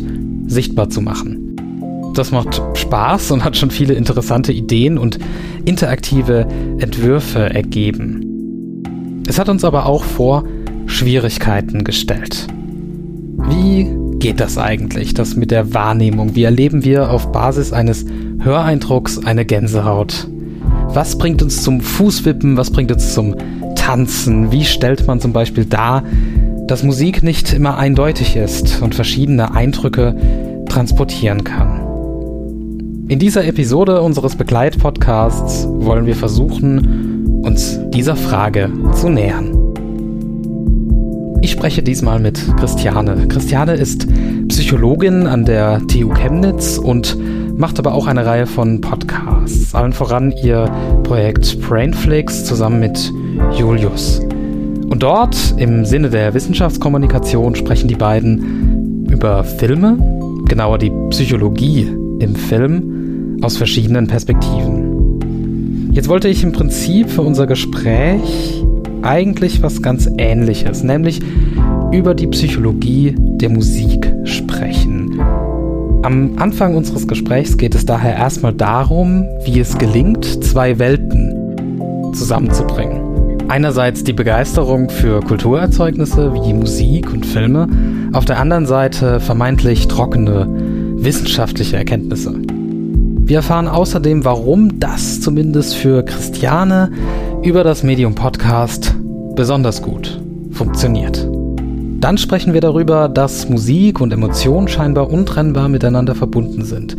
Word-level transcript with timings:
sichtbar 0.48 0.89
zu 0.89 1.02
machen. 1.02 1.52
Das 2.13 2.31
macht 2.31 2.62
Spaß 2.76 3.31
und 3.31 3.44
hat 3.44 3.58
schon 3.58 3.72
viele 3.72 3.95
interessante 3.95 4.53
Ideen 4.53 4.98
und 4.99 5.17
interaktive 5.66 6.48
Entwürfe 6.77 7.53
ergeben. 7.53 9.23
Es 9.27 9.39
hat 9.39 9.49
uns 9.49 9.63
aber 9.63 9.88
auch 9.88 10.03
vor 10.03 10.44
Schwierigkeiten 10.86 11.84
gestellt. 11.84 12.47
Wie 13.50 13.89
geht 14.19 14.39
das 14.39 14.58
eigentlich, 14.58 15.14
das 15.16 15.36
mit 15.36 15.50
der 15.50 15.73
Wahrnehmung? 15.73 16.36
Wie 16.36 16.44
erleben 16.44 16.84
wir 16.84 17.09
auf 17.09 17.31
Basis 17.31 17.73
eines 17.73 18.06
Höreindrucks 18.39 19.25
eine 19.25 19.44
Gänsehaut? 19.44 20.28
Was 20.89 21.17
bringt 21.17 21.41
uns 21.41 21.64
zum 21.64 21.81
Fußwippen? 21.81 22.58
Was 22.58 22.69
bringt 22.69 22.91
uns 22.91 23.14
zum 23.14 23.36
Tanzen? 23.75 24.52
Wie 24.52 24.66
stellt 24.66 25.08
man 25.08 25.19
zum 25.19 25.34
Beispiel 25.34 25.66
dar, 25.66 26.03
dass 26.67 26.84
Musik 26.84 27.23
nicht 27.23 27.53
immer 27.53 27.78
eindeutig 27.78 28.36
ist 28.36 28.81
und 28.81 28.94
verschiedene 28.94 29.56
Eindrücke 29.56 30.16
transportieren 30.69 31.44
kann? 31.44 31.83
In 33.09 33.20
dieser 33.20 33.46
Episode 33.46 34.02
unseres 34.02 34.38
Begleitpodcasts 34.38 35.68
wollen 35.68 36.06
wir 36.06 36.16
versuchen, 36.16 37.42
uns 37.44 37.78
dieser 37.90 38.16
Frage 38.16 38.72
zu 38.94 39.09
nähern. 39.09 39.52
Ich 41.42 41.52
spreche 41.52 41.84
diesmal 41.84 42.22
mit 42.22 42.42
Christiane. 42.58 43.28
Christiane 43.28 43.74
ist 43.74 44.08
Psychologin 44.48 45.28
an 45.28 45.44
der 45.44 45.81
TU 45.88 46.14
Chemnitz 46.14 46.78
und 46.78 47.18
macht 47.58 47.78
aber 47.78 47.94
auch 47.94 48.08
eine 48.08 48.26
Reihe 48.26 48.48
von 48.48 48.80
Podcasts. 48.80 49.76
Allen 49.76 49.92
voran 49.92 50.34
ihr 50.42 50.72
Projekt 51.04 51.59
Brainflix 51.59 52.46
zusammen 52.46 52.80
mit 52.80 53.12
Julius. 53.59 54.22
Und 54.90 55.04
dort, 55.04 55.56
im 55.58 55.84
Sinne 55.84 56.09
der 56.09 56.34
Wissenschaftskommunikation, 56.34 57.56
sprechen 57.56 57.90
die 57.90 57.96
beiden 57.96 59.06
über 59.12 59.44
Filme, 59.44 59.98
genauer 60.48 60.78
die 60.78 60.92
Psychologie 61.09 61.94
im 62.20 62.36
Film 62.36 62.92
aus 63.42 63.58
verschiedenen 63.58 64.08
Perspektiven. 64.08 65.89
Jetzt 65.92 66.09
wollte 66.09 66.28
ich 66.28 66.44
im 66.44 66.52
Prinzip 66.52 67.09
für 67.09 67.22
unser 67.22 67.45
Gespräch 67.45 68.64
eigentlich 69.03 69.62
was 69.62 69.81
ganz 69.81 70.09
Ähnliches, 70.17 70.84
nämlich 70.84 71.20
über 71.92 72.16
die 72.16 72.28
Psychologie 72.28 73.16
der 73.17 73.50
Musik 73.50 74.12
sprechen. 74.24 75.19
Am 76.03 76.31
Anfang 76.38 76.75
unseres 76.75 77.07
Gesprächs 77.07 77.57
geht 77.57 77.75
es 77.75 77.85
daher 77.85 78.16
erstmal 78.16 78.53
darum, 78.53 79.25
wie 79.46 79.59
es 79.59 79.78
gelingt, 79.78 80.44
zwei 80.44 80.80
Welten 80.80 82.12
zusammenzubringen. 82.13 83.03
Einerseits 83.47 84.03
die 84.03 84.13
Begeisterung 84.13 84.90
für 84.90 85.19
Kulturerzeugnisse 85.22 86.34
wie 86.34 86.53
Musik 86.53 87.13
und 87.13 87.25
Filme, 87.25 87.68
auf 88.13 88.25
der 88.25 88.40
anderen 88.40 88.66
Seite 88.66 89.19
vermeintlich 89.19 89.88
trockene 89.88 90.47
wissenschaftliche 90.97 91.78
Erkenntnisse. 91.78 92.34
Wir 93.25 93.38
erfahren 93.38 93.69
außerdem, 93.69 94.25
warum 94.25 94.81
das 94.81 95.22
zumindest 95.22 95.75
für 95.75 96.03
Christiane 96.03 96.91
über 97.41 97.63
das 97.63 97.81
Medium 97.81 98.16
Podcast 98.16 98.94
besonders 99.35 99.81
gut 99.81 100.19
funktioniert. 100.51 101.25
Dann 102.01 102.17
sprechen 102.17 102.53
wir 102.53 102.59
darüber, 102.59 103.07
dass 103.07 103.47
Musik 103.47 104.01
und 104.01 104.12
Emotion 104.12 104.67
scheinbar 104.67 105.09
untrennbar 105.09 105.69
miteinander 105.69 106.16
verbunden 106.16 106.66
sind. 106.66 106.97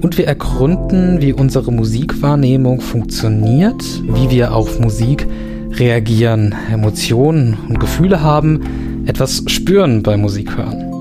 Und 0.00 0.16
wir 0.16 0.26
ergründen, 0.26 1.20
wie 1.20 1.34
unsere 1.34 1.70
Musikwahrnehmung 1.70 2.80
funktioniert, 2.80 3.82
wie 4.02 4.30
wir 4.30 4.54
auf 4.54 4.80
Musik 4.80 5.26
reagieren, 5.72 6.54
Emotionen 6.72 7.54
und 7.68 7.80
Gefühle 7.80 8.22
haben, 8.22 9.04
etwas 9.04 9.42
spüren 9.46 10.02
beim 10.02 10.22
Musik 10.22 10.56
hören 10.56 10.95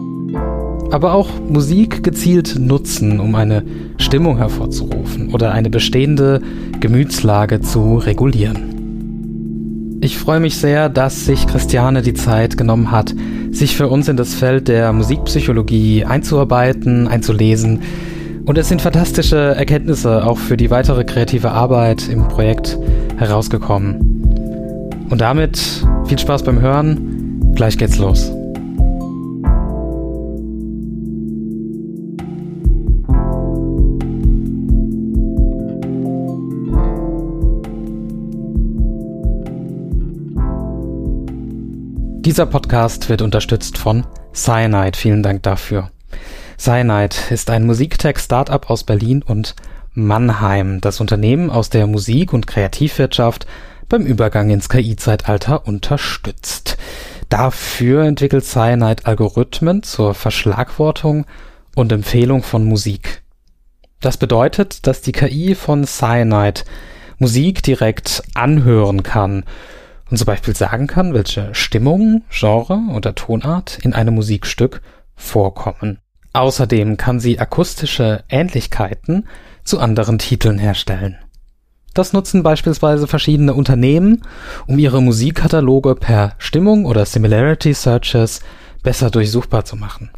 aber 0.92 1.14
auch 1.14 1.30
Musik 1.50 2.04
gezielt 2.04 2.58
nutzen, 2.60 3.20
um 3.20 3.36
eine 3.36 3.64
Stimmung 3.98 4.38
hervorzurufen 4.38 5.34
oder 5.34 5.52
eine 5.52 5.70
bestehende 5.70 6.42
Gemütslage 6.80 7.62
zu 7.62 7.98
regulieren. 7.98 8.76
Ich 10.02 10.18
freue 10.18 10.40
mich 10.40 10.58
sehr, 10.58 10.90
dass 10.90 11.26
sich 11.26 11.48
Christiane 11.48 12.02
die 12.02 12.14
Zeit 12.14 12.58
genommen 12.58 12.92
hat, 12.92 13.16
sich 13.52 13.76
für 13.76 13.88
uns 13.88 14.08
in 14.08 14.18
das 14.18 14.36
Feld 14.36 14.68
der 14.68 14.94
Musikpsychologie 14.94 16.06
einzuarbeiten, 16.06 17.08
einzulesen. 17.08 17.82
Und 18.46 18.58
es 18.58 18.70
sind 18.70 18.82
fantastische 18.82 19.56
Erkenntnisse 19.56 20.24
auch 20.24 20.38
für 20.38 20.58
die 20.58 20.70
weitere 20.70 21.04
kreative 21.06 21.52
Arbeit 21.52 22.08
im 22.08 22.28
Projekt 22.28 22.78
herausgekommen. 23.18 24.16
Und 25.10 25.22
damit 25.22 25.60
viel 26.06 26.20
Spaß 26.20 26.44
beim 26.44 26.62
Hören. 26.62 27.54
Gleich 27.56 27.78
geht's 27.78 27.98
los. 27.98 28.32
Dieser 42.26 42.48
Podcast 42.48 43.08
wird 43.08 43.22
unterstützt 43.22 43.78
von 43.78 44.04
Cyanide. 44.34 44.98
Vielen 44.98 45.22
Dank 45.22 45.44
dafür. 45.44 45.92
Cyanide 46.58 47.16
ist 47.30 47.52
ein 47.52 47.68
Musiktech-Startup 47.68 48.68
aus 48.68 48.84
Berlin 48.84 49.22
und 49.22 49.54
Mannheim, 49.94 50.82
das 50.82 51.00
Unternehmen 51.00 51.52
aus 51.52 51.70
der 51.70 51.86
Musik- 51.86 52.34
und 52.34 52.48
Kreativwirtschaft 52.48 53.46
beim 53.90 54.08
Übergang 54.08 54.50
ins 54.50 54.70
KI-Zeitalter 54.70 55.68
unterstützt. 55.68 56.78
Dafür 57.30 58.06
entwickelt 58.06 58.44
Cyanide 58.44 59.06
Algorithmen 59.06 59.84
zur 59.84 60.16
Verschlagwortung 60.16 61.28
und 61.76 61.92
Empfehlung 61.92 62.42
von 62.42 62.66
Musik. 62.66 63.22
Das 64.02 64.18
bedeutet, 64.18 64.88
dass 64.88 65.02
die 65.02 65.12
KI 65.12 65.54
von 65.54 65.84
Cyanide 65.86 66.62
Musik 67.20 67.62
direkt 67.62 68.24
anhören 68.34 69.04
kann 69.04 69.44
und 70.10 70.18
zum 70.18 70.26
Beispiel 70.26 70.56
sagen 70.56 70.88
kann, 70.88 71.14
welche 71.14 71.54
Stimmung, 71.54 72.24
Genre 72.30 72.80
oder 72.94 73.16
Tonart 73.16 73.80
in 73.82 73.94
einem 73.94 74.16
Musikstück 74.16 74.82
vorkommen. 75.16 76.00
Außerdem 76.34 76.98
kann 76.98 77.20
sie 77.20 77.40
akustische 77.40 78.24
Ähnlichkeiten 78.30 79.28
zu 79.64 79.80
anderen 79.80 80.20
Titeln 80.20 80.60
herstellen. 80.60 81.18
Das 81.94 82.12
nutzen 82.12 82.44
beispielsweise 82.44 83.08
verschiedene 83.08 83.54
Unternehmen, 83.54 84.22
um 84.68 84.78
ihre 84.78 85.02
Musikkataloge 85.02 85.96
per 85.96 86.34
Stimmung 86.40 86.86
oder 86.86 87.06
Similarity 87.06 87.74
Searches 87.74 88.42
besser 88.84 89.10
durchsuchbar 89.10 89.64
zu 89.64 89.78
machen. 89.78 90.12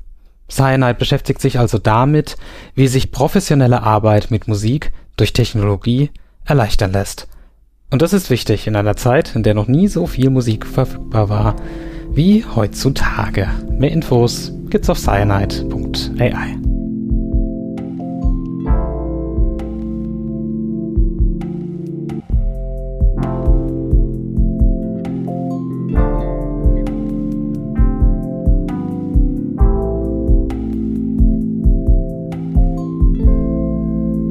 Cyanide 0.50 0.96
beschäftigt 0.96 1.40
sich 1.40 1.60
also 1.60 1.78
damit, 1.78 2.36
wie 2.74 2.88
sich 2.88 3.12
professionelle 3.12 3.84
Arbeit 3.84 4.32
mit 4.32 4.48
Musik 4.48 4.92
durch 5.18 5.34
Technologie 5.34 6.10
erleichtern 6.46 6.94
lässt 6.94 7.28
und 7.90 8.02
das 8.02 8.14
ist 8.14 8.30
wichtig 8.30 8.68
in 8.68 8.76
einer 8.76 8.96
Zeit, 8.96 9.36
in 9.36 9.44
der 9.44 9.54
noch 9.54 9.68
nie 9.68 9.88
so 9.88 10.08
viel 10.08 10.30
Musik 10.30 10.66
verfügbar 10.66 11.30
war 11.30 11.56
wie 12.10 12.44
heutzutage. 12.44 13.48
Mehr 13.72 13.92
Infos 13.92 14.52
gibt's 14.70 14.90
auf 14.90 15.00
cyanide.ai. 15.00 16.58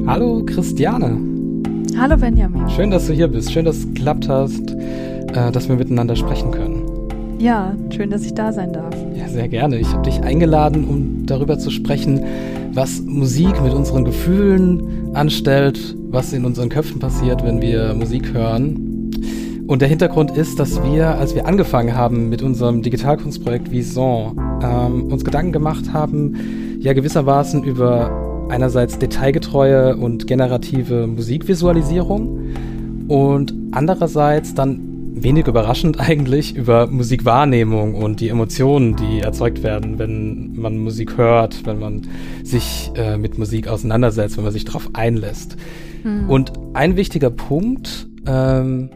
Hallo 0.07 0.45
Christiane. 0.45 1.36
Hallo 1.99 2.19
Benjamin. 2.19 2.69
Schön, 2.69 2.91
dass 2.91 3.07
du 3.07 3.15
hier 3.15 3.27
bist. 3.27 3.51
Schön, 3.51 3.65
dass 3.65 3.77
es 3.79 3.87
geklappt 3.87 4.29
hast, 4.29 4.71
äh, 4.71 5.51
dass 5.51 5.67
wir 5.67 5.77
miteinander 5.77 6.15
sprechen 6.15 6.51
können. 6.51 6.83
Ja, 7.39 7.75
schön, 7.89 8.11
dass 8.11 8.23
ich 8.23 8.35
da 8.35 8.53
sein 8.53 8.75
darf. 8.75 8.95
Ja, 9.15 9.29
sehr 9.29 9.49
gerne. 9.49 9.79
Ich 9.79 9.89
habe 9.89 10.03
dich 10.03 10.21
eingeladen, 10.23 10.85
um 10.85 11.25
darüber 11.25 11.59
zu 11.59 11.71
sprechen, 11.71 12.23
was 12.75 13.01
Musik 13.01 13.63
mit 13.63 13.73
unseren 13.73 14.05
Gefühlen 14.05 15.15
anstellt, 15.15 15.97
was 16.11 16.35
in 16.35 16.45
unseren 16.45 16.69
Köpfen 16.69 16.99
passiert, 16.99 17.43
wenn 17.43 17.63
wir 17.63 17.95
Musik 17.95 18.35
hören. 18.35 19.11
Und 19.67 19.81
der 19.81 19.89
Hintergrund 19.89 20.37
ist, 20.37 20.61
dass 20.61 20.83
wir, 20.83 21.17
als 21.19 21.35
wir 21.35 21.47
angefangen 21.47 21.97
haben 21.97 22.29
mit 22.29 22.43
unserem 22.43 22.83
Digitalkunstprojekt 22.83 23.71
Vison, 23.71 24.39
ähm, 24.63 25.11
uns 25.11 25.25
Gedanken 25.25 25.53
gemacht 25.53 25.95
haben, 25.95 26.35
ja 26.79 26.93
gewissermaßen 26.93 27.65
über 27.65 28.26
einerseits 28.49 28.99
detailgetreue 28.99 29.97
und 29.97 30.27
generative 30.27 31.07
Musikvisualisierung 31.07 32.55
und 33.09 33.55
andererseits 33.73 34.55
dann 34.55 34.97
wenig 35.17 35.47
überraschend 35.47 35.99
eigentlich 36.09 36.55
über 36.55 36.87
Musikwahrnehmung 36.87 37.95
und 37.95 38.21
die 38.21 38.29
Emotionen, 38.29 38.97
die 38.97 39.21
erzeugt 39.21 39.63
werden, 39.63 39.99
wenn 39.99 40.55
man 40.57 40.77
Musik 40.79 41.17
hört, 41.17 41.67
wenn 41.67 41.79
man 41.79 42.07
sich 42.43 42.91
äh, 42.95 43.17
mit 43.17 43.39
Musik 43.39 43.69
auseinandersetzt, 43.69 44.37
wenn 44.37 44.45
man 44.45 44.53
sich 44.53 44.65
darauf 44.65 44.91
einlässt. 44.93 45.57
Hm. 46.03 46.29
Und 46.29 46.53
ein 46.75 46.97
wichtiger 46.97 47.31
Punkt, 47.31 48.09
ähm, 48.27 48.91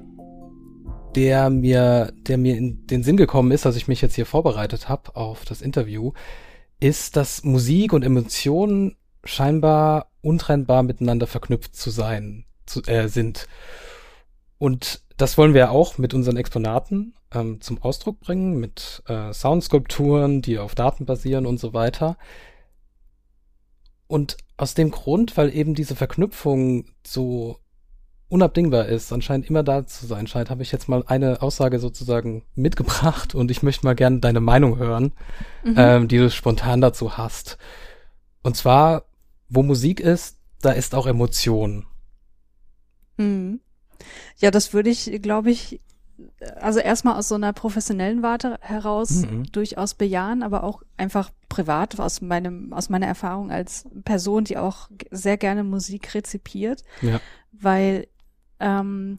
der 1.16 1.50
mir, 1.50 2.12
der 2.28 2.38
mir 2.38 2.56
in 2.56 2.86
den 2.86 3.02
Sinn 3.02 3.16
gekommen 3.16 3.50
ist, 3.50 3.66
als 3.66 3.76
ich 3.76 3.88
mich 3.88 4.00
jetzt 4.00 4.14
hier 4.14 4.26
vorbereitet 4.26 4.88
habe 4.88 5.16
auf 5.16 5.44
das 5.44 5.62
Interview, 5.62 6.12
ist, 6.78 7.16
dass 7.16 7.44
Musik 7.44 7.92
und 7.92 8.04
Emotionen 8.04 8.96
scheinbar 9.24 10.06
untrennbar 10.22 10.82
miteinander 10.82 11.26
verknüpft 11.26 11.74
zu 11.74 11.90
sein 11.90 12.44
zu, 12.66 12.82
äh, 12.82 13.08
sind. 13.08 13.48
Und 14.58 15.02
das 15.16 15.36
wollen 15.38 15.54
wir 15.54 15.70
auch 15.70 15.98
mit 15.98 16.14
unseren 16.14 16.36
Exponaten 16.36 17.14
ähm, 17.32 17.60
zum 17.60 17.82
Ausdruck 17.82 18.20
bringen, 18.20 18.58
mit 18.58 19.02
äh, 19.06 19.32
Soundskulpturen, 19.32 20.42
die 20.42 20.58
auf 20.58 20.74
Daten 20.74 21.06
basieren 21.06 21.46
und 21.46 21.58
so 21.58 21.72
weiter. 21.72 22.16
Und 24.06 24.36
aus 24.56 24.74
dem 24.74 24.90
Grund, 24.90 25.36
weil 25.36 25.54
eben 25.54 25.74
diese 25.74 25.94
Verknüpfung 25.94 26.86
so 27.06 27.58
unabdingbar 28.28 28.86
ist, 28.86 29.12
anscheinend 29.12 29.48
immer 29.50 29.62
da 29.62 29.86
zu 29.86 30.06
sein 30.06 30.26
scheint, 30.26 30.50
habe 30.50 30.62
ich 30.62 30.72
jetzt 30.72 30.88
mal 30.88 31.02
eine 31.06 31.42
Aussage 31.42 31.78
sozusagen 31.78 32.44
mitgebracht 32.54 33.34
und 33.34 33.50
ich 33.50 33.62
möchte 33.62 33.84
mal 33.84 33.94
gerne 33.94 34.20
deine 34.20 34.40
Meinung 34.40 34.78
hören, 34.78 35.12
mhm. 35.64 35.74
ähm, 35.76 36.08
die 36.08 36.18
du 36.18 36.30
spontan 36.30 36.80
dazu 36.80 37.16
hast. 37.16 37.58
Und 38.42 38.56
zwar, 38.56 39.04
wo 39.50 39.62
Musik 39.62 40.00
ist, 40.00 40.38
da 40.62 40.72
ist 40.72 40.94
auch 40.94 41.06
Emotion. 41.06 41.86
Mhm. 43.18 43.60
Ja, 44.38 44.50
das 44.50 44.72
würde 44.72 44.88
ich, 44.88 45.20
glaube 45.20 45.50
ich, 45.50 45.80
also 46.56 46.80
erstmal 46.80 47.16
aus 47.16 47.28
so 47.28 47.34
einer 47.34 47.52
professionellen 47.52 48.22
Warte 48.22 48.58
heraus 48.62 49.26
mhm. 49.26 49.50
durchaus 49.52 49.94
bejahen, 49.94 50.42
aber 50.42 50.64
auch 50.64 50.82
einfach 50.96 51.30
privat 51.48 51.98
aus 51.98 52.20
meinem, 52.20 52.72
aus 52.72 52.88
meiner 52.88 53.06
Erfahrung 53.06 53.50
als 53.50 53.86
Person, 54.04 54.44
die 54.44 54.56
auch 54.56 54.88
sehr 55.10 55.36
gerne 55.36 55.64
Musik 55.64 56.14
rezipiert, 56.14 56.84
ja. 57.02 57.20
weil 57.52 58.06
ähm, 58.60 59.18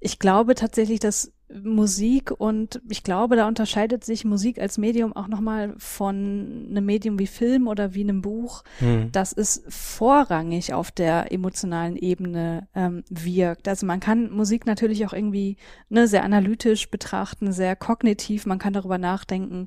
ich 0.00 0.18
glaube 0.18 0.54
tatsächlich, 0.54 1.00
dass 1.00 1.32
Musik 1.62 2.30
und 2.30 2.80
ich 2.88 3.02
glaube, 3.02 3.36
da 3.36 3.46
unterscheidet 3.46 4.04
sich 4.04 4.24
Musik 4.24 4.58
als 4.58 4.78
Medium 4.78 5.14
auch 5.14 5.28
nochmal 5.28 5.74
von 5.78 6.66
einem 6.70 6.84
Medium 6.84 7.18
wie 7.18 7.26
Film 7.26 7.66
oder 7.66 7.94
wie 7.94 8.02
einem 8.02 8.22
Buch, 8.22 8.62
hm. 8.78 9.12
dass 9.12 9.32
es 9.32 9.62
vorrangig 9.68 10.74
auf 10.74 10.90
der 10.90 11.32
emotionalen 11.32 11.96
Ebene 11.96 12.68
ähm, 12.74 13.04
wirkt. 13.08 13.68
Also 13.68 13.86
man 13.86 14.00
kann 14.00 14.30
Musik 14.30 14.66
natürlich 14.66 15.06
auch 15.06 15.12
irgendwie 15.12 15.56
ne, 15.88 16.06
sehr 16.06 16.24
analytisch 16.24 16.90
betrachten, 16.90 17.52
sehr 17.52 17.76
kognitiv, 17.76 18.46
man 18.46 18.58
kann 18.58 18.72
darüber 18.72 18.98
nachdenken, 18.98 19.66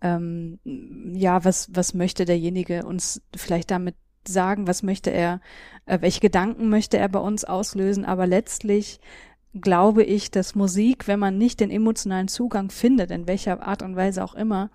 ähm, 0.00 0.58
ja, 1.14 1.44
was, 1.44 1.68
was 1.72 1.94
möchte 1.94 2.24
derjenige 2.24 2.84
uns 2.84 3.22
vielleicht 3.34 3.70
damit 3.70 3.94
sagen, 4.28 4.66
was 4.66 4.82
möchte 4.82 5.10
er, 5.10 5.40
äh, 5.86 6.00
welche 6.00 6.20
Gedanken 6.20 6.68
möchte 6.68 6.98
er 6.98 7.08
bei 7.08 7.18
uns 7.18 7.44
auslösen, 7.44 8.04
aber 8.04 8.26
letztlich 8.26 9.00
glaube 9.60 10.02
ich, 10.02 10.30
dass 10.30 10.54
Musik, 10.54 11.06
wenn 11.08 11.18
man 11.18 11.38
nicht 11.38 11.60
den 11.60 11.70
emotionalen 11.70 12.28
Zugang 12.28 12.70
findet, 12.70 13.10
in 13.10 13.26
welcher 13.26 13.62
Art 13.62 13.82
und 13.82 13.96
Weise 13.96 14.22
auch 14.24 14.34
immer, 14.34 14.70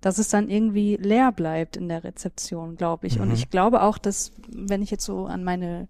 dass 0.00 0.18
es 0.18 0.28
dann 0.28 0.50
irgendwie 0.50 0.96
leer 0.96 1.32
bleibt 1.32 1.76
in 1.76 1.88
der 1.88 2.04
Rezeption, 2.04 2.76
glaube 2.76 3.06
ich. 3.06 3.16
Mhm. 3.16 3.22
Und 3.22 3.32
ich 3.32 3.50
glaube 3.50 3.82
auch, 3.82 3.98
dass, 3.98 4.32
wenn 4.48 4.82
ich 4.82 4.90
jetzt 4.90 5.04
so 5.04 5.26
an 5.26 5.44
meine 5.44 5.88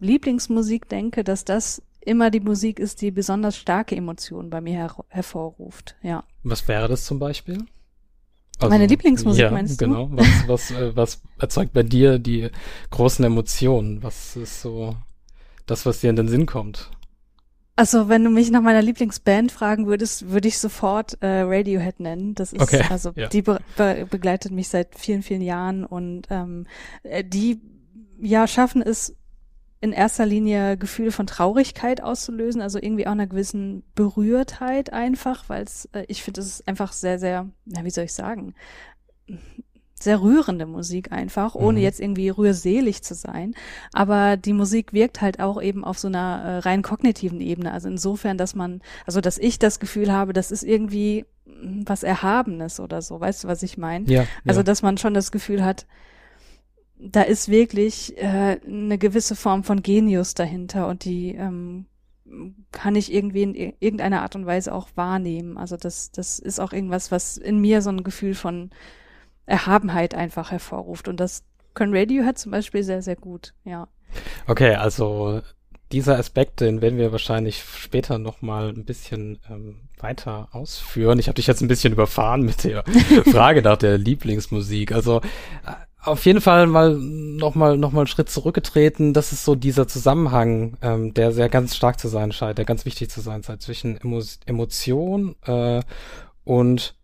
Lieblingsmusik 0.00 0.88
denke, 0.88 1.22
dass 1.22 1.44
das 1.44 1.82
immer 2.00 2.30
die 2.30 2.40
Musik 2.40 2.80
ist, 2.80 3.02
die 3.02 3.10
besonders 3.10 3.56
starke 3.56 3.94
Emotionen 3.94 4.50
bei 4.50 4.60
mir 4.60 4.74
her 4.74 4.96
hervorruft, 5.08 5.96
ja. 6.02 6.24
Was 6.42 6.66
wäre 6.66 6.88
das 6.88 7.04
zum 7.04 7.18
Beispiel? 7.18 7.58
Also, 8.58 8.70
Meine 8.70 8.86
Lieblingsmusik 8.86 9.42
ja, 9.42 9.50
meinst 9.50 9.80
du? 9.80 9.86
Genau. 9.86 10.08
Was, 10.12 10.48
was, 10.48 10.70
äh, 10.70 10.96
was 10.96 11.22
erzeugt 11.38 11.72
bei 11.72 11.82
dir 11.82 12.18
die 12.18 12.48
großen 12.90 13.24
Emotionen? 13.24 14.02
Was 14.02 14.36
ist 14.36 14.62
so 14.62 14.96
das, 15.66 15.84
was 15.84 16.00
dir 16.00 16.10
in 16.10 16.16
den 16.16 16.28
Sinn 16.28 16.46
kommt? 16.46 16.90
Also, 17.74 18.08
wenn 18.08 18.22
du 18.22 18.30
mich 18.30 18.50
nach 18.50 18.60
meiner 18.60 18.82
Lieblingsband 18.82 19.50
fragen 19.50 19.86
würdest, 19.86 20.30
würde 20.30 20.48
ich 20.48 20.58
sofort 20.58 21.16
äh, 21.22 21.40
Radiohead 21.40 22.00
nennen. 22.00 22.34
Das 22.34 22.52
ist 22.52 22.60
okay, 22.60 22.84
also 22.90 23.12
ja. 23.16 23.28
die 23.28 23.42
be 23.42 23.60
be 23.76 24.06
begleitet 24.10 24.52
mich 24.52 24.68
seit 24.68 24.98
vielen, 24.98 25.22
vielen 25.22 25.40
Jahren 25.40 25.84
und 25.84 26.26
ähm, 26.30 26.66
äh, 27.02 27.24
die 27.24 27.60
ja 28.20 28.46
schaffen 28.46 28.82
es 28.82 29.16
in 29.80 29.92
erster 29.92 30.24
Linie 30.26 30.76
Gefühle 30.76 31.10
von 31.10 31.26
Traurigkeit 31.26 32.02
auszulösen, 32.02 32.62
also 32.62 32.78
irgendwie 32.80 33.06
auch 33.06 33.12
einer 33.12 33.26
gewissen 33.26 33.82
Berührtheit 33.96 34.92
einfach, 34.92 35.48
weil 35.48 35.64
es, 35.64 35.86
äh, 35.92 36.04
ich 36.06 36.22
finde, 36.22 36.40
es 36.40 36.46
ist 36.46 36.68
einfach 36.68 36.92
sehr, 36.92 37.18
sehr, 37.18 37.50
na, 37.64 37.84
wie 37.84 37.90
soll 37.90 38.04
ich 38.04 38.12
sagen, 38.12 38.54
sehr 40.02 40.20
rührende 40.20 40.66
Musik 40.66 41.12
einfach, 41.12 41.54
ohne 41.54 41.78
mhm. 41.78 41.84
jetzt 41.84 42.00
irgendwie 42.00 42.28
rührselig 42.28 43.02
zu 43.02 43.14
sein. 43.14 43.54
Aber 43.92 44.36
die 44.36 44.52
Musik 44.52 44.92
wirkt 44.92 45.20
halt 45.20 45.40
auch 45.40 45.60
eben 45.60 45.84
auf 45.84 45.98
so 45.98 46.08
einer 46.08 46.42
äh, 46.44 46.58
rein 46.58 46.82
kognitiven 46.82 47.40
Ebene. 47.40 47.72
Also 47.72 47.88
insofern, 47.88 48.38
dass 48.38 48.54
man, 48.54 48.80
also 49.06 49.20
dass 49.20 49.38
ich 49.38 49.58
das 49.58 49.80
Gefühl 49.80 50.12
habe, 50.12 50.32
das 50.32 50.50
ist 50.50 50.62
irgendwie 50.62 51.24
hm, 51.46 51.84
was 51.86 52.02
Erhabenes 52.02 52.80
oder 52.80 53.02
so. 53.02 53.20
Weißt 53.20 53.44
du, 53.44 53.48
was 53.48 53.62
ich 53.62 53.78
meine? 53.78 54.06
Ja, 54.06 54.26
also, 54.46 54.60
ja. 54.60 54.64
dass 54.64 54.82
man 54.82 54.98
schon 54.98 55.14
das 55.14 55.32
Gefühl 55.32 55.64
hat, 55.64 55.86
da 56.98 57.22
ist 57.22 57.48
wirklich 57.48 58.16
äh, 58.18 58.60
eine 58.64 58.98
gewisse 58.98 59.34
Form 59.34 59.64
von 59.64 59.82
Genius 59.82 60.34
dahinter 60.34 60.86
und 60.86 61.04
die 61.04 61.34
ähm, 61.34 61.86
kann 62.70 62.94
ich 62.94 63.12
irgendwie 63.12 63.42
in 63.42 63.54
irgendeiner 63.54 64.22
Art 64.22 64.36
und 64.36 64.46
Weise 64.46 64.72
auch 64.72 64.88
wahrnehmen. 64.94 65.58
Also 65.58 65.76
das, 65.76 66.10
das 66.12 66.38
ist 66.38 66.60
auch 66.60 66.72
irgendwas, 66.72 67.10
was 67.10 67.36
in 67.36 67.58
mir 67.58 67.82
so 67.82 67.90
ein 67.90 68.04
Gefühl 68.04 68.34
von 68.34 68.70
Erhabenheit 69.52 70.14
einfach 70.14 70.50
hervorruft. 70.50 71.08
Und 71.08 71.20
das 71.20 71.44
können 71.74 71.94
Radiohead 71.94 72.38
zum 72.38 72.52
Beispiel 72.52 72.82
sehr, 72.82 73.02
sehr 73.02 73.16
gut, 73.16 73.52
ja. 73.64 73.86
Okay, 74.46 74.74
also 74.74 75.42
dieser 75.92 76.18
Aspekt, 76.18 76.60
den 76.60 76.80
werden 76.80 76.98
wir 76.98 77.12
wahrscheinlich 77.12 77.62
später 77.62 78.18
nochmal 78.18 78.70
ein 78.70 78.86
bisschen 78.86 79.38
ähm, 79.50 79.76
weiter 79.98 80.48
ausführen. 80.52 81.18
Ich 81.18 81.28
habe 81.28 81.34
dich 81.34 81.46
jetzt 81.46 81.60
ein 81.60 81.68
bisschen 81.68 81.92
überfahren 81.92 82.42
mit 82.42 82.64
der 82.64 82.82
Frage 83.30 83.60
nach 83.60 83.76
der 83.76 83.98
Lieblingsmusik. 83.98 84.92
Also 84.92 85.18
äh, 85.18 85.72
auf 86.02 86.24
jeden 86.24 86.40
Fall 86.40 86.66
mal 86.66 86.94
nochmal 86.96 87.76
noch 87.76 87.92
mal 87.92 88.00
einen 88.00 88.06
Schritt 88.06 88.30
zurückgetreten. 88.30 89.12
Das 89.12 89.32
ist 89.32 89.44
so 89.44 89.54
dieser 89.54 89.86
Zusammenhang, 89.86 90.78
ähm, 90.80 91.12
der 91.12 91.32
sehr 91.32 91.50
ganz 91.50 91.76
stark 91.76 92.00
zu 92.00 92.08
sein 92.08 92.32
scheint, 92.32 92.56
der 92.56 92.64
ganz 92.64 92.86
wichtig 92.86 93.10
zu 93.10 93.20
sein 93.20 93.42
scheint 93.42 93.60
zwischen 93.60 93.98
Emo 94.00 94.22
Emotion 94.46 95.36
äh, 95.44 95.82
und 96.44 96.96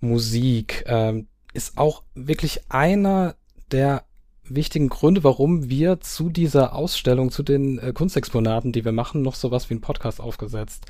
Musik. 0.00 0.84
Ähm, 0.86 1.26
ist 1.56 1.78
auch 1.78 2.02
wirklich 2.14 2.60
einer 2.68 3.34
der 3.72 4.04
wichtigen 4.48 4.88
Gründe, 4.88 5.24
warum 5.24 5.68
wir 5.68 6.00
zu 6.00 6.28
dieser 6.28 6.74
Ausstellung, 6.74 7.30
zu 7.30 7.42
den 7.42 7.78
äh, 7.78 7.92
Kunstexponaten, 7.92 8.72
die 8.72 8.84
wir 8.84 8.92
machen, 8.92 9.22
noch 9.22 9.34
sowas 9.34 9.68
wie 9.70 9.74
einen 9.74 9.80
Podcast 9.80 10.20
aufgesetzt 10.20 10.86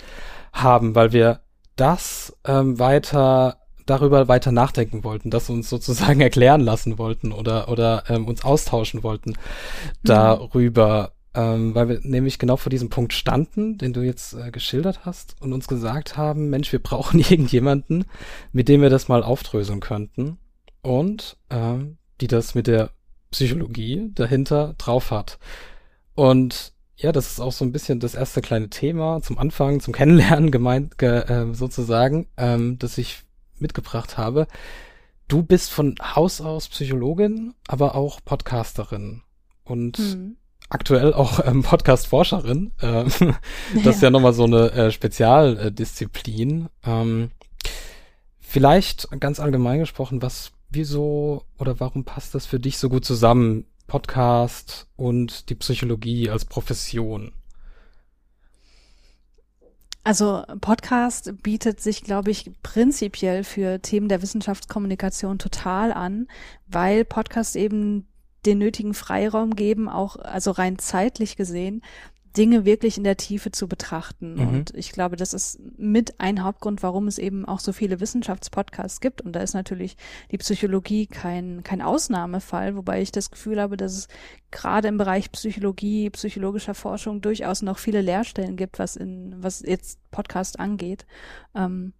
haben, 0.52 0.94
weil 0.94 1.12
wir 1.12 1.40
das 1.76 2.36
ähm, 2.44 2.78
weiter 2.78 3.58
darüber 3.86 4.26
weiter 4.26 4.50
nachdenken 4.50 5.04
wollten, 5.04 5.30
das 5.30 5.48
uns 5.48 5.70
sozusagen 5.70 6.20
erklären 6.20 6.60
lassen 6.60 6.98
wollten 6.98 7.32
oder 7.32 7.68
oder 7.68 8.04
ähm, 8.08 8.26
uns 8.26 8.44
austauschen 8.44 9.02
wollten 9.02 9.30
mhm. 9.30 9.36
darüber, 10.02 11.12
ähm, 11.34 11.74
weil 11.74 11.88
wir 11.88 12.00
nämlich 12.02 12.38
genau 12.38 12.56
vor 12.56 12.70
diesem 12.70 12.90
Punkt 12.90 13.12
standen, 13.12 13.78
den 13.78 13.92
du 13.92 14.02
jetzt 14.02 14.34
äh, 14.34 14.50
geschildert 14.50 15.06
hast 15.06 15.36
und 15.40 15.52
uns 15.52 15.68
gesagt 15.68 16.16
haben, 16.16 16.50
Mensch, 16.50 16.72
wir 16.72 16.82
brauchen 16.82 17.20
irgendjemanden, 17.30 18.06
mit 18.52 18.68
dem 18.68 18.82
wir 18.82 18.90
das 18.90 19.08
mal 19.08 19.22
aufdröseln 19.22 19.80
könnten 19.80 20.38
und 20.86 21.36
ähm, 21.50 21.98
die 22.20 22.28
das 22.28 22.54
mit 22.54 22.68
der 22.68 22.90
Psychologie 23.32 24.10
dahinter 24.14 24.74
drauf 24.78 25.10
hat. 25.10 25.38
Und 26.14 26.72
ja, 26.96 27.12
das 27.12 27.32
ist 27.32 27.40
auch 27.40 27.52
so 27.52 27.64
ein 27.64 27.72
bisschen 27.72 28.00
das 28.00 28.14
erste 28.14 28.40
kleine 28.40 28.70
Thema 28.70 29.20
zum 29.20 29.36
Anfang, 29.36 29.80
zum 29.80 29.92
Kennenlernen 29.92 30.50
gemeint, 30.52 30.96
ge, 30.96 31.18
äh, 31.18 31.52
sozusagen, 31.52 32.28
ähm, 32.36 32.78
das 32.78 32.96
ich 32.98 33.24
mitgebracht 33.58 34.16
habe. 34.16 34.46
Du 35.28 35.42
bist 35.42 35.72
von 35.72 35.96
Haus 36.00 36.40
aus 36.40 36.68
Psychologin, 36.68 37.54
aber 37.66 37.96
auch 37.96 38.20
Podcasterin 38.24 39.22
und 39.64 39.98
mhm. 39.98 40.36
aktuell 40.68 41.12
auch 41.12 41.44
ähm, 41.44 41.64
Podcast-Forscherin. 41.64 42.70
Äh, 42.80 43.04
das 43.04 43.20
ja. 43.20 43.90
ist 43.90 44.02
ja 44.02 44.10
nochmal 44.10 44.34
so 44.34 44.44
eine 44.44 44.70
äh, 44.70 44.90
Spezialdisziplin. 44.92 46.68
Ähm, 46.84 47.32
Vielleicht 48.48 49.08
ganz 49.18 49.40
allgemein 49.40 49.80
gesprochen, 49.80 50.22
was, 50.22 50.52
wieso 50.76 51.42
oder 51.58 51.80
warum 51.80 52.04
passt 52.04 52.34
das 52.34 52.46
für 52.46 52.60
dich 52.60 52.78
so 52.78 52.88
gut 52.88 53.04
zusammen? 53.04 53.64
Podcast 53.86 54.88
und 54.96 55.48
die 55.48 55.54
Psychologie 55.54 56.28
als 56.30 56.44
Profession? 56.44 57.32
Also 60.04 60.44
Podcast 60.60 61.42
bietet 61.42 61.80
sich, 61.80 62.04
glaube 62.04 62.30
ich, 62.30 62.50
prinzipiell 62.62 63.42
für 63.42 63.82
Themen 63.82 64.08
der 64.08 64.22
Wissenschaftskommunikation 64.22 65.38
total 65.38 65.92
an, 65.92 66.28
weil 66.68 67.04
Podcast 67.04 67.56
eben 67.56 68.06
den 68.44 68.58
nötigen 68.58 68.94
Freiraum 68.94 69.56
geben, 69.56 69.88
auch 69.88 70.14
also 70.16 70.52
rein 70.52 70.78
zeitlich 70.78 71.36
gesehen, 71.36 71.82
Dinge 72.36 72.64
wirklich 72.64 72.98
in 72.98 73.04
der 73.04 73.16
Tiefe 73.16 73.50
zu 73.50 73.68
betrachten. 73.68 74.34
Mhm. 74.34 74.48
Und 74.48 74.74
ich 74.74 74.92
glaube, 74.92 75.16
das 75.16 75.32
ist 75.32 75.58
mit 75.78 76.20
ein 76.20 76.42
Hauptgrund, 76.42 76.82
warum 76.82 77.08
es 77.08 77.18
eben 77.18 77.44
auch 77.44 77.60
so 77.60 77.72
viele 77.72 78.00
Wissenschaftspodcasts 78.00 79.00
gibt. 79.00 79.22
Und 79.22 79.32
da 79.32 79.40
ist 79.40 79.54
natürlich 79.54 79.96
die 80.30 80.38
Psychologie 80.38 81.06
kein, 81.06 81.62
kein 81.62 81.82
Ausnahmefall, 81.82 82.76
wobei 82.76 83.00
ich 83.02 83.12
das 83.12 83.30
Gefühl 83.30 83.60
habe, 83.60 83.76
dass 83.76 83.96
es 83.96 84.08
gerade 84.50 84.88
im 84.88 84.98
Bereich 84.98 85.32
Psychologie, 85.32 86.10
psychologischer 86.10 86.74
Forschung 86.74 87.20
durchaus 87.20 87.62
noch 87.62 87.78
viele 87.78 88.00
Lehrstellen 88.00 88.56
gibt, 88.56 88.78
was 88.78 88.96
in, 88.96 89.34
was 89.38 89.60
jetzt 89.60 89.98
Podcast 90.10 90.60
angeht. 90.60 91.06
Ähm, 91.54 91.92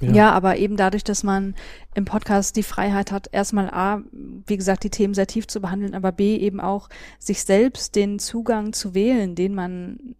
ja. 0.00 0.12
ja. 0.12 0.30
aber 0.32 0.56
eben 0.56 0.76
dadurch, 0.76 1.04
dass 1.04 1.22
man 1.22 1.54
im 1.94 2.04
Podcast 2.04 2.56
die 2.56 2.62
Freiheit 2.62 3.12
hat, 3.12 3.28
erstmal 3.32 3.70
A, 3.70 4.02
wie 4.46 4.56
gesagt, 4.56 4.84
die 4.84 4.90
Themen 4.90 5.14
sehr 5.14 5.26
tief 5.26 5.46
zu 5.46 5.60
behandeln, 5.60 5.94
aber 5.94 6.12
B, 6.12 6.36
eben 6.36 6.60
auch 6.60 6.88
sich 7.18 7.44
selbst 7.44 7.94
den 7.94 8.18
Zugang 8.18 8.72
zu 8.72 8.94
wählen, 8.94 9.34
den 9.34 9.54
man 9.54 10.14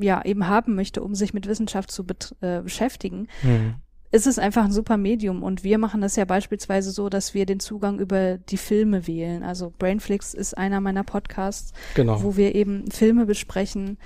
ja 0.00 0.24
eben 0.24 0.46
haben 0.46 0.74
möchte, 0.74 1.02
um 1.02 1.14
sich 1.14 1.34
mit 1.34 1.46
Wissenschaft 1.46 1.90
zu 1.90 2.04
äh, 2.40 2.60
beschäftigen, 2.60 3.28
mhm. 3.42 3.74
ist 4.10 4.26
es 4.26 4.38
einfach 4.38 4.64
ein 4.64 4.72
super 4.72 4.96
Medium. 4.96 5.42
Und 5.42 5.64
wir 5.64 5.78
machen 5.78 6.00
das 6.00 6.16
ja 6.16 6.24
beispielsweise 6.24 6.90
so, 6.90 7.08
dass 7.08 7.34
wir 7.34 7.46
den 7.46 7.60
Zugang 7.60 7.98
über 7.98 8.38
die 8.38 8.56
Filme 8.56 9.06
wählen. 9.06 9.42
Also 9.42 9.72
Brainflix 9.78 10.34
ist 10.34 10.56
einer 10.56 10.80
meiner 10.80 11.04
Podcasts, 11.04 11.72
genau. 11.94 12.22
wo 12.22 12.36
wir 12.36 12.54
eben 12.54 12.90
Filme 12.90 13.26
besprechen, 13.26 13.98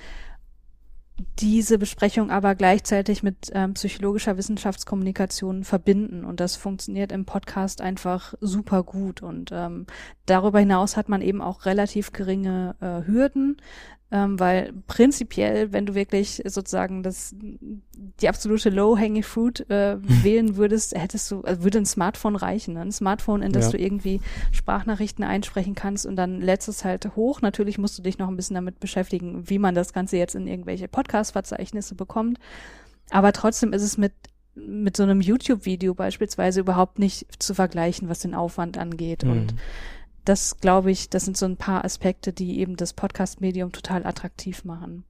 diese 1.38 1.78
Besprechung 1.78 2.30
aber 2.30 2.54
gleichzeitig 2.54 3.22
mit 3.22 3.50
ähm, 3.52 3.74
psychologischer 3.74 4.36
Wissenschaftskommunikation 4.36 5.62
verbinden. 5.62 6.24
Und 6.24 6.40
das 6.40 6.56
funktioniert 6.56 7.12
im 7.12 7.24
Podcast 7.24 7.80
einfach 7.80 8.34
super 8.40 8.82
gut. 8.82 9.22
Und 9.22 9.50
ähm, 9.52 9.86
darüber 10.26 10.58
hinaus 10.58 10.96
hat 10.96 11.08
man 11.08 11.22
eben 11.22 11.40
auch 11.40 11.66
relativ 11.66 12.12
geringe 12.12 12.74
äh, 12.80 13.06
Hürden 13.06 13.58
ähm, 14.10 14.38
weil 14.38 14.72
prinzipiell, 14.86 15.72
wenn 15.72 15.86
du 15.86 15.94
wirklich 15.94 16.42
sozusagen 16.44 17.02
das 17.02 17.34
die 18.20 18.28
absolute 18.28 18.70
low-hanging 18.70 19.22
fruit 19.22 19.68
äh, 19.70 19.96
wählen 20.02 20.56
würdest, 20.56 20.94
hättest 20.94 21.30
du, 21.30 21.40
also 21.40 21.64
würde 21.64 21.78
ein 21.78 21.86
Smartphone 21.86 22.36
reichen, 22.36 22.74
ne? 22.74 22.82
ein 22.82 22.92
Smartphone, 22.92 23.42
in 23.42 23.52
das 23.52 23.66
ja. 23.66 23.70
du 23.72 23.78
irgendwie 23.78 24.20
Sprachnachrichten 24.52 25.24
einsprechen 25.24 25.74
kannst 25.74 26.06
und 26.06 26.16
dann 26.16 26.40
lädst 26.40 26.68
es 26.68 26.84
halt 26.84 27.16
hoch. 27.16 27.40
Natürlich 27.40 27.78
musst 27.78 27.98
du 27.98 28.02
dich 28.02 28.18
noch 28.18 28.28
ein 28.28 28.36
bisschen 28.36 28.54
damit 28.54 28.78
beschäftigen, 28.78 29.48
wie 29.48 29.58
man 29.58 29.74
das 29.74 29.92
Ganze 29.92 30.16
jetzt 30.16 30.34
in 30.34 30.46
irgendwelche 30.46 30.86
Podcast-Verzeichnisse 30.86 31.94
bekommt. 31.94 32.38
Aber 33.10 33.32
trotzdem 33.32 33.72
ist 33.72 33.82
es 33.82 33.98
mit 33.98 34.12
mit 34.56 34.96
so 34.96 35.02
einem 35.02 35.20
YouTube-Video 35.20 35.94
beispielsweise 35.94 36.60
überhaupt 36.60 37.00
nicht 37.00 37.42
zu 37.42 37.54
vergleichen, 37.54 38.08
was 38.08 38.20
den 38.20 38.36
Aufwand 38.36 38.78
angeht. 38.78 39.24
Mhm. 39.24 39.30
Und 39.30 39.54
das 40.24 40.58
glaube 40.58 40.90
ich, 40.90 41.10
das 41.10 41.24
sind 41.24 41.36
so 41.36 41.46
ein 41.46 41.56
paar 41.56 41.84
Aspekte, 41.84 42.32
die 42.32 42.58
eben 42.60 42.76
das 42.76 42.92
Podcast-Medium 42.92 43.72
total 43.72 44.06
attraktiv 44.06 44.64
machen. 44.64 45.04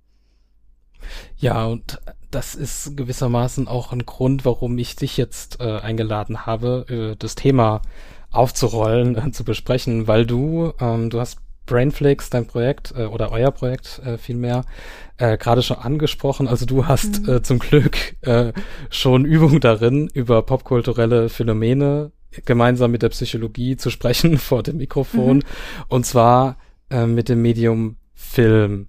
Ja, 1.36 1.66
und 1.66 2.00
das 2.30 2.54
ist 2.54 2.96
gewissermaßen 2.96 3.68
auch 3.68 3.92
ein 3.92 4.06
Grund, 4.06 4.44
warum 4.44 4.76
ich 4.78 4.96
dich 4.96 5.16
jetzt 5.16 5.60
äh, 5.60 5.78
eingeladen 5.78 6.46
habe, 6.46 6.86
äh, 6.88 7.16
das 7.16 7.34
Thema 7.34 7.82
aufzurollen, 8.30 9.16
äh, 9.16 9.30
zu 9.30 9.44
besprechen, 9.44 10.08
weil 10.08 10.26
du, 10.26 10.72
ähm, 10.80 11.10
du 11.10 11.20
hast 11.20 11.38
Brainflix, 11.66 12.30
dein 12.30 12.46
Projekt 12.46 12.92
äh, 12.96 13.04
oder 13.04 13.32
euer 13.32 13.50
Projekt 13.50 14.00
äh, 14.04 14.18
vielmehr, 14.18 14.64
äh, 15.16 15.38
gerade 15.38 15.62
schon 15.62 15.78
angesprochen. 15.78 16.48
Also 16.48 16.66
du 16.66 16.86
hast 16.86 17.22
mhm. 17.22 17.34
äh, 17.34 17.42
zum 17.42 17.58
Glück 17.58 17.96
äh, 18.22 18.52
schon 18.90 19.24
Übung 19.24 19.60
darin, 19.60 20.08
über 20.12 20.42
popkulturelle 20.42 21.28
Phänomene 21.28 22.12
gemeinsam 22.44 22.90
mit 22.90 23.02
der 23.02 23.08
Psychologie 23.10 23.76
zu 23.76 23.90
sprechen 23.90 24.38
vor 24.38 24.62
dem 24.62 24.78
Mikrofon. 24.78 25.38
Mhm. 25.38 25.42
Und 25.88 26.06
zwar 26.06 26.58
äh, 26.90 27.06
mit 27.06 27.28
dem 27.28 27.42
Medium 27.42 27.96
Film. 28.14 28.88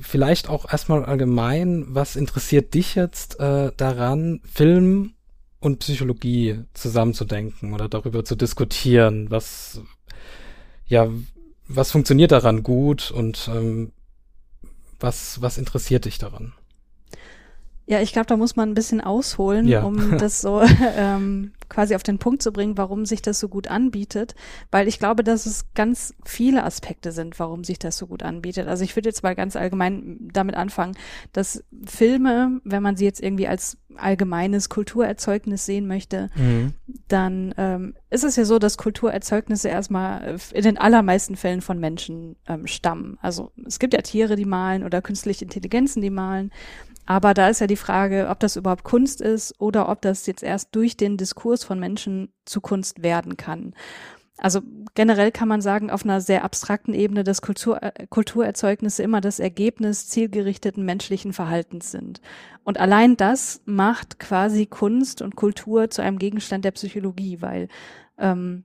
Vielleicht 0.00 0.48
auch 0.48 0.70
erstmal 0.70 1.04
allgemein, 1.04 1.86
was 1.88 2.14
interessiert 2.14 2.74
dich 2.74 2.94
jetzt 2.94 3.40
äh, 3.40 3.72
daran, 3.76 4.40
Film 4.44 5.14
und 5.58 5.80
Psychologie 5.80 6.60
zusammenzudenken 6.72 7.72
oder 7.72 7.88
darüber 7.88 8.24
zu 8.24 8.36
diskutieren? 8.36 9.30
Was, 9.30 9.80
ja, 10.86 11.08
was 11.66 11.90
funktioniert 11.90 12.30
daran 12.30 12.62
gut 12.62 13.10
und 13.10 13.50
ähm, 13.52 13.92
was, 15.00 15.42
was 15.42 15.58
interessiert 15.58 16.04
dich 16.04 16.18
daran? 16.18 16.52
Ja, 17.88 18.00
ich 18.00 18.12
glaube, 18.12 18.26
da 18.26 18.36
muss 18.36 18.56
man 18.56 18.70
ein 18.70 18.74
bisschen 18.74 19.00
ausholen, 19.00 19.68
ja. 19.68 19.82
um 19.82 20.18
das 20.18 20.40
so 20.40 20.60
ähm, 20.96 21.52
quasi 21.68 21.94
auf 21.94 22.02
den 22.02 22.18
Punkt 22.18 22.42
zu 22.42 22.52
bringen, 22.52 22.76
warum 22.76 23.06
sich 23.06 23.22
das 23.22 23.38
so 23.38 23.48
gut 23.48 23.68
anbietet, 23.68 24.34
weil 24.70 24.88
ich 24.88 24.98
glaube, 24.98 25.22
dass 25.22 25.46
es 25.46 25.66
ganz 25.74 26.14
viele 26.24 26.64
Aspekte 26.64 27.12
sind, 27.12 27.38
warum 27.38 27.62
sich 27.64 27.78
das 27.78 27.96
so 27.96 28.06
gut 28.08 28.22
anbietet. 28.22 28.66
Also 28.66 28.82
ich 28.82 28.96
würde 28.96 29.08
jetzt 29.08 29.22
mal 29.22 29.34
ganz 29.34 29.56
allgemein 29.56 30.28
damit 30.32 30.56
anfangen, 30.56 30.96
dass 31.32 31.62
Filme, 31.84 32.60
wenn 32.64 32.82
man 32.82 32.96
sie 32.96 33.04
jetzt 33.04 33.22
irgendwie 33.22 33.46
als 33.46 33.78
allgemeines 33.96 34.68
Kulturerzeugnis 34.68 35.64
sehen 35.64 35.86
möchte, 35.86 36.28
mhm. 36.34 36.74
dann 37.08 37.54
ähm, 37.56 37.94
ist 38.10 38.24
es 38.24 38.36
ja 38.36 38.44
so, 38.44 38.58
dass 38.58 38.76
Kulturerzeugnisse 38.76 39.68
erstmal 39.68 40.36
in 40.52 40.62
den 40.62 40.78
allermeisten 40.78 41.36
Fällen 41.36 41.60
von 41.60 41.78
Menschen 41.78 42.36
ähm, 42.46 42.66
stammen. 42.66 43.18
Also 43.22 43.52
es 43.64 43.78
gibt 43.78 43.94
ja 43.94 44.02
Tiere, 44.02 44.36
die 44.36 44.44
malen 44.44 44.84
oder 44.84 45.02
künstliche 45.02 45.44
Intelligenzen, 45.44 46.02
die 46.02 46.10
malen. 46.10 46.50
Aber 47.06 47.34
da 47.34 47.48
ist 47.48 47.60
ja 47.60 47.68
die 47.68 47.76
Frage, 47.76 48.28
ob 48.28 48.40
das 48.40 48.56
überhaupt 48.56 48.84
Kunst 48.84 49.20
ist 49.20 49.60
oder 49.60 49.88
ob 49.88 50.02
das 50.02 50.26
jetzt 50.26 50.42
erst 50.42 50.74
durch 50.74 50.96
den 50.96 51.16
Diskurs 51.16 51.64
von 51.64 51.78
Menschen 51.78 52.32
zu 52.44 52.60
Kunst 52.60 53.02
werden 53.02 53.36
kann. 53.36 53.74
Also 54.38 54.60
generell 54.94 55.32
kann 55.32 55.48
man 55.48 55.62
sagen, 55.62 55.90
auf 55.90 56.04
einer 56.04 56.20
sehr 56.20 56.44
abstrakten 56.44 56.92
Ebene, 56.92 57.24
dass 57.24 57.40
Kultur, 57.40 57.82
äh, 57.82 58.06
Kulturerzeugnisse 58.08 59.02
immer 59.02 59.22
das 59.22 59.38
Ergebnis 59.38 60.08
zielgerichteten 60.08 60.84
menschlichen 60.84 61.32
Verhaltens 61.32 61.90
sind. 61.90 62.20
Und 62.62 62.78
allein 62.78 63.16
das 63.16 63.62
macht 63.64 64.18
quasi 64.18 64.66
Kunst 64.66 65.22
und 65.22 65.36
Kultur 65.36 65.88
zu 65.88 66.02
einem 66.02 66.18
Gegenstand 66.18 66.66
der 66.66 66.72
Psychologie, 66.72 67.40
weil 67.40 67.68
ähm, 68.18 68.64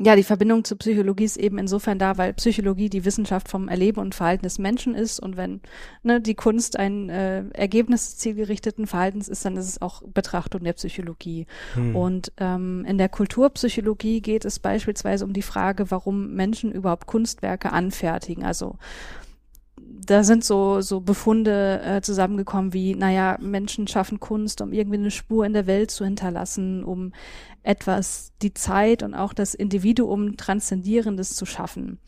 ja, 0.00 0.16
die 0.16 0.24
Verbindung 0.24 0.64
zur 0.64 0.78
Psychologie 0.78 1.24
ist 1.24 1.36
eben 1.36 1.56
insofern 1.56 2.00
da, 2.00 2.18
weil 2.18 2.32
Psychologie 2.32 2.88
die 2.88 3.04
Wissenschaft 3.04 3.48
vom 3.48 3.68
Erleben 3.68 4.00
und 4.00 4.14
Verhalten 4.14 4.42
des 4.42 4.58
Menschen 4.58 4.94
ist 4.96 5.20
und 5.20 5.36
wenn 5.36 5.60
ne, 6.02 6.20
die 6.20 6.34
Kunst 6.34 6.76
ein 6.76 7.10
äh, 7.10 7.44
Ergebnis 7.50 8.06
des 8.06 8.18
zielgerichteten 8.18 8.88
Verhaltens 8.88 9.28
ist, 9.28 9.44
dann 9.44 9.56
ist 9.56 9.68
es 9.68 9.80
auch 9.80 10.02
Betrachtung 10.02 10.64
der 10.64 10.72
Psychologie. 10.72 11.46
Hm. 11.74 11.94
Und 11.94 12.32
ähm, 12.38 12.84
in 12.88 12.98
der 12.98 13.08
Kulturpsychologie 13.08 14.20
geht 14.20 14.44
es 14.44 14.58
beispielsweise 14.58 15.24
um 15.24 15.32
die 15.32 15.42
Frage, 15.42 15.92
warum 15.92 16.34
Menschen 16.34 16.72
überhaupt 16.72 17.06
Kunstwerke 17.06 17.70
anfertigen. 17.70 18.42
Also 18.42 18.78
da 20.06 20.24
sind 20.24 20.44
so, 20.44 20.80
so 20.80 21.00
Befunde 21.00 21.80
äh, 21.82 22.00
zusammengekommen 22.00 22.72
wie, 22.72 22.94
naja, 22.94 23.38
Menschen 23.40 23.86
schaffen 23.86 24.20
Kunst, 24.20 24.60
um 24.60 24.72
irgendwie 24.72 24.98
eine 24.98 25.10
Spur 25.10 25.46
in 25.46 25.52
der 25.52 25.66
Welt 25.66 25.90
zu 25.90 26.04
hinterlassen, 26.04 26.84
um 26.84 27.12
etwas, 27.64 28.32
die 28.42 28.54
Zeit 28.54 29.02
und 29.02 29.14
auch 29.14 29.32
das 29.32 29.54
Individuum 29.54 30.36
Transzendierendes 30.36 31.34
zu 31.34 31.46
schaffen. 31.46 31.98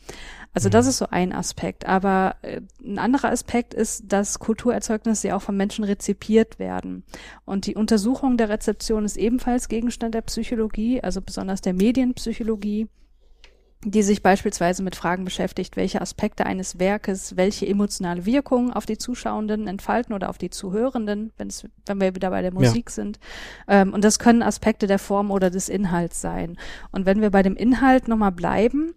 Also 0.53 0.69
das 0.69 0.87
mhm. 0.87 0.91
ist 0.91 0.99
so 0.99 1.07
ein 1.11 1.33
Aspekt. 1.33 1.87
Aber 1.87 2.37
äh, 2.43 2.61
ein 2.85 2.99
anderer 2.99 3.31
Aspekt 3.31 3.75
ist, 3.75 4.05
dass 4.07 4.39
Kulturerzeugnisse 4.39 5.29
ja 5.29 5.37
auch 5.37 5.43
von 5.43 5.57
Menschen 5.57 5.85
rezipiert 5.85 6.59
werden. 6.59 7.05
Und 7.45 7.67
die 7.67 7.75
Untersuchung 7.75 8.37
der 8.37 8.49
Rezeption 8.51 9.05
ist 9.05 9.17
ebenfalls 9.17 9.69
Gegenstand 9.69 10.15
der 10.15 10.23
Psychologie, 10.23 11.03
also 11.03 11.21
besonders 11.21 11.61
der 11.61 11.75
Medienpsychologie 11.75 12.89
die 13.85 14.03
sich 14.03 14.23
beispielsweise 14.23 14.83
mit 14.83 14.97
Fragen 14.97 15.25
beschäftigt, 15.25 15.77
welche 15.77 16.01
Aspekte 16.01 16.47
eines 16.47 16.79
Werkes 16.79 17.37
welche 17.37 17.67
emotionale 17.67 18.27
Wirkung 18.27 18.73
auf 18.73 18.87
die 18.87 18.99
Zuschauenden 18.99 19.69
entfalten 19.69 20.15
oder 20.15 20.29
auf 20.29 20.39
die 20.39 20.51
Zuhörenden, 20.51 21.33
wenn's, 21.37 21.65
wenn 21.85 22.01
wir 22.01 22.15
wieder 22.15 22.31
bei 22.31 22.43
der 22.43 22.53
Musik 22.53 22.89
ja. 22.89 22.95
sind. 22.95 23.19
Ähm, 23.69 23.93
und 23.93 24.03
das 24.03 24.19
können 24.19 24.43
Aspekte 24.43 24.87
der 24.87 24.99
Form 24.99 25.31
oder 25.31 25.51
des 25.51 25.69
Inhalts 25.69 26.21
sein. 26.21 26.57
Und 26.91 27.07
wenn 27.07 27.21
wir 27.21 27.31
bei 27.31 27.43
dem 27.43 27.55
Inhalt 27.55 28.09
nochmal 28.09 28.33
bleiben, 28.33 28.95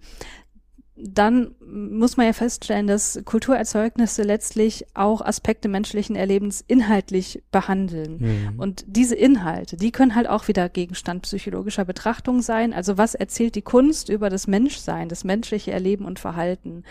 dann 1.01 1.56
muss 1.65 2.18
man 2.18 2.25
ja 2.25 2.34
feststellen, 2.34 2.86
dass 2.88 3.22
Kulturerzeugnisse 3.24 4.24
letztlich 4.24 4.86
auch 4.96 5.22
Aspekte 5.22 5.70
menschlichen 5.70 6.15
Erlebens 6.15 6.63
inhaltlich 6.68 7.41
behandeln. 7.51 8.18
Mhm. 8.20 8.60
Und 8.60 8.84
diese 8.86 9.15
Inhalte, 9.15 9.77
die 9.77 9.91
können 9.91 10.15
halt 10.15 10.27
auch 10.27 10.50
wieder 10.50 10.68
Gegenstand 10.68 11.22
psychologischer 11.22 11.86
Betrachtung 11.86 12.41
sein. 12.41 12.74
Also 12.74 12.98
was 12.98 13.15
erzählt 13.15 13.56
die 13.56 13.62
Kunst 13.62 14.10
über 14.10 14.29
das 14.29 14.48
Menschsein, 14.48 15.08
das 15.08 15.24
menschliche 15.24 15.72
Erleben 15.72 16.03
und 16.03 16.20
Verhalten? 16.20 16.84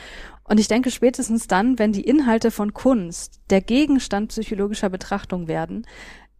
Und 0.45 0.59
ich 0.59 0.69
denke 0.69 0.91
spätestens 0.91 1.47
dann, 1.47 1.79
wenn 1.79 1.93
die 1.93 2.05
Inhalte 2.05 2.51
von 2.51 2.73
Kunst 2.73 3.41
der 3.51 3.61
Gegenstand 3.61 4.29
psychologischer 4.29 4.89
Betrachtung 4.89 5.49
werden, 5.49 5.87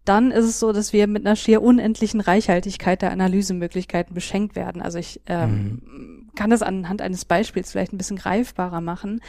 dann 0.07 0.31
ist 0.31 0.47
es 0.47 0.59
so, 0.59 0.73
dass 0.73 0.95
wir 0.95 1.07
mit 1.07 1.27
einer 1.27 1.37
schier 1.37 1.61
unendlichen 1.61 2.23
Reichhaltigkeit 2.23 3.03
der 3.03 3.11
Analysemöglichkeiten 3.11 4.15
beschenkt 4.15 4.57
werden. 4.57 4.81
Also 4.81 4.97
ich 4.97 5.21
ähm, 5.27 5.83
mhm. 5.83 6.18
Kann 6.39 6.51
das 6.51 6.63
anhand 6.63 7.03
eines 7.03 7.25
Beispiels 7.25 7.73
vielleicht 7.73 7.93
ein 7.93 7.99
bisschen 7.99 8.17
greifbarer 8.17 8.81
machen, 8.81 9.21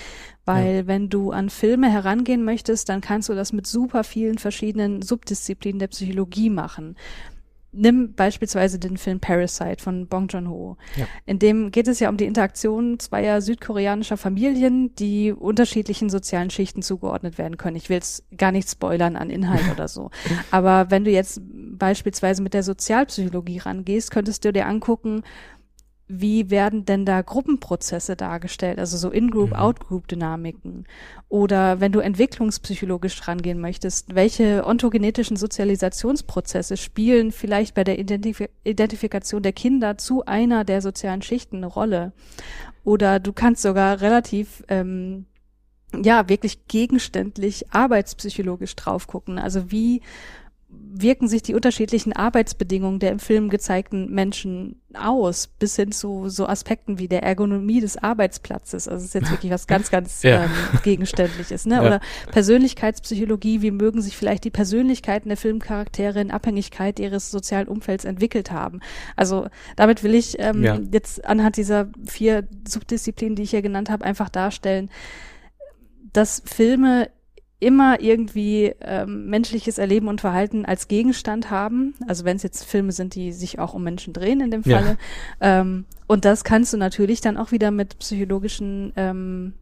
weil 0.45 0.75
ja. 0.75 0.87
wenn 0.87 1.09
du 1.09 1.31
an 1.31 1.49
Filme 1.49 1.91
herangehen 1.91 2.45
möchtest, 2.45 2.87
dann 2.87 3.01
kannst 3.01 3.29
du 3.29 3.33
das 3.33 3.51
mit 3.51 3.65
super 3.65 4.03
vielen 4.03 4.37
verschiedenen 4.37 5.01
Subdisziplinen 5.01 5.79
der 5.79 5.87
Psychologie 5.87 6.51
machen 6.51 6.95
nimm 7.71 8.13
beispielsweise 8.13 8.79
den 8.79 8.97
Film 8.97 9.19
Parasite 9.19 9.83
von 9.83 10.07
Bong 10.07 10.27
Joon-ho. 10.27 10.77
Ja. 10.95 11.05
In 11.25 11.37
dem 11.37 11.71
geht 11.71 11.87
es 11.87 11.99
ja 11.99 12.09
um 12.09 12.17
die 12.17 12.25
Interaktion 12.25 12.97
zweier 12.99 13.41
südkoreanischer 13.41 14.17
Familien, 14.17 14.95
die 14.95 15.31
unterschiedlichen 15.31 16.09
sozialen 16.09 16.49
Schichten 16.49 16.81
zugeordnet 16.81 17.37
werden 17.37 17.57
können. 17.57 17.75
Ich 17.75 17.89
will 17.89 17.97
jetzt 17.97 18.25
gar 18.35 18.51
nicht 18.51 18.69
spoilern 18.69 19.15
an 19.15 19.29
Inhalt 19.29 19.69
oder 19.71 19.87
so. 19.87 20.09
Aber 20.49 20.89
wenn 20.89 21.05
du 21.05 21.11
jetzt 21.11 21.41
beispielsweise 21.43 22.41
mit 22.41 22.55
der 22.55 22.63
Sozialpsychologie 22.63 23.59
rangehst, 23.59 24.09
könntest 24.09 24.45
du 24.45 24.51
dir 24.51 24.65
angucken, 24.65 25.21
wie 26.11 26.49
werden 26.49 26.85
denn 26.85 27.05
da 27.05 27.21
Gruppenprozesse 27.21 28.15
dargestellt, 28.15 28.79
also 28.79 28.97
so 28.97 29.11
In-Group, 29.11 29.51
mhm. 29.51 29.55
Out-Group-Dynamiken? 29.55 30.85
Oder 31.29 31.79
wenn 31.79 31.91
du 31.91 31.99
entwicklungspsychologisch 31.99 33.27
rangehen 33.27 33.61
möchtest, 33.61 34.15
welche 34.15 34.65
ontogenetischen 34.65 35.37
Sozialisationsprozesse 35.37 36.77
spielen 36.77 37.31
vielleicht 37.31 37.75
bei 37.75 37.83
der 37.83 37.99
Identif 37.99 38.43
Identifikation 38.63 39.43
der 39.43 39.53
Kinder 39.53 39.99
zu 39.99 40.25
einer 40.25 40.63
der 40.63 40.81
sozialen 40.81 41.21
Schichten 41.21 41.57
eine 41.57 41.67
Rolle? 41.67 42.11
Oder 42.83 43.19
du 43.19 43.31
kannst 43.31 43.61
sogar 43.61 44.01
relativ 44.01 44.63
ähm, 44.67 45.27
ja, 45.95 46.29
wirklich 46.29 46.67
gegenständlich 46.67 47.71
arbeitspsychologisch 47.71 48.75
drauf 48.75 49.07
gucken. 49.07 49.39
Also 49.39 49.71
wie 49.71 50.01
wirken 50.71 51.27
sich 51.27 51.41
die 51.41 51.55
unterschiedlichen 51.55 52.13
Arbeitsbedingungen 52.13 52.99
der 52.99 53.11
im 53.11 53.19
Film 53.19 53.49
gezeigten 53.49 54.11
Menschen 54.11 54.81
aus, 54.93 55.47
bis 55.47 55.75
hin 55.75 55.91
zu 55.91 56.29
so 56.29 56.47
Aspekten 56.47 56.99
wie 56.99 57.07
der 57.07 57.23
Ergonomie 57.23 57.79
des 57.79 57.97
Arbeitsplatzes. 57.97 58.87
Also 58.87 58.99
es 58.99 59.09
ist 59.09 59.13
jetzt 59.13 59.31
wirklich 59.31 59.51
was 59.51 59.65
ganz, 59.65 59.89
ganz 59.91 60.23
ja. 60.23 60.43
ähm, 60.43 60.51
Gegenständliches. 60.83 61.65
Ne? 61.65 61.75
Ja. 61.75 61.81
Oder 61.81 62.01
Persönlichkeitspsychologie, 62.31 63.61
wie 63.61 63.71
mögen 63.71 64.01
sich 64.01 64.17
vielleicht 64.17 64.43
die 64.43 64.51
Persönlichkeiten 64.51 65.29
der 65.29 65.37
Filmcharaktere 65.37 66.21
in 66.21 66.31
Abhängigkeit 66.31 66.99
ihres 66.99 67.31
sozialen 67.31 67.67
Umfelds 67.67 68.05
entwickelt 68.05 68.51
haben. 68.51 68.79
Also 69.15 69.47
damit 69.75 70.03
will 70.03 70.13
ich 70.13 70.37
ähm, 70.39 70.63
ja. 70.63 70.79
jetzt 70.91 71.25
anhand 71.25 71.57
dieser 71.57 71.89
vier 72.05 72.47
Subdisziplinen, 72.67 73.35
die 73.35 73.43
ich 73.43 73.51
hier 73.51 73.61
genannt 73.61 73.89
habe, 73.89 74.05
einfach 74.05 74.29
darstellen, 74.29 74.89
dass 76.13 76.41
Filme 76.45 77.09
immer 77.59 77.99
irgendwie 77.99 78.73
ähm, 78.81 79.29
menschliches 79.29 79.77
Erleben 79.77 80.07
und 80.07 80.21
Verhalten 80.21 80.65
als 80.65 80.87
Gegenstand 80.87 81.51
haben. 81.51 81.93
Also 82.07 82.23
wenn 82.23 82.37
es 82.37 82.43
jetzt 82.43 82.63
Filme 82.63 82.93
sind, 82.93 83.15
die 83.15 83.33
sich 83.33 83.59
auch 83.59 83.73
um 83.73 83.83
Menschen 83.83 84.13
drehen 84.13 84.39
in 84.39 84.51
dem 84.51 84.63
Falle. 84.63 84.97
Ja. 85.41 85.61
Ähm, 85.61 85.85
und 86.07 86.23
das 86.23 86.43
kannst 86.43 86.71
du 86.71 86.77
natürlich 86.77 87.19
dann 87.19 87.37
auch 87.37 87.51
wieder 87.51 87.71
mit 87.71 87.99
psychologischen 87.99 88.93
ähm, 88.95 89.53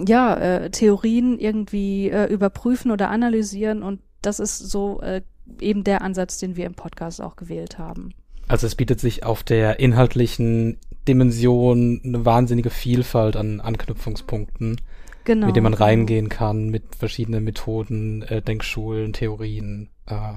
ja, 0.00 0.34
äh, 0.36 0.70
Theorien 0.70 1.38
irgendwie 1.38 2.08
äh, 2.08 2.32
überprüfen 2.32 2.90
oder 2.90 3.10
analysieren. 3.10 3.82
Und 3.82 4.00
das 4.22 4.40
ist 4.40 4.58
so 4.58 5.00
äh, 5.02 5.20
eben 5.60 5.84
der 5.84 6.00
Ansatz, 6.00 6.38
den 6.38 6.56
wir 6.56 6.64
im 6.64 6.74
Podcast 6.74 7.20
auch 7.20 7.36
gewählt 7.36 7.78
haben. 7.78 8.14
Also 8.48 8.66
es 8.66 8.74
bietet 8.74 9.00
sich 9.00 9.24
auf 9.24 9.42
der 9.42 9.80
inhaltlichen 9.80 10.78
Dimension 11.06 12.00
eine 12.04 12.24
wahnsinnige 12.24 12.70
Vielfalt 12.70 13.36
an 13.36 13.60
Anknüpfungspunkten 13.60 14.80
genau. 15.24 15.46
mit 15.46 15.56
dem 15.56 15.64
man 15.64 15.74
reingehen 15.74 16.28
kann, 16.28 16.68
mit 16.68 16.96
verschiedenen 16.96 17.44
Methoden, 17.44 18.22
äh, 18.22 18.42
Denkschulen, 18.42 19.12
Theorien. 19.12 19.88
Äh. 20.06 20.32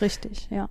Richtig, 0.00 0.48
ja. 0.50 0.68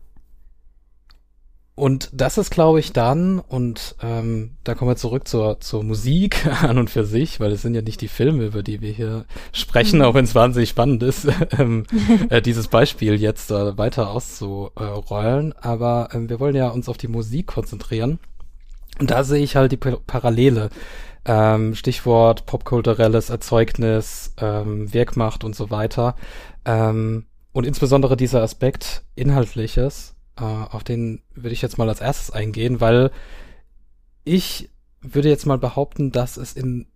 Und 1.80 2.10
das 2.12 2.38
ist, 2.38 2.50
glaube 2.50 2.82
ich, 2.82 2.92
dann, 2.92 3.40
und 3.40 3.96
ähm, 4.04 4.58
da 4.66 4.76
kommen 4.76 4.92
wir 4.92 4.98
zurück 4.98 5.30
zur, 5.30 5.62
zur 5.62 5.82
Musik 5.82 6.46
an 6.62 6.78
und 6.78 6.90
für 6.90 7.06
sich, 7.06 7.40
weil 7.40 7.54
es 7.54 7.62
sind 7.62 7.74
ja 7.74 7.82
nicht 7.82 8.02
die 8.02 8.10
Filme, 8.10 8.44
über 8.44 8.64
die 8.64 8.82
wir 8.82 8.92
hier 8.92 9.24
sprechen, 9.54 10.00
mhm. 10.00 10.06
auch 10.06 10.14
wenn 10.14 10.26
es 10.26 10.36
wahnsinnig 10.36 10.68
spannend 10.68 11.02
ist, 11.04 11.30
ähm, 11.58 11.86
äh, 12.30 12.42
dieses 12.42 12.68
Beispiel 12.68 13.16
jetzt 13.16 13.50
äh, 13.52 13.78
weiter 13.78 14.10
auszurollen. 14.10 15.54
Aber 15.62 16.10
ähm, 16.12 16.30
wir 16.30 16.42
wollen 16.42 16.56
ja 16.56 16.68
uns 16.68 16.90
auf 16.90 16.98
die 16.98 17.08
Musik 17.08 17.48
konzentrieren. 17.48 18.20
Und 19.00 19.12
da 19.12 19.24
sehe 19.24 19.42
ich 19.42 19.56
halt 19.56 19.72
die 19.72 19.78
Parallele 19.78 20.72
ähm, 21.26 21.76
Stichwort 21.76 22.46
popkulturelles 22.46 23.30
Erzeugnis, 23.30 24.34
ähm, 24.40 24.94
Wirkmacht 24.94 25.44
und 25.44 25.56
so 25.56 25.70
weiter. 25.70 26.16
Ähm, 26.66 27.26
und 27.52 27.66
insbesondere 27.66 28.16
dieser 28.16 28.42
Aspekt 28.42 29.04
Inhaltliches, 29.16 30.16
äh, 30.40 30.44
auf 30.44 30.84
den 30.84 31.22
würde 31.34 31.54
ich 31.54 31.62
jetzt 31.62 31.78
mal 31.78 31.90
als 31.90 32.02
erstes 32.02 32.32
eingehen, 32.32 32.82
weil 32.82 33.12
ich 34.24 34.70
würde 35.02 35.30
jetzt 35.30 35.46
mal 35.46 35.58
behaupten, 35.58 36.12
dass 36.12 36.38
es 36.38 36.54
in 36.54 36.88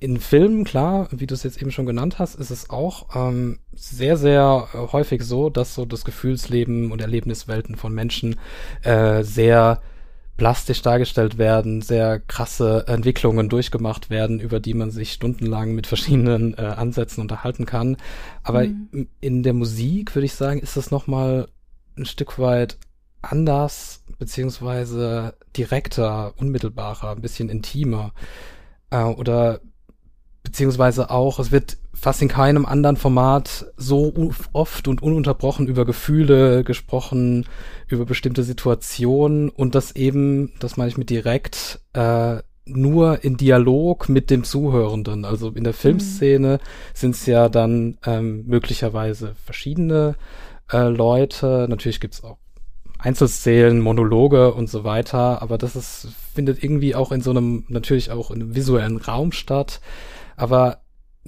in 0.00 0.20
Filmen, 0.20 0.64
klar, 0.64 1.08
wie 1.12 1.26
du 1.26 1.32
es 1.32 1.44
jetzt 1.44 1.62
eben 1.62 1.70
schon 1.70 1.86
genannt 1.86 2.18
hast, 2.18 2.34
ist 2.34 2.50
es 2.50 2.68
auch 2.68 3.16
ähm, 3.16 3.60
sehr, 3.72 4.18
sehr 4.18 4.68
äh, 4.74 4.92
häufig 4.92 5.22
so, 5.22 5.48
dass 5.48 5.74
so 5.74 5.86
das 5.86 6.04
Gefühlsleben 6.04 6.92
und 6.92 7.00
Erlebniswelten 7.00 7.76
von 7.76 7.94
Menschen 7.94 8.36
äh, 8.82 9.22
sehr 9.22 9.80
plastisch 10.36 10.82
dargestellt 10.82 11.38
werden, 11.38 11.80
sehr 11.80 12.18
krasse 12.18 12.84
Entwicklungen 12.88 13.48
durchgemacht 13.48 14.10
werden, 14.10 14.40
über 14.40 14.58
die 14.58 14.74
man 14.74 14.90
sich 14.90 15.12
stundenlang 15.12 15.74
mit 15.74 15.86
verschiedenen 15.86 16.54
äh, 16.54 16.62
Ansätzen 16.62 17.20
unterhalten 17.20 17.66
kann. 17.66 17.96
Aber 18.42 18.64
mhm. 18.64 19.08
in 19.20 19.42
der 19.42 19.52
Musik 19.52 20.14
würde 20.14 20.26
ich 20.26 20.34
sagen, 20.34 20.60
ist 20.60 20.76
das 20.76 20.90
noch 20.90 21.06
mal 21.06 21.48
ein 21.96 22.06
Stück 22.06 22.38
weit 22.38 22.78
anders 23.22 24.02
beziehungsweise 24.18 25.34
direkter, 25.56 26.34
unmittelbarer, 26.36 27.12
ein 27.12 27.22
bisschen 27.22 27.48
intimer 27.48 28.12
äh, 28.90 29.02
oder 29.02 29.60
beziehungsweise 30.42 31.10
auch, 31.10 31.38
es 31.38 31.52
wird 31.52 31.78
fast 31.94 32.22
in 32.22 32.28
keinem 32.28 32.66
anderen 32.66 32.96
Format 32.96 33.66
so 33.76 34.12
oft 34.52 34.88
und 34.88 35.02
ununterbrochen 35.02 35.66
über 35.66 35.84
Gefühle 35.84 36.64
gesprochen, 36.64 37.46
über 37.88 38.04
bestimmte 38.04 38.42
Situationen 38.42 39.48
und 39.48 39.74
das 39.74 39.96
eben, 39.96 40.52
das 40.60 40.76
meine 40.76 40.90
ich 40.90 40.98
mit 40.98 41.10
direkt, 41.10 41.80
äh, 41.92 42.38
nur 42.66 43.22
in 43.24 43.36
Dialog 43.36 44.08
mit 44.08 44.30
dem 44.30 44.44
Zuhörenden. 44.44 45.24
Also 45.24 45.50
in 45.50 45.64
der 45.64 45.74
Filmszene 45.74 46.60
mhm. 46.62 46.66
sind 46.94 47.14
es 47.14 47.26
ja 47.26 47.48
dann 47.48 47.98
ähm, 48.06 48.44
möglicherweise 48.46 49.34
verschiedene 49.44 50.16
äh, 50.72 50.88
Leute. 50.88 51.66
Natürlich 51.68 52.00
gibt's 52.00 52.24
auch 52.24 52.38
Einzelszenen, 52.98 53.80
Monologe 53.80 54.54
und 54.54 54.70
so 54.70 54.82
weiter, 54.82 55.42
aber 55.42 55.58
das 55.58 55.76
ist, 55.76 56.08
findet 56.32 56.64
irgendwie 56.64 56.94
auch 56.94 57.12
in 57.12 57.20
so 57.20 57.30
einem, 57.30 57.64
natürlich 57.68 58.10
auch 58.10 58.30
in 58.30 58.40
einem 58.40 58.54
visuellen 58.54 58.96
Raum 58.96 59.32
statt. 59.32 59.80
Aber 60.36 60.78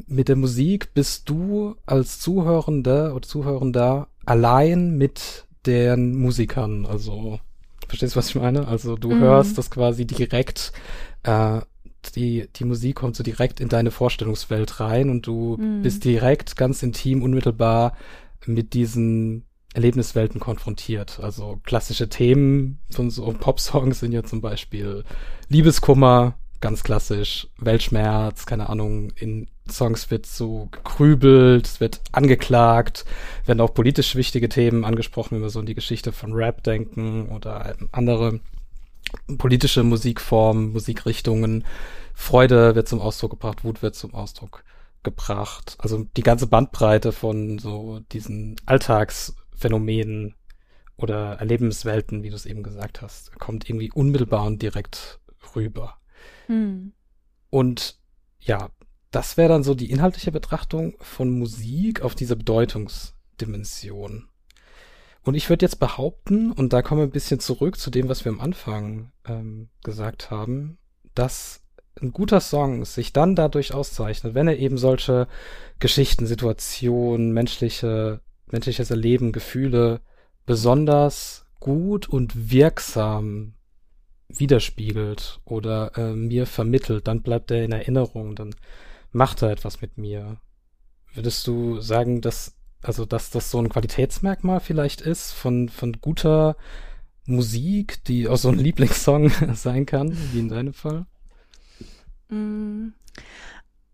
mit 0.07 0.29
der 0.29 0.37
Musik 0.37 0.93
bist 0.95 1.29
du 1.29 1.77
als 1.87 2.21
Zuhörende 2.21 3.13
oder 3.15 3.27
Zuhörender 3.27 4.09
allein 4.25 4.97
mit 4.97 5.47
den 5.67 6.17
Musikern. 6.17 6.87
Also, 6.87 7.41
verstehst 7.89 8.15
du, 8.15 8.19
was 8.19 8.29
ich 8.29 8.35
meine? 8.37 8.69
Also 8.69 8.97
du 8.97 9.13
mhm. 9.13 9.21
hörst 9.21 9.59
das 9.59 9.71
quasi 9.71 10.07
direkt, 10.07 10.73
äh, 11.23 11.61
die, 12.15 12.49
die 12.55 12.65
Musik 12.65 12.97
kommt 12.97 13.17
so 13.17 13.25
direkt 13.25 13.61
in 13.61 13.69
deine 13.69 13.91
Vorstellungswelt 13.91 14.81
rein 14.81 15.11
und 15.11 15.27
du 15.27 15.57
mhm. 15.57 15.83
bist 15.83 16.05
direkt 16.05 16.57
ganz 16.57 16.83
intim, 16.83 17.23
unmittelbar 17.23 17.97
mit 18.47 18.75
diesen 18.75 19.45
Erlebniswelten 19.75 20.41
konfrontiert. 20.41 21.21
Also 21.21 21.61
klassische 21.65 22.09
Themen 22.09 22.79
von 22.91 23.11
so 23.11 23.33
Popsongs 23.33 24.01
sind 24.01 24.13
ja 24.13 24.23
zum 24.23 24.41
Beispiel 24.41 25.05
Liebeskummer, 25.49 26.35
ganz 26.61 26.83
klassisch, 26.83 27.49
Weltschmerz, 27.59 28.47
keine 28.47 28.69
Ahnung, 28.69 29.11
in 29.17 29.49
Songs 29.69 30.11
wird 30.11 30.27
so 30.27 30.69
gekrübelt, 30.71 31.67
es 31.67 31.81
wird 31.81 32.01
angeklagt, 32.13 33.05
werden 33.45 33.61
auch 33.61 33.75
politisch 33.75 34.15
wichtige 34.15 34.49
Themen 34.49 34.85
angesprochen, 34.85 35.37
wenn 35.37 35.43
wir 35.43 35.51
so 35.51 35.61
in 35.61 35.67
die 35.67 35.75
Geschichte 35.75 36.13
von 36.13 36.33
Rap 36.33 36.63
denken 36.63 37.29
oder 37.29 37.77
andere 37.93 38.41
politische 39.39 39.83
Musikformen, 39.83 40.73
Musikrichtungen. 40.73 41.65
Freude 42.15 42.75
wird 42.75 42.89
zum 42.89 43.01
Ausdruck 43.01 43.33
gebracht, 43.33 43.65
Wut 43.65 43.83
wird 43.83 43.95
zum 43.95 44.15
Ausdruck 44.15 44.65
gebracht. 45.03 45.77
Also 45.79 46.07
die 46.17 46.23
ganze 46.23 46.47
Bandbreite 46.47 47.13
von 47.13 47.59
so 47.59 48.01
diesen 48.13 48.57
Alltagsphänomenen 48.67 50.35
oder 50.97 51.35
Erlebenswelten, 51.35 52.23
wie 52.23 52.31
du 52.31 52.37
es 52.37 52.47
eben 52.47 52.63
gesagt 52.63 53.03
hast, 53.03 53.39
kommt 53.39 53.69
irgendwie 53.69 53.91
unmittelbar 53.93 54.45
und 54.45 54.63
direkt 54.63 55.21
rüber. 55.55 55.99
Hm. 56.47 56.93
Und 57.51 57.99
ja, 58.41 58.71
das 59.11 59.37
wäre 59.37 59.49
dann 59.49 59.63
so 59.63 59.75
die 59.75 59.91
inhaltliche 59.91 60.33
Betrachtung 60.33 60.95
von 61.01 61.31
Musik 61.31 62.03
auf 62.03 62.15
diese 62.15 62.37
Bedeutungsdimension. 62.37 64.29
Und 65.23 65.35
ich 65.35 65.49
würde 65.49 65.65
jetzt 65.65 65.81
behaupten, 65.81 66.53
und 66.53 66.73
da 66.73 66.83
kommen 66.83 67.01
wir 67.01 67.07
ein 67.07 67.13
bisschen 67.13 67.41
zurück 67.41 67.79
zu 67.79 67.91
dem, 67.91 68.09
was 68.09 68.25
wir 68.25 68.33
am 68.33 68.41
Anfang 68.41 69.11
ähm, 69.27 69.71
gesagt 69.83 70.31
haben, 70.31 70.79
dass 71.15 71.63
ein 72.01 72.13
guter 72.13 72.41
Song 72.41 72.85
sich 72.85 73.13
dann 73.13 73.35
dadurch 73.35 73.73
auszeichnet, 73.73 74.35
wenn 74.35 74.49
er 74.49 74.59
eben 74.59 74.79
solche 74.79 75.27
Geschichten, 75.79 76.27
Situationen, 76.27 77.33
menschliche 77.33 78.21
menschliches 78.51 78.91
Erleben, 78.91 79.33
Gefühle 79.33 80.01
besonders 80.45 81.47
gut 81.61 82.09
und 82.09 82.51
wirksam 82.51 83.55
widerspiegelt 84.29 85.41
oder 85.45 85.97
äh, 85.97 86.13
mir 86.13 86.47
vermittelt, 86.47 87.07
dann 87.07 87.23
bleibt 87.23 87.51
er 87.51 87.65
in 87.65 87.73
Erinnerung, 87.73 88.35
dann 88.35 88.55
macht 89.13 89.43
er 89.43 89.51
etwas 89.51 89.81
mit 89.81 89.99
mir. 89.99 90.39
Würdest 91.15 91.47
du 91.47 91.81
sagen, 91.81 92.21
dass 92.21 92.55
also 92.83 93.05
dass 93.05 93.31
das 93.31 93.51
so 93.51 93.59
ein 93.59 93.69
Qualitätsmerkmal 93.69 94.61
vielleicht 94.61 95.01
ist 95.01 95.33
von 95.33 95.69
von 95.69 96.01
guter 96.01 96.57
Musik, 97.27 98.05
die 98.05 98.29
auch 98.29 98.37
so 98.37 98.49
ein 98.49 98.59
Lieblingssong 98.59 99.31
sein 99.55 99.87
kann, 99.87 100.17
wie 100.33 100.41
in 100.41 100.49
deinem 100.49 100.73
Fall? 100.73 101.07
Mm. 102.29 102.93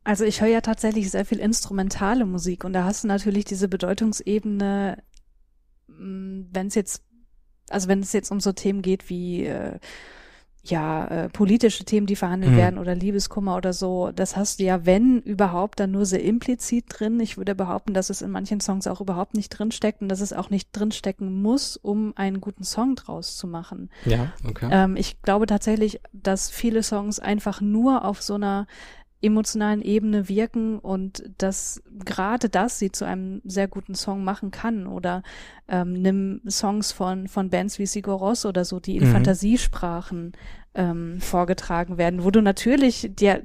Also 0.05 0.25
ich 0.25 0.41
höre 0.41 0.49
ja 0.49 0.61
tatsächlich 0.61 1.11
sehr 1.11 1.25
viel 1.25 1.39
instrumentale 1.39 2.27
Musik 2.27 2.65
und 2.65 2.73
da 2.73 2.85
hast 2.85 3.05
du 3.05 3.09
natürlich 3.09 3.45
diese 3.45 3.69
Bedeutungsebene, 3.69 5.01
mm, 5.87 6.43
wenn 6.51 6.67
es 6.67 6.75
jetzt, 6.75 7.05
also 7.71 7.87
wenn 7.89 8.01
es 8.01 8.13
jetzt 8.13 8.33
um 8.33 8.41
so 8.41 8.53
Themen 8.53 8.83
geht 8.83 9.09
wie 9.09 9.47
äh, 9.47 9.79
ja, 10.65 11.07
äh, 11.07 11.29
politische 11.29 11.85
Themen, 11.85 12.07
die 12.07 12.15
verhandelt 12.15 12.53
mhm. 12.53 12.57
werden 12.57 12.79
oder 12.79 12.95
Liebeskummer 12.95 13.57
oder 13.57 13.73
so, 13.73 14.13
das 14.15 14.37
hast 14.37 14.61
du 14.61 14.65
ja, 14.65 14.87
wenn 14.87 15.21
überhaupt, 15.21 15.81
dann 15.81 15.91
nur 15.91 16.07
sehr 16.07 16.23
implizit 16.23 16.85
drin. 16.89 17.19
Ich 17.19 17.37
würde 17.37 17.57
behaupten, 17.57 17.95
dass 17.95 18.11
es 18.11 18.23
in 18.23 18.31
manchen 18.31 18.61
Songs 18.61 18.87
auch 18.87 19.01
überhaupt 19.01 19.35
nicht 19.35 19.49
drinsteckt 19.49 20.03
und 20.03 20.09
dass 20.09 20.21
es 20.21 20.33
auch 20.33 20.51
nicht 20.51 20.69
drinstecken 20.73 21.43
muss, 21.43 21.77
um 21.77 22.13
einen 22.17 22.41
guten 22.41 22.63
Song 22.63 22.95
draus 22.95 23.37
zu 23.37 23.49
machen. 23.49 23.91
Ja, 24.05 24.33
okay. 24.49 24.69
Ähm, 24.71 24.97
ich 24.97 25.21
glaube 25.23 25.47
tatsächlich, 25.47 26.01
dass 26.13 26.49
viele 26.49 26.85
Songs 26.85 27.19
einfach 27.19 27.61
nur 27.61 28.05
auf 28.05 28.23
so 28.23 28.35
einer 28.35 28.69
emotionalen 29.23 29.83
Ebene 29.83 30.29
wirken 30.29 30.79
und 30.79 31.23
dass 31.39 31.83
gerade 32.05 32.49
das 32.49 32.79
sie 32.79 32.91
zu 32.91 33.05
einem 33.05 33.41
sehr 33.45 33.69
guten 33.69 33.95
Song 33.95 34.25
machen 34.25 34.51
kann 34.51 34.87
oder 34.87 35.23
ähm, 35.69 35.93
nimm 35.93 36.41
Songs 36.49 36.93
von 36.93 37.29
von 37.29 37.49
Bands 37.49 37.79
wie 37.79 37.87
Sigur 37.87 38.17
Rós 38.17 38.45
oder 38.47 38.65
so, 38.65 38.81
die 38.81 38.97
in 38.97 39.07
mhm. 39.07 39.13
Fantasiesprachen 39.13 40.33
ähm, 40.75 41.21
vorgetragen 41.21 41.99
werden, 41.99 42.25
wo 42.25 42.31
du 42.31 42.43
natürlich 42.43 43.11
dir 43.15 43.43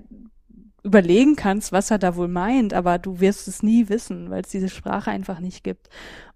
überlegen 0.84 1.36
kannst, 1.36 1.72
was 1.72 1.92
er 1.92 2.00
da 2.00 2.16
wohl 2.16 2.28
meint, 2.28 2.74
aber 2.74 2.98
du 2.98 3.20
wirst 3.20 3.48
es 3.48 3.62
nie 3.62 3.90
wissen, 3.90 4.30
weil 4.30 4.42
es 4.42 4.50
diese 4.50 4.70
Sprache 4.70 5.12
einfach 5.12 5.40
nicht 5.40 5.63
gibt 5.63 5.90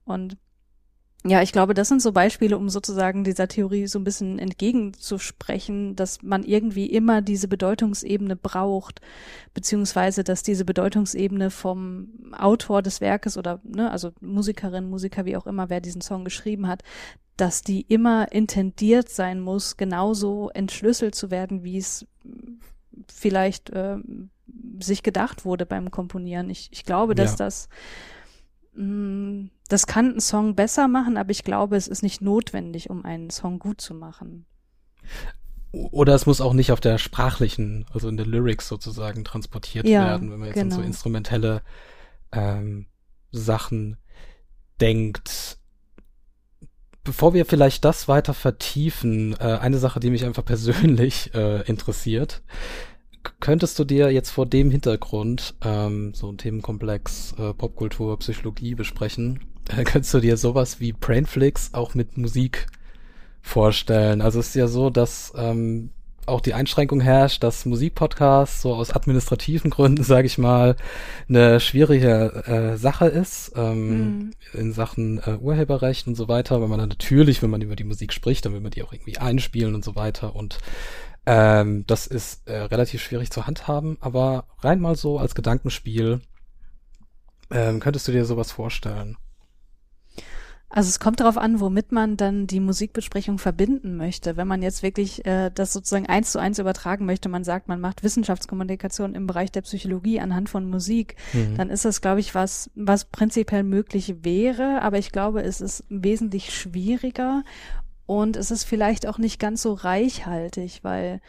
und 0.04 0.38
ja, 1.24 1.44
ich 1.44 1.52
glaube, 1.52 1.76
das 1.76 1.88
sind 1.88 2.02
so 2.02 2.14
Beispiele, 2.14 2.58
um 2.58 2.70
sozusagen 2.70 3.24
dieser 3.24 3.48
Theorie 3.48 3.86
so 3.86 4.00
ein 4.00 4.04
bisschen 4.04 4.40
entgegenzusprechen, 4.40 5.96
dass 5.96 6.24
man 6.24 6.44
irgendwie 6.44 6.88
immer 6.88 7.22
diese 7.22 7.48
Bedeutungsebene 7.48 8.36
braucht, 8.36 9.02
beziehungsweise 9.54 10.24
dass 10.24 10.42
diese 10.42 10.66
Bedeutungsebene 10.66 11.52
vom 11.52 12.10
Autor 12.36 12.82
des 12.82 13.02
Werkes 13.02 13.38
oder, 13.38 13.60
ne, 13.64 13.92
also 13.92 14.12
Musikerin, 14.20 14.90
Musiker, 14.90 15.26
wie 15.26 15.38
auch 15.38 15.46
immer, 15.46 15.70
wer 15.70 15.80
diesen 15.80 16.02
Song 16.02 16.26
geschrieben 16.26 16.68
hat, 16.68 16.82
dass 17.38 17.62
die 17.62 17.82
immer 17.82 18.32
intendiert 18.32 19.10
sein 19.10 19.40
muss, 19.40 19.78
genauso 19.78 20.50
entschlüsselt 20.56 21.14
zu 21.14 21.30
werden, 21.30 21.64
wie 21.64 21.78
es 21.78 22.08
vielleicht 23.12 23.70
äh, 23.70 23.98
sich 24.80 25.04
gedacht 25.04 25.46
wurde 25.46 25.68
beim 25.68 25.92
Komponieren. 25.92 26.50
Ich, 26.50 26.70
ich 26.72 26.84
glaube, 26.84 27.14
dass 27.14 27.32
ja. 27.32 27.46
das 27.46 27.70
das 28.74 29.88
kann 29.88 30.12
einen 30.12 30.20
Song 30.22 30.56
besser 30.56 30.88
machen, 30.88 31.18
aber 31.18 31.32
ich 31.32 31.44
glaube, 31.44 31.76
es 31.76 31.88
ist 31.88 32.04
nicht 32.04 32.22
notwendig, 32.22 32.90
um 32.90 33.06
einen 33.06 33.30
Song 33.30 33.60
gut 33.60 33.82
zu 33.82 33.94
machen. 33.94 34.46
Oder 35.72 36.16
es 36.16 36.26
muss 36.26 36.42
auch 36.42 36.54
nicht 36.54 36.72
auf 36.72 36.82
der 36.82 36.98
sprachlichen, 36.98 37.86
also 37.94 38.10
in 38.10 38.18
der 38.18 38.26
Lyrics 38.26 38.68
sozusagen 38.68 39.24
transportiert 39.24 39.88
ja, 39.88 40.06
werden, 40.06 40.32
wenn 40.32 40.40
man 40.40 40.48
jetzt 40.48 40.56
genau. 40.56 40.66
an 40.66 40.72
so 40.72 40.78
genau. 40.78 40.88
instrumentelle 40.88 41.62
ähm, 42.32 42.88
Sachen 43.32 43.98
denkt. 44.82 45.58
Bevor 47.04 47.34
wir 47.34 47.46
vielleicht 47.46 47.86
das 47.86 48.08
weiter 48.08 48.34
vertiefen, 48.34 49.34
äh, 49.40 49.58
eine 49.62 49.80
Sache, 49.80 50.00
die 50.00 50.10
mich 50.10 50.26
einfach 50.26 50.46
persönlich 50.46 51.34
äh, 51.34 51.62
interessiert, 51.62 52.42
könntest 53.40 53.78
du 53.80 53.84
dir 53.84 54.12
jetzt 54.12 54.30
vor 54.30 54.46
dem 54.46 54.72
Hintergrund 54.72 55.56
ähm, 55.64 56.14
so 56.14 56.30
ein 56.30 56.38
Themenkomplex 56.38 57.36
äh, 57.38 57.54
Popkultur, 57.54 58.18
Psychologie 58.20 58.76
besprechen? 58.76 59.40
Äh, 59.70 59.84
könntest 59.84 60.12
du 60.16 60.20
dir 60.20 60.38
sowas 60.38 60.80
wie 60.80 60.92
Brainflix 60.92 61.76
auch 61.76 61.94
mit 61.94 62.18
Musik 62.18 62.66
vorstellen? 63.42 64.22
Also 64.22 64.40
es 64.40 64.48
ist 64.48 64.56
ja 64.56 64.68
so, 64.68 64.90
dass 64.90 65.32
ähm, 65.38 65.92
auch 66.26 66.42
die 66.42 66.54
Einschränkung 66.54 67.02
herrscht, 67.02 67.44
dass 67.44 67.66
Musikpodcast 67.66 68.62
so 68.62 68.74
aus 68.74 68.92
administrativen 68.92 69.70
Gründen, 69.70 70.04
sage 70.04 70.28
ich 70.28 70.38
mal, 70.38 70.76
eine 71.30 71.60
schwierige 71.60 72.44
äh, 72.46 72.78
Sache 72.78 73.08
ist 73.08 73.54
ähm, 73.56 73.90
mhm. 73.90 74.32
in 74.54 74.74
Sachen 74.74 75.20
äh, 75.20 75.38
Urheberrecht 75.40 76.08
und 76.08 76.16
so 76.16 76.28
weiter, 76.28 76.62
weil 76.62 76.68
man 76.68 76.80
dann 76.80 76.90
natürlich, 76.90 77.42
wenn 77.42 77.50
man 77.50 77.62
über 77.62 77.76
die 77.76 77.84
Musik 77.84 78.14
spricht, 78.14 78.46
dann 78.46 78.54
will 78.54 78.62
man 78.62 78.72
die 78.72 78.84
auch 78.84 78.94
irgendwie 78.94 79.18
einspielen 79.18 79.76
und 79.76 79.84
so 79.84 79.96
weiter 79.96 80.36
und 80.36 80.60
ähm, 81.26 81.86
das 81.88 82.08
ist 82.08 82.48
äh, 82.48 82.58
relativ 82.58 83.02
schwierig 83.02 83.32
zu 83.32 83.46
handhaben, 83.46 83.98
aber 84.02 84.46
rein 84.60 84.80
mal 84.80 84.96
so 84.96 85.20
als 85.20 85.36
Gedankenspiel 85.36 86.22
ähm, 87.52 87.80
könntest 87.80 88.08
du 88.08 88.12
dir 88.12 88.26
sowas 88.26 88.52
vorstellen? 88.52 89.18
Also 90.74 90.88
es 90.88 91.02
kommt 91.02 91.20
darauf 91.20 91.38
an, 91.38 91.60
womit 91.60 91.92
man 91.92 92.16
dann 92.16 92.48
die 92.48 92.62
Musikbesprechung 92.62 93.40
verbinden 93.40 93.98
möchte. 93.98 94.38
Wenn 94.38 94.48
man 94.48 94.62
jetzt 94.62 94.84
wirklich 94.84 95.26
äh, 95.26 95.52
das 95.54 95.74
sozusagen 95.74 96.06
eins 96.06 96.32
zu 96.32 96.40
eins 96.40 96.60
übertragen 96.60 97.06
möchte, 97.06 97.28
man 97.28 97.44
sagt, 97.44 97.68
man 97.68 97.82
macht 97.82 98.04
Wissenschaftskommunikation 98.04 99.14
im 99.14 99.28
Bereich 99.28 99.52
der 99.52 99.64
Psychologie 99.64 100.22
anhand 100.22 100.48
von 100.48 100.70
Musik, 100.70 101.18
mhm. 101.34 101.58
dann 101.58 101.70
ist 101.70 101.84
das, 101.84 102.00
glaube 102.00 102.22
ich, 102.22 102.34
was, 102.36 102.72
was 102.74 103.04
prinzipiell 103.04 103.64
möglich 103.64 104.24
wäre. 104.24 104.82
Aber 104.82 104.98
ich 104.98 105.12
glaube, 105.12 105.44
es 105.44 105.60
ist 105.60 105.84
wesentlich 105.90 106.56
schwieriger 106.56 107.44
und 108.06 108.36
es 108.36 108.52
ist 108.52 108.64
vielleicht 108.64 109.08
auch 109.08 109.18
nicht 109.18 109.40
ganz 109.40 109.62
so 109.62 109.74
reichhaltig, 109.74 110.84
weil 110.84 111.22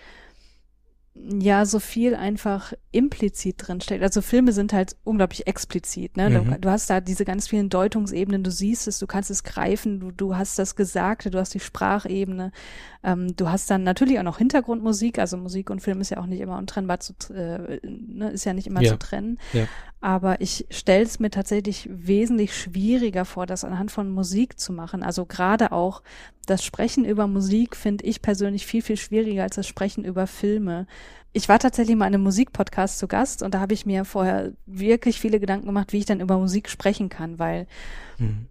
ja 1.15 1.67
so 1.67 1.79
viel 1.79 2.15
einfach 2.15 2.73
implizit 2.91 3.57
drin 3.59 3.83
steckt. 3.83 4.03
Also 4.03 4.23
Filme 4.23 4.53
sind 4.53 4.73
halt 4.73 4.97
unglaublich 5.05 5.47
explizit. 5.47 6.17
Ne? 6.17 6.31
Mhm. 6.31 6.53
Du, 6.53 6.61
du, 6.61 6.71
hast 6.71 6.89
da 6.89 7.01
diese 7.03 7.27
ganz 7.27 7.49
vielen 7.49 7.69
Deutungsebenen. 7.69 8.43
Du 8.43 8.51
siehst 8.51 8.89
es, 8.89 8.99
du 8.99 9.07
kannst 9.07 9.31
es 9.31 9.45
greifen. 9.45 10.01
Du, 10.01 10.11
du 10.11 10.37
hast 10.37 10.59
das 10.59 10.75
Gesagte, 10.75 11.31
du 11.31 11.39
hast 11.39 11.53
die 11.53 11.61
Sprachebene. 11.61 12.51
Ähm, 13.03 13.37
du 13.37 13.51
hast 13.51 13.71
dann 13.71 13.83
natürlich 13.83 14.19
auch 14.19 14.25
noch 14.25 14.39
Hintergrundmusik. 14.39 15.19
Also 15.19 15.37
Musik 15.37 15.69
und 15.69 15.81
Film 15.81 16.01
ist 16.01 16.11
ja 16.11 16.19
auch 16.19 16.27
nicht 16.27 16.41
immer 16.41 16.57
untrennbar 16.57 17.01
zu, 17.01 17.13
äh, 17.35 17.81
ne? 17.83 18.31
ist 18.31 18.47
ja 18.47 18.55
nicht 18.55 18.67
immer 18.67 18.81
ja. 18.81 18.93
zu 18.93 18.99
trennen. 18.99 19.39
Ja. 19.53 19.67
Aber 20.01 20.41
ich 20.41 20.67
stelle 20.71 21.05
es 21.05 21.21
mir 21.21 21.31
tatsächlich 21.31 21.89
wesentlich 21.93 22.57
schwieriger 22.57 23.27
vor, 23.27 23.45
das 23.45 23.65
anhand 23.65 23.93
von 23.93 24.11
Musik 24.11 24.59
zu 24.59 24.73
machen. 24.73 25.03
Also 25.03 25.27
gerade 25.27 25.73
auch 25.73 26.03
das 26.47 26.65
Sprechen 26.65 27.05
über 27.05 27.27
Musik 27.27 27.77
finde 27.77 28.05
ich 28.05 28.23
persönlich 28.23 28.67
viel, 28.67 28.83
viel 28.83 28.97
schwieriger 28.97 29.45
als 29.45 29.57
das 29.57 29.67
Sprechen 29.67 30.05
über 30.05 30.27
Filme. 30.27 30.87
Ich 31.33 31.49
war 31.49 31.59
tatsächlich 31.59 31.97
mal 31.97 32.07
in 32.07 32.15
einem 32.15 32.25
Musikpodcast 32.25 32.99
zu 32.99 33.09
Gast 33.09 33.43
und 33.43 33.55
da 33.55 33.61
habe 33.61 33.75
ich 33.75 33.87
mir 33.87 34.05
vorher 34.05 34.53
wirklich 34.67 35.21
viele 35.21 35.41
Gedanken 35.41 35.67
gemacht, 35.67 35.93
wie 35.93 35.99
ich 35.99 36.05
dann 36.05 36.21
über 36.21 36.39
Musik 36.39 36.69
sprechen 36.69 37.09
kann, 37.09 37.39
weil 37.39 37.67
mhm. 38.19 38.47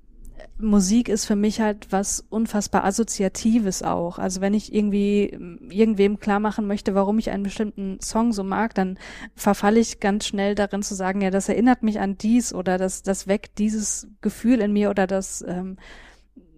Musik 0.61 1.09
ist 1.09 1.25
für 1.25 1.35
mich 1.35 1.59
halt 1.59 1.91
was 1.91 2.23
unfassbar 2.29 2.83
Assoziatives 2.85 3.83
auch. 3.83 4.19
Also 4.19 4.41
wenn 4.41 4.53
ich 4.53 4.73
irgendwie 4.73 5.37
irgendwem 5.69 6.19
klar 6.19 6.39
machen 6.39 6.67
möchte, 6.67 6.95
warum 6.95 7.19
ich 7.19 7.31
einen 7.31 7.43
bestimmten 7.43 7.99
Song 7.99 8.31
so 8.31 8.43
mag, 8.43 8.75
dann 8.75 8.97
verfalle 9.35 9.79
ich 9.79 9.99
ganz 9.99 10.25
schnell 10.25 10.55
darin 10.55 10.83
zu 10.83 10.95
sagen, 10.95 11.21
ja, 11.21 11.31
das 11.31 11.49
erinnert 11.49 11.83
mich 11.83 11.99
an 11.99 12.17
dies 12.17 12.53
oder 12.53 12.77
das, 12.77 13.03
das 13.03 13.27
weckt 13.27 13.57
dieses 13.57 14.07
Gefühl 14.21 14.61
in 14.61 14.71
mir 14.71 14.89
oder 14.89 15.07
das 15.07 15.43
ähm, 15.47 15.77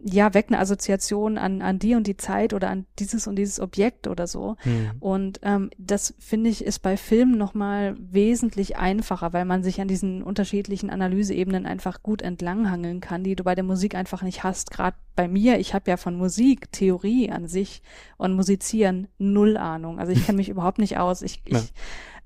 ja, 0.05 0.33
weckt 0.33 0.49
eine 0.49 0.59
Assoziation 0.59 1.37
an, 1.37 1.61
an 1.61 1.79
die 1.79 1.95
und 1.95 2.07
die 2.07 2.17
Zeit 2.17 2.53
oder 2.53 2.69
an 2.69 2.85
dieses 2.99 3.25
und 3.25 3.37
dieses 3.37 3.59
Objekt 3.59 4.07
oder 4.07 4.27
so. 4.27 4.57
Mhm. 4.65 4.91
Und 4.99 5.39
ähm, 5.43 5.69
das 5.77 6.13
finde 6.19 6.49
ich 6.49 6.65
ist 6.65 6.79
bei 6.79 6.97
Filmen 6.97 7.37
nochmal 7.37 7.95
wesentlich 7.97 8.77
einfacher, 8.77 9.31
weil 9.31 9.45
man 9.45 9.63
sich 9.63 9.79
an 9.79 9.87
diesen 9.87 10.21
unterschiedlichen 10.21 10.89
Analyseebenen 10.89 11.65
einfach 11.65 12.03
gut 12.03 12.21
entlanghangeln 12.21 12.99
kann, 12.99 13.23
die 13.23 13.35
du 13.35 13.43
bei 13.43 13.55
der 13.55 13.63
Musik 13.63 13.95
einfach 13.95 14.23
nicht 14.23 14.43
hast. 14.43 14.71
Gerade 14.71 14.97
bei 15.15 15.27
mir, 15.27 15.59
ich 15.59 15.73
habe 15.73 15.89
ja 15.89 15.95
von 15.95 16.17
Musik, 16.17 16.71
Theorie 16.71 17.31
an 17.31 17.47
sich 17.47 17.81
und 18.17 18.33
Musizieren 18.33 19.07
null 19.17 19.55
Ahnung. 19.55 19.99
Also 19.99 20.11
ich 20.11 20.25
kenne 20.25 20.37
mich 20.37 20.49
überhaupt 20.49 20.79
nicht 20.79 20.97
aus. 20.97 21.21
Ich, 21.21 21.41
ja. 21.47 21.59
ich 21.59 21.73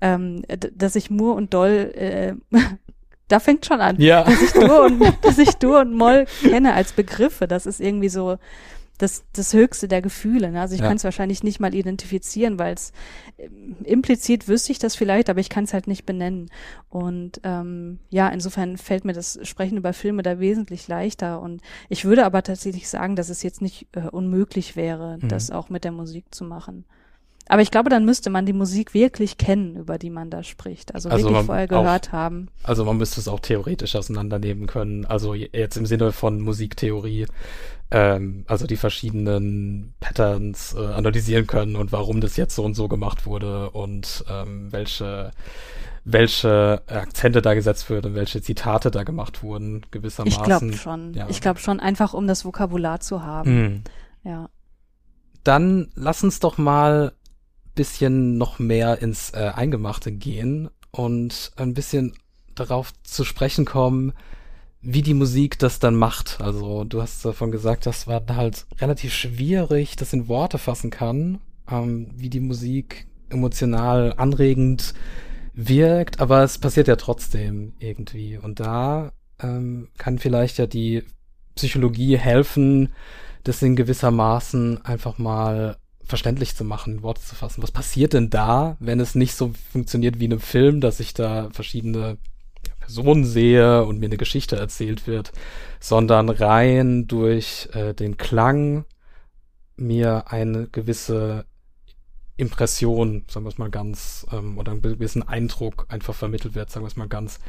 ähm, 0.00 0.42
dass 0.74 0.96
ich 0.96 1.10
Mur 1.10 1.34
und 1.34 1.54
Doll 1.54 1.92
äh, 1.94 2.34
da 3.28 3.40
fängt 3.40 3.66
schon 3.66 3.80
an. 3.80 4.00
Ja. 4.00 4.24
Dass 4.24 4.42
ich 4.42 4.52
Dur 4.52 4.84
und, 4.84 5.02
dass 5.22 5.38
ich 5.38 5.50
Dur 5.54 5.80
und 5.80 5.94
Moll 5.94 6.26
kenne 6.42 6.74
als 6.74 6.92
Begriffe. 6.92 7.46
Das 7.46 7.66
ist 7.66 7.80
irgendwie 7.80 8.08
so 8.08 8.38
das, 8.98 9.24
das 9.32 9.52
höchste 9.52 9.86
der 9.86 10.02
Gefühle. 10.02 10.50
Ne? 10.50 10.60
Also 10.60 10.74
ich 10.74 10.80
ja. 10.80 10.88
kann 10.88 10.96
es 10.96 11.04
wahrscheinlich 11.04 11.44
nicht 11.44 11.60
mal 11.60 11.74
identifizieren, 11.74 12.58
weil 12.58 12.74
es 12.74 12.92
äh, 13.36 13.48
implizit 13.84 14.48
wüsste 14.48 14.72
ich 14.72 14.78
das 14.78 14.96
vielleicht, 14.96 15.30
aber 15.30 15.40
ich 15.40 15.48
kann 15.48 15.64
es 15.64 15.72
halt 15.72 15.86
nicht 15.86 16.04
benennen. 16.04 16.50
Und 16.90 17.40
ähm, 17.44 18.00
ja, 18.10 18.28
insofern 18.28 18.76
fällt 18.76 19.04
mir 19.04 19.12
das 19.12 19.38
Sprechen 19.44 19.78
über 19.78 19.92
Filme 19.92 20.22
da 20.22 20.40
wesentlich 20.40 20.88
leichter. 20.88 21.40
Und 21.40 21.62
ich 21.88 22.04
würde 22.04 22.24
aber 22.24 22.42
tatsächlich 22.42 22.88
sagen, 22.88 23.14
dass 23.14 23.28
es 23.28 23.42
jetzt 23.42 23.62
nicht 23.62 23.86
äh, 23.92 24.08
unmöglich 24.08 24.74
wäre, 24.74 25.18
mhm. 25.20 25.28
das 25.28 25.50
auch 25.50 25.70
mit 25.70 25.84
der 25.84 25.92
Musik 25.92 26.34
zu 26.34 26.44
machen. 26.44 26.84
Aber 27.48 27.62
ich 27.62 27.70
glaube, 27.70 27.88
dann 27.88 28.04
müsste 28.04 28.30
man 28.30 28.46
die 28.46 28.52
Musik 28.52 28.94
wirklich 28.94 29.38
kennen, 29.38 29.76
über 29.76 29.98
die 29.98 30.10
man 30.10 30.30
da 30.30 30.42
spricht. 30.42 30.94
Also, 30.94 31.08
also 31.08 31.28
wirklich 31.28 31.46
vorher 31.46 31.66
gehört 31.66 32.08
auch, 32.08 32.12
haben. 32.12 32.48
Also 32.62 32.84
man 32.84 32.98
müsste 32.98 33.20
es 33.20 33.28
auch 33.28 33.40
theoretisch 33.40 33.96
auseinandernehmen 33.96 34.66
können. 34.66 35.06
Also 35.06 35.34
jetzt 35.34 35.76
im 35.76 35.86
Sinne 35.86 36.12
von 36.12 36.40
Musiktheorie, 36.40 37.26
ähm, 37.90 38.44
also 38.46 38.66
die 38.66 38.76
verschiedenen 38.76 39.94
Patterns 39.98 40.74
äh, 40.78 40.84
analysieren 40.84 41.46
können 41.46 41.74
und 41.76 41.90
warum 41.90 42.20
das 42.20 42.36
jetzt 42.36 42.54
so 42.54 42.64
und 42.64 42.74
so 42.74 42.86
gemacht 42.86 43.24
wurde 43.24 43.70
und 43.70 44.24
ähm, 44.28 44.70
welche 44.70 45.30
welche 46.10 46.82
Akzente 46.86 47.42
da 47.42 47.52
gesetzt 47.52 47.90
wurden, 47.90 48.14
welche 48.14 48.40
Zitate 48.40 48.90
da 48.90 49.02
gemacht 49.02 49.42
wurden, 49.42 49.82
gewissermaßen. 49.90 50.40
Ich 50.40 50.42
glaube 50.42 50.72
schon. 50.72 51.12
Ja. 51.12 51.26
Ich 51.28 51.42
glaube 51.42 51.60
schon, 51.60 51.80
einfach 51.80 52.14
um 52.14 52.26
das 52.26 52.46
Vokabular 52.46 53.00
zu 53.00 53.22
haben. 53.22 53.62
Mhm. 53.62 53.82
Ja. 54.24 54.48
Dann 55.44 55.88
lass 55.94 56.24
uns 56.24 56.40
doch 56.40 56.56
mal 56.56 57.12
bisschen 57.78 58.36
noch 58.36 58.58
mehr 58.58 59.00
ins 59.00 59.30
äh, 59.30 59.52
Eingemachte 59.54 60.10
gehen 60.10 60.68
und 60.90 61.52
ein 61.56 61.74
bisschen 61.74 62.12
darauf 62.56 62.92
zu 63.04 63.24
sprechen 63.24 63.64
kommen, 63.64 64.12
wie 64.80 65.02
die 65.02 65.14
Musik 65.14 65.60
das 65.60 65.78
dann 65.78 65.94
macht. 65.94 66.40
Also 66.40 66.82
du 66.82 67.00
hast 67.00 67.24
davon 67.24 67.52
gesagt, 67.52 67.86
dass 67.86 68.08
man 68.08 68.24
halt 68.34 68.66
relativ 68.80 69.14
schwierig 69.14 69.94
das 69.94 70.12
in 70.12 70.26
Worte 70.26 70.58
fassen 70.58 70.90
kann, 70.90 71.38
ähm, 71.70 72.08
wie 72.16 72.30
die 72.30 72.40
Musik 72.40 73.06
emotional 73.30 74.12
anregend 74.16 74.92
wirkt, 75.54 76.18
aber 76.20 76.42
es 76.42 76.58
passiert 76.58 76.88
ja 76.88 76.96
trotzdem 76.96 77.74
irgendwie. 77.78 78.38
Und 78.38 78.58
da 78.58 79.12
ähm, 79.40 79.88
kann 79.98 80.18
vielleicht 80.18 80.58
ja 80.58 80.66
die 80.66 81.04
Psychologie 81.54 82.18
helfen, 82.18 82.88
das 83.44 83.62
in 83.62 83.76
gewisser 83.76 84.10
Maßen 84.10 84.84
einfach 84.84 85.18
mal 85.18 85.76
verständlich 86.08 86.56
zu 86.56 86.64
machen, 86.64 87.02
Worte 87.02 87.20
zu 87.20 87.34
fassen. 87.34 87.62
Was 87.62 87.70
passiert 87.70 88.12
denn 88.12 88.30
da, 88.30 88.76
wenn 88.80 89.00
es 89.00 89.14
nicht 89.14 89.34
so 89.34 89.52
funktioniert 89.72 90.18
wie 90.18 90.24
in 90.24 90.32
einem 90.32 90.40
Film, 90.40 90.80
dass 90.80 91.00
ich 91.00 91.14
da 91.14 91.50
verschiedene 91.50 92.18
Personen 92.80 93.24
sehe 93.24 93.84
und 93.84 94.00
mir 94.00 94.06
eine 94.06 94.16
Geschichte 94.16 94.56
erzählt 94.56 95.06
wird, 95.06 95.32
sondern 95.78 96.30
rein 96.30 97.06
durch 97.06 97.68
äh, 97.74 97.92
den 97.92 98.16
Klang 98.16 98.86
mir 99.76 100.32
eine 100.32 100.68
gewisse 100.68 101.44
Impression, 102.38 103.24
sagen 103.28 103.44
wir 103.44 103.50
es 103.50 103.58
mal 103.58 103.70
ganz, 103.70 104.26
ähm, 104.32 104.58
oder 104.58 104.72
einen 104.72 104.80
gewissen 104.80 105.26
Eindruck 105.26 105.86
einfach 105.88 106.14
vermittelt 106.14 106.54
wird, 106.54 106.70
sagen 106.70 106.84
wir 106.84 106.88
es 106.88 106.96
mal 106.96 107.08
ganz, 107.08 107.40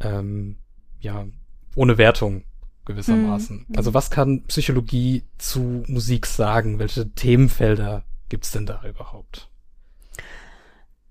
ähm, 0.00 0.56
ja, 1.00 1.26
ohne 1.74 1.98
Wertung 1.98 2.44
gewissermaßen. 2.84 3.66
Mhm. 3.68 3.76
Also 3.76 3.94
was 3.94 4.10
kann 4.10 4.42
Psychologie 4.44 5.24
zu 5.38 5.84
Musik 5.86 6.26
sagen? 6.26 6.78
Welche 6.78 7.10
Themenfelder 7.10 8.04
gibt's 8.28 8.50
denn 8.50 8.66
da 8.66 8.82
überhaupt? 8.88 9.48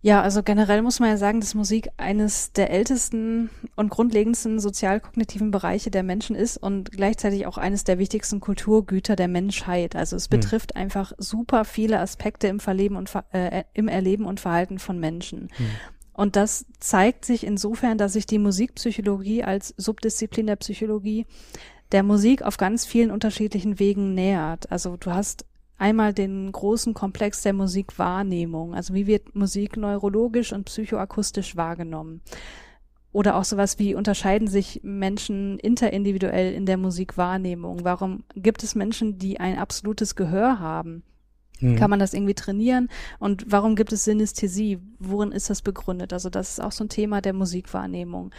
Ja, 0.03 0.23
also 0.23 0.41
generell 0.41 0.81
muss 0.81 0.99
man 0.99 1.10
ja 1.10 1.17
sagen, 1.17 1.41
dass 1.41 1.53
Musik 1.53 1.89
eines 1.97 2.53
der 2.53 2.71
ältesten 2.71 3.51
und 3.75 3.89
grundlegendsten 3.89 4.60
sozialkognitiven 4.60 5.51
Bereiche 5.51 5.91
der 5.91 6.01
Menschen 6.01 6.36
ist 6.36 6.57
und 6.57 6.91
gleichzeitig 6.91 7.45
auch 7.45 7.60
eines 7.60 7.84
der 7.84 7.99
wichtigsten 7.99 8.39
Kulturgüter 8.39 9.15
der 9.15 9.27
Menschheit. 9.27 9.95
Also 9.95 10.15
es 10.15 10.25
hm. 10.25 10.31
betrifft 10.31 10.73
hm. 10.73 10.81
einfach 10.81 11.13
super 11.19 11.65
viele 11.65 11.99
Aspekte 11.99 12.47
im 12.47 12.60
Verleben 12.60 12.95
und 12.95 13.12
äh, 13.31 13.63
im 13.73 13.88
Erleben 13.88 14.25
und 14.25 14.39
Verhalten 14.39 14.79
von 14.79 14.99
Menschen. 14.99 15.49
Hm. 15.55 15.67
Und 16.13 16.36
das 16.36 16.65
zeigt 16.80 17.26
sich 17.26 17.45
insofern, 17.45 17.97
dass 17.97 18.13
sich 18.13 18.26
die 18.26 18.39
Musikpsychologie 18.39 19.43
als 19.43 19.74
Subdisziplin 19.78 20.47
der 20.47 20.58
Psychologie 20.58 21.26
der 21.91 22.04
Musik 22.04 22.41
auf 22.41 22.58
ganz 22.58 22.86
vielen 22.86 23.12
unterschiedlichen 23.12 23.80
Wegen 23.80 24.13
nähert. 24.13 24.71
Also 24.71 24.97
du 24.97 25.12
hast 25.12 25.45
einmal 25.78 26.13
den 26.13 26.52
großen 26.52 26.93
Komplex 26.93 27.41
der 27.41 27.54
Musikwahrnehmung. 27.54 28.76
Also 28.76 28.93
wie 28.93 29.08
wird 29.08 29.36
Musik 29.36 29.78
neurologisch 29.78 30.54
und 30.54 30.65
psychoakustisch 30.65 31.56
wahrgenommen? 31.56 32.21
Oder 33.13 33.36
auch 33.36 33.43
sowas 33.43 33.78
wie 33.78 33.95
unterscheiden 33.95 34.47
sich 34.47 34.80
Menschen 34.84 35.60
interindividuell 35.60 36.54
in 36.54 36.65
der 36.65 36.78
Musikwahrnehmung? 36.78 37.84
Warum 37.84 38.24
gibt 38.36 38.63
es 38.63 38.76
Menschen, 38.76 39.17
die 39.17 39.39
ein 39.39 39.58
absolutes 39.58 40.15
Gehör 40.15 40.60
haben? 40.60 41.04
Mhm. 41.62 41.76
Kann 41.76 41.89
man 41.89 42.00
das 42.00 42.13
irgendwie 42.13 42.34
trainieren? 42.34 42.89
Und 43.19 43.45
warum 43.47 43.76
gibt 43.76 43.93
es 43.93 44.04
Synästhesie? 44.04 44.80
Worin 45.00 45.32
ist 45.32 45.50
das 45.50 45.62
begründet? 45.62 46.13
Also 46.13 46.30
das 46.30 46.52
ist 46.52 46.60
auch 46.62 46.71
so 46.71 46.84
ein 46.84 46.89
Thema 46.89 47.21
der 47.21 47.34
Musikwahrnehmung. 47.34 48.32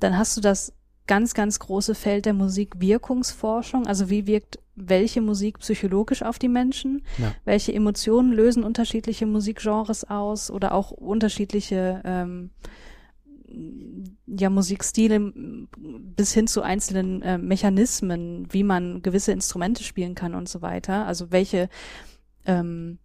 Dann 0.00 0.18
hast 0.18 0.36
du 0.36 0.40
das 0.40 0.72
ganz, 1.06 1.34
ganz 1.34 1.58
große 1.58 1.94
Feld 1.94 2.26
der 2.26 2.34
Musikwirkungsforschung. 2.34 3.86
Also 3.86 4.10
wie 4.10 4.26
wirkt 4.26 4.58
welche 4.74 5.20
Musik 5.20 5.58
psychologisch 5.60 6.22
auf 6.22 6.38
die 6.38 6.48
Menschen? 6.48 7.02
Ja. 7.18 7.34
Welche 7.44 7.72
Emotionen 7.72 8.32
lösen 8.32 8.64
unterschiedliche 8.64 9.26
Musikgenres 9.26 10.04
aus 10.04 10.50
oder 10.50 10.72
auch 10.72 10.90
unterschiedliche 10.90 12.00
ähm, 12.04 12.50
ja, 14.26 14.50
Musikstile 14.50 15.32
bis 15.76 16.32
hin 16.32 16.46
zu 16.46 16.62
einzelnen 16.62 17.22
äh, 17.22 17.38
Mechanismen, 17.38 18.48
wie 18.50 18.64
man 18.64 19.02
gewisse 19.02 19.32
Instrumente 19.32 19.84
spielen 19.84 20.14
kann 20.14 20.34
und 20.34 20.48
so 20.48 20.62
weiter. 20.62 21.06
Also 21.06 21.30
welche 21.30 21.68
ähm, 22.46 22.98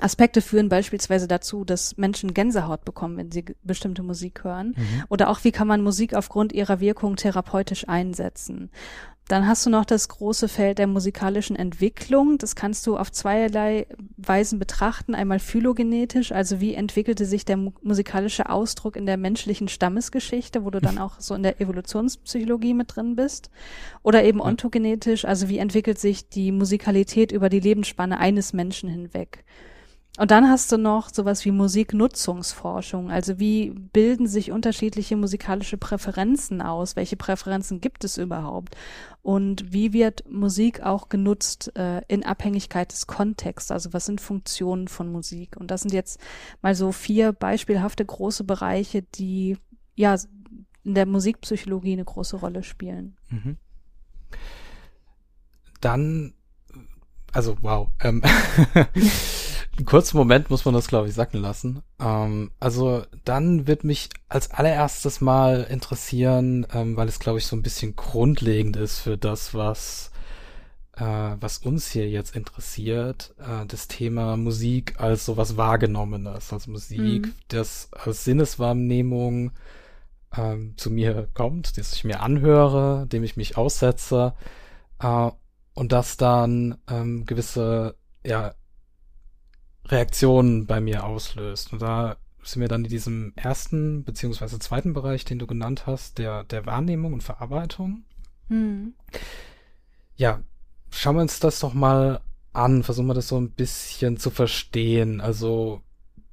Aspekte 0.00 0.42
führen 0.42 0.68
beispielsweise 0.68 1.26
dazu, 1.26 1.64
dass 1.64 1.96
Menschen 1.96 2.34
Gänsehaut 2.34 2.84
bekommen, 2.84 3.16
wenn 3.16 3.32
sie 3.32 3.44
bestimmte 3.62 4.02
Musik 4.02 4.44
hören. 4.44 4.74
Mhm. 4.76 5.04
Oder 5.08 5.30
auch, 5.30 5.44
wie 5.44 5.52
kann 5.52 5.68
man 5.68 5.82
Musik 5.82 6.14
aufgrund 6.14 6.52
ihrer 6.52 6.80
Wirkung 6.80 7.16
therapeutisch 7.16 7.88
einsetzen. 7.88 8.70
Dann 9.28 9.48
hast 9.48 9.66
du 9.66 9.70
noch 9.70 9.84
das 9.84 10.08
große 10.08 10.46
Feld 10.46 10.78
der 10.78 10.86
musikalischen 10.86 11.56
Entwicklung. 11.56 12.38
Das 12.38 12.54
kannst 12.54 12.86
du 12.86 12.96
auf 12.96 13.10
zweierlei 13.10 13.88
Weisen 14.16 14.60
betrachten. 14.60 15.16
Einmal 15.16 15.40
phylogenetisch, 15.40 16.30
also 16.30 16.60
wie 16.60 16.74
entwickelte 16.74 17.26
sich 17.26 17.44
der 17.44 17.56
musikalische 17.82 18.48
Ausdruck 18.48 18.94
in 18.94 19.04
der 19.04 19.16
menschlichen 19.16 19.66
Stammesgeschichte, 19.66 20.64
wo 20.64 20.70
du 20.70 20.80
dann 20.80 20.98
auch 20.98 21.18
so 21.18 21.34
in 21.34 21.42
der 21.42 21.60
Evolutionspsychologie 21.60 22.74
mit 22.74 22.94
drin 22.94 23.16
bist. 23.16 23.50
Oder 24.04 24.22
eben 24.22 24.40
ontogenetisch, 24.40 25.24
also 25.24 25.48
wie 25.48 25.58
entwickelt 25.58 25.98
sich 25.98 26.28
die 26.28 26.52
Musikalität 26.52 27.32
über 27.32 27.48
die 27.48 27.60
Lebensspanne 27.60 28.18
eines 28.18 28.52
Menschen 28.52 28.88
hinweg. 28.88 29.44
Und 30.18 30.30
dann 30.30 30.48
hast 30.48 30.72
du 30.72 30.78
noch 30.78 31.10
sowas 31.12 31.44
wie 31.44 31.50
Musiknutzungsforschung. 31.50 33.10
Also 33.10 33.38
wie 33.38 33.70
bilden 33.70 34.26
sich 34.26 34.50
unterschiedliche 34.50 35.14
musikalische 35.14 35.76
Präferenzen 35.76 36.62
aus? 36.62 36.96
Welche 36.96 37.16
Präferenzen 37.16 37.82
gibt 37.82 38.02
es 38.02 38.16
überhaupt? 38.16 38.76
Und 39.20 39.72
wie 39.72 39.92
wird 39.92 40.24
Musik 40.30 40.82
auch 40.82 41.10
genutzt 41.10 41.76
äh, 41.76 42.00
in 42.08 42.24
Abhängigkeit 42.24 42.92
des 42.92 43.06
Kontexts? 43.06 43.70
Also 43.70 43.92
was 43.92 44.06
sind 44.06 44.22
Funktionen 44.22 44.88
von 44.88 45.12
Musik? 45.12 45.56
Und 45.58 45.70
das 45.70 45.82
sind 45.82 45.92
jetzt 45.92 46.18
mal 46.62 46.74
so 46.74 46.92
vier 46.92 47.32
beispielhafte 47.32 48.04
große 48.04 48.44
Bereiche, 48.44 49.02
die 49.02 49.58
ja 49.96 50.16
in 50.82 50.94
der 50.94 51.04
Musikpsychologie 51.04 51.92
eine 51.92 52.04
große 52.04 52.36
Rolle 52.36 52.62
spielen. 52.62 53.16
Mhm. 53.28 53.58
Dann, 55.82 56.32
also 57.32 57.58
wow. 57.60 57.88
Ähm 58.00 58.22
einen 59.76 59.86
kurzen 59.86 60.16
Moment 60.16 60.50
muss 60.50 60.64
man 60.64 60.74
das, 60.74 60.88
glaube 60.88 61.08
ich, 61.08 61.14
sacken 61.14 61.40
lassen. 61.40 61.82
Ähm, 62.00 62.50
also 62.60 63.02
dann 63.24 63.66
wird 63.66 63.84
mich 63.84 64.08
als 64.28 64.50
allererstes 64.50 65.20
mal 65.20 65.66
interessieren, 65.68 66.66
ähm, 66.72 66.96
weil 66.96 67.08
es, 67.08 67.18
glaube 67.18 67.38
ich, 67.38 67.46
so 67.46 67.56
ein 67.56 67.62
bisschen 67.62 67.96
grundlegend 67.96 68.76
ist 68.76 68.98
für 68.98 69.18
das, 69.18 69.54
was, 69.54 70.10
äh, 70.96 71.04
was 71.04 71.58
uns 71.58 71.90
hier 71.90 72.08
jetzt 72.08 72.34
interessiert, 72.36 73.34
äh, 73.38 73.66
das 73.66 73.88
Thema 73.88 74.36
Musik 74.36 75.00
als 75.00 75.26
sowas 75.26 75.56
Wahrgenommenes, 75.56 76.52
als 76.52 76.66
Musik, 76.66 77.26
mhm. 77.26 77.34
das 77.48 77.90
als 77.92 78.24
Sinneswahrnehmung 78.24 79.52
ähm, 80.36 80.74
zu 80.76 80.90
mir 80.90 81.28
kommt, 81.34 81.78
das 81.78 81.92
ich 81.92 82.04
mir 82.04 82.20
anhöre, 82.20 83.06
dem 83.06 83.24
ich 83.24 83.36
mich 83.36 83.56
aussetze 83.56 84.34
äh, 85.00 85.30
und 85.74 85.92
das 85.92 86.16
dann 86.16 86.78
ähm, 86.88 87.26
gewisse 87.26 87.96
ja, 88.26 88.54
Reaktionen 89.88 90.66
bei 90.66 90.80
mir 90.80 91.04
auslöst. 91.04 91.72
Und 91.72 91.82
da 91.82 92.16
sind 92.42 92.60
wir 92.60 92.68
dann 92.68 92.84
in 92.84 92.90
diesem 92.90 93.32
ersten 93.36 94.04
beziehungsweise 94.04 94.58
zweiten 94.58 94.92
Bereich, 94.92 95.24
den 95.24 95.38
du 95.38 95.46
genannt 95.46 95.86
hast, 95.86 96.18
der, 96.18 96.44
der 96.44 96.66
Wahrnehmung 96.66 97.12
und 97.12 97.22
Verarbeitung. 97.22 98.04
Mhm. 98.48 98.94
Ja, 100.16 100.40
schauen 100.90 101.16
wir 101.16 101.22
uns 101.22 101.40
das 101.40 101.60
doch 101.60 101.74
mal 101.74 102.20
an, 102.52 102.82
versuchen 102.82 103.06
wir 103.06 103.14
das 103.14 103.28
so 103.28 103.38
ein 103.38 103.50
bisschen 103.50 104.16
zu 104.16 104.30
verstehen. 104.30 105.20
Also 105.20 105.82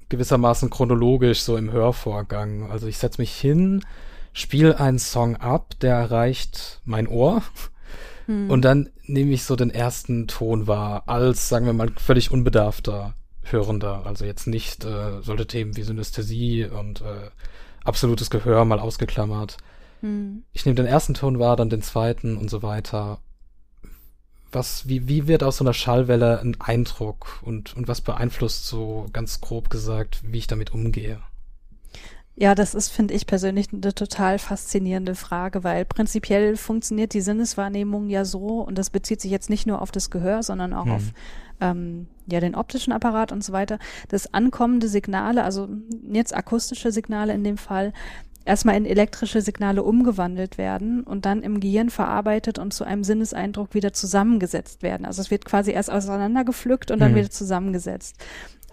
gewissermaßen 0.10 0.70
chronologisch 0.70 1.42
so 1.42 1.58
im 1.58 1.72
Hörvorgang. 1.72 2.70
Also 2.70 2.88
ich 2.88 2.98
setze 2.98 3.22
mich 3.22 3.34
hin, 3.34 3.84
spiele 4.32 4.80
einen 4.80 5.00
Song 5.00 5.36
ab, 5.38 5.74
der 5.82 5.96
erreicht 5.96 6.82
mein 6.86 7.08
Ohr. 7.08 7.42
Mhm. 8.28 8.50
Und 8.50 8.62
dann 8.64 8.90
nehme 9.06 9.32
ich 9.32 9.44
so 9.44 9.56
den 9.56 9.72
ersten 9.72 10.28
Ton 10.28 10.68
wahr, 10.68 11.04
als, 11.08 11.50
sagen 11.50 11.66
wir 11.66 11.74
mal, 11.74 11.92
völlig 11.98 12.32
unbedarfter 12.32 13.16
Hörender. 13.44 14.06
Also 14.06 14.26
jetzt 14.26 14.48
nicht 14.48 14.86
äh, 14.86 15.22
solche 15.22 15.48
Themen 15.48 15.76
wie 15.76 15.84
Synästhesie 15.84 16.66
und 16.66 17.02
äh, 17.02 17.30
absolutes 17.84 18.30
Gehör 18.30 18.66
mal 18.66 18.80
ausgeklammert. 18.80 19.58
Hm. 20.02 20.44
Ich 20.54 20.66
nehme 20.66 20.76
den 20.76 20.86
ersten 20.86 21.14
Ton 21.14 21.40
wahr, 21.40 21.56
dann 21.56 21.70
den 21.70 21.82
zweiten 21.82 22.38
und 22.38 22.50
so 22.50 22.62
weiter. 22.62 23.20
was, 24.52 24.88
wie, 24.88 25.08
wie 25.08 25.28
wird 25.28 25.44
aus 25.44 25.58
so 25.58 25.64
einer 25.64 25.74
Schallwelle 25.74 26.40
ein 26.40 26.60
Eindruck 26.60 27.40
und, 27.42 27.76
und 27.76 27.88
was 27.88 28.02
beeinflusst 28.02 28.68
so 28.68 29.08
ganz 29.14 29.42
grob 29.42 29.70
gesagt, 29.70 30.22
wie 30.24 30.38
ich 30.38 30.48
damit 30.48 30.74
umgehe? 30.74 31.20
Ja, 32.36 32.56
das 32.56 32.74
ist, 32.74 32.90
finde 32.90 33.14
ich 33.14 33.28
persönlich, 33.28 33.68
eine 33.72 33.94
total 33.94 34.40
faszinierende 34.40 35.14
Frage, 35.14 35.64
weil 35.64 35.86
prinzipiell 35.86 36.58
funktioniert 36.58 37.14
die 37.14 37.22
Sinneswahrnehmung 37.22 38.10
ja 38.10 38.26
so, 38.26 38.62
und 38.62 38.78
das 38.78 38.90
bezieht 38.90 39.22
sich 39.22 39.30
jetzt 39.30 39.52
nicht 39.52 39.68
nur 39.68 39.82
auf 39.82 39.92
das 39.92 40.10
Gehör, 40.10 40.42
sondern 40.42 40.74
auch 40.74 40.86
hm. 40.86 40.94
auf 40.94 41.04
ähm, 41.64 42.08
ja 42.28 42.40
den 42.40 42.56
optischen 42.56 42.94
Apparat 42.94 43.32
und 43.32 43.44
so 43.44 43.54
weiter, 43.54 43.80
dass 44.10 44.34
ankommende 44.34 44.88
Signale, 44.88 45.44
also 45.44 45.70
jetzt 46.12 46.36
akustische 46.36 46.92
Signale 46.92 47.34
in 47.34 47.44
dem 47.44 47.58
Fall, 47.58 47.94
erstmal 48.46 48.76
in 48.76 48.86
elektrische 48.86 49.42
Signale 49.42 49.84
umgewandelt 49.84 50.58
werden 50.58 51.04
und 51.04 51.26
dann 51.26 51.44
im 51.44 51.60
Gehirn 51.60 51.90
verarbeitet 51.90 52.60
und 52.60 52.74
zu 52.74 52.84
einem 52.84 53.04
Sinneseindruck 53.04 53.74
wieder 53.74 53.94
zusammengesetzt 53.94 54.84
werden. 54.84 55.06
Also 55.06 55.22
es 55.22 55.32
wird 55.32 55.46
quasi 55.46 55.72
erst 55.72 55.90
auseinandergepflückt 55.90 56.92
und 56.92 57.00
dann 57.00 57.14
mhm. 57.14 57.18
wieder 57.18 57.30
zusammengesetzt. 57.30 58.18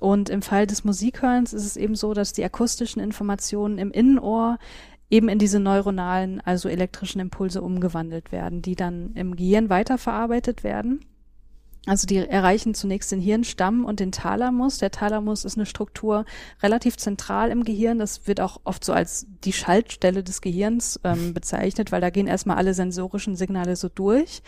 Und 0.00 0.30
im 0.30 0.42
Fall 0.42 0.66
des 0.66 0.82
Musikhörens 0.82 1.52
ist 1.52 1.66
es 1.66 1.76
eben 1.76 1.94
so, 1.94 2.14
dass 2.14 2.32
die 2.32 2.44
akustischen 2.44 3.02
Informationen 3.02 3.78
im 3.78 3.92
Innenohr 3.92 4.58
eben 5.10 5.28
in 5.28 5.38
diese 5.38 5.60
neuronalen, 5.60 6.40
also 6.40 6.68
elektrischen 6.68 7.20
Impulse 7.20 7.62
umgewandelt 7.62 8.32
werden, 8.32 8.62
die 8.62 8.76
dann 8.76 9.12
im 9.14 9.36
Gehirn 9.36 9.68
weiterverarbeitet 9.68 10.64
werden. 10.64 11.04
Also 11.86 12.06
die 12.06 12.18
erreichen 12.18 12.74
zunächst 12.74 13.10
den 13.10 13.20
Hirnstamm 13.20 13.86
und 13.86 14.00
den 14.00 14.12
Thalamus. 14.12 14.78
Der 14.78 14.90
Thalamus 14.90 15.46
ist 15.46 15.56
eine 15.56 15.64
Struktur 15.64 16.26
relativ 16.62 16.98
zentral 16.98 17.50
im 17.50 17.64
Gehirn. 17.64 17.98
Das 17.98 18.26
wird 18.26 18.40
auch 18.40 18.60
oft 18.64 18.84
so 18.84 18.92
als 18.92 19.26
die 19.44 19.54
Schaltstelle 19.54 20.22
des 20.22 20.42
Gehirns 20.42 21.00
ähm, 21.04 21.32
bezeichnet, 21.34 21.90
weil 21.90 22.02
da 22.02 22.10
gehen 22.10 22.26
erstmal 22.26 22.58
alle 22.58 22.74
sensorischen 22.74 23.34
Signale 23.34 23.76
so 23.76 23.88
durch. 23.88 24.42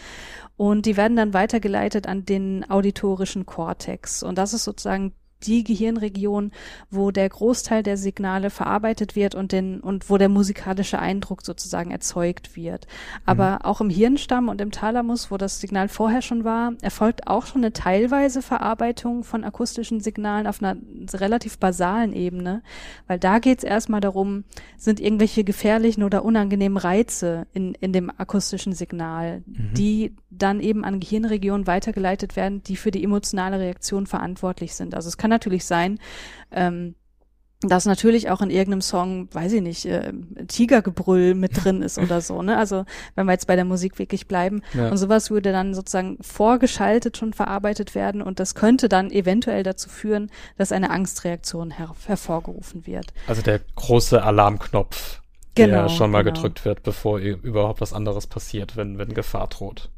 Und 0.59 0.85
die 0.85 0.99
werden 0.99 1.17
dann 1.17 1.33
weitergeleitet 1.33 2.07
an 2.07 2.27
den 2.27 2.69
auditorischen 2.69 3.47
Kortex. 3.47 4.23
Und 4.23 4.37
das 4.37 4.53
ist 4.53 4.65
sozusagen 4.65 5.15
die 5.47 5.65
Gehirnregion, 5.65 6.53
wo 6.91 7.11
der 7.11 7.29
Großteil 7.29 7.83
der 7.83 7.97
Signale 7.97 8.51
verarbeitet 8.51 9.17
wird 9.17 9.35
und 9.35 9.53
den 9.53 9.81
und 9.81 10.11
wo 10.11 10.19
der 10.19 10.29
musikalische 10.29 10.99
Eindruck 10.99 11.43
sozusagen 11.43 11.91
erzeugt 11.91 12.57
wird. 12.57 12.87
Aber 13.27 13.53
mhm. 13.53 13.59
auch 13.63 13.81
im 13.81 13.91
Hirnstamm 13.91 14.49
und 14.49 14.61
im 14.61 14.71
Thalamus, 14.71 15.31
wo 15.31 15.37
das 15.37 15.61
Signal 15.61 15.89
vorher 15.89 16.23
schon 16.23 16.45
war, 16.45 16.73
erfolgt 16.83 17.27
auch 17.27 17.47
schon 17.47 17.63
eine 17.63 17.73
teilweise 17.73 18.43
Verarbeitung 18.43 19.25
von 19.25 19.45
akustischen 19.45 20.01
Signalen 20.01 20.47
auf 20.47 20.63
einer 20.63 20.77
relativ 21.13 21.59
basalen 21.59 22.13
Ebene, 22.13 22.63
weil 23.07 23.19
da 23.19 23.39
geht 23.39 23.59
es 23.59 23.65
erstmal 23.65 24.01
darum, 24.01 24.45
sind 24.77 25.01
irgendwelche 25.01 25.45
gefährlichen 25.45 26.03
oder 26.03 26.25
unangenehmen 26.25 26.79
Reize 26.79 27.47
in, 27.53 27.75
in 27.75 27.93
dem 27.93 28.11
akustischen 28.11 28.73
Signal, 28.73 29.43
mhm. 29.47 29.75
die 29.75 30.17
dann 30.31 30.61
eben 30.61 30.85
an 30.85 31.01
Gehirnregionen 31.01 31.67
weitergeleitet 31.67 32.37
werden, 32.37 32.63
die 32.63 32.77
für 32.77 32.91
die 32.91 33.05
emotionale 33.05 33.59
Reaktion 33.59 34.07
verantwortlich 34.07 34.75
sind. 34.75 34.95
Also 34.95 35.09
es 35.09 35.17
kann 35.17 35.31
natürlich 35.33 35.65
sein, 35.65 35.99
ähm, 36.51 36.95
dass 37.69 37.87
natürlich 37.87 38.31
auch 38.31 38.41
in 38.41 38.51
irgendeinem 38.51 38.81
Song, 38.81 39.29
weiß 39.33 39.53
ich 39.53 39.63
nicht, 39.63 39.87
äh, 39.87 40.13
Tigergebrüll 40.49 41.35
mit 41.35 41.65
drin 41.65 41.83
ist 41.83 41.99
oder 41.99 42.21
so, 42.21 42.43
ne? 42.43 42.57
Also 42.57 42.85
wenn 43.15 43.27
wir 43.27 43.33
jetzt 43.33 43.47
bei 43.47 43.57
der 43.57 43.65
Musik 43.65 43.99
wirklich 43.99 44.27
bleiben 44.27 44.63
ja. 44.75 44.89
und 44.89 44.97
sowas 44.97 45.31
würde 45.31 45.53
dann 45.53 45.75
sozusagen 45.75 46.19
vorgeschaltet 46.21 47.17
schon 47.17 47.33
verarbeitet 47.33 47.95
werden 47.95 48.23
und 48.23 48.41
das 48.41 48.55
könnte 48.55 48.89
dann 48.89 49.11
eventuell 49.11 49.63
dazu 49.63 49.89
führen, 49.89 50.31
dass 50.59 50.73
eine 50.73 50.91
Angstreaktion 50.91 51.71
her 51.71 51.95
hervorgerufen 52.07 52.87
wird. 52.87 53.13
Also 53.27 53.43
der 53.43 53.61
große 53.77 54.23
Alarmknopf, 54.23 55.21
genau, 55.55 55.83
der 55.83 55.89
schon 55.89 56.11
mal 56.11 56.25
genau. 56.25 56.35
gedrückt 56.35 56.65
wird, 56.65 56.83
bevor 56.83 57.19
überhaupt 57.19 57.81
was 57.81 57.93
anderes 57.93 58.27
passiert, 58.27 58.77
wenn 58.77 58.99
wenn 58.99 59.15
Gefahr 59.15 59.49
droht. 59.49 59.91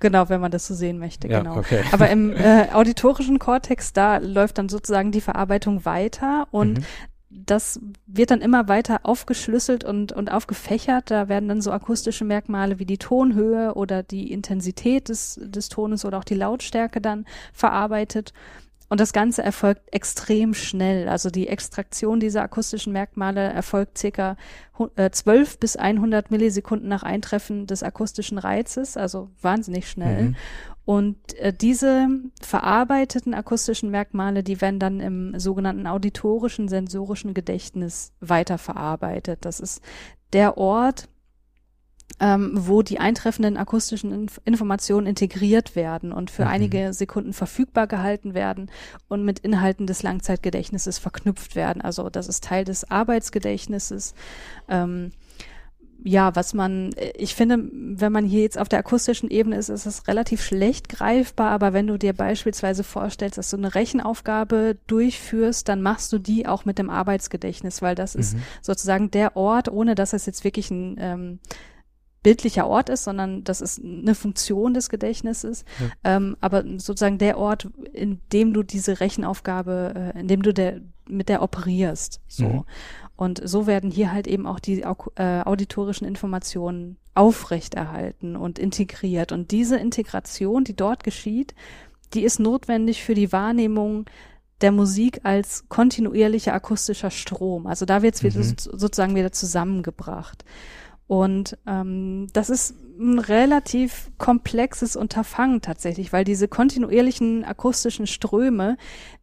Genau, 0.00 0.28
wenn 0.28 0.40
man 0.40 0.50
das 0.50 0.66
so 0.66 0.74
sehen 0.74 0.98
möchte, 0.98 1.28
ja, 1.28 1.40
genau. 1.40 1.56
Okay. 1.56 1.82
Aber 1.92 2.08
im 2.10 2.32
äh, 2.36 2.68
auditorischen 2.72 3.38
Kortex, 3.38 3.92
da 3.92 4.16
läuft 4.18 4.58
dann 4.58 4.68
sozusagen 4.68 5.12
die 5.12 5.20
Verarbeitung 5.20 5.84
weiter 5.84 6.48
und 6.50 6.78
mhm. 6.78 6.84
das 7.28 7.80
wird 8.06 8.30
dann 8.30 8.40
immer 8.40 8.66
weiter 8.66 9.00
aufgeschlüsselt 9.04 9.84
und, 9.84 10.12
und 10.12 10.32
aufgefächert. 10.32 11.10
Da 11.10 11.28
werden 11.28 11.48
dann 11.48 11.60
so 11.60 11.70
akustische 11.70 12.24
Merkmale 12.24 12.78
wie 12.78 12.86
die 12.86 12.98
Tonhöhe 12.98 13.74
oder 13.74 14.02
die 14.02 14.32
Intensität 14.32 15.08
des, 15.08 15.38
des 15.42 15.68
Tones 15.68 16.04
oder 16.04 16.18
auch 16.18 16.24
die 16.24 16.34
Lautstärke 16.34 17.00
dann 17.00 17.26
verarbeitet. 17.52 18.32
Und 18.90 18.98
das 18.98 19.12
Ganze 19.12 19.44
erfolgt 19.44 19.82
extrem 19.92 20.52
schnell. 20.52 21.08
Also 21.08 21.30
die 21.30 21.46
Extraktion 21.46 22.18
dieser 22.18 22.42
akustischen 22.42 22.92
Merkmale 22.92 23.40
erfolgt 23.40 23.96
circa 23.96 24.36
12 24.96 25.54
äh, 25.54 25.56
bis 25.60 25.76
100 25.76 26.32
Millisekunden 26.32 26.88
nach 26.88 27.04
Eintreffen 27.04 27.68
des 27.68 27.84
akustischen 27.84 28.36
Reizes, 28.36 28.96
also 28.96 29.30
wahnsinnig 29.40 29.88
schnell. 29.88 30.22
Mhm. 30.22 30.36
Und 30.84 31.34
äh, 31.38 31.52
diese 31.52 32.08
verarbeiteten 32.42 33.32
akustischen 33.32 33.92
Merkmale, 33.92 34.42
die 34.42 34.60
werden 34.60 34.80
dann 34.80 34.98
im 34.98 35.38
sogenannten 35.38 35.86
auditorischen 35.86 36.66
sensorischen 36.66 37.32
Gedächtnis 37.32 38.12
weiterverarbeitet. 38.18 39.44
Das 39.44 39.60
ist 39.60 39.82
der 40.32 40.58
Ort, 40.58 41.08
ähm, 42.18 42.52
wo 42.54 42.82
die 42.82 42.98
eintreffenden 42.98 43.56
akustischen 43.56 44.12
Inf 44.12 44.40
Informationen 44.44 45.06
integriert 45.06 45.76
werden 45.76 46.12
und 46.12 46.30
für 46.30 46.44
mhm. 46.44 46.50
einige 46.50 46.92
Sekunden 46.92 47.32
verfügbar 47.32 47.86
gehalten 47.86 48.34
werden 48.34 48.70
und 49.08 49.24
mit 49.24 49.38
Inhalten 49.38 49.86
des 49.86 50.02
Langzeitgedächtnisses 50.02 50.98
verknüpft 50.98 51.56
werden. 51.56 51.82
Also 51.82 52.10
das 52.10 52.28
ist 52.28 52.44
Teil 52.44 52.64
des 52.64 52.90
Arbeitsgedächtnisses. 52.90 54.14
Ähm, 54.68 55.12
ja, 56.02 56.34
was 56.34 56.54
man, 56.54 56.94
ich 57.16 57.34
finde, 57.34 57.58
wenn 57.72 58.12
man 58.12 58.24
hier 58.24 58.42
jetzt 58.42 58.58
auf 58.58 58.68
der 58.68 58.78
akustischen 58.78 59.30
Ebene 59.30 59.56
ist, 59.56 59.68
ist 59.68 59.86
es 59.86 60.08
relativ 60.08 60.42
schlecht 60.42 60.88
greifbar, 60.88 61.50
aber 61.50 61.72
wenn 61.72 61.86
du 61.86 61.98
dir 61.98 62.12
beispielsweise 62.12 62.84
vorstellst, 62.84 63.36
dass 63.36 63.50
du 63.50 63.56
eine 63.56 63.74
Rechenaufgabe 63.74 64.78
durchführst, 64.86 65.68
dann 65.68 65.82
machst 65.82 66.12
du 66.12 66.18
die 66.18 66.46
auch 66.46 66.64
mit 66.64 66.78
dem 66.78 66.90
Arbeitsgedächtnis, 66.90 67.82
weil 67.82 67.94
das 67.94 68.14
mhm. 68.14 68.20
ist 68.20 68.36
sozusagen 68.62 69.10
der 69.10 69.36
Ort, 69.36 69.70
ohne 69.70 69.94
dass 69.94 70.12
es 70.12 70.26
jetzt 70.26 70.44
wirklich 70.44 70.70
ein 70.70 70.96
ähm, 70.98 71.38
bildlicher 72.22 72.66
Ort 72.66 72.88
ist, 72.88 73.04
sondern 73.04 73.44
das 73.44 73.60
ist 73.60 73.82
eine 73.82 74.14
Funktion 74.14 74.74
des 74.74 74.88
Gedächtnisses. 74.88 75.64
Ja. 75.78 76.16
Ähm, 76.16 76.36
aber 76.40 76.64
sozusagen 76.78 77.18
der 77.18 77.38
Ort, 77.38 77.68
in 77.92 78.20
dem 78.32 78.52
du 78.52 78.62
diese 78.62 79.00
Rechenaufgabe, 79.00 80.12
äh, 80.14 80.20
in 80.20 80.28
dem 80.28 80.42
du 80.42 80.52
der, 80.52 80.80
mit 81.08 81.28
der 81.28 81.42
operierst. 81.42 82.20
So. 82.28 82.44
Mhm. 82.44 82.64
Und 83.16 83.40
so 83.44 83.66
werden 83.66 83.90
hier 83.90 84.12
halt 84.12 84.26
eben 84.26 84.46
auch 84.46 84.60
die 84.60 84.80
äh, 84.80 84.86
auditorischen 85.44 86.06
Informationen 86.06 86.96
aufrechterhalten 87.14 88.36
und 88.36 88.58
integriert. 88.58 89.32
Und 89.32 89.50
diese 89.50 89.76
Integration, 89.76 90.64
die 90.64 90.76
dort 90.76 91.04
geschieht, 91.04 91.54
die 92.14 92.22
ist 92.22 92.40
notwendig 92.40 93.02
für 93.02 93.14
die 93.14 93.32
Wahrnehmung 93.32 94.06
der 94.60 94.72
Musik 94.72 95.20
als 95.22 95.64
kontinuierlicher 95.68 96.52
akustischer 96.52 97.10
Strom. 97.10 97.66
Also 97.66 97.86
da 97.86 98.02
wird 98.02 98.22
es 98.22 98.36
mhm. 98.36 98.56
sozusagen 98.56 99.14
wieder 99.14 99.32
zusammengebracht. 99.32 100.44
Und 101.10 101.58
ähm, 101.66 102.28
das 102.34 102.50
ist 102.50 102.76
ein 102.96 103.18
relativ 103.18 104.12
komplexes 104.16 104.94
Unterfangen 104.94 105.60
tatsächlich, 105.60 106.12
weil 106.12 106.22
diese 106.22 106.46
kontinuierlichen 106.46 107.44
akustischen 107.44 108.06
Ströme, 108.06 108.76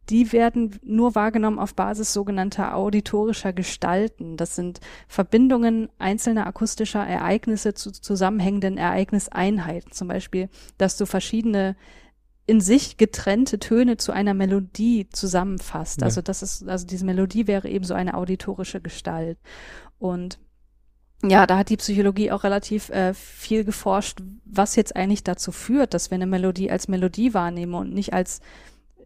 die 0.09 0.33
werden 0.33 0.77
nur 0.83 1.15
wahrgenommen 1.15 1.59
auf 1.59 1.75
Basis 1.75 2.11
sogenannter 2.11 2.75
auditorischer 2.75 3.53
Gestalten. 3.53 4.35
Das 4.35 4.57
sind 4.57 4.81
Verbindungen 5.07 5.87
einzelner 5.97 6.45
akustischer 6.45 7.07
Ereignisse 7.07 7.73
zu 7.73 7.93
zusammenhängenden 7.93 8.77
Ereigniseinheiten. 8.77 9.93
Zum 9.93 10.09
Beispiel, 10.09 10.49
dass 10.77 10.97
du 10.97 11.05
verschiedene 11.05 11.77
in 12.47 12.59
sich 12.59 12.97
getrennte 12.97 13.59
Töne 13.59 13.95
zu 13.95 14.11
einer 14.11 14.33
Melodie 14.33 15.07
zusammenfasst. 15.09 16.01
Ja. 16.01 16.07
Also 16.07 16.21
das 16.21 16.43
ist, 16.43 16.67
also 16.67 16.85
diese 16.85 17.05
Melodie 17.05 17.47
wäre 17.47 17.69
eben 17.69 17.85
so 17.85 17.93
eine 17.93 18.15
auditorische 18.15 18.81
Gestalt. 18.81 19.37
Und 19.99 20.37
ja, 21.23 21.47
da 21.47 21.57
hat 21.57 21.69
die 21.69 21.77
Psychologie 21.77 22.31
auch 22.31 22.43
relativ 22.43 22.89
äh, 22.89 23.13
viel 23.13 23.63
geforscht, 23.63 24.19
was 24.45 24.75
jetzt 24.75 24.95
eigentlich 24.95 25.23
dazu 25.23 25.51
führt, 25.51 25.93
dass 25.93 26.11
wir 26.11 26.15
eine 26.15 26.27
Melodie 26.27 26.69
als 26.69 26.87
Melodie 26.87 27.33
wahrnehmen 27.33 27.73
und 27.73 27.93
nicht 27.93 28.13
als 28.13 28.39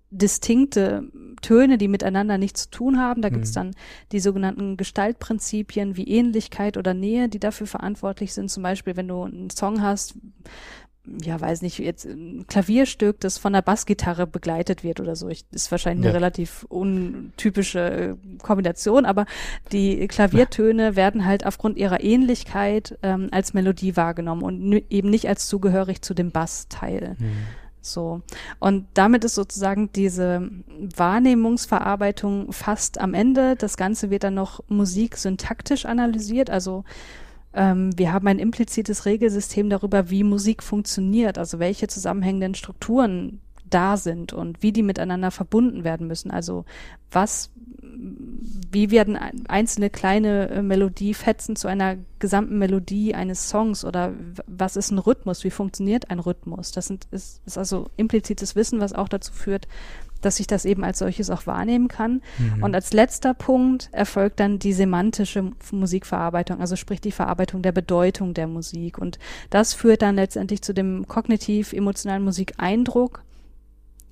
distinkte 0.10 1.10
Töne, 1.41 1.78
die 1.78 1.88
miteinander 1.88 2.38
nichts 2.38 2.63
zu 2.63 2.69
tun 2.69 3.00
haben. 3.00 3.21
Da 3.21 3.29
mhm. 3.29 3.36
gibt's 3.36 3.54
dann 3.54 3.71
die 4.12 4.19
sogenannten 4.19 4.75
Gestaltprinzipien 4.75 5.96
wie 5.96 6.08
Ähnlichkeit 6.08 6.75
oder 6.75 6.94
Nähe, 6.94 7.29
die 7.29 7.40
dafür 7.40 7.65
verantwortlich 7.65 8.33
sind. 8.33 8.52
Zum 8.52 8.62
Beispiel, 8.62 8.98
wenn 8.98 9.08
du 9.08 9.23
einen 9.23 9.50
Song 9.50 9.81
hast, 9.81 10.15
ja, 11.06 11.39
weiß 11.41 11.63
nicht, 11.63 11.79
jetzt 11.79 12.06
ein 12.06 12.45
Klavierstück, 12.47 13.19
das 13.19 13.37
von 13.37 13.54
der 13.54 13.63
Bassgitarre 13.63 14.27
begleitet 14.27 14.83
wird 14.83 14.99
oder 14.99 15.15
so. 15.15 15.29
Ich, 15.29 15.45
ist 15.52 15.71
wahrscheinlich 15.71 16.06
ja. 16.06 16.12
eine 16.12 16.17
relativ 16.17 16.63
untypische 16.69 17.79
äh, 17.79 18.15
Kombination, 18.41 19.06
aber 19.06 19.25
die 19.71 20.08
Klaviertöne 20.08 20.83
ja. 20.83 20.95
werden 20.95 21.25
halt 21.25 21.45
aufgrund 21.45 21.77
ihrer 21.77 22.04
Ähnlichkeit 22.04 22.99
ähm, 23.02 23.29
als 23.31 23.54
Melodie 23.54 23.97
wahrgenommen 23.97 24.43
und 24.43 24.73
eben 24.91 25.10
nicht 25.10 25.27
als 25.27 25.47
zugehörig 25.47 26.04
zu 26.04 26.13
dem 26.13 26.31
Bassteil. 26.31 27.15
Mhm. 27.17 27.31
So. 27.81 28.21
Und 28.60 28.85
damit 28.93 29.23
ist 29.23 29.33
sozusagen 29.33 29.91
diese 29.93 30.49
Wahrnehmungsverarbeitung 30.95 32.54
fast 32.54 32.99
am 32.99 33.15
Ende. 33.15 33.56
Das 33.56 33.75
Ganze 33.75 34.12
wird 34.12 34.23
dann 34.23 34.35
noch 34.35 34.63
musiksyntaktisch 34.67 35.85
analysiert, 35.85 36.52
also 36.52 36.83
ähm, 37.54 37.97
wir 37.97 38.13
haben 38.13 38.27
ein 38.27 38.39
implizites 38.39 39.06
Regelsystem 39.06 39.69
darüber, 39.69 40.10
wie 40.10 40.23
Musik 40.23 40.63
funktioniert, 40.63 41.37
also 41.37 41.60
welche 41.60 41.87
zusammenhängenden 41.87 42.56
Strukturen 42.56 43.41
da 43.69 43.97
sind 43.97 44.33
und 44.33 44.62
wie 44.62 44.71
die 44.71 44.83
miteinander 44.83 45.31
verbunden 45.31 45.83
werden 45.83 46.08
müssen. 46.08 46.31
Also 46.31 46.65
was, 47.10 47.52
wie 48.71 48.91
werden 48.91 49.17
einzelne 49.47 49.89
kleine 49.89 50.49
äh, 50.49 50.62
Melodiefetzen 50.62 51.56
zu 51.56 51.67
einer 51.67 51.97
gesamten 52.19 52.58
Melodie 52.58 53.15
eines 53.15 53.49
Songs 53.49 53.83
oder 53.83 54.13
was 54.47 54.75
ist 54.75 54.91
ein 54.91 54.99
Rhythmus? 54.99 55.43
Wie 55.43 55.52
funktioniert 55.52 56.10
ein 56.10 56.19
Rhythmus? 56.19 56.71
Das 56.71 56.87
sind, 56.87 57.08
ist, 57.12 57.41
ist 57.45 57.58
also 57.58 57.89
implizites 57.97 58.56
Wissen, 58.56 58.79
was 58.79 58.93
auch 58.93 59.10
dazu 59.10 59.33
führt, 59.33 59.67
dass 60.22 60.40
ich 60.40 60.48
das 60.48 60.65
eben 60.65 60.84
als 60.84 61.00
solches 61.00 61.30
auch 61.30 61.48
wahrnehmen 61.48 61.88
kann. 61.88 62.22
Mhm. 62.38 62.63
Und 62.63 62.76
als 62.76 62.94
letzter 62.94 63.34
Punkt 63.34 63.90
erfolgt 63.92 64.40
dann 64.40 64.60
die 64.60 64.74
semantische 64.74 65.52
Musikverarbeitung, 65.72 66.60
also 66.60 66.76
sprich 66.76 67.02
die 67.02 67.12
Verarbeitung 67.12 67.62
der 67.62 67.72
Bedeutung 67.72 68.34
der 68.34 68.48
Musik. 68.48 68.98
Und 68.98 69.19
das 69.50 69.74
führt 69.74 70.02
dann 70.02 70.15
letztendlich 70.15 70.62
zu 70.62 70.74
dem 70.74 71.08
kognitiv-emotionalen 71.08 72.24
Musikeindruck. 72.24 73.24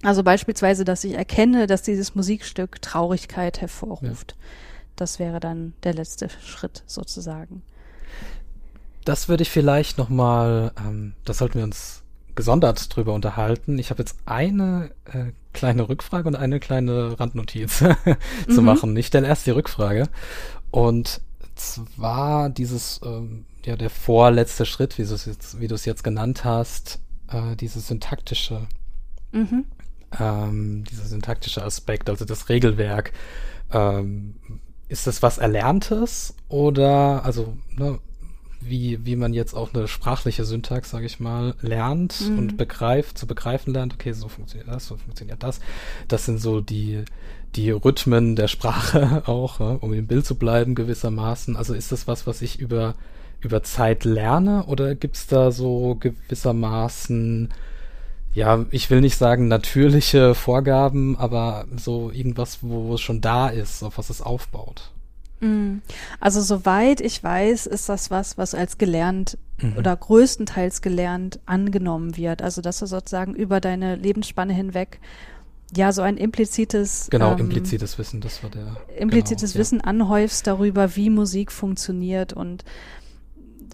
Also 0.01 0.23
beispielsweise, 0.23 0.85
dass 0.85 1.03
ich 1.03 1.13
erkenne, 1.13 1.67
dass 1.67 1.81
dieses 1.81 2.15
Musikstück 2.15 2.81
Traurigkeit 2.81 3.61
hervorruft. 3.61 4.31
Ja. 4.31 4.45
Das 4.95 5.19
wäre 5.19 5.39
dann 5.39 5.73
der 5.83 5.93
letzte 5.93 6.29
Schritt 6.29 6.83
sozusagen. 6.85 7.61
Das 9.05 9.29
würde 9.29 9.43
ich 9.43 9.49
vielleicht 9.49 9.97
nochmal, 9.97 10.71
ähm, 10.77 11.13
das 11.25 11.37
sollten 11.39 11.57
wir 11.57 11.63
uns 11.63 12.03
gesondert 12.35 12.95
drüber 12.95 13.13
unterhalten. 13.13 13.79
Ich 13.79 13.89
habe 13.89 14.01
jetzt 14.01 14.17
eine 14.25 14.91
äh, 15.05 15.31
kleine 15.53 15.89
Rückfrage 15.89 16.27
und 16.27 16.35
eine 16.35 16.59
kleine 16.59 17.19
Randnotiz 17.19 17.77
zu 18.49 18.61
mhm. 18.61 18.65
machen. 18.65 18.97
Ich 18.97 19.07
stelle 19.07 19.27
erst 19.27 19.45
die 19.45 19.51
Rückfrage. 19.51 20.09
Und 20.71 21.21
zwar 21.55 22.49
dieses, 22.49 23.01
ähm, 23.03 23.45
ja, 23.65 23.75
der 23.75 23.89
vorletzte 23.89 24.65
Schritt, 24.65 24.97
wie 24.97 25.05
du 25.05 25.13
es 25.13 25.25
jetzt, 25.25 25.59
wie 25.59 25.67
du 25.67 25.75
es 25.75 25.85
jetzt 25.85 26.03
genannt 26.03 26.43
hast, 26.43 26.99
äh, 27.31 27.55
dieses 27.55 27.87
syntaktische, 27.87 28.67
mhm. 29.31 29.65
ähm, 30.19 30.83
dieser 30.89 31.05
syntaktische 31.05 31.63
Aspekt, 31.63 32.09
also 32.09 32.25
das 32.25 32.49
Regelwerk. 32.49 33.11
Ähm, 33.71 34.35
ist 34.87 35.05
das 35.05 35.21
was 35.21 35.37
Erlerntes 35.37 36.33
oder, 36.47 37.23
also, 37.23 37.55
ne, 37.75 37.99
wie, 38.61 39.05
wie 39.05 39.15
man 39.15 39.33
jetzt 39.33 39.53
auch 39.53 39.73
eine 39.73 39.87
sprachliche 39.87 40.45
Syntax, 40.45 40.89
sage 40.89 41.05
ich 41.05 41.19
mal, 41.19 41.55
lernt 41.61 42.21
mhm. 42.21 42.37
und 42.37 42.57
begreift, 42.57 43.17
zu 43.17 43.27
begreifen 43.27 43.73
lernt, 43.73 43.93
okay, 43.93 44.11
so 44.11 44.27
funktioniert 44.27 44.67
das, 44.69 44.87
so 44.87 44.97
funktioniert 44.97 45.41
das. 45.43 45.59
Das 46.07 46.25
sind 46.25 46.39
so 46.39 46.61
die, 46.61 47.03
die 47.55 47.71
Rhythmen 47.71 48.35
der 48.35 48.47
Sprache 48.47 49.23
auch, 49.27 49.59
um 49.81 49.93
im 49.93 50.07
Bild 50.07 50.25
zu 50.25 50.35
bleiben 50.35 50.75
gewissermaßen. 50.75 51.55
Also 51.55 51.73
ist 51.73 51.91
das 51.91 52.07
was, 52.07 52.27
was 52.27 52.41
ich 52.41 52.59
über, 52.59 52.95
über 53.41 53.63
Zeit 53.63 54.03
lerne 54.03 54.65
oder 54.65 54.95
gibt's 54.95 55.27
da 55.27 55.51
so 55.51 55.95
gewissermaßen 55.99 57.49
ja, 58.33 58.65
ich 58.69 58.91
will 58.91 59.01
nicht 59.01 59.17
sagen 59.17 59.47
natürliche 59.47 60.35
Vorgaben, 60.35 61.17
aber 61.17 61.65
so 61.75 62.11
irgendwas, 62.11 62.59
wo 62.61 62.93
es 62.93 63.01
schon 63.01 63.21
da 63.21 63.49
ist, 63.49 63.81
auf 63.81 63.97
was 63.97 64.11
es 64.11 64.21
aufbaut. 64.21 64.91
Mm. 65.39 65.77
Also 66.19 66.41
soweit 66.41 67.01
ich 67.01 67.23
weiß, 67.23 67.65
ist 67.67 67.89
das 67.89 68.11
was, 68.11 68.37
was 68.37 68.53
als 68.53 68.77
gelernt 68.77 69.37
mhm. 69.61 69.77
oder 69.77 69.95
größtenteils 69.95 70.81
gelernt 70.81 71.39
angenommen 71.45 72.17
wird. 72.17 72.41
Also 72.41 72.61
dass 72.61 72.79
du 72.79 72.85
sozusagen 72.85 73.35
über 73.35 73.59
deine 73.59 73.95
Lebensspanne 73.95 74.53
hinweg 74.53 74.99
ja 75.75 75.91
so 75.91 76.01
ein 76.01 76.17
implizites 76.17 77.09
genau 77.11 77.33
ähm, 77.33 77.41
implizites 77.41 77.99
Wissen, 77.99 78.21
das 78.21 78.41
war 78.41 78.49
der 78.49 78.75
implizites 78.97 79.53
genau, 79.53 79.61
Wissen 79.61 79.77
ja. 79.77 79.83
anhäufst 79.83 80.47
darüber, 80.47 80.95
wie 80.95 81.11
Musik 81.11 81.51
funktioniert 81.51 82.33
und 82.33 82.63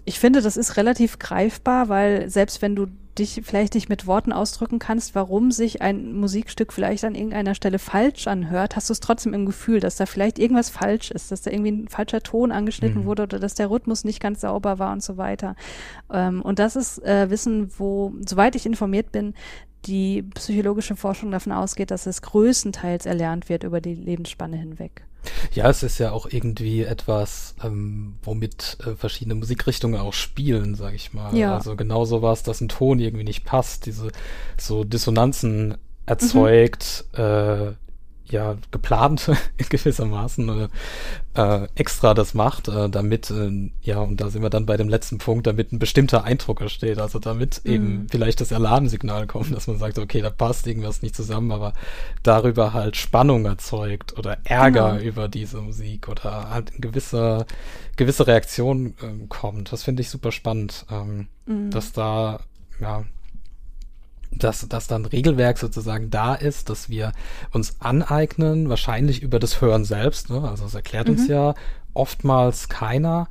ich 0.04 0.20
finde, 0.20 0.40
das 0.40 0.56
ist 0.56 0.76
relativ 0.76 1.18
greifbar, 1.18 1.88
weil 1.88 2.30
selbst 2.30 2.62
wenn 2.62 2.76
du 2.76 2.86
dich 3.18 3.40
vielleicht 3.44 3.74
nicht 3.74 3.88
mit 3.88 4.06
Worten 4.06 4.32
ausdrücken 4.32 4.78
kannst, 4.78 5.14
warum 5.14 5.50
sich 5.50 5.82
ein 5.82 6.12
Musikstück 6.12 6.72
vielleicht 6.72 7.04
an 7.04 7.14
irgendeiner 7.14 7.54
Stelle 7.54 7.78
falsch 7.78 8.26
anhört, 8.26 8.76
hast 8.76 8.88
du 8.88 8.92
es 8.92 9.00
trotzdem 9.00 9.34
im 9.34 9.46
Gefühl, 9.46 9.80
dass 9.80 9.96
da 9.96 10.06
vielleicht 10.06 10.38
irgendwas 10.38 10.70
falsch 10.70 11.10
ist, 11.10 11.32
dass 11.32 11.42
da 11.42 11.50
irgendwie 11.50 11.72
ein 11.72 11.88
falscher 11.88 12.22
Ton 12.22 12.52
angeschnitten 12.52 13.02
mhm. 13.02 13.04
wurde 13.06 13.22
oder 13.24 13.38
dass 13.38 13.54
der 13.54 13.70
Rhythmus 13.70 14.04
nicht 14.04 14.20
ganz 14.20 14.40
sauber 14.40 14.78
war 14.78 14.92
und 14.92 15.02
so 15.02 15.16
weiter. 15.16 15.56
Ähm, 16.12 16.42
und 16.42 16.58
das 16.58 16.76
ist 16.76 17.02
äh, 17.04 17.30
Wissen, 17.30 17.70
wo, 17.78 18.12
soweit 18.26 18.54
ich 18.54 18.66
informiert 18.66 19.12
bin, 19.12 19.34
die 19.86 20.22
psychologische 20.34 20.96
Forschung 20.96 21.30
davon 21.30 21.52
ausgeht, 21.52 21.90
dass 21.90 22.06
es 22.06 22.22
größtenteils 22.22 23.06
erlernt 23.06 23.48
wird 23.48 23.64
über 23.64 23.80
die 23.80 23.94
Lebensspanne 23.94 24.56
hinweg. 24.56 25.04
Ja, 25.52 25.68
es 25.68 25.82
ist 25.82 25.98
ja 25.98 26.12
auch 26.12 26.26
irgendwie 26.30 26.82
etwas, 26.82 27.56
ähm, 27.62 28.14
womit 28.22 28.78
äh, 28.86 28.94
verschiedene 28.94 29.34
Musikrichtungen 29.34 30.00
auch 30.00 30.12
spielen, 30.12 30.74
sag 30.74 30.94
ich 30.94 31.12
mal. 31.12 31.36
Ja. 31.36 31.56
Also 31.56 31.74
genau 31.76 32.04
so 32.04 32.22
was, 32.22 32.42
dass 32.42 32.60
ein 32.60 32.68
Ton 32.68 33.00
irgendwie 33.00 33.24
nicht 33.24 33.44
passt, 33.44 33.86
diese 33.86 34.12
so 34.56 34.84
Dissonanzen 34.84 35.76
erzeugt, 36.06 37.04
mhm. 37.16 37.22
äh, 37.22 37.72
ja 38.28 38.56
geplant 38.70 39.30
in 39.56 39.66
gewissermaßen 39.68 40.68
äh, 41.34 41.40
äh, 41.40 41.68
extra 41.74 42.14
das 42.14 42.34
macht, 42.34 42.68
äh, 42.68 42.88
damit 42.88 43.30
äh, 43.30 43.70
ja 43.82 44.00
und 44.00 44.20
da 44.20 44.30
sind 44.30 44.42
wir 44.42 44.50
dann 44.50 44.66
bei 44.66 44.76
dem 44.76 44.88
letzten 44.88 45.18
Punkt, 45.18 45.46
damit 45.46 45.72
ein 45.72 45.78
bestimmter 45.78 46.24
Eindruck 46.24 46.60
entsteht, 46.60 46.98
also 46.98 47.18
damit 47.18 47.60
mhm. 47.64 47.72
eben 47.72 48.06
vielleicht 48.10 48.40
das 48.40 48.52
Alarmsignal 48.52 49.26
kommt, 49.26 49.54
dass 49.54 49.66
man 49.66 49.78
sagt, 49.78 49.98
okay, 49.98 50.20
da 50.22 50.30
passt 50.30 50.66
irgendwas 50.66 51.02
nicht 51.02 51.16
zusammen, 51.16 51.52
aber 51.52 51.72
darüber 52.22 52.72
halt 52.72 52.96
Spannung 52.96 53.44
erzeugt 53.44 54.18
oder 54.18 54.38
Ärger 54.44 54.92
genau. 54.92 55.02
über 55.02 55.28
diese 55.28 55.60
Musik 55.60 56.08
oder 56.08 56.50
halt 56.50 56.70
eine 56.70 56.80
gewisse 56.80 57.46
gewisse 57.96 58.26
Reaktion 58.26 58.94
ähm, 59.02 59.28
kommt. 59.28 59.72
Das 59.72 59.82
finde 59.82 60.02
ich 60.02 60.10
super 60.10 60.30
spannend, 60.30 60.86
ähm, 60.90 61.28
mhm. 61.46 61.70
dass 61.70 61.92
da 61.92 62.40
ja 62.80 63.04
dass, 64.38 64.68
dass 64.68 64.86
dann 64.86 65.04
Regelwerk 65.04 65.58
sozusagen 65.58 66.10
da 66.10 66.34
ist, 66.34 66.70
dass 66.70 66.88
wir 66.88 67.12
uns 67.52 67.80
aneignen, 67.80 68.68
wahrscheinlich 68.68 69.22
über 69.22 69.38
das 69.38 69.60
Hören 69.60 69.84
selbst. 69.84 70.30
Ne? 70.30 70.48
Also 70.48 70.64
es 70.64 70.74
erklärt 70.74 71.08
mhm. 71.08 71.14
uns 71.14 71.28
ja 71.28 71.54
oftmals 71.94 72.68
keiner. 72.68 73.28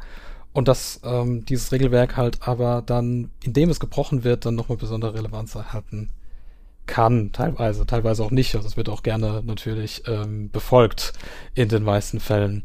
Und 0.54 0.70
dass 0.70 1.02
ähm, 1.04 1.44
dieses 1.46 1.74
Regelwerk 1.74 2.16
halt 2.16 2.48
aber 2.48 2.82
dann, 2.86 3.30
indem 3.44 3.70
es 3.70 3.82
gebrochen 3.82 4.24
wird, 4.24 4.46
dann 4.46 4.56
nochmal 4.56 4.78
besondere 4.78 5.14
Relevanz 5.14 5.54
erhalten 5.54 6.12
kann, 6.86 7.32
teilweise, 7.34 7.86
teilweise 7.86 8.24
auch 8.24 8.32
nicht. 8.32 8.56
Also 8.56 8.68
es 8.68 8.78
wird 8.78 8.90
auch 8.90 9.04
gerne 9.04 9.44
natürlich 9.44 10.04
ähm, 10.08 10.50
befolgt 10.52 11.14
in 11.56 11.68
den 11.68 11.84
meisten 11.84 12.20
Fällen. 12.20 12.64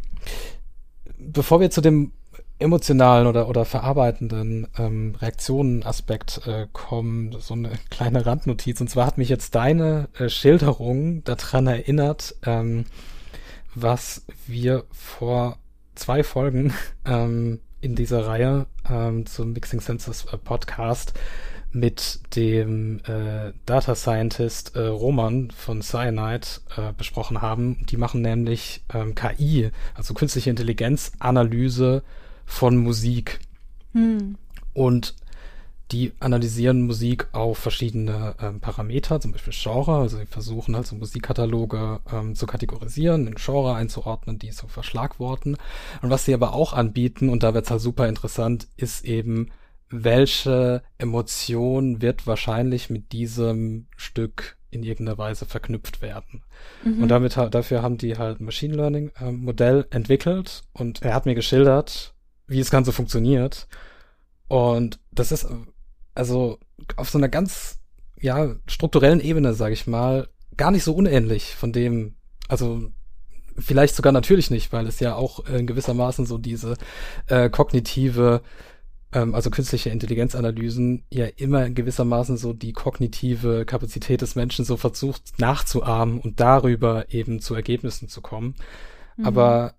Bevor 1.18 1.60
wir 1.60 1.70
zu 1.70 1.80
dem 1.80 2.12
emotionalen 2.60 3.26
oder, 3.26 3.48
oder 3.48 3.64
verarbeitenden 3.64 4.68
ähm, 4.78 5.14
Reaktionenaspekt 5.20 6.46
äh, 6.46 6.66
kommen, 6.72 7.36
so 7.38 7.54
eine 7.54 7.70
kleine 7.90 8.26
Randnotiz. 8.26 8.80
Und 8.80 8.88
zwar 8.88 9.06
hat 9.06 9.18
mich 9.18 9.28
jetzt 9.28 9.54
deine 9.54 10.08
äh, 10.18 10.28
Schilderung 10.28 11.24
daran 11.24 11.66
erinnert, 11.66 12.34
ähm, 12.44 12.84
was 13.74 14.24
wir 14.46 14.84
vor 14.90 15.58
zwei 15.94 16.22
Folgen 16.22 16.72
ähm, 17.06 17.60
in 17.80 17.94
dieser 17.94 18.26
Reihe 18.26 18.66
ähm, 18.88 19.26
zum 19.26 19.52
Mixing 19.52 19.80
Senses 19.80 20.26
äh, 20.32 20.36
Podcast 20.36 21.14
mit 21.72 22.20
dem 22.34 23.00
äh, 23.06 23.52
Data 23.64 23.94
Scientist 23.94 24.74
äh, 24.74 24.86
Roman 24.86 25.50
von 25.52 25.82
Cyanide 25.82 26.46
äh, 26.76 26.92
besprochen 26.96 27.42
haben. 27.42 27.86
Die 27.88 27.96
machen 27.96 28.22
nämlich 28.22 28.82
ähm, 28.92 29.14
KI, 29.14 29.70
also 29.94 30.14
künstliche 30.14 30.50
Intelligenz, 30.50 31.12
Analyse 31.20 32.02
von 32.50 32.76
Musik. 32.76 33.38
Hm. 33.92 34.36
Und 34.74 35.14
die 35.92 36.12
analysieren 36.20 36.82
Musik 36.82 37.28
auf 37.32 37.58
verschiedene 37.58 38.36
ähm, 38.40 38.60
Parameter, 38.60 39.20
zum 39.20 39.32
Beispiel 39.32 39.52
Genre. 39.56 39.96
Also 39.96 40.18
sie 40.18 40.26
versuchen 40.26 40.74
also 40.74 40.94
Musikkataloge 40.94 42.00
ähm, 42.12 42.34
zu 42.34 42.46
kategorisieren, 42.46 43.26
in 43.26 43.34
Genre 43.34 43.74
einzuordnen, 43.74 44.38
die 44.38 44.52
so 44.52 44.68
verschlagworten. 44.68 45.56
Und 46.02 46.10
was 46.10 46.24
sie 46.24 46.34
aber 46.34 46.52
auch 46.52 46.72
anbieten, 46.72 47.28
und 47.28 47.42
da 47.42 47.54
wird 47.54 47.64
es 47.64 47.70
halt 47.70 47.80
super 47.80 48.08
interessant, 48.08 48.68
ist 48.76 49.04
eben, 49.04 49.48
welche 49.88 50.82
Emotion 50.98 52.00
wird 52.00 52.26
wahrscheinlich 52.26 52.90
mit 52.90 53.10
diesem 53.10 53.86
Stück 53.96 54.56
in 54.70 54.84
irgendeiner 54.84 55.18
Weise 55.18 55.46
verknüpft 55.46 56.02
werden. 56.02 56.44
Mhm. 56.84 57.02
Und 57.02 57.08
damit 57.08 57.36
dafür 57.36 57.82
haben 57.82 57.98
die 57.98 58.16
halt 58.16 58.40
ein 58.40 58.44
Machine 58.44 58.74
Learning 58.74 59.10
äh, 59.20 59.32
Modell 59.32 59.86
entwickelt 59.90 60.62
und 60.72 61.02
er 61.02 61.14
hat 61.14 61.26
mir 61.26 61.34
geschildert, 61.34 62.14
wie 62.50 62.58
das 62.58 62.70
Ganze 62.70 62.92
funktioniert. 62.92 63.68
Und 64.48 64.98
das 65.12 65.32
ist 65.32 65.46
also 66.14 66.58
auf 66.96 67.08
so 67.08 67.18
einer 67.18 67.28
ganz 67.28 67.78
ja 68.20 68.56
strukturellen 68.66 69.20
Ebene, 69.20 69.54
sage 69.54 69.72
ich 69.74 69.86
mal, 69.86 70.28
gar 70.56 70.70
nicht 70.70 70.84
so 70.84 70.94
unähnlich 70.94 71.54
von 71.54 71.72
dem, 71.72 72.16
also 72.48 72.90
vielleicht 73.56 73.94
sogar 73.94 74.12
natürlich 74.12 74.50
nicht, 74.50 74.72
weil 74.72 74.86
es 74.86 75.00
ja 75.00 75.14
auch 75.14 75.46
in 75.46 75.66
gewissermaßen 75.66 76.26
so 76.26 76.36
diese 76.36 76.76
äh, 77.28 77.48
kognitive, 77.48 78.42
ähm, 79.12 79.34
also 79.34 79.50
künstliche 79.50 79.90
Intelligenzanalysen 79.90 81.04
ja 81.10 81.26
immer 81.26 81.64
in 81.64 81.74
gewissermaßen 81.74 82.36
so 82.36 82.52
die 82.52 82.72
kognitive 82.72 83.64
Kapazität 83.64 84.22
des 84.22 84.34
Menschen 84.34 84.64
so 84.64 84.76
versucht 84.76 85.38
nachzuahmen 85.38 86.20
und 86.20 86.40
darüber 86.40 87.12
eben 87.12 87.40
zu 87.40 87.54
Ergebnissen 87.54 88.08
zu 88.08 88.20
kommen. 88.20 88.56
Mhm. 89.16 89.26
Aber 89.26 89.74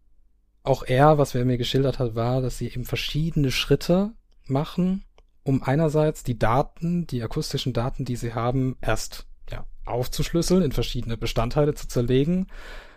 auch 0.63 0.83
er, 0.83 1.17
was 1.17 1.35
er 1.35 1.45
mir 1.45 1.57
geschildert 1.57 1.99
hat, 1.99 2.15
war, 2.15 2.41
dass 2.41 2.57
sie 2.57 2.67
eben 2.67 2.85
verschiedene 2.85 3.51
Schritte 3.51 4.11
machen, 4.45 5.03
um 5.43 5.63
einerseits 5.63 6.23
die 6.23 6.37
Daten, 6.37 7.07
die 7.07 7.23
akustischen 7.23 7.73
Daten, 7.73 8.05
die 8.05 8.15
sie 8.15 8.33
haben, 8.33 8.77
erst 8.81 9.25
ja, 9.49 9.65
aufzuschlüsseln, 9.85 10.61
in 10.61 10.71
verschiedene 10.71 11.17
Bestandteile 11.17 11.73
zu 11.73 11.87
zerlegen 11.87 12.47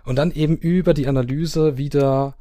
und 0.05 0.17
dann 0.17 0.31
eben 0.31 0.57
über 0.57 0.93
die 0.93 1.09
Analyse 1.09 1.79
wieder 1.79 2.37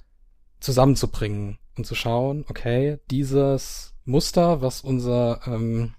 zusammenzubringen 0.60 1.58
und 1.78 1.86
zu 1.86 1.96
schauen, 1.96 2.46
okay, 2.50 3.00
dieses 3.10 3.94
Muster, 4.06 4.62
was 4.62 4.82
unser 4.82 5.40
ähm, 5.48 5.94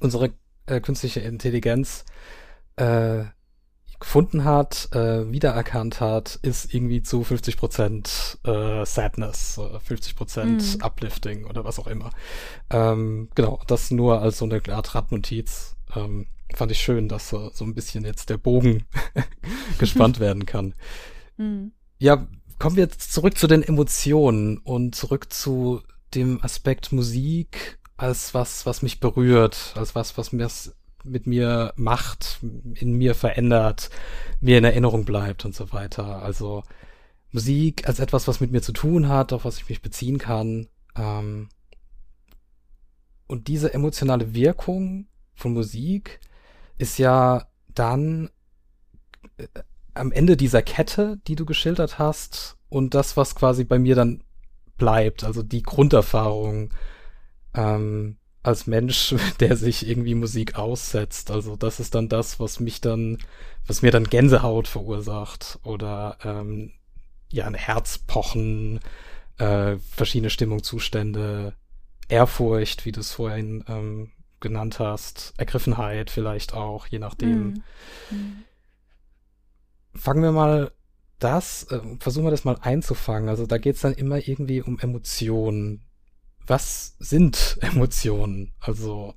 unsere 0.00 0.32
äh, 0.66 0.80
künstliche 0.80 1.20
Intelligenz 1.20 2.04
äh, 2.76 3.24
gefunden 4.02 4.44
hat, 4.44 4.88
äh, 4.92 5.30
wiedererkannt 5.30 6.00
hat, 6.00 6.38
ist 6.42 6.74
irgendwie 6.74 7.02
zu 7.02 7.22
50 7.22 7.56
Prozent 7.56 8.38
äh, 8.44 8.84
Sadness, 8.84 9.60
50 9.84 10.16
Prozent 10.16 10.78
mm. 10.78 10.84
Uplifting 10.84 11.46
oder 11.46 11.64
was 11.64 11.78
auch 11.78 11.86
immer. 11.86 12.10
Ähm, 12.68 13.28
genau, 13.36 13.60
das 13.68 13.92
nur 13.92 14.20
als 14.20 14.38
so 14.38 14.44
eine 14.44 14.60
Art 14.74 14.96
Radnotiz. 14.96 15.76
Ähm, 15.94 16.26
fand 16.52 16.72
ich 16.72 16.80
schön, 16.80 17.08
dass 17.08 17.32
uh, 17.32 17.50
so 17.52 17.64
ein 17.64 17.74
bisschen 17.74 18.04
jetzt 18.04 18.28
der 18.28 18.38
Bogen 18.38 18.84
gespannt 19.78 20.18
werden 20.20 20.46
kann. 20.46 20.74
Mm. 21.36 21.68
Ja, 21.98 22.26
kommen 22.58 22.74
wir 22.74 22.82
jetzt 22.82 23.12
zurück 23.12 23.38
zu 23.38 23.46
den 23.46 23.62
Emotionen 23.62 24.58
und 24.58 24.96
zurück 24.96 25.32
zu 25.32 25.80
dem 26.14 26.42
Aspekt 26.42 26.90
Musik 26.90 27.78
als 27.96 28.34
was, 28.34 28.66
was 28.66 28.82
mich 28.82 28.98
berührt, 28.98 29.74
als 29.76 29.94
was, 29.94 30.18
was 30.18 30.32
mir 30.32 30.42
mit 31.04 31.26
mir 31.26 31.72
macht, 31.76 32.40
in 32.74 32.92
mir 32.96 33.14
verändert, 33.14 33.90
mir 34.40 34.58
in 34.58 34.64
Erinnerung 34.64 35.04
bleibt 35.04 35.44
und 35.44 35.54
so 35.54 35.72
weiter. 35.72 36.22
Also 36.22 36.62
Musik 37.30 37.88
als 37.88 37.98
etwas, 37.98 38.28
was 38.28 38.40
mit 38.40 38.52
mir 38.52 38.62
zu 38.62 38.72
tun 38.72 39.08
hat, 39.08 39.32
auf 39.32 39.44
was 39.44 39.58
ich 39.58 39.68
mich 39.68 39.82
beziehen 39.82 40.18
kann. 40.18 40.68
Ähm, 40.96 41.48
und 43.26 43.48
diese 43.48 43.72
emotionale 43.72 44.34
Wirkung 44.34 45.06
von 45.34 45.52
Musik 45.52 46.20
ist 46.78 46.98
ja 46.98 47.46
dann 47.68 48.30
äh, 49.38 49.46
am 49.94 50.12
Ende 50.12 50.36
dieser 50.36 50.62
Kette, 50.62 51.20
die 51.26 51.36
du 51.36 51.44
geschildert 51.44 51.98
hast, 51.98 52.56
und 52.72 52.94
das, 52.94 53.18
was 53.18 53.34
quasi 53.34 53.64
bei 53.64 53.78
mir 53.78 53.94
dann 53.94 54.24
bleibt, 54.78 55.24
also 55.24 55.42
die 55.42 55.62
Grunderfahrung, 55.62 56.72
ähm, 57.54 58.16
als 58.42 58.66
Mensch, 58.66 59.14
der 59.40 59.56
sich 59.56 59.86
irgendwie 59.88 60.14
Musik 60.14 60.56
aussetzt. 60.56 61.30
Also 61.30 61.56
das 61.56 61.80
ist 61.80 61.94
dann 61.94 62.08
das, 62.08 62.40
was 62.40 62.60
mich 62.60 62.80
dann, 62.80 63.18
was 63.66 63.82
mir 63.82 63.90
dann 63.90 64.04
Gänsehaut 64.04 64.68
verursacht 64.68 65.58
oder 65.62 66.18
ähm, 66.24 66.72
ja 67.30 67.46
ein 67.46 67.54
Herzpochen, 67.54 68.80
äh, 69.38 69.76
verschiedene 69.76 70.30
Stimmungszustände, 70.30 71.54
Ehrfurcht, 72.08 72.84
wie 72.84 72.92
du 72.92 73.00
es 73.00 73.12
vorhin 73.12 73.64
ähm, 73.68 74.10
genannt 74.40 74.78
hast, 74.78 75.32
Ergriffenheit 75.38 76.10
vielleicht 76.10 76.52
auch, 76.52 76.86
je 76.86 76.98
nachdem. 76.98 77.62
Mhm. 78.10 78.42
Fangen 79.94 80.22
wir 80.22 80.32
mal 80.32 80.72
das, 81.18 81.64
äh, 81.70 81.80
versuchen 82.00 82.24
wir 82.24 82.30
das 82.30 82.44
mal 82.44 82.58
einzufangen. 82.60 83.28
Also 83.28 83.46
da 83.46 83.58
geht's 83.58 83.82
dann 83.82 83.94
immer 83.94 84.16
irgendwie 84.16 84.60
um 84.60 84.78
Emotionen 84.78 85.82
was 86.46 86.96
sind 86.98 87.58
Emotionen? 87.60 88.52
Also 88.60 89.14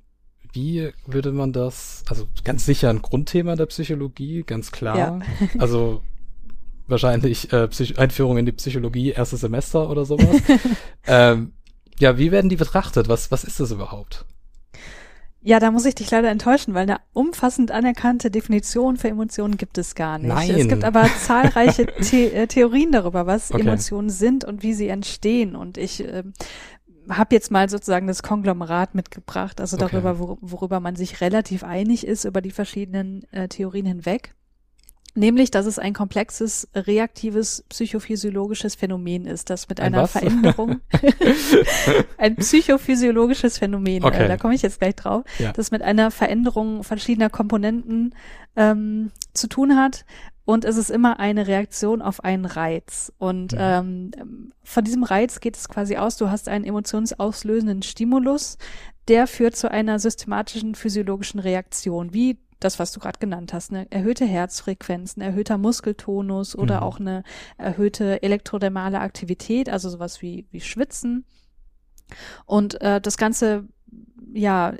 wie 0.52 0.92
würde 1.06 1.32
man 1.32 1.52
das, 1.52 2.02
also 2.08 2.26
ganz 2.44 2.64
sicher 2.64 2.88
ein 2.88 3.02
Grundthema 3.02 3.56
der 3.56 3.66
Psychologie, 3.66 4.42
ganz 4.44 4.72
klar. 4.72 4.96
Ja. 4.96 5.20
also 5.58 6.02
wahrscheinlich 6.86 7.52
äh, 7.52 7.68
Psych 7.68 7.98
Einführung 7.98 8.38
in 8.38 8.46
die 8.46 8.52
Psychologie, 8.52 9.10
erstes 9.10 9.40
Semester 9.40 9.90
oder 9.90 10.04
sowas. 10.04 10.40
ähm, 11.06 11.52
ja, 11.98 12.18
wie 12.18 12.30
werden 12.30 12.48
die 12.48 12.56
betrachtet? 12.56 13.08
Was, 13.08 13.30
was 13.30 13.44
ist 13.44 13.60
das 13.60 13.70
überhaupt? 13.70 14.24
Ja, 15.46 15.60
da 15.60 15.70
muss 15.70 15.84
ich 15.84 15.94
dich 15.94 16.10
leider 16.10 16.28
enttäuschen, 16.28 16.74
weil 16.74 16.82
eine 16.82 16.96
umfassend 17.12 17.70
anerkannte 17.70 18.32
Definition 18.32 18.96
für 18.96 19.08
Emotionen 19.08 19.56
gibt 19.56 19.78
es 19.78 19.94
gar 19.94 20.18
nicht. 20.18 20.26
Nein. 20.26 20.50
Es 20.50 20.66
gibt 20.66 20.82
aber 20.82 21.08
zahlreiche 21.24 21.86
The 22.00 22.24
äh, 22.24 22.46
Theorien 22.48 22.90
darüber, 22.90 23.26
was 23.26 23.52
okay. 23.52 23.60
Emotionen 23.60 24.10
sind 24.10 24.44
und 24.44 24.64
wie 24.64 24.72
sie 24.72 24.88
entstehen. 24.88 25.54
Und 25.54 25.78
ich 25.78 26.02
äh, 26.02 26.24
habe 27.08 27.34
jetzt 27.34 27.50
mal 27.50 27.68
sozusagen 27.68 28.06
das 28.06 28.22
Konglomerat 28.22 28.94
mitgebracht, 28.94 29.60
also 29.60 29.76
darüber, 29.76 30.12
okay. 30.12 30.18
wor 30.18 30.38
worüber 30.40 30.80
man 30.80 30.96
sich 30.96 31.20
relativ 31.20 31.64
einig 31.64 32.06
ist, 32.06 32.24
über 32.24 32.40
die 32.40 32.50
verschiedenen 32.50 33.24
äh, 33.32 33.48
Theorien 33.48 33.86
hinweg. 33.86 34.34
Nämlich, 35.14 35.50
dass 35.50 35.64
es 35.64 35.78
ein 35.78 35.94
komplexes, 35.94 36.68
reaktives, 36.74 37.64
psychophysiologisches 37.70 38.74
Phänomen 38.74 39.24
ist, 39.24 39.48
das 39.48 39.66
mit 39.68 39.80
ein 39.80 39.94
einer 39.94 40.02
was? 40.02 40.12
Veränderung, 40.12 40.80
ein 42.18 42.36
psychophysiologisches 42.36 43.56
Phänomen, 43.56 44.02
äh, 44.02 44.06
okay. 44.06 44.24
äh, 44.24 44.28
da 44.28 44.36
komme 44.36 44.54
ich 44.54 44.60
jetzt 44.60 44.78
gleich 44.78 44.94
drauf, 44.94 45.24
ja. 45.38 45.52
das 45.52 45.70
mit 45.70 45.80
einer 45.80 46.10
Veränderung 46.10 46.84
verschiedener 46.84 47.30
Komponenten 47.30 48.14
ähm, 48.56 49.10
zu 49.32 49.48
tun 49.48 49.76
hat 49.76 50.04
und 50.46 50.64
es 50.64 50.76
ist 50.76 50.90
immer 50.90 51.18
eine 51.18 51.48
Reaktion 51.48 52.00
auf 52.00 52.24
einen 52.24 52.44
Reiz. 52.44 53.12
Und 53.18 53.52
mhm. 53.52 53.58
ähm, 53.60 54.52
von 54.62 54.84
diesem 54.84 55.02
Reiz 55.02 55.40
geht 55.40 55.56
es 55.56 55.68
quasi 55.68 55.96
aus, 55.96 56.16
du 56.16 56.30
hast 56.30 56.48
einen 56.48 56.64
emotionsauslösenden 56.64 57.82
Stimulus, 57.82 58.56
der 59.08 59.26
führt 59.26 59.56
zu 59.56 59.70
einer 59.70 59.98
systematischen 59.98 60.76
physiologischen 60.76 61.40
Reaktion, 61.40 62.14
wie 62.14 62.38
das, 62.60 62.78
was 62.78 62.92
du 62.92 63.00
gerade 63.00 63.18
genannt 63.18 63.52
hast, 63.52 63.72
eine 63.72 63.90
erhöhte 63.90 64.24
Herzfrequenz, 64.24 65.16
ein 65.16 65.20
erhöhter 65.20 65.58
Muskeltonus 65.58 66.56
oder 66.56 66.76
mhm. 66.76 66.82
auch 66.82 67.00
eine 67.00 67.22
erhöhte 67.58 68.22
elektrodermale 68.22 69.00
Aktivität, 69.00 69.68
also 69.68 69.90
sowas 69.90 70.22
wie, 70.22 70.46
wie 70.52 70.60
Schwitzen. 70.60 71.26
Und 72.46 72.80
äh, 72.80 73.00
das 73.00 73.16
Ganze 73.18 73.66
ja 74.32 74.74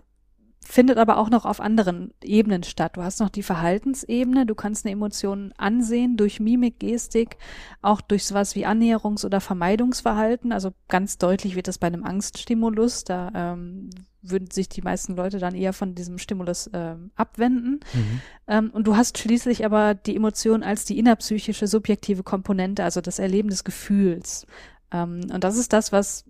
findet 0.66 0.98
aber 0.98 1.18
auch 1.18 1.30
noch 1.30 1.44
auf 1.44 1.60
anderen 1.60 2.12
Ebenen 2.22 2.62
statt. 2.62 2.96
Du 2.96 3.02
hast 3.02 3.20
noch 3.20 3.30
die 3.30 3.42
Verhaltensebene, 3.42 4.46
du 4.46 4.54
kannst 4.54 4.84
eine 4.84 4.92
Emotion 4.92 5.52
ansehen 5.56 6.16
durch 6.16 6.40
Mimik, 6.40 6.80
Gestik, 6.80 7.36
auch 7.82 8.00
durch 8.00 8.24
sowas 8.24 8.54
wie 8.54 8.66
Annäherungs- 8.66 9.24
oder 9.24 9.40
Vermeidungsverhalten. 9.40 10.52
Also 10.52 10.72
ganz 10.88 11.18
deutlich 11.18 11.54
wird 11.54 11.68
das 11.68 11.78
bei 11.78 11.86
einem 11.86 12.04
Angststimulus. 12.04 13.04
Da 13.04 13.30
ähm, 13.34 13.90
würden 14.22 14.50
sich 14.50 14.68
die 14.68 14.82
meisten 14.82 15.14
Leute 15.14 15.38
dann 15.38 15.54
eher 15.54 15.72
von 15.72 15.94
diesem 15.94 16.18
Stimulus 16.18 16.68
ähm, 16.72 17.10
abwenden. 17.14 17.80
Mhm. 17.94 18.20
Ähm, 18.48 18.70
und 18.70 18.86
du 18.86 18.96
hast 18.96 19.18
schließlich 19.18 19.64
aber 19.64 19.94
die 19.94 20.16
Emotion 20.16 20.62
als 20.62 20.84
die 20.84 20.98
innerpsychische 20.98 21.66
subjektive 21.68 22.22
Komponente, 22.22 22.82
also 22.82 23.00
das 23.00 23.18
Erleben 23.18 23.50
des 23.50 23.62
Gefühls. 23.64 24.46
Ähm, 24.90 25.20
und 25.32 25.44
das 25.44 25.56
ist 25.56 25.72
das, 25.72 25.92
was, 25.92 26.24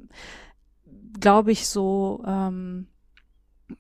glaube 1.18 1.53
ich, 1.53 1.66
so 1.66 2.22
ähm, 2.26 2.89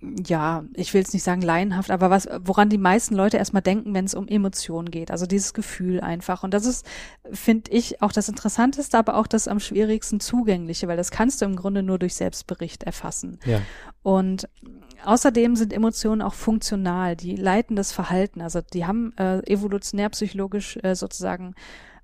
ja, 0.00 0.64
ich 0.74 0.92
will 0.92 1.00
jetzt 1.00 1.14
nicht 1.14 1.22
sagen 1.22 1.42
laienhaft, 1.42 1.92
aber 1.92 2.10
was, 2.10 2.28
woran 2.40 2.68
die 2.68 2.78
meisten 2.78 3.14
Leute 3.14 3.36
erstmal 3.36 3.62
denken, 3.62 3.94
wenn 3.94 4.04
es 4.04 4.14
um 4.14 4.26
Emotionen 4.26 4.90
geht. 4.90 5.12
Also 5.12 5.26
dieses 5.26 5.54
Gefühl 5.54 6.00
einfach. 6.00 6.42
Und 6.42 6.54
das 6.54 6.66
ist, 6.66 6.84
finde 7.32 7.70
ich, 7.70 8.02
auch 8.02 8.10
das 8.10 8.28
Interessanteste, 8.28 8.98
aber 8.98 9.16
auch 9.16 9.28
das 9.28 9.46
am 9.46 9.60
schwierigsten 9.60 10.18
zugängliche, 10.18 10.88
weil 10.88 10.96
das 10.96 11.12
kannst 11.12 11.40
du 11.40 11.44
im 11.44 11.54
Grunde 11.54 11.84
nur 11.84 12.00
durch 12.00 12.14
Selbstbericht 12.14 12.82
erfassen. 12.82 13.38
Ja. 13.44 13.60
Und 14.02 14.48
außerdem 15.04 15.54
sind 15.54 15.72
Emotionen 15.72 16.20
auch 16.20 16.34
funktional, 16.34 17.14
die 17.14 17.36
leiten 17.36 17.76
das 17.76 17.92
Verhalten. 17.92 18.40
Also 18.40 18.60
die 18.60 18.86
haben 18.86 19.16
äh, 19.18 19.38
evolutionär 19.50 20.08
psychologisch 20.08 20.78
äh, 20.82 20.96
sozusagen 20.96 21.54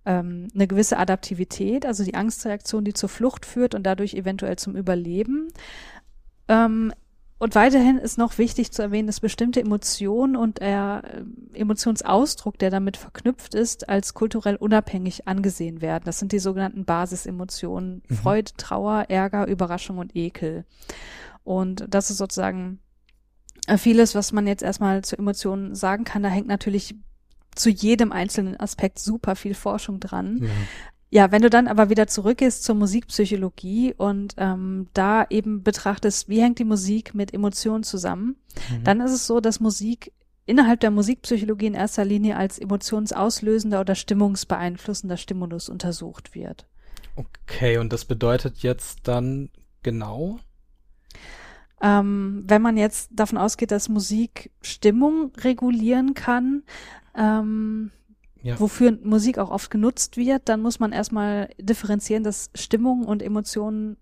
ähm, 0.07 0.49
eine 0.55 0.69
gewisse 0.69 0.99
Adaptivität, 0.99 1.85
also 1.85 2.05
die 2.05 2.15
Angstreaktion, 2.15 2.85
die 2.85 2.93
zur 2.93 3.09
Flucht 3.09 3.45
führt 3.45 3.75
und 3.75 3.83
dadurch 3.83 4.15
eventuell 4.15 4.57
zum 4.57 4.77
Überleben. 4.77 5.49
Ähm, 6.47 6.93
und 7.43 7.57
weiterhin 7.57 7.99
ist 7.99 8.19
noch 8.19 8.39
wichtig 8.39 8.71
zu 8.71 8.83
erwähnen, 8.83 9.09
dass 9.09 9.19
bestimmte 9.19 9.61
Emotionen 9.61 10.37
und 10.37 10.61
der 10.61 11.03
äh, 11.03 11.59
Emotionsausdruck, 11.59 12.57
der 12.57 12.71
damit 12.71 12.97
verknüpft 12.97 13.57
ist, 13.57 13.89
als 13.89 14.15
kulturell 14.15 14.55
unabhängig 14.55 15.27
angesehen 15.27 15.81
werden. 15.81 16.05
Das 16.05 16.21
sind 16.21 16.31
die 16.31 16.39
sogenannten 16.39 16.85
Basisemotionen. 16.85 18.05
Mhm. 18.09 18.15
Freude, 18.15 18.53
Trauer, 18.57 19.07
Ärger, 19.09 19.49
Überraschung 19.49 19.99
und 19.99 20.15
Ekel. 20.15 20.65
Und 21.43 21.85
das 21.89 22.11
ist 22.11 22.19
sozusagen 22.19 22.79
äh, 23.67 23.77
vieles, 23.77 24.15
was 24.15 24.31
man 24.31 24.47
jetzt 24.47 24.63
erstmal 24.63 25.03
zu 25.03 25.19
Emotionen 25.19 25.75
sagen 25.75 26.05
kann. 26.05 26.23
Da 26.23 26.29
hängt 26.29 26.47
natürlich 26.47 26.95
zu 27.57 27.71
jedem 27.71 28.13
einzelnen 28.13 28.55
Aspekt 28.61 29.01
super 29.01 29.35
viel 29.35 29.55
Forschung 29.55 29.99
dran. 29.99 30.43
Ja. 30.45 30.49
Ja, 31.15 31.31
wenn 31.31 31.43
du 31.43 31.51
dann 31.51 31.69
aber 31.69 31.91
wieder 31.91 32.07
zurückgehst 32.07 32.65
zur 32.65 32.75
Musikpsychologie 32.75 33.93
und 33.93 34.35
ähm, 34.39 34.89
da 34.95 35.27
eben 35.29 35.63
betrachtest, 35.63 36.31
wie 36.31 36.41
hängt 36.41 36.59
die 36.59 36.65
Musik 36.65 37.15
mit 37.15 37.35
Emotionen 37.35 37.83
zusammen, 37.83 38.37
mhm. 38.71 38.85
dann 38.85 39.01
ist 39.03 39.13
es 39.13 39.27
so, 39.27 39.39
dass 39.39 39.61
Musik 39.61 40.15
innerhalb 40.47 40.81
der 40.81 40.91
Musikpsychologie 40.91 41.67
in 41.67 41.75
erster 41.75 42.07
Linie 42.07 42.39
als 42.39 42.59
emotionsauslösender 42.59 43.81
oder 43.81 43.95
stimmungsbeeinflussender 43.95 45.19
Stimulus 45.19 45.69
untersucht 45.69 46.35
wird. 46.35 46.67
Okay, 47.15 47.77
und 47.77 47.93
das 47.93 48.07
bedeutet 48.07 48.61
jetzt 48.61 49.01
dann 49.03 49.51
genau? 49.83 50.39
Ähm, 51.83 52.45
wenn 52.47 52.63
man 52.63 52.79
jetzt 52.79 53.11
davon 53.13 53.37
ausgeht, 53.37 53.71
dass 53.71 53.91
Musik 53.91 54.51
Stimmung 54.63 55.31
regulieren 55.37 56.15
kann, 56.15 56.63
ähm, 57.15 57.91
ja. 58.43 58.59
wofür 58.61 58.99
Musik 59.03 59.39
auch 59.39 59.51
oft 59.51 59.71
genutzt 59.71 60.17
wird, 60.17 60.49
dann 60.49 60.61
muss 60.61 60.81
man 60.81 60.93
erstmal 60.93 61.51
differenzieren, 61.59 62.25
dass 62.25 62.51
Stimmung 62.55 63.05
und 63.05 63.23
Emotionen 63.23 63.97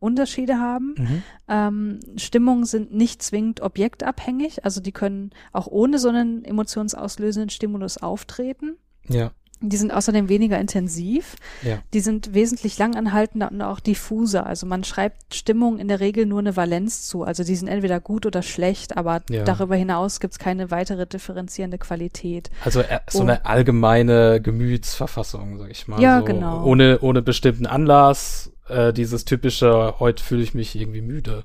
Unterschiede 0.00 0.58
haben. 0.58 0.94
Mhm. 0.96 1.22
Ähm, 1.48 2.00
Stimmungen 2.16 2.64
sind 2.64 2.94
nicht 2.94 3.22
zwingend 3.22 3.60
objektabhängig, 3.60 4.64
also 4.64 4.80
die 4.80 4.92
können 4.92 5.30
auch 5.52 5.66
ohne 5.66 5.98
so 5.98 6.08
einen 6.08 6.44
emotionsauslösenden 6.44 7.50
Stimulus 7.50 7.98
auftreten. 7.98 8.76
Ja. 9.08 9.32
Die 9.60 9.76
sind 9.76 9.92
außerdem 9.92 10.28
weniger 10.28 10.58
intensiv. 10.58 11.36
Ja. 11.62 11.78
Die 11.92 12.00
sind 12.00 12.32
wesentlich 12.34 12.78
langanhaltender 12.78 13.50
und 13.50 13.60
auch 13.60 13.80
diffuser. 13.80 14.46
Also 14.46 14.66
man 14.66 14.84
schreibt 14.84 15.34
Stimmung 15.34 15.78
in 15.78 15.88
der 15.88 16.00
Regel 16.00 16.26
nur 16.26 16.38
eine 16.38 16.56
Valenz 16.56 17.08
zu. 17.08 17.24
Also 17.24 17.42
die 17.42 17.56
sind 17.56 17.66
entweder 17.68 17.98
gut 17.98 18.24
oder 18.24 18.42
schlecht, 18.42 18.96
aber 18.96 19.22
ja. 19.30 19.44
darüber 19.44 19.74
hinaus 19.74 20.20
gibt's 20.20 20.38
keine 20.38 20.70
weitere 20.70 21.06
differenzierende 21.06 21.78
Qualität. 21.78 22.50
Also 22.64 22.80
äh, 22.80 23.00
so 23.08 23.22
eine 23.22 23.46
allgemeine 23.46 24.40
Gemütsverfassung, 24.40 25.58
sag 25.58 25.70
ich 25.70 25.88
mal. 25.88 26.00
Ja, 26.00 26.20
so 26.20 26.24
genau. 26.26 26.64
Ohne, 26.64 27.00
ohne 27.00 27.22
bestimmten 27.22 27.66
Anlass. 27.66 28.52
Äh, 28.68 28.92
dieses 28.92 29.24
typische, 29.24 29.94
heute 29.98 30.22
fühle 30.22 30.42
ich 30.42 30.54
mich 30.54 30.76
irgendwie 30.76 31.00
müde. 31.02 31.44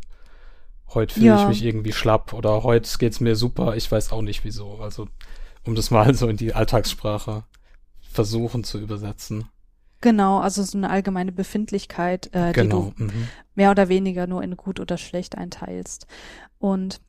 Heute 0.94 1.16
fühle 1.16 1.26
ja. 1.28 1.42
ich 1.42 1.48
mich 1.48 1.64
irgendwie 1.64 1.94
schlapp 1.94 2.34
oder 2.34 2.64
heute 2.64 2.90
geht's 3.00 3.20
mir 3.20 3.36
super, 3.36 3.76
ich 3.76 3.92
weiß 3.92 4.12
auch 4.12 4.22
nicht 4.22 4.44
wieso. 4.44 4.80
Also 4.80 5.08
um 5.66 5.74
das 5.74 5.90
mal 5.90 6.14
so 6.14 6.28
in 6.28 6.38
die 6.38 6.54
Alltagssprache 6.54 7.44
versuchen 8.14 8.64
zu 8.64 8.80
übersetzen. 8.80 9.46
Genau, 10.02 10.40
also 10.40 10.64
so 10.64 10.78
eine 10.78 10.90
allgemeine 10.90 11.32
Befindlichkeit, 11.32 12.30
äh, 12.34 12.52
genau. 12.52 12.92
die 12.98 13.04
du 13.04 13.04
mhm. 13.06 13.28
mehr 13.56 13.72
oder 13.72 13.88
weniger 13.88 14.28
nur 14.28 14.44
in 14.44 14.58
gut 14.58 14.80
oder 14.80 14.98
schlecht 14.98 15.38
einteilst. 15.38 16.08
Und 16.60 17.00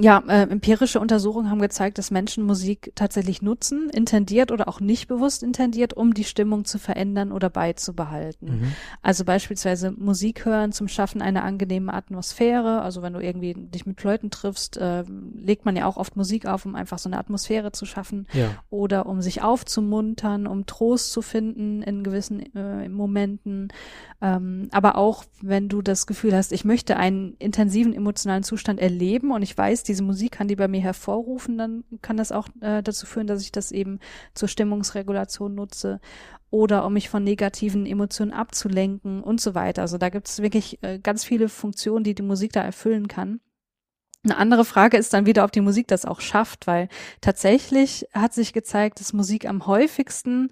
ja, 0.00 0.22
äh, 0.28 0.42
empirische 0.42 1.00
Untersuchungen 1.00 1.50
haben 1.50 1.60
gezeigt, 1.60 1.98
dass 1.98 2.10
Menschen 2.10 2.44
Musik 2.44 2.92
tatsächlich 2.94 3.42
nutzen, 3.42 3.90
intendiert 3.90 4.50
oder 4.52 4.68
auch 4.68 4.80
nicht 4.80 5.08
bewusst 5.08 5.42
intendiert, 5.42 5.94
um 5.94 6.14
die 6.14 6.24
Stimmung 6.24 6.64
zu 6.64 6.78
verändern 6.78 7.32
oder 7.32 7.50
beizubehalten. 7.50 8.60
Mhm. 8.60 8.72
Also 9.02 9.24
beispielsweise 9.24 9.90
Musik 9.90 10.44
hören 10.44 10.72
zum 10.72 10.88
Schaffen 10.88 11.22
einer 11.22 11.44
angenehmen 11.44 11.90
Atmosphäre. 11.90 12.82
Also 12.82 13.02
wenn 13.02 13.12
du 13.12 13.20
irgendwie 13.20 13.54
dich 13.54 13.86
mit 13.86 14.02
Leuten 14.02 14.30
triffst, 14.30 14.76
äh, 14.76 15.04
legt 15.34 15.64
man 15.64 15.76
ja 15.76 15.86
auch 15.86 15.96
oft 15.96 16.16
Musik 16.16 16.46
auf, 16.46 16.66
um 16.66 16.74
einfach 16.74 16.98
so 16.98 17.08
eine 17.08 17.18
Atmosphäre 17.18 17.72
zu 17.72 17.86
schaffen. 17.86 18.26
Ja. 18.32 18.50
Oder 18.70 19.06
um 19.06 19.22
sich 19.22 19.42
aufzumuntern, 19.42 20.46
um 20.46 20.66
Trost 20.66 21.12
zu 21.12 21.22
finden 21.22 21.82
in 21.82 22.04
gewissen 22.04 22.54
äh, 22.54 22.88
Momenten. 22.88 23.72
Ähm, 24.20 24.68
aber 24.72 24.96
auch 24.96 25.24
wenn 25.42 25.68
du 25.68 25.82
das 25.82 26.06
Gefühl 26.06 26.34
hast, 26.34 26.52
ich 26.52 26.64
möchte 26.64 26.96
einen 26.96 27.34
intensiven 27.38 27.92
emotionalen 27.92 28.42
Zustand 28.42 28.80
erleben 28.80 29.30
und 29.30 29.42
ich 29.42 29.56
weiß, 29.56 29.82
diese 29.88 30.02
Musik 30.02 30.32
kann 30.32 30.48
die 30.48 30.56
bei 30.56 30.68
mir 30.68 30.80
hervorrufen, 30.80 31.58
dann 31.58 31.84
kann 32.02 32.16
das 32.16 32.32
auch 32.32 32.48
äh, 32.60 32.82
dazu 32.82 33.06
führen, 33.06 33.26
dass 33.26 33.42
ich 33.42 33.52
das 33.52 33.72
eben 33.72 33.98
zur 34.34 34.48
Stimmungsregulation 34.48 35.54
nutze 35.54 36.00
oder 36.50 36.84
um 36.84 36.92
mich 36.92 37.08
von 37.08 37.24
negativen 37.24 37.86
Emotionen 37.86 38.32
abzulenken 38.32 39.22
und 39.22 39.40
so 39.40 39.54
weiter. 39.54 39.82
Also 39.82 39.98
da 39.98 40.08
gibt 40.08 40.28
es 40.28 40.42
wirklich 40.42 40.82
äh, 40.82 40.98
ganz 40.98 41.24
viele 41.24 41.48
Funktionen, 41.48 42.04
die 42.04 42.14
die 42.14 42.22
Musik 42.22 42.52
da 42.52 42.62
erfüllen 42.62 43.08
kann. 43.08 43.40
Eine 44.26 44.38
andere 44.38 44.64
Frage 44.64 44.96
ist 44.96 45.12
dann 45.12 45.26
wieder, 45.26 45.44
ob 45.44 45.52
die 45.52 45.60
Musik 45.60 45.86
das 45.86 46.04
auch 46.04 46.20
schafft, 46.20 46.66
weil 46.66 46.88
tatsächlich 47.20 48.08
hat 48.12 48.34
sich 48.34 48.52
gezeigt, 48.52 48.98
dass 48.98 49.12
Musik 49.12 49.46
am 49.48 49.66
häufigsten 49.66 50.50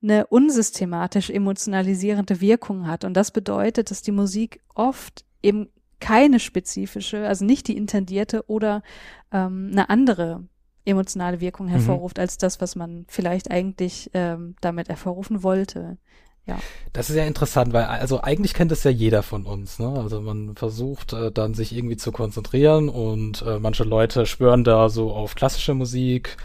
eine 0.00 0.28
unsystematisch 0.28 1.30
emotionalisierende 1.30 2.40
Wirkung 2.40 2.86
hat. 2.86 3.04
Und 3.04 3.14
das 3.14 3.32
bedeutet, 3.32 3.90
dass 3.90 4.02
die 4.02 4.12
Musik 4.12 4.60
oft 4.76 5.24
eben 5.42 5.68
keine 6.06 6.38
spezifische, 6.38 7.26
also 7.26 7.44
nicht 7.44 7.66
die 7.66 7.76
intendierte 7.76 8.48
oder 8.48 8.82
ähm, 9.32 9.70
eine 9.72 9.90
andere 9.90 10.44
emotionale 10.84 11.40
Wirkung 11.40 11.66
mhm. 11.66 11.70
hervorruft 11.70 12.18
mhm. 12.18 12.20
als 12.20 12.38
das, 12.38 12.60
was 12.60 12.76
man 12.76 13.06
vielleicht 13.08 13.50
eigentlich 13.50 14.12
ähm, 14.14 14.54
damit 14.60 14.88
hervorrufen 14.88 15.42
wollte. 15.42 15.98
Ja. 16.46 16.58
Das 16.92 17.10
ist 17.10 17.16
ja 17.16 17.24
interessant, 17.24 17.72
weil 17.72 17.84
also 17.84 18.22
eigentlich 18.22 18.54
kennt 18.54 18.70
das 18.70 18.84
ja 18.84 18.90
jeder 18.90 19.24
von 19.24 19.44
uns. 19.44 19.80
Ne? 19.80 19.88
Also 19.88 20.20
man 20.20 20.54
versucht 20.54 21.12
äh, 21.12 21.32
dann 21.32 21.54
sich 21.54 21.74
irgendwie 21.76 21.96
zu 21.96 22.12
konzentrieren 22.12 22.88
und 22.88 23.42
äh, 23.42 23.58
manche 23.58 23.82
Leute 23.82 24.26
schwören 24.26 24.62
da 24.62 24.88
so 24.88 25.12
auf 25.12 25.34
klassische 25.34 25.74
Musik, 25.74 26.36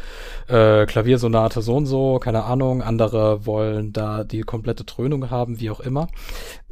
äh, 0.48 0.88
Klaviersonate 0.88 1.62
so 1.62 1.76
und 1.76 1.86
so, 1.86 2.18
keine 2.18 2.44
Ahnung. 2.46 2.82
Andere 2.82 3.46
wollen 3.46 3.94
da 3.94 4.24
die 4.24 4.42
komplette 4.42 4.86
Dröhnung 4.86 5.30
haben, 5.30 5.60
wie 5.60 5.70
auch 5.70 5.80
immer. 5.80 6.08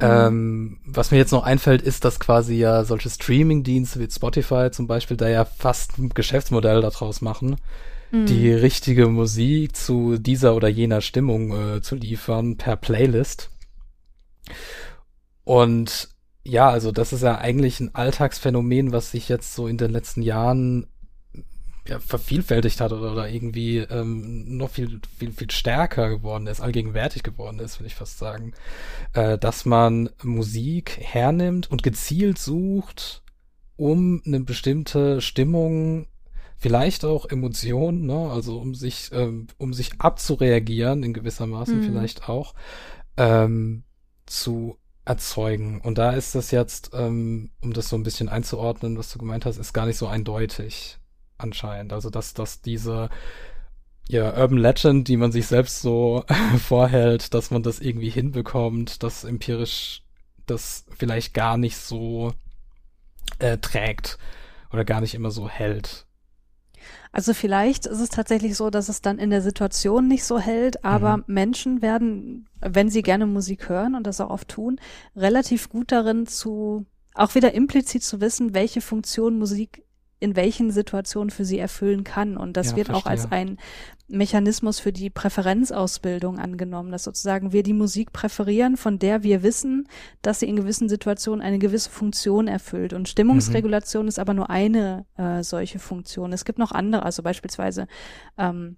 Ähm, 0.00 0.78
was 0.84 1.12
mir 1.12 1.18
jetzt 1.18 1.32
noch 1.32 1.44
einfällt, 1.44 1.82
ist, 1.82 2.04
dass 2.04 2.18
quasi 2.18 2.56
ja 2.56 2.82
solche 2.84 3.10
Streaming-Dienste 3.10 4.00
wie 4.00 4.10
Spotify 4.10 4.70
zum 4.72 4.88
Beispiel 4.88 5.16
da 5.16 5.28
ja 5.28 5.44
fast 5.44 5.98
ein 5.98 6.08
Geschäftsmodell 6.10 6.80
daraus 6.80 7.20
machen 7.20 7.56
die 8.12 8.50
mhm. 8.50 8.58
richtige 8.58 9.06
Musik 9.08 9.76
zu 9.76 10.18
dieser 10.18 10.54
oder 10.54 10.68
jener 10.68 11.00
Stimmung 11.00 11.76
äh, 11.76 11.82
zu 11.82 11.94
liefern 11.94 12.56
per 12.56 12.76
Playlist. 12.76 13.50
Und 15.44 16.08
ja, 16.42 16.68
also 16.70 16.90
das 16.90 17.12
ist 17.12 17.22
ja 17.22 17.38
eigentlich 17.38 17.80
ein 17.80 17.94
Alltagsphänomen, 17.94 18.92
was 18.92 19.10
sich 19.10 19.28
jetzt 19.28 19.54
so 19.54 19.66
in 19.66 19.76
den 19.76 19.92
letzten 19.92 20.22
Jahren 20.22 20.86
ja, 21.86 21.98
vervielfältigt 21.98 22.80
hat 22.80 22.92
oder, 22.92 23.12
oder 23.12 23.28
irgendwie 23.28 23.78
ähm, 23.78 24.56
noch 24.56 24.70
viel, 24.70 25.00
viel, 25.18 25.32
viel 25.32 25.50
stärker 25.50 26.08
geworden 26.08 26.46
ist, 26.46 26.60
allgegenwärtig 26.60 27.22
geworden 27.22 27.58
ist, 27.58 27.78
würde 27.78 27.88
ich 27.88 27.94
fast 27.94 28.18
sagen, 28.18 28.52
äh, 29.12 29.38
dass 29.38 29.64
man 29.64 30.10
Musik 30.22 30.98
hernimmt 31.00 31.70
und 31.70 31.82
gezielt 31.82 32.38
sucht, 32.38 33.22
um 33.76 34.22
eine 34.26 34.40
bestimmte 34.40 35.20
Stimmung 35.20 36.06
vielleicht 36.60 37.04
auch 37.04 37.26
Emotionen, 37.26 38.06
ne? 38.06 38.30
also 38.30 38.58
um 38.58 38.74
sich, 38.74 39.10
ähm, 39.12 39.48
um 39.58 39.72
sich 39.72 39.92
abzureagieren 39.98 41.02
in 41.02 41.14
gewisser 41.14 41.46
Maßen 41.46 41.80
mhm. 41.80 41.84
vielleicht 41.84 42.28
auch, 42.28 42.54
ähm, 43.16 43.82
zu 44.26 44.76
erzeugen. 45.06 45.80
Und 45.80 45.96
da 45.98 46.12
ist 46.12 46.34
das 46.34 46.50
jetzt, 46.50 46.90
ähm, 46.92 47.50
um 47.62 47.72
das 47.72 47.88
so 47.88 47.96
ein 47.96 48.02
bisschen 48.02 48.28
einzuordnen, 48.28 48.98
was 48.98 49.10
du 49.10 49.18
gemeint 49.18 49.46
hast, 49.46 49.56
ist 49.56 49.72
gar 49.72 49.86
nicht 49.86 49.96
so 49.96 50.06
eindeutig 50.06 50.98
anscheinend. 51.38 51.94
Also 51.94 52.10
dass, 52.10 52.34
dass 52.34 52.60
diese 52.60 53.08
ja, 54.08 54.36
Urban 54.36 54.58
Legend, 54.58 55.08
die 55.08 55.16
man 55.16 55.32
sich 55.32 55.46
selbst 55.46 55.80
so 55.80 56.24
vorhält, 56.58 57.32
dass 57.32 57.50
man 57.50 57.62
das 57.62 57.80
irgendwie 57.80 58.10
hinbekommt, 58.10 59.02
dass 59.02 59.24
empirisch 59.24 60.02
das 60.46 60.84
vielleicht 60.96 61.32
gar 61.32 61.56
nicht 61.56 61.76
so 61.76 62.34
äh, 63.38 63.56
trägt 63.58 64.18
oder 64.72 64.84
gar 64.84 65.00
nicht 65.00 65.14
immer 65.14 65.30
so 65.30 65.48
hält. 65.48 66.06
Also 67.12 67.34
vielleicht 67.34 67.86
ist 67.86 68.00
es 68.00 68.08
tatsächlich 68.08 68.56
so, 68.56 68.70
dass 68.70 68.88
es 68.88 69.02
dann 69.02 69.18
in 69.18 69.30
der 69.30 69.42
Situation 69.42 70.08
nicht 70.08 70.24
so 70.24 70.38
hält, 70.38 70.84
aber 70.84 71.18
mhm. 71.18 71.24
Menschen 71.26 71.82
werden, 71.82 72.48
wenn 72.60 72.88
sie 72.88 73.02
gerne 73.02 73.26
Musik 73.26 73.68
hören 73.68 73.94
und 73.94 74.06
das 74.06 74.20
auch 74.20 74.30
oft 74.30 74.48
tun, 74.48 74.80
relativ 75.16 75.68
gut 75.68 75.92
darin 75.92 76.26
zu, 76.26 76.86
auch 77.14 77.34
wieder 77.34 77.54
implizit 77.54 78.02
zu 78.02 78.20
wissen, 78.20 78.54
welche 78.54 78.80
Funktion 78.80 79.38
Musik 79.38 79.84
in 80.20 80.36
welchen 80.36 80.70
Situationen 80.70 81.30
für 81.30 81.44
sie 81.44 81.58
erfüllen 81.58 82.04
kann. 82.04 82.36
Und 82.36 82.56
das 82.56 82.70
ja, 82.70 82.76
wird 82.76 82.86
verstehe. 82.88 83.04
auch 83.04 83.10
als 83.10 83.32
ein 83.32 83.56
Mechanismus 84.06 84.78
für 84.78 84.92
die 84.92 85.08
Präferenzausbildung 85.08 86.38
angenommen, 86.38 86.92
dass 86.92 87.04
sozusagen 87.04 87.52
wir 87.52 87.62
die 87.62 87.72
Musik 87.72 88.12
präferieren, 88.12 88.76
von 88.76 88.98
der 88.98 89.22
wir 89.22 89.42
wissen, 89.42 89.88
dass 90.20 90.40
sie 90.40 90.46
in 90.46 90.56
gewissen 90.56 90.88
Situationen 90.88 91.40
eine 91.40 91.58
gewisse 91.58 91.90
Funktion 91.90 92.48
erfüllt. 92.48 92.92
Und 92.92 93.08
Stimmungsregulation 93.08 94.04
mhm. 94.04 94.08
ist 94.08 94.18
aber 94.18 94.34
nur 94.34 94.50
eine 94.50 95.06
äh, 95.16 95.42
solche 95.42 95.78
Funktion. 95.78 96.32
Es 96.32 96.44
gibt 96.44 96.58
noch 96.58 96.72
andere, 96.72 97.02
also 97.04 97.22
beispielsweise 97.22 97.86
ähm, 98.36 98.76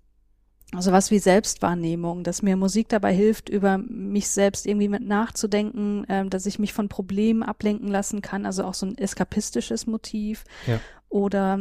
also 0.75 0.91
was 0.91 1.11
wie 1.11 1.19
Selbstwahrnehmung, 1.19 2.25
dass 2.25 2.41
mir 2.41 2.57
Musik 2.57 2.89
dabei 2.89 3.13
hilft, 3.13 3.51
über 3.51 3.79
mich 4.13 4.29
selbst 4.29 4.67
irgendwie 4.67 4.89
mit 4.89 5.03
nachzudenken, 5.07 6.05
ähm, 6.09 6.31
dass 6.31 6.47
ich 6.47 6.59
mich 6.59 6.73
von 6.73 6.89
Problemen 6.89 7.43
ablenken 7.43 7.89
lassen 7.89 8.23
kann, 8.23 8.47
also 8.47 8.65
auch 8.65 8.75
so 8.75 8.87
ein 8.87 8.99
eskapistisches 8.99 9.87
Motiv. 9.87 10.45
Ja. 10.67 10.81
Oder 11.09 11.59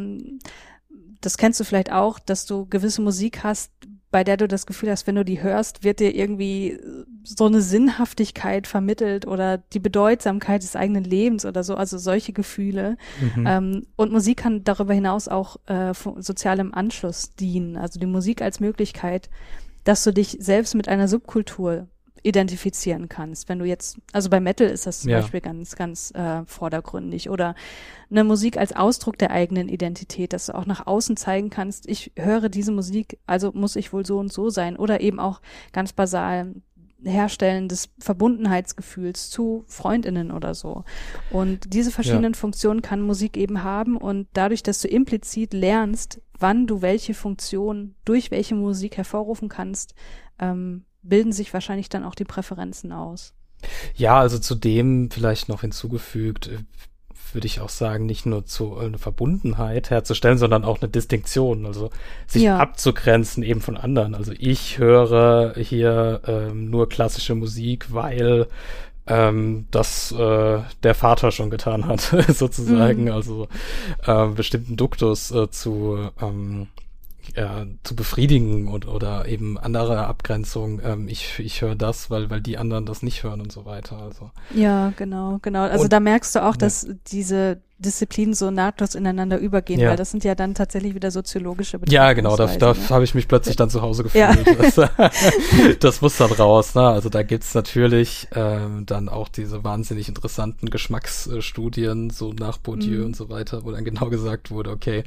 das 1.22 1.38
kennst 1.38 1.60
du 1.60 1.64
vielleicht 1.64 1.92
auch, 1.92 2.20
dass 2.20 2.46
du 2.46 2.66
gewisse 2.66 3.02
Musik 3.02 3.44
hast, 3.44 3.72
bei 4.12 4.26
der 4.26 4.36
du 4.36 4.48
das 4.48 4.66
Gefühl 4.66 4.92
hast, 4.92 5.08
wenn 5.08 5.16
du 5.16 5.24
die 5.24 5.42
hörst, 5.42 5.86
wird 5.86 6.02
dir 6.02 6.14
irgendwie 6.14 6.78
so 7.24 7.46
eine 7.46 7.62
Sinnhaftigkeit 7.62 8.68
vermittelt 8.68 9.26
oder 9.26 9.58
die 9.58 9.80
Bedeutsamkeit 9.80 10.64
des 10.64 10.76
eigenen 10.76 11.06
Lebens 11.06 11.46
oder 11.46 11.64
so, 11.64 11.76
also 11.76 11.98
solche 11.98 12.34
Gefühle. 12.34 12.98
Mhm. 13.36 13.48
Ähm, 13.48 13.88
und 13.96 14.12
Musik 14.12 14.38
kann 14.40 14.66
darüber 14.66 14.94
hinaus 14.94 15.30
auch 15.30 15.58
äh, 15.68 15.94
sozialem 16.18 16.74
Anschluss 16.74 17.36
dienen. 17.36 17.78
Also 17.78 18.00
die 18.00 18.06
Musik 18.06 18.42
als 18.42 18.60
Möglichkeit, 18.60 19.30
dass 19.86 20.04
du 20.04 20.12
dich 20.12 20.38
selbst 20.40 20.76
mit 20.76 20.90
einer 20.90 21.08
Subkultur 21.08 21.88
identifizieren 22.24 23.10
kannst. 23.10 23.50
Wenn 23.50 23.60
du 23.60 23.66
jetzt, 23.66 23.98
also 24.14 24.30
bei 24.30 24.40
Metal 24.40 24.68
ist 24.68 24.86
das 24.86 25.02
zum 25.02 25.12
ja. 25.12 25.20
Beispiel 25.20 25.42
ganz, 25.42 25.76
ganz 25.76 26.12
äh, 26.12 26.44
vordergründig 26.46 27.30
oder 27.30 27.56
eine 28.10 28.24
Musik 28.24 28.58
als 28.58 28.76
Ausdruck 28.76 29.18
der 29.18 29.32
eigenen 29.32 29.70
Identität, 29.70 30.34
dass 30.34 30.48
du 30.48 30.56
auch 30.56 30.66
nach 30.66 30.88
außen 30.88 31.18
zeigen 31.18 31.50
kannst, 31.50 31.88
ich 31.88 32.12
höre 32.18 32.50
diese 32.50 32.72
Musik, 32.72 33.20
also 33.26 33.52
muss 33.54 33.76
ich 33.76 33.94
wohl 33.94 34.06
so 34.06 34.20
und 34.20 34.32
so 34.32 34.50
sein 34.50 34.78
oder 34.78 35.02
eben 35.02 35.20
auch 35.20 35.42
ganz 35.72 35.94
basal 35.94 36.54
Herstellen 37.04 37.68
des 37.68 37.90
Verbundenheitsgefühls 38.00 39.30
zu 39.30 39.64
Freundinnen 39.68 40.32
oder 40.32 40.54
so. 40.54 40.84
Und 41.32 41.74
diese 41.74 41.92
verschiedenen 41.92 42.34
ja. 42.34 42.38
Funktionen 42.38 42.82
kann 42.82 43.02
Musik 43.02 43.38
eben 43.38 43.64
haben 43.64 43.98
und 43.98 44.28
dadurch, 44.34 44.62
dass 44.62 44.82
du 44.82 44.88
implizit 44.88 45.54
lernst, 45.54 46.22
wann 46.38 46.68
du 46.68 46.82
welche 46.82 47.14
Funktion 47.14 47.96
durch 48.06 48.32
welche 48.32 48.56
Musik 48.56 48.98
hervorrufen 48.98 49.50
kannst, 49.50 49.96
ähm, 50.40 50.86
bilden 51.02 51.34
sich 51.34 51.54
wahrscheinlich 51.54 51.90
dann 51.90 52.04
auch 52.04 52.16
die 52.16 52.26
Präferenzen 52.26 52.92
aus. 52.92 53.34
Ja, 53.96 54.20
also 54.20 54.40
zudem 54.40 55.10
vielleicht 55.12 55.50
noch 55.50 55.62
hinzugefügt, 55.62 56.48
äh, 56.48 56.58
würde 57.34 57.48
ich 57.48 57.62
auch 57.62 57.70
sagen, 57.70 58.06
nicht 58.06 58.26
nur 58.26 58.46
zu 58.46 58.78
äh, 58.78 58.86
eine 58.86 58.98
Verbundenheit 58.98 59.90
herzustellen, 59.90 60.38
sondern 60.38 60.66
auch 60.66 60.82
eine 60.82 60.90
Distinktion, 60.90 61.66
also 61.66 61.90
sich 62.28 62.44
ja. 62.44 62.58
abzugrenzen 62.58 63.44
eben 63.44 63.62
von 63.62 63.78
anderen. 63.78 64.16
Also 64.16 64.34
ich 64.38 64.78
höre 64.78 65.54
hier 65.58 66.22
ähm, 66.26 66.70
nur 66.70 66.90
klassische 66.90 67.36
Musik, 67.36 67.94
weil 67.94 68.48
ähm, 69.08 69.68
das 69.72 70.12
äh, 70.12 70.60
der 70.84 70.96
Vater 70.96 71.32
schon 71.32 71.50
getan 71.50 71.86
hat, 71.86 72.02
sozusagen. 72.30 73.06
Mhm. 73.06 73.12
Also 73.12 73.48
äh, 74.06 74.28
bestimmten 74.28 74.78
Duktus 74.78 75.32
äh, 75.32 75.50
zu 75.50 76.10
ähm, 76.22 76.68
ja, 77.36 77.66
zu 77.84 77.96
befriedigen 77.96 78.68
und, 78.68 78.88
oder 78.88 79.28
eben 79.28 79.58
andere 79.58 80.06
Abgrenzung. 80.08 80.82
Ähm, 80.84 81.08
ich 81.08 81.40
ich 81.40 81.62
höre 81.62 81.76
das, 81.76 82.10
weil, 82.10 82.30
weil 82.30 82.42
die 82.42 82.58
anderen 82.58 82.86
das 82.86 83.04
nicht 83.04 83.24
hören 83.24 83.42
und 83.42 83.52
so 83.52 83.66
weiter. 83.66 83.98
Also. 83.98 84.32
Ja, 84.54 84.94
genau, 84.96 85.40
genau. 85.42 85.64
Also 85.64 85.84
und, 85.84 85.94
da 85.94 86.00
merkst 86.00 86.36
du 86.36 86.44
auch, 86.44 86.56
dass 86.56 86.84
ja. 86.84 86.94
diese 87.08 87.62
Disziplinen 87.82 88.34
so 88.34 88.52
nahtlos 88.52 88.96
ineinander 88.96 89.38
übergehen, 89.38 89.80
ja. 89.80 89.90
weil 89.90 89.98
das 89.98 90.12
sind 90.12 90.24
ja 90.24 90.36
dann 90.36 90.54
tatsächlich 90.54 90.96
wieder 90.96 91.12
soziologische 91.12 91.80
Ja, 91.88 92.14
genau, 92.14 92.36
da, 92.36 92.48
da 92.58 92.74
ne? 92.74 92.90
habe 92.90 93.04
ich 93.04 93.16
mich 93.16 93.28
plötzlich 93.28 93.56
dann 93.56 93.70
zu 93.70 93.82
Hause 93.82 94.04
gefühlt. 94.04 94.22
Ja. 94.24 94.62
Das, 94.62 94.76
das, 95.80 96.02
muss 96.02 96.18
dann 96.18 96.32
raus. 96.32 96.76
Ne? 96.76 96.88
Also 96.88 97.10
da 97.10 97.24
gibt's 97.24 97.54
natürlich 97.54 98.28
ähm, 98.36 98.86
dann 98.86 99.10
auch 99.10 99.28
diese 99.28 99.64
wahnsinnig 99.64 100.08
interessanten 100.08 100.70
Geschmacksstudien, 100.70 102.10
so 102.10 102.34
nach 102.34 102.58
Bourdieu 102.58 103.00
mhm. 103.00 103.06
und 103.08 103.16
so 103.16 103.30
weiter, 103.30 103.64
wo 103.64 103.72
dann 103.72 103.84
genau 103.84 104.10
gesagt 104.10 104.52
wurde, 104.52 104.70
okay, 104.70 105.04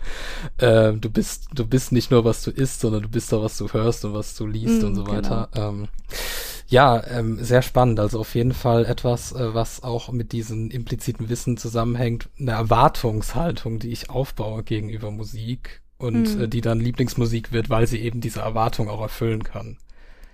äh, 0.59 0.93
du 0.93 1.11
bist, 1.11 1.49
du 1.55 1.67
bist 1.67 1.93
nicht 1.93 2.11
nur, 2.11 2.25
was 2.25 2.43
du 2.43 2.51
isst, 2.51 2.81
sondern 2.81 3.03
du 3.03 3.09
bist 3.09 3.33
auch, 3.33 3.43
was 3.43 3.59
du 3.59 3.69
hörst 3.73 4.05
und 4.05 4.15
was 4.15 4.35
du 4.35 4.47
liest 4.47 4.83
mhm, 4.83 4.89
und 4.89 4.95
so 4.97 5.07
weiter. 5.07 5.49
Genau. 5.53 5.69
Ähm, 5.69 5.89
ja, 6.67 7.03
ähm, 7.07 7.43
sehr 7.43 7.63
spannend. 7.63 8.01
Also 8.01 8.21
auf 8.21 8.35
jeden 8.35 8.55
Fall 8.55 8.87
etwas, 8.87 9.33
äh, 9.33 9.55
was 9.55 9.83
auch 9.83 10.11
mit 10.11 10.33
diesem 10.33 10.71
impliziten 10.71 11.29
Wissen 11.29 11.57
zusammenhängt. 11.57 12.29
Eine 12.39 12.53
Erwartungshaltung, 12.53 13.79
die 13.79 13.91
ich 13.91 14.11
aufbaue 14.11 14.63
gegenüber 14.63 15.11
Musik 15.11 15.83
und 15.99 16.37
mhm. 16.37 16.43
äh, 16.43 16.49
die 16.49 16.61
dann 16.61 16.81
Lieblingsmusik 16.81 17.53
wird, 17.53 17.71
weil 17.71 17.87
sie 17.87 18.01
eben 18.01 18.21
diese 18.21 18.41
Erwartung 18.41 18.89
auch 18.89 19.01
erfüllen 19.01 19.45
kann. 19.45 19.79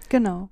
Genau. 0.08 0.50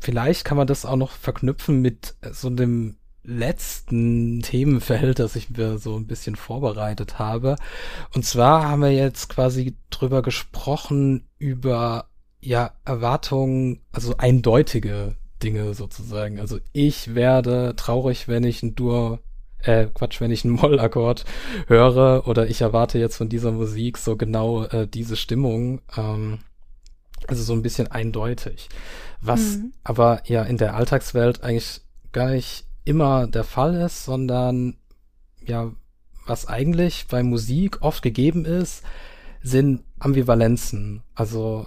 Vielleicht 0.00 0.44
kann 0.44 0.56
man 0.56 0.66
das 0.66 0.84
auch 0.84 0.96
noch 0.96 1.10
verknüpfen 1.10 1.80
mit 1.80 2.14
so 2.30 2.48
einem 2.48 2.96
letzten 3.24 4.40
Themenfeld, 4.42 5.18
das 5.18 5.36
ich 5.36 5.50
mir 5.50 5.78
so 5.78 5.96
ein 5.96 6.06
bisschen 6.06 6.36
vorbereitet 6.36 7.18
habe. 7.18 7.56
Und 8.14 8.24
zwar 8.24 8.68
haben 8.68 8.82
wir 8.82 8.92
jetzt 8.92 9.28
quasi 9.28 9.76
drüber 9.90 10.22
gesprochen 10.22 11.28
über 11.38 12.08
ja, 12.40 12.72
Erwartungen, 12.84 13.80
also 13.92 14.16
eindeutige 14.16 15.16
Dinge 15.42 15.74
sozusagen. 15.74 16.40
Also 16.40 16.58
ich 16.72 17.14
werde 17.14 17.74
traurig, 17.76 18.28
wenn 18.28 18.44
ich 18.44 18.62
ein 18.62 18.74
Dur, 18.74 19.20
äh, 19.62 19.86
Quatsch, 19.86 20.20
wenn 20.20 20.30
ich 20.30 20.44
einen 20.44 20.54
Mollakkord 20.54 21.24
höre 21.66 22.26
oder 22.26 22.48
ich 22.48 22.60
erwarte 22.60 22.98
jetzt 22.98 23.16
von 23.16 23.28
dieser 23.28 23.52
Musik 23.52 23.98
so 23.98 24.16
genau 24.16 24.64
äh, 24.64 24.86
diese 24.86 25.16
Stimmung. 25.16 25.80
Ähm, 25.96 26.38
also 27.26 27.42
so 27.42 27.52
ein 27.52 27.62
bisschen 27.62 27.88
eindeutig. 27.88 28.68
Was 29.20 29.56
mhm. 29.56 29.72
aber 29.82 30.22
ja 30.26 30.42
in 30.42 30.56
der 30.56 30.74
Alltagswelt 30.74 31.42
eigentlich 31.42 31.80
gar 32.12 32.30
nicht 32.30 32.64
immer 32.84 33.26
der 33.26 33.44
Fall 33.44 33.74
ist, 33.74 34.04
sondern 34.04 34.76
ja, 35.44 35.72
was 36.26 36.46
eigentlich 36.46 37.06
bei 37.08 37.22
Musik 37.22 37.82
oft 37.82 38.02
gegeben 38.02 38.44
ist, 38.44 38.82
sind 39.42 39.82
Ambivalenzen. 39.98 41.02
Also 41.14 41.66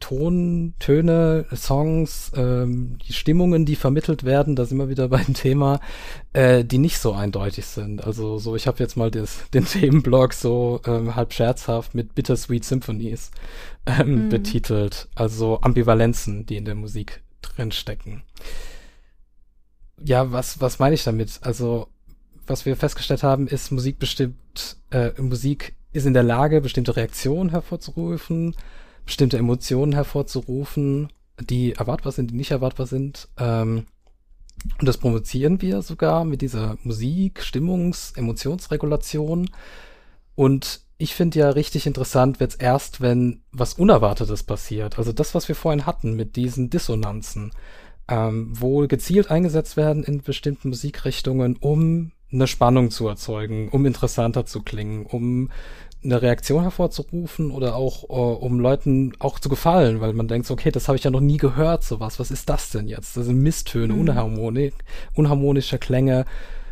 Ton, 0.00 0.74
Töne, 0.78 1.46
Songs, 1.54 2.32
ähm, 2.34 2.98
die 3.06 3.12
Stimmungen, 3.12 3.64
die 3.64 3.76
vermittelt 3.76 4.24
werden, 4.24 4.56
da 4.56 4.64
sind 4.64 4.78
wir 4.78 4.88
wieder 4.88 5.08
beim 5.10 5.34
Thema, 5.34 5.80
äh, 6.32 6.64
die 6.64 6.78
nicht 6.78 6.98
so 6.98 7.12
eindeutig 7.12 7.66
sind. 7.66 8.04
Also 8.04 8.38
so, 8.38 8.56
ich 8.56 8.66
habe 8.66 8.78
jetzt 8.78 8.96
mal 8.96 9.10
des, 9.10 9.48
den 9.54 9.64
Themenblock 9.64 10.32
so 10.32 10.80
ähm, 10.86 11.14
halb 11.16 11.32
scherzhaft 11.32 11.94
mit 11.94 12.14
Bittersweet 12.14 12.64
Symphonies 12.64 13.30
ähm, 13.86 14.24
mhm. 14.24 14.28
betitelt. 14.28 15.08
Also 15.14 15.60
Ambivalenzen, 15.60 16.46
die 16.46 16.56
in 16.56 16.64
der 16.64 16.74
Musik 16.74 17.22
drinstecken. 17.42 18.22
Ja, 20.02 20.32
was, 20.32 20.60
was 20.60 20.78
meine 20.78 20.94
ich 20.94 21.04
damit? 21.04 21.40
Also, 21.42 21.88
was 22.46 22.64
wir 22.64 22.76
festgestellt 22.76 23.22
haben, 23.22 23.46
ist 23.46 23.70
Musik 23.70 23.98
bestimmt, 23.98 24.76
äh, 24.90 25.10
Musik 25.20 25.74
ist 25.92 26.06
in 26.06 26.14
der 26.14 26.22
Lage, 26.22 26.60
bestimmte 26.60 26.96
Reaktionen 26.96 27.50
hervorzurufen 27.50 28.54
bestimmte 29.10 29.38
Emotionen 29.38 29.92
hervorzurufen, 29.92 31.08
die 31.40 31.72
erwartbar 31.72 32.12
sind, 32.12 32.30
die 32.30 32.36
nicht 32.36 32.52
erwartbar 32.52 32.86
sind. 32.86 33.26
Ähm, 33.38 33.86
und 34.78 34.86
das 34.86 34.98
provozieren 34.98 35.60
wir 35.60 35.82
sogar 35.82 36.24
mit 36.24 36.42
dieser 36.42 36.78
Musik, 36.84 37.40
Stimmungs-, 37.42 38.16
Emotionsregulation. 38.16 39.50
Und 40.36 40.82
ich 40.96 41.16
finde 41.16 41.40
ja 41.40 41.50
richtig 41.50 41.88
interessant 41.88 42.38
wird's 42.38 42.54
erst, 42.54 43.00
wenn 43.00 43.40
was 43.50 43.74
Unerwartetes 43.74 44.44
passiert. 44.44 44.96
Also 44.96 45.10
das, 45.12 45.34
was 45.34 45.48
wir 45.48 45.56
vorhin 45.56 45.86
hatten 45.86 46.14
mit 46.14 46.36
diesen 46.36 46.70
Dissonanzen, 46.70 47.50
ähm, 48.06 48.52
wo 48.52 48.86
gezielt 48.86 49.28
eingesetzt 49.28 49.76
werden 49.76 50.04
in 50.04 50.22
bestimmten 50.22 50.68
Musikrichtungen, 50.68 51.56
um 51.56 52.12
eine 52.32 52.46
Spannung 52.46 52.92
zu 52.92 53.08
erzeugen, 53.08 53.70
um 53.70 53.86
interessanter 53.86 54.46
zu 54.46 54.62
klingen, 54.62 55.04
um 55.04 55.50
eine 56.02 56.22
Reaktion 56.22 56.62
hervorzurufen 56.62 57.50
oder 57.50 57.76
auch 57.76 58.04
uh, 58.04 58.32
um 58.32 58.58
Leuten 58.58 59.12
auch 59.18 59.38
zu 59.38 59.48
gefallen, 59.48 60.00
weil 60.00 60.14
man 60.14 60.28
denkt 60.28 60.46
so, 60.46 60.54
okay, 60.54 60.70
das 60.70 60.88
habe 60.88 60.96
ich 60.96 61.04
ja 61.04 61.10
noch 61.10 61.20
nie 61.20 61.36
gehört, 61.36 61.84
sowas. 61.84 62.18
Was 62.18 62.30
ist 62.30 62.48
das 62.48 62.70
denn 62.70 62.88
jetzt? 62.88 63.16
Das 63.16 63.26
sind 63.26 63.38
Misstöne, 63.38 63.92
mhm. 63.92 64.00
Unharmonik, 64.00 64.74
unharmonische 65.14 65.78
Klänge. 65.78 66.24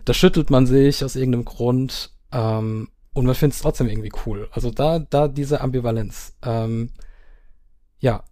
Da 0.05 0.15
schüttelt 0.15 0.51
man 0.51 0.67
sich 0.67 1.05
aus 1.05 1.17
irgendeinem 1.17 1.45
Grund 1.45 2.13
ähm, 2.33 2.89
und 3.13 3.27
man 3.27 3.35
findet 3.35 3.57
es 3.57 3.63
trotzdem 3.63 3.89
irgendwie 3.89 4.13
cool. 4.25 4.49
Also 4.53 4.71
da, 4.71 4.99
da 4.99 5.29
diese 5.29 5.61
Ambivalenz. 5.61 6.35
Ähm, 6.43 6.91
ja, 8.01 8.25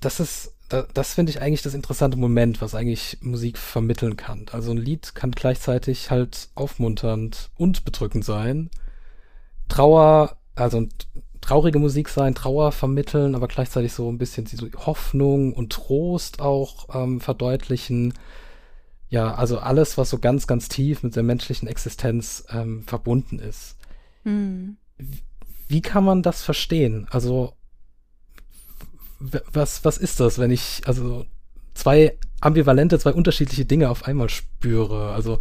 das 0.00 0.20
ist, 0.20 0.54
da, 0.68 0.86
das 0.94 1.14
finde 1.14 1.30
ich 1.30 1.40
eigentlich 1.40 1.62
das 1.62 1.74
interessante 1.74 2.16
Moment, 2.16 2.62
was 2.62 2.76
eigentlich 2.76 3.18
Musik 3.20 3.58
vermitteln 3.58 4.16
kann. 4.16 4.46
Also 4.52 4.70
ein 4.70 4.76
Lied 4.76 5.16
kann 5.16 5.32
gleichzeitig 5.32 6.12
halt 6.12 6.50
aufmunternd 6.54 7.50
und 7.56 7.84
bedrückend 7.84 8.24
sein 8.24 8.70
Trauer, 9.68 10.36
also 10.54 10.86
traurige 11.40 11.78
Musik 11.78 12.08
sein, 12.08 12.34
Trauer 12.34 12.72
vermitteln, 12.72 13.34
aber 13.34 13.48
gleichzeitig 13.48 13.92
so 13.92 14.10
ein 14.10 14.18
bisschen 14.18 14.46
so 14.46 14.66
Hoffnung 14.86 15.52
und 15.52 15.72
Trost 15.72 16.40
auch 16.40 16.94
ähm, 16.94 17.20
verdeutlichen. 17.20 18.14
Ja, 19.08 19.34
also 19.34 19.58
alles, 19.58 19.98
was 19.98 20.10
so 20.10 20.18
ganz, 20.18 20.46
ganz 20.46 20.68
tief 20.68 21.02
mit 21.02 21.16
der 21.16 21.22
menschlichen 21.22 21.68
Existenz 21.68 22.44
ähm, 22.50 22.84
verbunden 22.86 23.38
ist. 23.38 23.76
Mhm. 24.24 24.76
Wie, 24.96 25.22
wie 25.68 25.82
kann 25.82 26.04
man 26.04 26.22
das 26.22 26.42
verstehen? 26.42 27.06
Also 27.10 27.52
was, 29.18 29.84
was 29.84 29.98
ist 29.98 30.20
das, 30.20 30.38
wenn 30.38 30.50
ich, 30.50 30.82
also 30.86 31.26
zwei 31.74 32.16
ambivalente, 32.44 32.98
zwei 32.98 33.12
unterschiedliche 33.12 33.64
Dinge 33.64 33.90
auf 33.90 34.04
einmal 34.04 34.28
spüre. 34.28 35.12
Also 35.12 35.38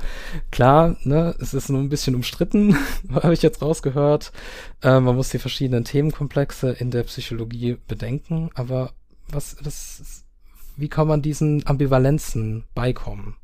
klar, 0.51 0.95
ne, 1.04 1.36
es 1.39 1.54
ist 1.54 1.70
nur 1.70 1.82
ein 1.82 1.89
bisschen 1.89 2.16
umstritten, 2.16 2.76
habe 3.14 3.34
ich 3.34 3.41
jetzt 3.41 3.62
rausgehört. 3.62 4.32
Äh, 4.82 4.99
man 4.99 5.16
muss 5.16 5.30
die 5.30 5.39
verschiedenen 5.39 5.84
Themenkomplexe 5.84 6.72
in 6.72 6.91
der 6.91 7.04
Psychologie 7.04 7.78
bedenken, 7.88 8.49
aber 8.56 8.93
was, 9.28 9.58
was, 9.62 10.24
wie 10.76 10.89
kann 10.89 11.08
man 11.08 11.22
diesen 11.22 11.66
Ambivalenzen 11.66 12.66
beikommen? 12.74 13.36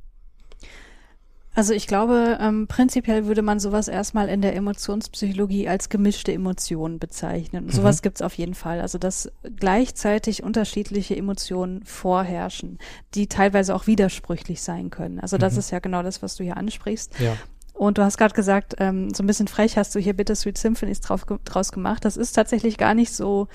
Also 1.56 1.74
ich 1.74 1.88
glaube, 1.88 2.38
ähm, 2.40 2.68
prinzipiell 2.68 3.26
würde 3.26 3.42
man 3.42 3.60
sowas 3.60 3.88
erstmal 3.88 4.30
in 4.30 4.42
der 4.42 4.56
Emotionspsychologie 4.56 5.68
als 5.68 5.90
gemischte 5.90 6.32
Emotionen 6.32 7.00
bezeichnen. 7.00 7.66
Mhm. 7.66 7.72
Sowas 7.72 8.02
gibt's 8.02 8.22
auf 8.22 8.36
jeden 8.36 8.54
Fall. 8.54 8.80
Also 8.82 8.98
dass 8.98 9.32
gleichzeitig 9.58 10.44
unterschiedliche 10.44 11.18
Emotionen 11.18 11.84
vorherrschen, 11.86 12.78
die 13.16 13.28
teilweise 13.28 13.76
auch 13.76 13.88
widersprüchlich 13.88 14.62
sein 14.62 14.90
können. 14.90 15.20
Also 15.20 15.38
das 15.38 15.54
mhm. 15.54 15.60
ist 15.60 15.72
ja 15.72 15.80
genau 15.80 16.04
das, 16.04 16.22
was 16.22 16.36
du 16.36 16.44
hier 16.44 16.56
ansprichst. 16.56 17.20
Ja. 17.20 17.36
Und 17.74 17.98
du 17.98 18.04
hast 18.04 18.18
gerade 18.18 18.34
gesagt, 18.36 18.76
ähm, 18.80 19.14
so 19.14 19.24
ein 19.24 19.28
bisschen 19.28 19.48
frech 19.48 19.78
hast 19.78 19.96
du 19.96 20.00
hier 20.00 20.14
Bittersweet 20.14 20.58
Symphonies 20.58 21.00
drauf, 21.00 21.26
draus 21.46 21.72
gemacht. 21.72 22.04
Das 22.04 22.18
ist 22.18 22.34
tatsächlich 22.34 22.78
gar 22.78 22.94
nicht 22.94 23.14
so 23.14 23.48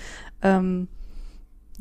ähm, 0.42 0.88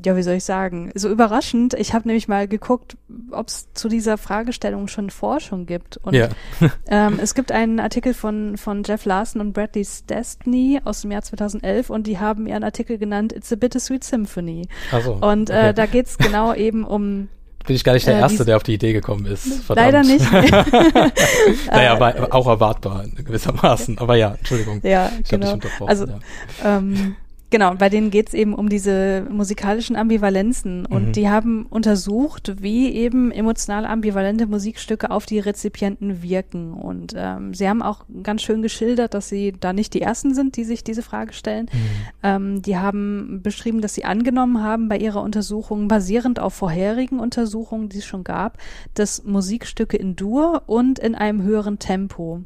ja, 0.03 0.15
wie 0.15 0.23
soll 0.23 0.35
ich 0.35 0.43
sagen, 0.43 0.91
so 0.95 1.09
überraschend. 1.09 1.75
Ich 1.75 1.93
habe 1.93 2.07
nämlich 2.07 2.27
mal 2.27 2.47
geguckt, 2.47 2.97
ob 3.31 3.47
es 3.47 3.71
zu 3.73 3.89
dieser 3.89 4.17
Fragestellung 4.17 4.87
schon 4.87 5.09
Forschung 5.09 5.65
gibt. 5.65 5.97
Und 5.97 6.15
ja. 6.15 6.29
ähm, 6.87 7.19
es 7.21 7.35
gibt 7.35 7.51
einen 7.51 7.79
Artikel 7.79 8.13
von, 8.13 8.57
von 8.57 8.83
Jeff 8.83 9.05
Larson 9.05 9.41
und 9.41 9.53
Bradley 9.53 9.85
Destiny 10.09 10.81
aus 10.83 11.01
dem 11.01 11.11
Jahr 11.11 11.21
2011 11.21 11.89
und 11.89 12.07
die 12.07 12.19
haben 12.19 12.47
ihren 12.47 12.63
Artikel 12.63 12.97
genannt 12.97 13.33
It's 13.33 13.51
a 13.53 13.55
Bittersweet 13.55 14.03
Symphony. 14.03 14.67
Ach 14.91 15.01
so, 15.01 15.13
und 15.13 15.49
äh, 15.49 15.53
okay. 15.53 15.73
da 15.73 15.85
geht's 15.85 16.17
genau 16.17 16.53
eben 16.55 16.83
um 16.83 17.29
bin 17.65 17.77
ich 17.77 17.83
gar 17.85 17.93
nicht 17.93 18.05
der 18.05 18.15
äh, 18.15 18.19
Erste, 18.19 18.43
der 18.43 18.57
auf 18.57 18.63
die 18.63 18.73
Idee 18.73 18.91
gekommen 18.91 19.25
ist. 19.25 19.63
Verdammt. 19.63 19.93
Leider 19.93 20.03
nicht. 20.03 20.31
naja, 21.71 21.97
war 21.99 22.33
auch 22.33 22.47
erwartbar 22.47 23.05
gewissermaßen. 23.15 23.99
Aber 23.99 24.15
ja, 24.15 24.35
Entschuldigung. 24.37 24.81
Ja, 24.83 25.11
ich 25.21 25.29
genau. 25.29 25.57
Also, 25.85 26.05
ja. 26.07 26.19
ähm, 26.63 27.15
Genau, 27.53 27.75
bei 27.75 27.87
denen 27.87 28.09
geht 28.09 28.29
es 28.29 28.33
eben 28.33 28.55
um 28.55 28.67
diese 28.67 29.27
musikalischen 29.29 29.95
Ambivalenzen 29.95 30.87
und 30.87 31.09
mhm. 31.09 31.11
die 31.11 31.29
haben 31.29 31.67
untersucht, 31.69 32.63
wie 32.63 32.91
eben 32.91 33.29
emotional 33.29 33.85
ambivalente 33.85 34.47
Musikstücke 34.47 35.11
auf 35.11 35.27
die 35.27 35.37
Rezipienten 35.37 36.23
wirken. 36.23 36.73
Und 36.73 37.13
ähm, 37.15 37.53
sie 37.53 37.69
haben 37.69 37.83
auch 37.83 38.05
ganz 38.23 38.41
schön 38.41 38.63
geschildert, 38.63 39.13
dass 39.13 39.29
sie 39.29 39.51
da 39.51 39.71
nicht 39.71 39.93
die 39.93 40.01
Ersten 40.01 40.33
sind, 40.33 40.57
die 40.57 40.63
sich 40.63 40.83
diese 40.83 41.03
Frage 41.03 41.31
stellen. 41.33 41.69
Mhm. 41.71 41.79
Ähm, 42.23 42.61
die 42.63 42.77
haben 42.77 43.41
beschrieben, 43.43 43.81
dass 43.81 43.93
sie 43.93 44.03
angenommen 44.03 44.63
haben 44.63 44.89
bei 44.89 44.97
ihrer 44.97 45.21
Untersuchung, 45.21 45.87
basierend 45.87 46.39
auf 46.39 46.55
vorherigen 46.55 47.19
Untersuchungen, 47.19 47.87
die 47.87 47.99
es 47.99 48.05
schon 48.05 48.23
gab, 48.23 48.57
dass 48.95 49.25
Musikstücke 49.25 49.95
in 49.95 50.15
Dur 50.15 50.63
und 50.65 50.97
in 50.97 51.13
einem 51.13 51.43
höheren 51.43 51.77
Tempo 51.77 52.41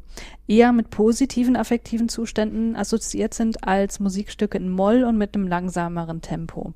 eher 0.48 0.72
mit 0.72 0.90
positiven 0.90 1.56
affektiven 1.56 2.08
Zuständen 2.08 2.74
assoziiert 2.74 3.34
sind 3.34 3.64
als 3.64 4.00
Musikstücke 4.00 4.56
in 4.56 4.70
Moll 4.70 4.97
und 5.04 5.18
mit 5.18 5.34
einem 5.34 5.46
langsameren 5.46 6.20
Tempo. 6.20 6.74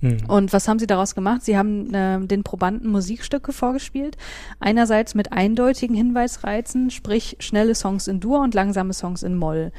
Hm. 0.00 0.18
Und 0.28 0.52
was 0.52 0.68
haben 0.68 0.78
sie 0.78 0.86
daraus 0.86 1.14
gemacht? 1.14 1.42
Sie 1.42 1.56
haben 1.56 1.92
äh, 1.92 2.20
den 2.20 2.44
Probanden 2.44 2.90
Musikstücke 2.90 3.52
vorgespielt. 3.52 4.16
Einerseits 4.60 5.14
mit 5.14 5.32
eindeutigen 5.32 5.96
Hinweisreizen, 5.96 6.90
sprich 6.90 7.36
schnelle 7.40 7.74
Songs 7.74 8.06
in 8.06 8.20
Dur 8.20 8.40
und 8.40 8.54
langsame 8.54 8.94
Songs 8.94 9.24
in 9.24 9.34
Moll, 9.34 9.72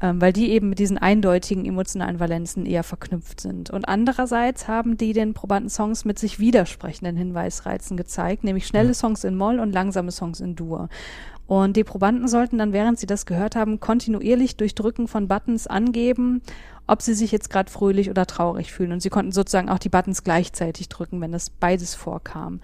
ähm, 0.00 0.20
weil 0.20 0.32
die 0.32 0.50
eben 0.50 0.68
mit 0.68 0.78
diesen 0.78 0.96
eindeutigen 0.96 1.64
emotionalen 1.64 2.20
Valenzen 2.20 2.66
eher 2.66 2.84
verknüpft 2.84 3.40
sind. 3.40 3.70
Und 3.70 3.88
andererseits 3.88 4.68
haben 4.68 4.96
die 4.96 5.12
den 5.12 5.34
Probanden 5.34 5.70
Songs 5.70 6.04
mit 6.04 6.20
sich 6.20 6.38
widersprechenden 6.38 7.16
Hinweisreizen 7.16 7.96
gezeigt, 7.96 8.44
nämlich 8.44 8.68
schnelle 8.68 8.88
ja. 8.88 8.94
Songs 8.94 9.24
in 9.24 9.36
Moll 9.36 9.58
und 9.58 9.72
langsame 9.72 10.12
Songs 10.12 10.38
in 10.38 10.54
Dur. 10.54 10.88
Und 11.46 11.76
die 11.76 11.84
Probanden 11.84 12.26
sollten 12.28 12.58
dann, 12.58 12.72
während 12.72 12.98
sie 12.98 13.06
das 13.06 13.26
gehört 13.26 13.54
haben, 13.54 13.80
kontinuierlich 13.80 14.56
durch 14.56 14.74
Drücken 14.74 15.08
von 15.08 15.28
Buttons 15.28 15.66
angeben, 15.66 16.42
ob 16.86 17.00
sie 17.00 17.14
sich 17.14 17.32
jetzt 17.32 17.48
gerade 17.48 17.70
fröhlich 17.70 18.10
oder 18.10 18.26
traurig 18.26 18.72
fühlen. 18.72 18.92
Und 18.92 19.00
sie 19.00 19.08
konnten 19.08 19.32
sozusagen 19.32 19.68
auch 19.68 19.78
die 19.78 19.88
Buttons 19.88 20.22
gleichzeitig 20.22 20.88
drücken, 20.88 21.20
wenn 21.20 21.32
das 21.32 21.50
beides 21.50 21.94
vorkam. 21.94 22.60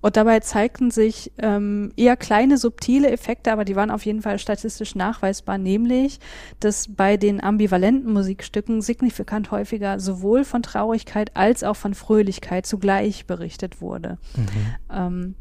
Und 0.00 0.16
dabei 0.16 0.40
zeigten 0.40 0.90
sich 0.90 1.32
ähm, 1.38 1.92
eher 1.96 2.16
kleine, 2.16 2.58
subtile 2.58 3.10
Effekte, 3.10 3.52
aber 3.52 3.64
die 3.64 3.76
waren 3.76 3.90
auf 3.90 4.04
jeden 4.04 4.20
Fall 4.20 4.38
statistisch 4.38 4.94
nachweisbar, 4.94 5.58
nämlich, 5.58 6.20
dass 6.60 6.88
bei 6.88 7.16
den 7.16 7.42
ambivalenten 7.42 8.12
Musikstücken 8.12 8.82
signifikant 8.82 9.50
häufiger 9.50 10.00
sowohl 10.00 10.44
von 10.44 10.62
Traurigkeit 10.62 11.36
als 11.36 11.64
auch 11.64 11.76
von 11.76 11.94
Fröhlichkeit 11.94 12.66
zugleich 12.66 13.26
berichtet 13.26 13.80
wurde. 13.80 14.18
Mhm. 14.36 14.48
Ähm, 14.90 15.34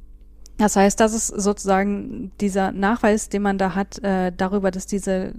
das 0.62 0.76
heißt, 0.76 1.00
das 1.00 1.14
ist 1.14 1.28
sozusagen 1.28 2.32
dieser 2.40 2.72
Nachweis, 2.72 3.30
den 3.30 3.42
man 3.42 3.58
da 3.58 3.74
hat, 3.74 3.98
äh, 4.04 4.32
darüber, 4.36 4.70
dass 4.70 4.86
diese 4.86 5.34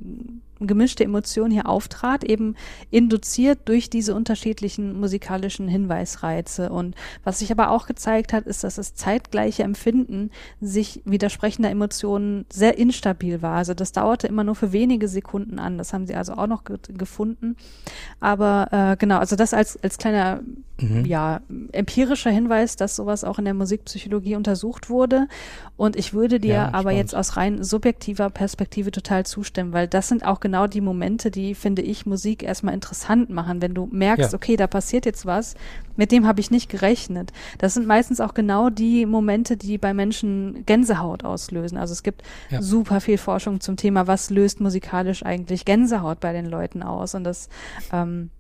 gemischte 0.67 1.05
Emotion 1.05 1.51
hier 1.51 1.69
auftrat, 1.69 2.25
eben 2.25 2.57
induziert 2.91 3.61
durch 3.67 3.91
diese 3.91 4.15
unterschiedlichen 4.15 4.99
musikalischen 4.99 5.69
Hinweisreize. 5.69 6.71
Und 6.71 6.95
was 7.25 7.39
sich 7.39 7.51
aber 7.53 7.71
auch 7.71 7.87
gezeigt 7.87 8.33
hat, 8.33 8.47
ist, 8.47 8.65
dass 8.65 8.77
das 8.77 8.95
zeitgleiche 8.95 9.63
Empfinden 9.63 10.31
sich 10.61 11.03
widersprechender 11.05 11.71
Emotionen 11.71 12.47
sehr 12.53 12.79
instabil 12.79 13.43
war. 13.43 13.57
Also 13.57 13.75
das 13.75 13.93
dauerte 13.93 14.27
immer 14.27 14.45
nur 14.45 14.55
für 14.55 14.73
wenige 14.73 15.09
Sekunden 15.09 15.59
an. 15.59 15.79
Das 15.79 15.93
haben 15.93 16.07
sie 16.07 16.15
also 16.15 16.35
auch 16.35 16.47
noch 16.47 16.65
ge 16.65 16.79
gefunden. 16.89 17.57
Aber 18.21 18.69
äh, 18.71 18.97
genau, 18.97 19.19
also 19.19 19.37
das 19.37 19.55
als, 19.55 19.83
als 19.83 19.99
kleiner 19.99 20.41
mhm. 20.83 21.05
ja, 21.05 21.41
empirischer 21.73 22.31
Hinweis, 22.31 22.77
dass 22.77 22.97
sowas 22.97 23.25
auch 23.25 23.39
in 23.39 23.45
der 23.45 23.55
Musikpsychologie 23.55 24.37
untersucht 24.37 24.91
wurde. 24.91 25.29
Und 25.77 25.97
ich 25.97 26.13
würde 26.13 26.39
dir 26.39 26.55
ja, 26.55 26.75
aber 26.75 26.93
jetzt 26.93 27.15
aus 27.15 27.37
rein 27.37 27.63
subjektiver 27.63 28.31
Perspektive 28.31 28.91
total 28.91 29.25
zustimmen, 29.25 29.73
weil 29.73 29.89
das 29.89 30.09
sind 30.09 30.25
auch 30.25 30.41
genau 30.41 30.67
die 30.67 30.81
Momente, 30.81 31.31
die, 31.31 31.55
finde 31.55 31.83
ich, 31.83 32.07
Musik 32.07 32.43
erstmal 32.43 32.75
interessant 32.75 33.31
machen. 33.31 33.63
Wenn 33.63 33.75
du 33.75 33.89
merkst, 33.91 34.33
ja. 34.33 34.37
okay, 34.37 34.57
da 34.57 34.67
passiert 34.67 35.07
jetzt 35.07 35.27
was, 35.27 35.55
mit 35.97 36.13
dem 36.13 36.27
habe 36.27 36.41
ich 36.41 36.51
nicht 36.51 36.69
gerechnet. 36.69 37.33
Das 37.59 37.75
sind 37.75 37.87
meistens 37.87 38.21
auch 38.21 38.35
genau 38.35 38.71
die 38.71 39.07
Momente, 39.07 39.57
die 39.57 39.79
bei 39.79 39.95
Menschen 39.95 40.65
Gänsehaut 40.67 41.25
auslösen. 41.25 41.79
Also 41.79 41.93
es 41.93 42.03
gibt 42.03 42.23
ja. 42.51 42.63
super 42.63 43.01
viel 43.01 43.19
Forschung 43.19 43.61
zum 43.61 43.77
Thema, 43.77 44.07
was 44.07 44.31
löst 44.31 44.61
musikalisch 44.61 45.25
eigentlich 45.25 45.65
Gänsehaut 45.65 46.21
bei 46.21 46.33
den 46.33 46.47
Leuten 46.47 46.83
aus. 46.83 47.15
Und 47.15 47.25
das 47.25 47.49
ähm, 47.93 48.31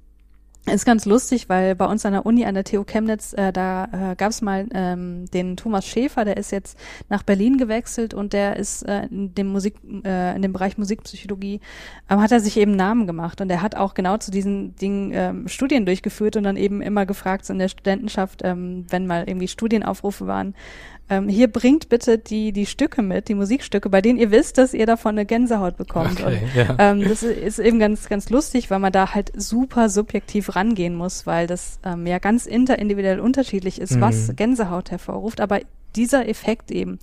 ist 0.70 0.86
ganz 0.86 1.06
lustig, 1.06 1.48
weil 1.48 1.74
bei 1.74 1.86
uns 1.86 2.06
an 2.06 2.12
der 2.12 2.24
Uni, 2.24 2.44
an 2.44 2.54
der 2.54 2.62
TU 2.62 2.84
Chemnitz, 2.84 3.32
äh, 3.32 3.52
da 3.52 4.12
äh, 4.12 4.16
gab 4.16 4.30
es 4.30 4.42
mal 4.42 4.68
ähm, 4.72 5.26
den 5.32 5.56
Thomas 5.56 5.84
Schäfer, 5.84 6.24
der 6.24 6.36
ist 6.36 6.52
jetzt 6.52 6.78
nach 7.08 7.24
Berlin 7.24 7.58
gewechselt 7.58 8.14
und 8.14 8.32
der 8.32 8.56
ist 8.56 8.82
äh, 8.82 9.06
in 9.06 9.34
dem 9.34 9.48
Musik, 9.48 9.74
äh, 10.04 10.36
in 10.36 10.42
dem 10.42 10.52
Bereich 10.52 10.78
Musikpsychologie, 10.78 11.60
ähm, 12.08 12.20
hat 12.20 12.30
er 12.30 12.38
sich 12.38 12.56
eben 12.56 12.76
Namen 12.76 13.08
gemacht 13.08 13.40
und 13.40 13.50
er 13.50 13.60
hat 13.60 13.74
auch 13.74 13.94
genau 13.94 14.18
zu 14.18 14.30
diesen 14.30 14.76
Dingen 14.76 15.10
ähm, 15.12 15.48
Studien 15.48 15.84
durchgeführt 15.84 16.36
und 16.36 16.44
dann 16.44 16.56
eben 16.56 16.80
immer 16.80 17.06
gefragt 17.06 17.44
so 17.44 17.52
in 17.52 17.58
der 17.58 17.68
Studentenschaft, 17.68 18.42
ähm, 18.44 18.86
wenn 18.88 19.08
mal 19.08 19.24
irgendwie 19.26 19.48
Studienaufrufe 19.48 20.28
waren, 20.28 20.54
ähm, 21.12 21.28
hier 21.28 21.48
bringt 21.48 21.90
bitte 21.90 22.16
die, 22.16 22.52
die 22.52 22.64
Stücke 22.64 23.02
mit, 23.02 23.28
die 23.28 23.34
Musikstücke, 23.34 23.90
bei 23.90 24.00
denen 24.00 24.18
ihr 24.18 24.30
wisst, 24.30 24.56
dass 24.56 24.72
ihr 24.72 24.86
davon 24.86 25.10
eine 25.10 25.26
Gänsehaut 25.26 25.76
bekommt. 25.76 26.22
Okay, 26.22 26.40
und 26.42 26.54
ja. 26.54 26.76
ähm, 26.78 27.06
das 27.06 27.22
ist 27.22 27.58
eben 27.58 27.78
ganz, 27.78 28.08
ganz 28.08 28.30
lustig, 28.30 28.70
weil 28.70 28.78
man 28.78 28.92
da 28.92 29.14
halt 29.14 29.30
super 29.36 29.90
subjektiv 29.90 30.56
rangehen 30.56 30.94
muss, 30.94 31.26
weil 31.26 31.46
das 31.46 31.78
ähm, 31.84 32.06
ja 32.06 32.18
ganz 32.18 32.46
interindividuell 32.46 33.20
unterschiedlich 33.20 33.78
ist, 33.78 33.96
mhm. 33.96 34.00
was 34.00 34.34
Gänsehaut 34.36 34.90
hervorruft. 34.90 35.42
Aber 35.42 35.60
dieser 35.96 36.26
Effekt 36.26 36.70
eben, 36.70 36.98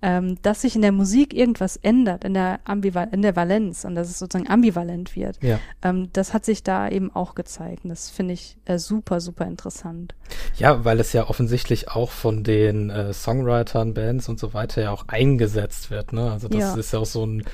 ähm, 0.00 0.40
dass 0.42 0.62
sich 0.62 0.76
in 0.76 0.82
der 0.82 0.92
Musik 0.92 1.34
irgendwas 1.34 1.76
ändert, 1.76 2.24
in 2.24 2.34
der, 2.34 2.60
Ambival 2.64 3.08
in 3.12 3.22
der 3.22 3.34
Valenz 3.34 3.84
und 3.84 3.94
dass 3.94 4.08
es 4.08 4.18
sozusagen 4.18 4.48
ambivalent 4.48 5.16
wird. 5.16 5.42
Ja. 5.42 5.58
Ähm, 5.82 6.10
das 6.12 6.32
hat 6.32 6.44
sich 6.44 6.62
da 6.62 6.88
eben 6.88 7.14
auch 7.14 7.34
gezeigt. 7.34 7.84
Und 7.84 7.90
das 7.90 8.10
finde 8.10 8.34
ich 8.34 8.56
äh, 8.64 8.78
super, 8.78 9.20
super 9.20 9.46
interessant. 9.46 10.14
Ja, 10.56 10.84
weil 10.84 11.00
es 11.00 11.12
ja 11.12 11.28
offensichtlich 11.28 11.88
auch 11.88 12.10
von 12.10 12.44
den 12.44 12.90
äh, 12.90 13.12
Songwritern, 13.12 13.94
Bands 13.94 14.28
und 14.28 14.38
so 14.38 14.54
weiter 14.54 14.82
ja 14.82 14.90
auch 14.92 15.08
eingesetzt 15.08 15.90
wird. 15.90 16.12
Ne? 16.12 16.30
Also 16.30 16.48
das 16.48 16.60
ja. 16.60 16.76
ist 16.76 16.92
ja 16.92 16.98
auch 17.00 17.06
so 17.06 17.26
ein 17.26 17.44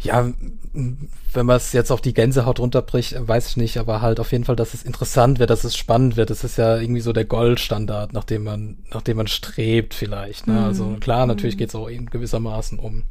ja, 0.00 0.30
wenn 1.32 1.46
man 1.46 1.56
es 1.56 1.72
jetzt 1.72 1.90
auf 1.90 2.00
die 2.00 2.14
Gänsehaut 2.14 2.60
runterbricht, 2.60 3.16
weiß 3.26 3.48
ich 3.48 3.56
nicht, 3.56 3.78
aber 3.78 4.00
halt 4.00 4.20
auf 4.20 4.32
jeden 4.32 4.44
Fall, 4.44 4.56
dass 4.56 4.74
es 4.74 4.82
interessant 4.82 5.38
wird, 5.38 5.50
dass 5.50 5.64
es 5.64 5.76
spannend 5.76 6.16
wird. 6.16 6.30
Das 6.30 6.44
ist 6.44 6.56
ja 6.56 6.78
irgendwie 6.78 7.00
so 7.00 7.12
der 7.12 7.24
Goldstandard, 7.24 8.12
nach 8.12 8.24
dem 8.24 8.44
man, 8.44 8.78
nach 8.92 9.02
dem 9.02 9.16
man 9.16 9.26
strebt 9.26 9.94
vielleicht. 9.94 10.46
Ne? 10.46 10.64
Also 10.64 10.84
mhm. 10.84 10.88
Also 10.90 11.00
klar, 11.00 11.26
natürlich 11.26 11.56
mhm. 11.56 11.58
geht 11.58 11.68
es 11.70 11.74
auch 11.74 11.88
in 11.88 12.06
gewissermaßen 12.06 12.78
um 12.78 13.02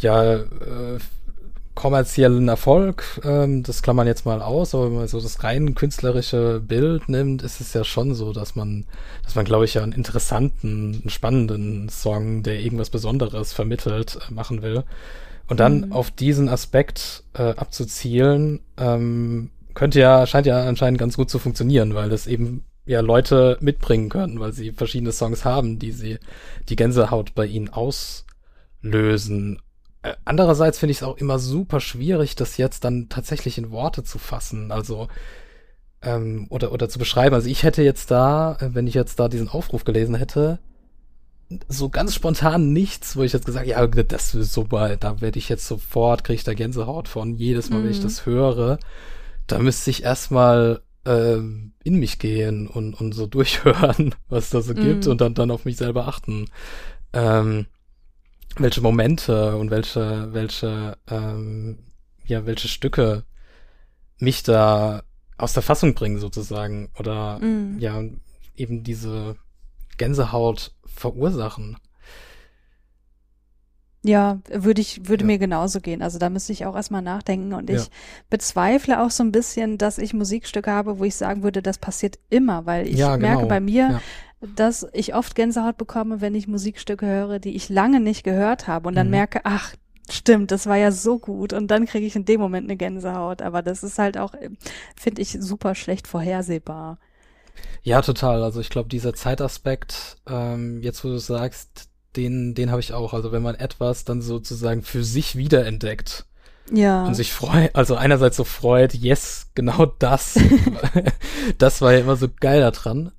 ja 0.00 0.34
äh, 0.34 0.98
kommerziellen 1.78 2.48
Erfolg. 2.48 3.20
Ähm, 3.24 3.62
das 3.62 3.82
klammern 3.82 4.08
jetzt 4.08 4.26
mal 4.26 4.42
aus, 4.42 4.74
aber 4.74 4.86
wenn 4.86 4.96
man 4.96 5.06
so 5.06 5.20
das 5.20 5.44
rein 5.44 5.76
künstlerische 5.76 6.60
Bild 6.60 7.08
nimmt, 7.08 7.42
ist 7.42 7.60
es 7.60 7.72
ja 7.72 7.84
schon 7.84 8.14
so, 8.14 8.32
dass 8.32 8.56
man, 8.56 8.84
dass 9.22 9.36
man, 9.36 9.44
glaube 9.44 9.64
ich, 9.64 9.74
ja 9.74 9.82
einen 9.84 9.92
interessanten, 9.92 10.98
einen 11.02 11.10
spannenden 11.10 11.88
Song, 11.88 12.42
der 12.42 12.58
irgendwas 12.58 12.90
Besonderes 12.90 13.52
vermittelt, 13.52 14.18
äh, 14.28 14.34
machen 14.34 14.62
will. 14.62 14.82
Und 15.48 15.60
dann 15.60 15.86
mhm. 15.86 15.92
auf 15.92 16.10
diesen 16.10 16.48
Aspekt 16.48 17.24
äh, 17.34 17.54
abzuzielen, 17.54 18.60
ähm, 18.76 19.50
könnte 19.74 20.00
ja, 20.00 20.26
scheint 20.26 20.46
ja 20.46 20.62
anscheinend 20.64 20.98
ganz 20.98 21.16
gut 21.16 21.30
zu 21.30 21.38
funktionieren, 21.38 21.94
weil 21.94 22.10
das 22.10 22.26
eben 22.26 22.64
ja 22.84 23.00
Leute 23.00 23.58
mitbringen 23.60 24.08
können, 24.08 24.40
weil 24.40 24.52
sie 24.52 24.72
verschiedene 24.72 25.12
Songs 25.12 25.44
haben, 25.44 25.78
die 25.78 25.92
sie 25.92 26.18
die 26.68 26.76
Gänsehaut 26.76 27.34
bei 27.34 27.46
ihnen 27.46 27.70
auslösen. 27.70 29.60
Äh, 30.02 30.14
andererseits 30.24 30.78
finde 30.78 30.92
ich 30.92 30.98
es 30.98 31.02
auch 31.02 31.16
immer 31.16 31.38
super 31.38 31.80
schwierig, 31.80 32.36
das 32.36 32.56
jetzt 32.56 32.84
dann 32.84 33.08
tatsächlich 33.08 33.58
in 33.58 33.70
Worte 33.70 34.04
zu 34.04 34.18
fassen. 34.18 34.70
Also 34.70 35.08
ähm, 36.02 36.46
oder 36.50 36.72
oder 36.72 36.88
zu 36.88 36.98
beschreiben. 36.98 37.34
Also 37.34 37.48
ich 37.48 37.62
hätte 37.62 37.82
jetzt 37.82 38.10
da, 38.10 38.56
äh, 38.60 38.74
wenn 38.74 38.86
ich 38.86 38.94
jetzt 38.94 39.18
da 39.18 39.28
diesen 39.28 39.48
Aufruf 39.48 39.84
gelesen 39.84 40.14
hätte, 40.14 40.58
so 41.68 41.88
ganz 41.88 42.14
spontan 42.14 42.72
nichts, 42.72 43.16
wo 43.16 43.22
ich 43.22 43.32
jetzt 43.32 43.46
gesagt 43.46 43.66
ja, 43.66 43.86
das 43.86 44.34
ist 44.34 44.52
super, 44.52 44.96
da 44.96 45.20
werde 45.20 45.38
ich 45.38 45.48
jetzt 45.48 45.66
sofort, 45.66 46.24
kriege 46.24 46.36
ich 46.36 46.44
da 46.44 46.54
Gänsehaut 46.54 47.08
von, 47.08 47.36
jedes 47.36 47.70
Mal, 47.70 47.78
mhm. 47.80 47.84
wenn 47.84 47.90
ich 47.90 47.98
mhm. 47.98 48.04
das 48.04 48.26
höre. 48.26 48.78
Da 49.46 49.58
müsste 49.58 49.90
ich 49.90 50.02
erstmal 50.02 50.82
ähm, 51.06 51.72
in 51.82 51.98
mich 51.98 52.18
gehen 52.18 52.66
und, 52.66 52.94
und 52.94 53.12
so 53.12 53.26
durchhören, 53.26 54.14
was 54.28 54.50
da 54.50 54.60
so 54.60 54.74
mhm. 54.74 54.82
gibt 54.82 55.06
und 55.06 55.20
dann, 55.20 55.34
dann 55.34 55.50
auf 55.50 55.64
mich 55.64 55.76
selber 55.76 56.06
achten. 56.06 56.46
Ähm, 57.12 57.66
welche 58.56 58.80
Momente 58.80 59.56
und 59.56 59.70
welche, 59.70 60.32
welche, 60.32 60.98
ähm, 61.08 61.78
ja, 62.26 62.44
welche 62.44 62.68
Stücke 62.68 63.24
mich 64.18 64.42
da 64.42 65.02
aus 65.38 65.52
der 65.52 65.62
Fassung 65.62 65.94
bringen 65.94 66.18
sozusagen 66.18 66.90
oder 66.98 67.38
mhm. 67.38 67.78
ja, 67.78 68.02
eben 68.56 68.82
diese 68.82 69.36
Gänsehaut 69.96 70.72
verursachen. 71.00 71.76
Ja, 74.04 74.38
würde 74.50 74.80
ich, 74.80 75.08
würde 75.08 75.24
ja. 75.24 75.26
mir 75.26 75.38
genauso 75.38 75.80
gehen. 75.80 76.02
Also 76.02 76.18
da 76.18 76.30
müsste 76.30 76.52
ich 76.52 76.64
auch 76.66 76.76
erstmal 76.76 77.02
nachdenken 77.02 77.52
und 77.52 77.68
ich 77.68 77.90
bezweifle 78.30 79.02
auch 79.02 79.10
so 79.10 79.24
ein 79.24 79.32
bisschen, 79.32 79.76
dass 79.76 79.98
ich 79.98 80.14
Musikstücke 80.14 80.70
habe, 80.70 80.98
wo 80.98 81.04
ich 81.04 81.16
sagen 81.16 81.42
würde, 81.42 81.62
das 81.62 81.78
passiert 81.78 82.18
immer, 82.30 82.64
weil 82.64 82.86
ich 82.86 82.96
ja, 82.96 83.16
merke 83.16 83.38
genau. 83.38 83.48
bei 83.48 83.60
mir, 83.60 84.00
dass 84.40 84.86
ich 84.92 85.14
oft 85.14 85.34
Gänsehaut 85.34 85.76
bekomme, 85.76 86.20
wenn 86.20 86.36
ich 86.36 86.46
Musikstücke 86.46 87.06
höre, 87.06 87.40
die 87.40 87.56
ich 87.56 87.68
lange 87.68 87.98
nicht 87.98 88.22
gehört 88.22 88.68
habe 88.68 88.88
und 88.88 88.94
dann 88.94 89.08
mhm. 89.08 89.12
merke, 89.12 89.40
ach, 89.42 89.74
stimmt, 90.08 90.52
das 90.52 90.66
war 90.66 90.76
ja 90.76 90.92
so 90.92 91.18
gut 91.18 91.52
und 91.52 91.70
dann 91.70 91.86
kriege 91.86 92.06
ich 92.06 92.14
in 92.14 92.24
dem 92.24 92.40
Moment 92.40 92.66
eine 92.66 92.76
Gänsehaut. 92.76 93.42
Aber 93.42 93.62
das 93.62 93.82
ist 93.82 93.98
halt 93.98 94.16
auch, 94.16 94.32
finde 94.96 95.22
ich, 95.22 95.36
super 95.40 95.74
schlecht 95.74 96.06
vorhersehbar. 96.06 96.98
Ja, 97.82 98.02
total. 98.02 98.42
Also 98.42 98.60
ich 98.60 98.70
glaube, 98.70 98.88
dieser 98.88 99.14
Zeitaspekt, 99.14 100.18
ähm, 100.28 100.82
jetzt 100.82 101.04
wo 101.04 101.08
du 101.08 101.18
sagst, 101.18 101.88
den, 102.16 102.54
den 102.54 102.70
habe 102.70 102.80
ich 102.80 102.92
auch. 102.92 103.14
Also 103.14 103.32
wenn 103.32 103.42
man 103.42 103.54
etwas 103.54 104.04
dann 104.04 104.22
sozusagen 104.22 104.82
für 104.82 105.04
sich 105.04 105.36
wiederentdeckt, 105.36 106.26
ja. 106.70 107.06
Und 107.06 107.14
sich 107.14 107.32
freut, 107.32 107.74
also 107.74 107.96
einerseits 107.96 108.36
so 108.36 108.44
freut, 108.44 108.94
yes, 108.94 109.46
genau 109.54 109.86
das. 109.86 110.38
das 111.58 111.80
war 111.80 111.92
ja 111.92 112.00
immer 112.00 112.16
so 112.16 112.28
geil 112.40 112.60
daran. 112.60 113.12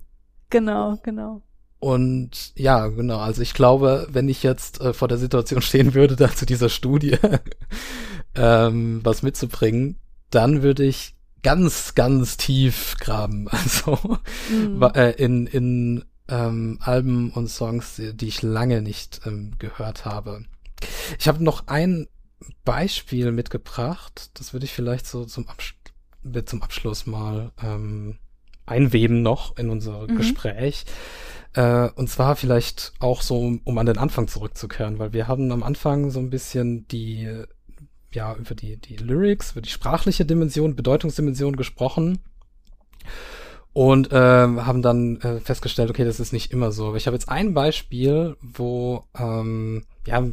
Genau, 0.50 0.98
genau. 1.04 1.42
Und 1.80 2.52
ja, 2.56 2.88
genau, 2.88 3.20
also 3.20 3.42
ich 3.42 3.54
glaube, 3.54 4.08
wenn 4.12 4.28
ich 4.28 4.44
jetzt 4.44 4.82
äh, 4.82 4.94
vor 4.94 5.08
der 5.08 5.18
Situation 5.18 5.62
stehen 5.62 5.94
würde, 5.94 6.16
da 6.16 6.30
zu 6.30 6.46
dieser 6.46 6.70
Studie 6.70 7.18
ähm, 8.36 9.00
was 9.04 9.24
mitzubringen, 9.24 9.98
dann 10.30 10.62
würde 10.62 10.84
ich 10.84 11.16
ganz, 11.44 11.96
ganz 11.96 12.38
tief 12.38 12.96
graben. 13.00 13.48
Also 13.52 13.98
mhm. 14.52 14.82
äh, 14.96 15.12
in, 15.12 15.48
in 15.48 16.06
ähm, 16.28 16.80
Alben 16.82 17.32
und 17.32 17.48
Songs, 17.48 18.02
die 18.14 18.28
ich 18.28 18.42
lange 18.42 18.82
nicht 18.82 19.22
ähm, 19.26 19.54
gehört 19.60 20.06
habe. 20.06 20.44
Ich 21.18 21.28
habe 21.28 21.44
noch 21.44 21.68
ein 21.68 22.08
Beispiel 22.64 23.32
mitgebracht. 23.32 24.32
Das 24.36 24.54
würde 24.54 24.66
ich 24.66 24.74
vielleicht 24.74 25.08
so 25.08 25.26
zum, 25.26 25.48
Abs 25.48 25.74
zum 26.46 26.64
Abschluss 26.64 27.06
mal 27.06 27.52
ähm, 27.64 28.18
einweben 28.66 29.22
noch 29.22 29.58
in 29.58 29.70
unser 29.70 30.08
mhm. 30.08 30.18
Gespräch. 30.18 30.86
Äh, 31.54 31.90
und 31.96 32.10
zwar 32.10 32.36
vielleicht 32.36 32.94
auch 33.00 33.22
so, 33.22 33.58
um 33.64 33.78
an 33.78 33.86
den 33.86 33.98
Anfang 33.98 34.28
zurückzukehren, 34.28 35.00
weil 35.00 35.14
wir 35.14 35.28
haben 35.28 35.52
am 35.52 35.64
Anfang 35.64 36.12
so 36.12 36.20
ein 36.20 36.30
bisschen 36.30 36.88
die, 36.88 37.44
ja, 38.12 38.36
über 38.36 38.55
die, 38.55 38.78
die 38.78 38.97
Lyrics, 38.97 39.51
über 39.51 39.62
die 39.62 39.70
sprachliche 39.70 40.26
Dimension, 40.26 40.76
Bedeutungsdimension 40.76 41.55
gesprochen. 41.55 42.20
Und 43.72 44.12
äh, 44.12 44.16
haben 44.16 44.82
dann 44.82 45.22
äh, 45.22 45.39
festgestellt, 45.39 45.89
okay, 45.89 46.03
das 46.03 46.20
ist 46.20 46.34
nicht 46.34 46.51
immer 46.51 46.72
so. 46.72 46.88
Aber 46.88 46.97
ich 46.97 47.05
habe 47.05 47.16
jetzt 47.16 47.30
ein 47.30 47.53
Beispiel, 47.53 48.36
wo 48.41 49.03
ähm, 49.18 49.86
ja 50.07 50.24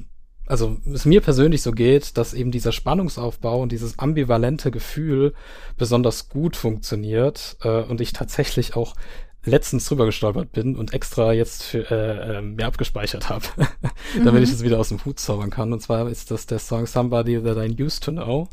also 0.47 0.79
es 0.93 1.05
mir 1.05 1.21
persönlich 1.21 1.63
so 1.63 1.73
geht, 1.73 2.17
dass 2.17 2.33
eben 2.33 2.53
dieser 2.53 2.73
Spannungsaufbau 2.73 3.61
und 3.61 3.73
dieses 3.73 3.99
ambivalente 3.99 4.71
Gefühl 4.71 5.35
besonders 5.77 6.29
gut 6.29 6.57
funktioniert 6.57 7.57
äh, 7.63 7.83
und 7.83 8.01
ich 8.01 8.13
tatsächlich 8.13 8.77
auch 8.77 8.95
letztens 9.47 9.87
drüber 9.87 10.07
gestolpert 10.07 10.53
bin 10.53 10.77
und 10.77 10.93
extra 10.93 11.33
jetzt 11.33 11.63
für, 11.63 11.91
äh, 11.91 12.39
äh, 12.39 12.43
mir 12.43 12.67
abgespeichert 12.67 13.29
habe, 13.29 13.47
damit 14.17 14.35
mhm. 14.35 14.43
ich 14.43 14.53
es 14.53 14.63
wieder 14.63 14.79
aus 14.79 14.89
dem 14.89 15.05
Hut 15.05 15.19
zaubern 15.19 15.51
kann. 15.51 15.73
Und 15.73 15.81
zwar 15.81 16.09
ist 16.09 16.31
das 16.31 16.47
der 16.47 16.59
Song 16.59 16.87
Somebody 16.87 17.41
That 17.43 17.57
I 17.57 17.83
Used 17.83 18.05
to 18.05 18.13
Know 18.13 18.49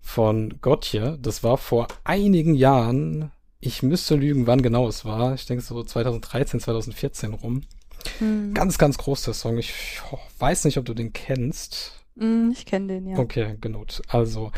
von 0.00 0.58
Gotye. 0.60 1.18
Das 1.20 1.42
war 1.42 1.56
vor 1.58 1.88
einigen 2.04 2.54
Jahren, 2.54 3.32
ich 3.60 3.82
müsste 3.82 4.14
lügen, 4.14 4.46
wann 4.46 4.62
genau 4.62 4.86
es 4.88 5.04
war. 5.04 5.34
Ich 5.34 5.46
denke 5.46 5.64
so 5.64 5.82
2013, 5.82 6.60
2014 6.60 7.34
rum. 7.34 7.62
Mhm. 8.20 8.54
Ganz, 8.54 8.78
ganz 8.78 8.98
groß 8.98 9.22
der 9.22 9.34
Song. 9.34 9.58
Ich 9.58 10.00
oh, 10.12 10.18
weiß 10.38 10.64
nicht, 10.64 10.78
ob 10.78 10.84
du 10.84 10.94
den 10.94 11.12
kennst. 11.12 12.04
Mm, 12.16 12.50
ich 12.50 12.64
kenne 12.64 12.88
den, 12.88 13.06
ja. 13.06 13.18
Okay, 13.18 13.56
genau. 13.60 13.84
Also, 14.08 14.50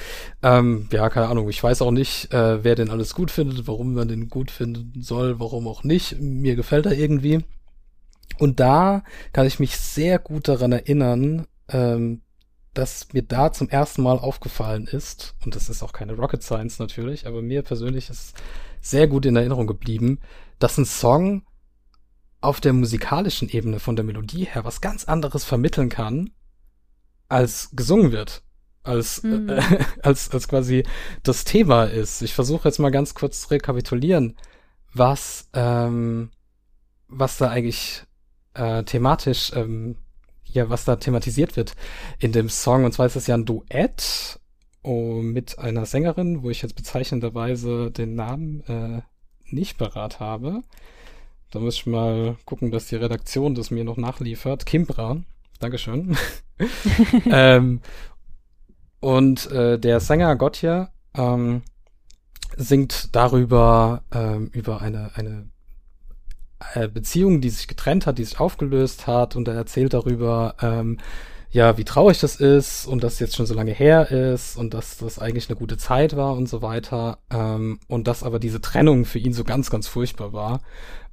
ähm, 0.43 0.89
ja, 0.93 1.11
keine 1.11 1.29
Ahnung. 1.29 1.49
Ich 1.49 1.63
weiß 1.63 1.83
auch 1.83 1.91
nicht, 1.91 2.33
äh, 2.33 2.63
wer 2.63 2.75
den 2.77 2.91
alles 2.91 3.15
gut 3.15 3.31
findet, 3.31 3.67
warum 3.67 3.95
man 3.95 4.09
den 4.09 4.29
gut 4.29 4.51
finden 4.51 5.03
soll, 5.03 5.41
warum 5.41 5.67
auch 5.67 5.85
nicht. 5.85 6.21
Mir 6.21 6.55
gefällt 6.55 6.87
er 6.87 6.97
irgendwie. 6.97 7.45
Und 8.39 8.61
da 8.61 9.03
kann 9.33 9.47
ich 9.47 9.59
mich 9.59 9.77
sehr 9.77 10.21
gut 10.21 10.47
daran 10.47 10.71
erinnern, 10.71 11.47
ähm, 11.69 12.23
dass 12.75 13.13
mir 13.13 13.23
da 13.23 13.53
zum 13.53 13.69
ersten 13.69 14.03
Mal 14.03 14.19
aufgefallen 14.19 14.87
ist, 14.87 15.35
und 15.45 15.57
das 15.57 15.69
ist 15.69 15.83
auch 15.83 15.93
keine 15.93 16.15
Rocket 16.15 16.43
Science 16.45 16.79
natürlich, 16.79 17.27
aber 17.27 17.43
mir 17.43 17.63
persönlich 17.63 18.09
ist 18.09 18.37
sehr 18.81 19.09
gut 19.09 19.27
in 19.27 19.35
Erinnerung 19.35 19.67
geblieben, 19.67 20.21
dass 20.61 20.79
ein 20.79 20.85
Song 20.85 21.43
auf 22.41 22.61
der 22.61 22.73
musikalischen 22.73 23.49
Ebene 23.49 23.81
von 23.81 23.97
der 23.97 24.05
Melodie 24.05 24.45
her 24.45 24.65
was 24.65 24.81
ganz 24.81 25.05
anderes 25.05 25.45
vermitteln 25.45 25.89
kann, 25.89 26.31
als 27.29 27.71
gesungen 27.73 28.13
wird. 28.13 28.43
Als, 28.83 29.23
mhm. 29.23 29.49
äh, 29.49 29.63
als, 30.03 30.31
als 30.31 30.49
quasi 30.49 30.85
das 31.23 31.45
Thema 31.45 31.85
ist. 31.85 32.23
Ich 32.23 32.35
versuche 32.35 32.69
jetzt 32.69 32.79
mal 32.79 32.91
ganz 32.91 33.15
kurz 33.15 33.43
zu 33.43 33.51
rekapitulieren, 33.51 34.37
was, 34.95 35.49
ähm, 35.53 36.31
was 37.09 37.37
da 37.37 37.51
eigentlich 37.51 38.05
äh, 38.55 38.83
thematisch, 38.85 39.53
ähm, 39.55 39.97
ja, 40.45 40.71
was 40.71 40.85
da 40.85 40.97
thematisiert 40.97 41.57
wird 41.57 41.75
in 42.19 42.33
dem 42.33 42.49
Song. 42.49 42.85
Und 42.85 42.93
zwar 42.93 43.07
ist 43.07 43.17
es 43.17 43.27
ja 43.27 43.35
ein 43.35 43.45
Duett 43.45 44.41
oh, 44.83 45.21
mit 45.21 45.59
einer 45.59 45.85
Sängerin, 45.85 46.43
wo 46.43 46.51
ich 46.51 46.63
jetzt 46.63 46.75
bezeichnenderweise 46.75 47.91
den 47.91 48.15
Namen 48.15 48.63
äh, 48.63 49.03
nicht 49.51 49.77
parat 49.79 50.21
habe. 50.21 50.63
Da 51.51 51.61
muss 51.61 51.77
ich 51.77 51.87
mal 51.87 52.37
gucken, 52.45 52.71
dass 52.71 52.89
die 52.89 52.97
Redaktion 52.97 53.55
das 53.55 53.71
mir 53.71 53.85
noch 53.85 53.97
nachliefert. 53.97 54.67
Kimbra, 54.67 55.23
Dankeschön. 55.61 56.17
ähm, 57.31 57.81
und 59.01 59.51
äh, 59.51 59.79
der 59.79 60.01
Sänger 60.01 60.35
Gottja 60.37 60.91
ähm, 61.15 61.63
singt 62.57 63.15
darüber, 63.15 64.03
ähm, 64.13 64.51
über 64.53 64.81
eine, 64.83 65.13
eine 65.15 65.49
äh, 66.75 66.89
Beziehung, 66.89 67.41
die 67.41 67.51
sich 67.51 67.69
getrennt 67.69 68.07
hat, 68.07 68.19
die 68.19 68.25
sich 68.25 68.41
aufgelöst 68.41 69.07
hat 69.07 69.37
und 69.37 69.47
er 69.49 69.55
erzählt 69.55 69.95
darüber, 69.95 70.57
ähm, 70.61 70.99
ja, 71.51 71.79
wie 71.79 71.85
traurig 71.85 72.21
das 72.21 72.37
ist 72.37 72.87
und 72.87 73.03
dass 73.03 73.21
jetzt 73.21 73.37
schon 73.37 73.47
so 73.47 73.55
lange 73.55 73.73
her 73.73 74.11
ist 74.11 74.57
und 74.57 74.75
dass 74.75 74.99
das 74.99 75.19
eigentlich 75.19 75.49
eine 75.49 75.59
gute 75.59 75.79
Zeit 75.79 76.17
war 76.17 76.35
und 76.35 76.49
so 76.49 76.61
weiter 76.63 77.19
ähm, 77.31 77.81
und 77.89 78.07
dass 78.07 78.23
aber 78.23 78.39
diese 78.39 78.61
Trennung 78.61 79.05
für 79.05 79.19
ihn 79.19 79.33
so 79.33 79.45
ganz, 79.45 79.71
ganz 79.71 79.87
furchtbar 79.89 80.33
war 80.33 80.61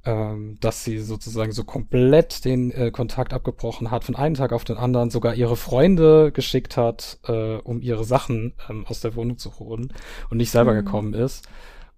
ähm, 0.06 0.56
dass 0.60 0.84
sie 0.84 1.00
sozusagen 1.00 1.50
so 1.52 1.64
komplett 1.64 2.44
den 2.44 2.70
äh, 2.70 2.90
Kontakt 2.92 3.32
abgebrochen 3.34 3.90
hat, 3.90 4.04
von 4.04 4.14
einem 4.14 4.36
Tag 4.36 4.52
auf 4.52 4.64
den 4.64 4.76
anderen 4.76 5.10
sogar 5.10 5.34
ihre 5.34 5.56
Freunde 5.56 6.30
geschickt 6.30 6.76
hat, 6.76 7.18
äh, 7.26 7.56
um 7.56 7.82
ihre 7.82 8.04
Sachen 8.04 8.54
ähm, 8.70 8.86
aus 8.86 9.00
der 9.00 9.16
Wohnung 9.16 9.36
zu 9.36 9.58
holen 9.58 9.92
und 10.30 10.36
nicht 10.36 10.52
selber 10.52 10.72
mhm. 10.72 10.84
gekommen 10.84 11.14
ist. 11.14 11.48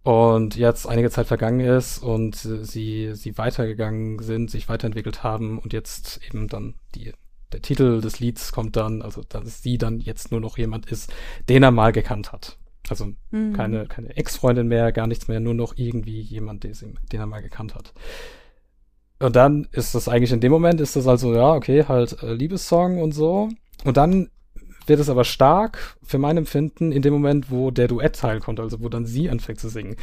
Und 0.05 0.57
jetzt 0.57 0.87
einige 0.87 1.11
Zeit 1.11 1.27
vergangen 1.27 1.61
ist 1.61 1.99
und 1.99 2.35
sie, 2.37 3.15
sie 3.15 3.37
weitergegangen 3.37 4.21
sind, 4.21 4.51
sich 4.51 4.71
weiterentwickelt 4.71 5.23
haben 5.23 5.59
und 5.59 5.75
jetzt 5.75 6.21
eben 6.27 6.49
dann 6.49 6.77
die, 6.95 7.13
der 7.53 7.63
Titel 7.63 8.01
des 8.01 8.21
Lieds 8.21 8.53
kommt 8.53 8.77
dann, 8.77 9.03
also 9.03 9.23
dass 9.29 9.63
sie 9.63 9.79
dann 9.79 10.01
jetzt 10.01 10.31
nur 10.31 10.41
noch 10.41 10.59
jemand 10.59 10.87
ist, 10.87 11.13
den 11.49 11.63
er 11.63 11.71
mal 11.71 11.93
gekannt 11.93 12.33
hat. 12.33 12.59
Also 12.91 13.13
mhm. 13.31 13.53
keine, 13.53 13.87
keine 13.87 14.17
Ex-Freundin 14.17 14.69
mehr, 14.69 14.93
gar 14.93 15.07
nichts 15.07 15.29
mehr, 15.29 15.41
nur 15.41 15.55
noch 15.55 15.75
irgendwie 15.77 16.21
jemand, 16.21 16.65
den, 16.65 16.75
er 17.13 17.27
mal 17.27 17.43
gekannt 17.43 17.75
hat. 17.75 17.93
Und 19.19 19.35
dann 19.37 19.67
ist 19.73 19.95
das 19.95 20.09
eigentlich 20.09 20.33
in 20.33 20.41
dem 20.41 20.53
Moment, 20.53 20.81
ist 20.81 20.97
das 20.97 21.07
also, 21.07 21.35
ja, 21.35 21.53
okay, 21.53 21.85
halt 21.89 22.23
äh, 22.23 22.33
Liebessong 22.33 23.03
und 23.03 23.13
so. 23.13 23.49
Und 23.85 23.97
dann 23.97 24.31
wird 24.87 25.01
es 25.01 25.11
aber 25.11 25.25
stark 25.25 25.97
für 26.03 26.19
mein 26.19 26.37
Empfinden 26.37 26.93
in 26.93 27.03
dem 27.03 27.13
Moment, 27.13 27.51
wo 27.51 27.71
der 27.71 27.89
Duettteil 27.89 28.41
kommt, 28.41 28.61
also 28.61 28.81
wo 28.81 28.89
dann 28.89 29.07
sie 29.07 29.29
anfängt 29.29 29.61
zu 29.61 29.69
singen. 29.69 29.97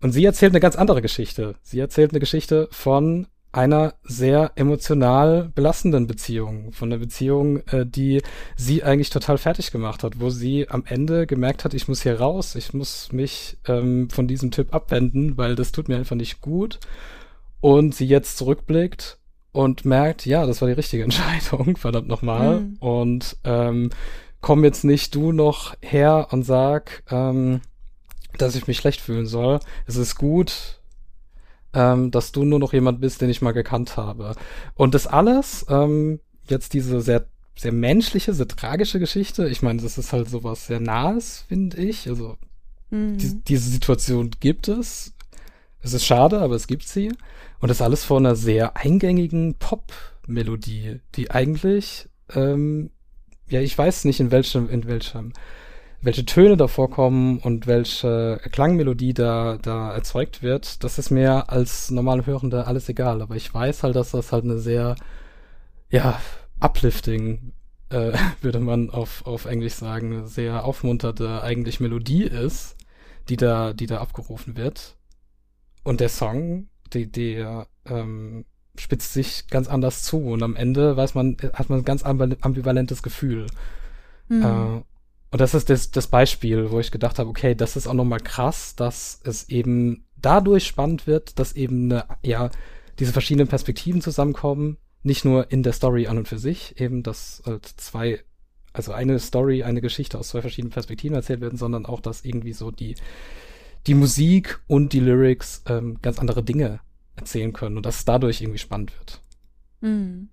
Und 0.00 0.12
sie 0.12 0.24
erzählt 0.24 0.52
eine 0.52 0.60
ganz 0.60 0.76
andere 0.76 1.02
Geschichte. 1.02 1.56
Sie 1.62 1.80
erzählt 1.80 2.12
eine 2.12 2.20
Geschichte 2.20 2.68
von 2.70 3.26
einer 3.58 3.94
sehr 4.04 4.52
emotional 4.54 5.50
belastenden 5.52 6.06
Beziehung, 6.06 6.72
von 6.72 6.92
einer 6.92 7.00
Beziehung, 7.00 7.66
äh, 7.66 7.84
die 7.84 8.22
sie 8.54 8.84
eigentlich 8.84 9.10
total 9.10 9.36
fertig 9.36 9.72
gemacht 9.72 10.04
hat, 10.04 10.20
wo 10.20 10.30
sie 10.30 10.68
am 10.70 10.84
Ende 10.86 11.26
gemerkt 11.26 11.64
hat, 11.64 11.74
ich 11.74 11.88
muss 11.88 12.02
hier 12.02 12.20
raus, 12.20 12.54
ich 12.54 12.72
muss 12.72 13.10
mich 13.10 13.58
ähm, 13.66 14.10
von 14.10 14.28
diesem 14.28 14.52
Typ 14.52 14.72
abwenden, 14.72 15.36
weil 15.36 15.56
das 15.56 15.72
tut 15.72 15.88
mir 15.88 15.96
einfach 15.96 16.14
nicht 16.14 16.40
gut. 16.40 16.78
Und 17.60 17.96
sie 17.96 18.06
jetzt 18.06 18.38
zurückblickt 18.38 19.18
und 19.50 19.84
merkt, 19.84 20.24
ja, 20.24 20.46
das 20.46 20.60
war 20.60 20.68
die 20.68 20.74
richtige 20.74 21.02
Entscheidung, 21.08 21.76
verdammt 21.76 22.06
nochmal. 22.06 22.60
Mhm. 22.60 22.76
Und 22.78 23.36
ähm, 23.42 23.90
komm 24.40 24.62
jetzt 24.62 24.84
nicht 24.84 25.16
du 25.16 25.32
noch 25.32 25.74
her 25.80 26.28
und 26.30 26.44
sag, 26.44 27.02
ähm, 27.10 27.60
dass 28.36 28.54
ich 28.54 28.68
mich 28.68 28.76
schlecht 28.76 29.00
fühlen 29.00 29.26
soll. 29.26 29.58
Es 29.88 29.96
ist 29.96 30.14
gut, 30.14 30.77
ähm, 31.74 32.10
dass 32.10 32.32
du 32.32 32.44
nur 32.44 32.58
noch 32.58 32.72
jemand 32.72 33.00
bist, 33.00 33.20
den 33.20 33.30
ich 33.30 33.42
mal 33.42 33.52
gekannt 33.52 33.96
habe. 33.96 34.34
Und 34.74 34.94
das 34.94 35.06
alles, 35.06 35.66
ähm, 35.68 36.20
jetzt 36.48 36.72
diese 36.74 37.00
sehr 37.00 37.26
sehr 37.58 37.72
menschliche, 37.72 38.32
sehr 38.32 38.48
tragische 38.48 39.00
Geschichte. 39.00 39.48
Ich 39.48 39.62
meine, 39.62 39.82
das 39.82 39.98
ist 39.98 40.12
halt 40.12 40.28
sowas 40.28 40.66
sehr 40.66 40.80
Nahes, 40.80 41.44
finde 41.48 41.78
ich. 41.78 42.08
Also 42.08 42.36
mhm. 42.90 43.18
die, 43.18 43.42
diese 43.42 43.68
Situation 43.68 44.30
gibt 44.38 44.68
es. 44.68 45.12
Es 45.80 45.92
ist 45.92 46.06
schade, 46.06 46.40
aber 46.40 46.54
es 46.54 46.66
gibt 46.66 46.86
sie. 46.86 47.12
Und 47.60 47.68
das 47.68 47.82
alles 47.82 48.04
vor 48.04 48.18
einer 48.18 48.36
sehr 48.36 48.76
eingängigen 48.76 49.54
Pop-Melodie, 49.54 51.00
die 51.16 51.30
eigentlich, 51.30 52.08
ähm, 52.32 52.90
ja, 53.48 53.60
ich 53.60 53.76
weiß 53.76 54.04
nicht 54.04 54.20
in 54.20 54.30
welchem, 54.30 54.68
in 54.68 54.86
welchem 54.86 55.32
welche 56.00 56.24
Töne 56.24 56.56
da 56.56 56.68
vorkommen 56.68 57.38
und 57.38 57.66
welche 57.66 58.40
Klangmelodie 58.52 59.14
da, 59.14 59.58
da 59.60 59.92
erzeugt 59.92 60.42
wird, 60.42 60.84
das 60.84 60.98
ist 60.98 61.10
mir 61.10 61.50
als 61.50 61.90
normale 61.90 62.24
Hörende 62.24 62.66
alles 62.66 62.88
egal. 62.88 63.20
Aber 63.20 63.34
ich 63.34 63.52
weiß 63.52 63.82
halt, 63.82 63.96
dass 63.96 64.12
das 64.12 64.32
halt 64.32 64.44
eine 64.44 64.58
sehr, 64.58 64.94
ja, 65.90 66.20
uplifting, 66.60 67.52
äh, 67.90 68.12
würde 68.40 68.60
man 68.60 68.90
auf, 68.90 69.26
auf 69.26 69.46
Englisch 69.46 69.74
sagen, 69.74 70.26
sehr 70.26 70.64
aufmunterte 70.64 71.42
eigentlich 71.42 71.80
Melodie 71.80 72.24
ist, 72.24 72.76
die 73.28 73.36
da, 73.36 73.72
die 73.72 73.86
da 73.86 73.98
abgerufen 73.98 74.56
wird. 74.56 74.96
Und 75.82 76.00
der 76.00 76.08
Song, 76.08 76.68
die, 76.92 77.10
der 77.10 77.66
ähm, 77.86 78.44
spitzt 78.76 79.12
sich 79.12 79.48
ganz 79.48 79.68
anders 79.68 80.04
zu 80.04 80.18
und 80.18 80.42
am 80.44 80.54
Ende 80.54 80.96
weiß 80.96 81.14
man, 81.14 81.36
hat 81.52 81.70
man 81.70 81.80
ein 81.80 81.84
ganz 81.84 82.04
ambivalentes 82.04 83.02
Gefühl. 83.02 83.46
Mhm. 84.28 84.42
Äh, 84.42 84.82
und 85.30 85.40
das 85.40 85.54
ist 85.54 85.68
das, 85.68 85.90
das 85.90 86.06
Beispiel, 86.06 86.70
wo 86.70 86.80
ich 86.80 86.90
gedacht 86.90 87.18
habe, 87.18 87.28
okay, 87.28 87.54
das 87.54 87.76
ist 87.76 87.86
auch 87.86 87.94
nochmal 87.94 88.20
krass, 88.20 88.74
dass 88.76 89.20
es 89.24 89.48
eben 89.48 90.06
dadurch 90.16 90.66
spannend 90.66 91.06
wird, 91.06 91.38
dass 91.38 91.52
eben 91.52 91.92
eine, 91.92 92.06
ja, 92.22 92.50
diese 92.98 93.12
verschiedenen 93.12 93.48
Perspektiven 93.48 94.00
zusammenkommen, 94.00 94.78
nicht 95.02 95.24
nur 95.24 95.52
in 95.52 95.62
der 95.62 95.72
Story 95.72 96.06
an 96.06 96.18
und 96.18 96.28
für 96.28 96.38
sich, 96.38 96.80
eben, 96.80 97.02
dass 97.02 97.42
halt 97.46 97.66
zwei, 97.66 98.24
also 98.72 98.92
eine 98.92 99.18
Story, 99.18 99.62
eine 99.62 99.80
Geschichte 99.80 100.18
aus 100.18 100.28
zwei 100.28 100.40
verschiedenen 100.40 100.72
Perspektiven 100.72 101.14
erzählt 101.14 101.40
werden, 101.40 101.58
sondern 101.58 101.86
auch, 101.86 102.00
dass 102.00 102.24
irgendwie 102.24 102.54
so 102.54 102.70
die, 102.70 102.96
die 103.86 103.94
Musik 103.94 104.60
und 104.66 104.92
die 104.92 105.00
Lyrics 105.00 105.62
ähm, 105.66 105.98
ganz 106.02 106.18
andere 106.18 106.42
Dinge 106.42 106.80
erzählen 107.16 107.52
können 107.52 107.76
und 107.76 107.86
dass 107.86 107.98
es 107.98 108.04
dadurch 108.04 108.40
irgendwie 108.40 108.58
spannend 108.58 108.92
wird. 108.98 109.22
Mhm. 109.80 110.30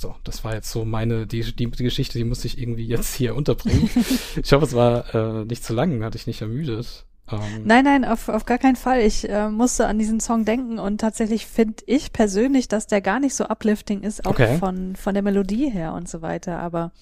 So, 0.00 0.14
das 0.22 0.44
war 0.44 0.54
jetzt 0.54 0.70
so 0.70 0.84
meine, 0.84 1.26
die, 1.26 1.40
die, 1.56 1.68
Geschichte, 1.68 2.18
die 2.18 2.24
musste 2.24 2.46
ich 2.46 2.56
irgendwie 2.56 2.86
jetzt 2.86 3.16
hier 3.16 3.34
unterbringen. 3.34 3.90
ich 4.42 4.52
hoffe, 4.52 4.64
es 4.64 4.72
war 4.72 5.12
äh, 5.12 5.44
nicht 5.44 5.64
zu 5.64 5.74
lang, 5.74 6.04
hatte 6.04 6.16
ich 6.16 6.28
nicht 6.28 6.40
ermüdet. 6.40 7.04
Ähm, 7.32 7.64
nein, 7.64 7.84
nein, 7.84 8.04
auf, 8.04 8.28
auf 8.28 8.44
gar 8.44 8.58
keinen 8.58 8.76
Fall. 8.76 9.00
Ich 9.00 9.28
äh, 9.28 9.48
musste 9.48 9.88
an 9.88 9.98
diesen 9.98 10.20
Song 10.20 10.44
denken 10.44 10.78
und 10.78 11.00
tatsächlich 11.00 11.46
finde 11.46 11.82
ich 11.86 12.12
persönlich, 12.12 12.68
dass 12.68 12.86
der 12.86 13.00
gar 13.00 13.18
nicht 13.18 13.34
so 13.34 13.48
uplifting 13.48 14.02
ist, 14.02 14.24
auch 14.24 14.30
okay. 14.30 14.56
von, 14.58 14.94
von 14.94 15.14
der 15.14 15.24
Melodie 15.24 15.68
her 15.68 15.92
und 15.94 16.08
so 16.08 16.22
weiter. 16.22 16.60
Aber 16.60 16.92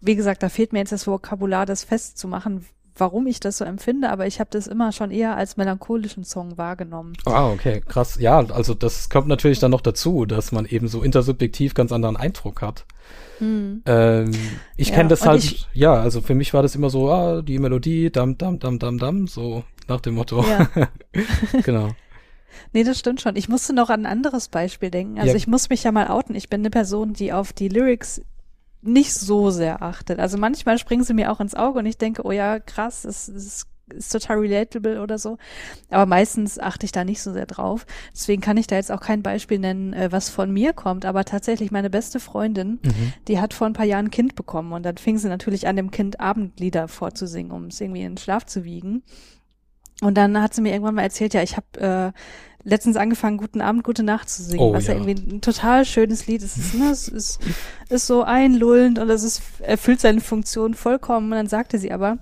wie 0.00 0.14
gesagt, 0.14 0.44
da 0.44 0.48
fehlt 0.48 0.72
mir 0.72 0.78
jetzt 0.78 0.92
das 0.92 1.08
Vokabular, 1.08 1.66
das 1.66 1.82
festzumachen, 1.82 2.64
warum 2.96 3.26
ich 3.26 3.40
das 3.40 3.58
so 3.58 3.64
empfinde, 3.64 4.10
aber 4.10 4.26
ich 4.26 4.40
habe 4.40 4.50
das 4.50 4.66
immer 4.66 4.92
schon 4.92 5.10
eher 5.10 5.36
als 5.36 5.56
melancholischen 5.56 6.24
Song 6.24 6.56
wahrgenommen. 6.56 7.14
Ah, 7.24 7.50
okay, 7.50 7.82
krass. 7.86 8.18
Ja, 8.20 8.38
also 8.38 8.74
das 8.74 9.08
kommt 9.08 9.28
natürlich 9.28 9.58
dann 9.58 9.70
noch 9.70 9.80
dazu, 9.80 10.26
dass 10.26 10.52
man 10.52 10.64
eben 10.66 10.88
so 10.88 11.02
intersubjektiv 11.02 11.74
ganz 11.74 11.92
anderen 11.92 12.16
Eindruck 12.16 12.62
hat. 12.62 12.86
Hm. 13.38 13.82
Ähm, 13.86 14.32
ich 14.76 14.90
ja, 14.90 14.94
kenne 14.94 15.08
das 15.08 15.26
halt, 15.26 15.44
ich, 15.44 15.68
ja, 15.72 15.94
also 15.94 16.20
für 16.20 16.34
mich 16.34 16.54
war 16.54 16.62
das 16.62 16.76
immer 16.76 16.90
so, 16.90 17.10
ah, 17.10 17.42
die 17.42 17.58
Melodie, 17.58 18.10
dam, 18.10 18.38
dam, 18.38 18.58
dam, 18.58 18.78
dam, 18.78 18.98
dam, 18.98 19.26
so 19.26 19.64
nach 19.88 20.00
dem 20.00 20.14
Motto. 20.14 20.44
Ja. 20.44 20.68
genau. 21.64 21.90
Nee, 22.72 22.84
das 22.84 22.98
stimmt 22.98 23.20
schon. 23.20 23.36
Ich 23.36 23.48
musste 23.48 23.72
noch 23.72 23.90
an 23.90 24.06
ein 24.06 24.12
anderes 24.12 24.48
Beispiel 24.48 24.90
denken. 24.90 25.18
Also 25.18 25.30
ja. 25.30 25.36
ich 25.36 25.48
muss 25.48 25.68
mich 25.68 25.82
ja 25.82 25.92
mal 25.92 26.08
outen. 26.08 26.36
Ich 26.36 26.48
bin 26.48 26.60
eine 26.60 26.70
Person, 26.70 27.12
die 27.12 27.32
auf 27.32 27.52
die 27.52 27.68
Lyrics 27.68 28.22
nicht 28.86 29.14
so 29.14 29.50
sehr 29.50 29.82
achtet. 29.82 30.18
Also 30.18 30.38
manchmal 30.38 30.78
springen 30.78 31.04
sie 31.04 31.14
mir 31.14 31.32
auch 31.32 31.40
ins 31.40 31.54
Auge 31.54 31.78
und 31.78 31.86
ich 31.86 31.98
denke, 31.98 32.24
oh 32.24 32.32
ja, 32.32 32.60
krass, 32.60 33.02
das, 33.02 33.30
das 33.32 33.66
ist 33.92 34.12
total 34.12 34.38
relatable 34.38 35.02
oder 35.02 35.18
so. 35.18 35.36
Aber 35.90 36.06
meistens 36.06 36.58
achte 36.58 36.86
ich 36.86 36.92
da 36.92 37.04
nicht 37.04 37.20
so 37.20 37.32
sehr 37.32 37.46
drauf. 37.46 37.86
Deswegen 38.12 38.40
kann 38.40 38.56
ich 38.56 38.66
da 38.66 38.76
jetzt 38.76 38.90
auch 38.90 39.00
kein 39.00 39.22
Beispiel 39.22 39.58
nennen, 39.58 39.92
äh, 39.92 40.10
was 40.10 40.28
von 40.28 40.50
mir 40.52 40.72
kommt. 40.72 41.04
Aber 41.04 41.24
tatsächlich 41.24 41.70
meine 41.70 41.90
beste 41.90 42.20
Freundin, 42.20 42.78
mhm. 42.82 43.12
die 43.28 43.40
hat 43.40 43.54
vor 43.54 43.66
ein 43.66 43.74
paar 43.74 43.86
Jahren 43.86 44.06
ein 44.06 44.10
Kind 44.10 44.34
bekommen 44.34 44.72
und 44.72 44.84
dann 44.84 44.96
fing 44.96 45.18
sie 45.18 45.28
natürlich 45.28 45.66
an, 45.66 45.76
dem 45.76 45.90
Kind 45.90 46.20
Abendlieder 46.20 46.88
vorzusingen, 46.88 47.52
um 47.52 47.66
es 47.66 47.80
irgendwie 47.80 48.02
in 48.02 48.12
den 48.12 48.18
Schlaf 48.18 48.46
zu 48.46 48.64
wiegen. 48.64 49.02
Und 50.00 50.14
dann 50.16 50.40
hat 50.40 50.54
sie 50.54 50.60
mir 50.60 50.72
irgendwann 50.72 50.96
mal 50.96 51.02
erzählt, 51.02 51.34
ja, 51.34 51.42
ich 51.42 51.56
habe 51.56 52.12
äh, 52.14 52.18
letztens 52.64 52.96
angefangen, 52.96 53.36
Guten 53.36 53.60
Abend, 53.60 53.84
Gute 53.84 54.02
Nacht 54.02 54.28
zu 54.28 54.42
singen, 54.42 54.62
oh, 54.62 54.72
was 54.72 54.86
ja. 54.86 54.94
ja. 54.94 55.00
irgendwie 55.00 55.36
ein 55.36 55.40
total 55.40 55.84
schönes 55.84 56.26
Lied 56.26 56.42
ist. 56.42 56.56
Es 56.56 56.66
ist, 56.66 56.74
ne, 56.74 56.90
es 56.90 57.08
ist, 57.08 57.40
ist 57.88 58.06
so 58.06 58.22
einlullend 58.22 58.98
und 58.98 59.10
es 59.10 59.22
ist, 59.22 59.42
erfüllt 59.60 60.00
seine 60.00 60.20
Funktion 60.20 60.74
vollkommen. 60.74 61.26
Und 61.26 61.36
dann 61.36 61.46
sagte 61.46 61.78
sie 61.78 61.92
aber, 61.92 62.18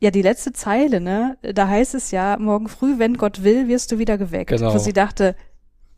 ja, 0.00 0.10
die 0.10 0.22
letzte 0.22 0.52
Zeile, 0.52 1.00
ne, 1.00 1.38
da 1.40 1.68
heißt 1.68 1.94
es 1.94 2.10
ja, 2.10 2.36
morgen 2.38 2.68
früh, 2.68 2.98
wenn 2.98 3.16
Gott 3.16 3.42
will, 3.42 3.68
wirst 3.68 3.92
du 3.92 3.98
wieder 3.98 4.18
geweckt. 4.18 4.50
Genau. 4.50 4.74
Wo 4.74 4.78
sie 4.78 4.92
dachte, 4.92 5.34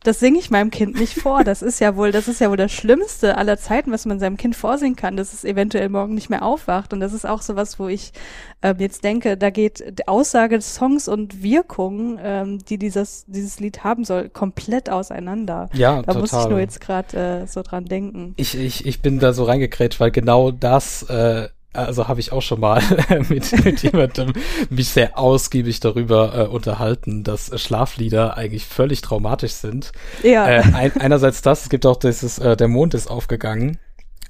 das 0.07 0.21
singe 0.21 0.39
ich 0.39 0.49
meinem 0.49 0.71
Kind 0.71 0.97
nicht 0.97 1.19
vor. 1.19 1.43
Das 1.43 1.61
ist 1.61 1.81
ja 1.81 1.97
wohl, 1.97 2.13
das 2.13 2.29
ist 2.29 2.39
ja 2.39 2.49
wohl 2.49 2.55
das 2.55 2.71
Schlimmste 2.71 3.37
aller 3.37 3.57
Zeiten, 3.57 3.91
was 3.91 4.05
man 4.05 4.19
seinem 4.19 4.37
Kind 4.37 4.55
vorsingen 4.55 4.95
kann, 4.95 5.17
dass 5.17 5.33
es 5.33 5.43
eventuell 5.43 5.89
morgen 5.89 6.15
nicht 6.15 6.29
mehr 6.29 6.43
aufwacht. 6.43 6.93
Und 6.93 7.01
das 7.01 7.11
ist 7.11 7.25
auch 7.25 7.41
so 7.41 7.57
was, 7.57 7.77
wo 7.77 7.89
ich 7.89 8.13
äh, 8.61 8.73
jetzt 8.77 9.03
denke, 9.03 9.35
da 9.35 9.49
geht 9.49 9.83
die 9.99 10.07
Aussage 10.07 10.55
des 10.55 10.75
Songs 10.75 11.09
und 11.09 11.43
Wirkung, 11.43 12.17
ähm, 12.23 12.59
die 12.59 12.77
dieses, 12.77 13.25
dieses 13.27 13.59
Lied 13.59 13.83
haben 13.83 14.05
soll, 14.05 14.29
komplett 14.29 14.89
auseinander. 14.89 15.69
Ja, 15.73 15.97
da 15.97 16.13
total. 16.13 16.21
muss 16.21 16.33
ich 16.33 16.49
nur 16.49 16.59
jetzt 16.59 16.79
gerade 16.79 17.41
äh, 17.43 17.47
so 17.47 17.61
dran 17.61 17.83
denken. 17.83 18.33
Ich, 18.37 18.57
ich, 18.57 18.85
ich 18.85 19.01
bin 19.01 19.19
da 19.19 19.33
so 19.33 19.43
reingekrätscht, 19.43 19.99
weil 19.99 20.11
genau 20.11 20.51
das 20.51 21.03
äh, 21.03 21.49
also 21.77 22.07
habe 22.07 22.19
ich 22.19 22.31
auch 22.31 22.41
schon 22.41 22.59
mal 22.59 22.81
mit, 23.29 23.63
mit 23.63 23.83
jemandem 23.83 24.33
mich 24.69 24.89
sehr 24.89 25.17
ausgiebig 25.17 25.79
darüber 25.79 26.37
äh, 26.37 26.47
unterhalten, 26.47 27.23
dass 27.23 27.51
Schlaflieder 27.61 28.37
eigentlich 28.37 28.65
völlig 28.65 29.01
traumatisch 29.01 29.53
sind. 29.53 29.91
Ja. 30.23 30.47
Äh, 30.47 30.63
ein, 30.73 30.97
einerseits 30.99 31.41
das, 31.41 31.63
es 31.63 31.69
gibt 31.69 31.85
auch 31.85 31.97
dieses, 31.97 32.39
äh, 32.39 32.57
der 32.57 32.67
Mond 32.67 32.93
ist 32.93 33.07
aufgegangen. 33.07 33.79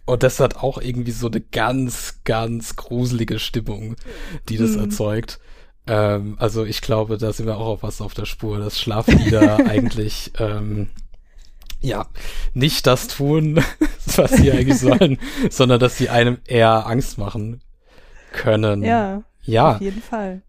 Und 0.05 0.23
das 0.23 0.39
hat 0.39 0.55
auch 0.55 0.77
irgendwie 0.81 1.11
so 1.11 1.27
eine 1.27 1.41
ganz, 1.41 2.21
ganz 2.23 2.77
gruselige 2.77 3.39
Stimmung, 3.39 3.97
die 4.47 4.57
das 4.57 4.71
mhm. 4.71 4.83
erzeugt. 4.83 5.39
Ähm, 5.85 6.35
also 6.39 6.63
ich 6.63 6.81
glaube, 6.81 7.17
da 7.17 7.33
sind 7.33 7.45
wir 7.45 7.57
auch 7.57 7.67
auf 7.67 7.83
was 7.83 8.01
auf 8.01 8.13
der 8.13 8.25
Spur, 8.25 8.59
dass 8.59 8.79
Schlaflieder 8.79 9.57
eigentlich 9.67 10.31
ähm, 10.39 10.89
ja, 11.82 12.07
nicht 12.53 12.86
das 12.88 13.07
tun, 13.07 13.63
was 14.15 14.32
sie 14.32 14.51
eigentlich 14.51 14.80
sollen, 14.80 15.19
sondern 15.49 15.80
dass 15.80 15.97
sie 15.97 16.09
einem 16.09 16.38
eher 16.45 16.86
Angst 16.88 17.17
machen 17.17 17.61
können. 18.32 18.84
Ja, 18.84 19.23
ja. 19.43 19.75
Auf 19.75 19.82
jeden 19.82 20.01
Fall. 20.01 20.41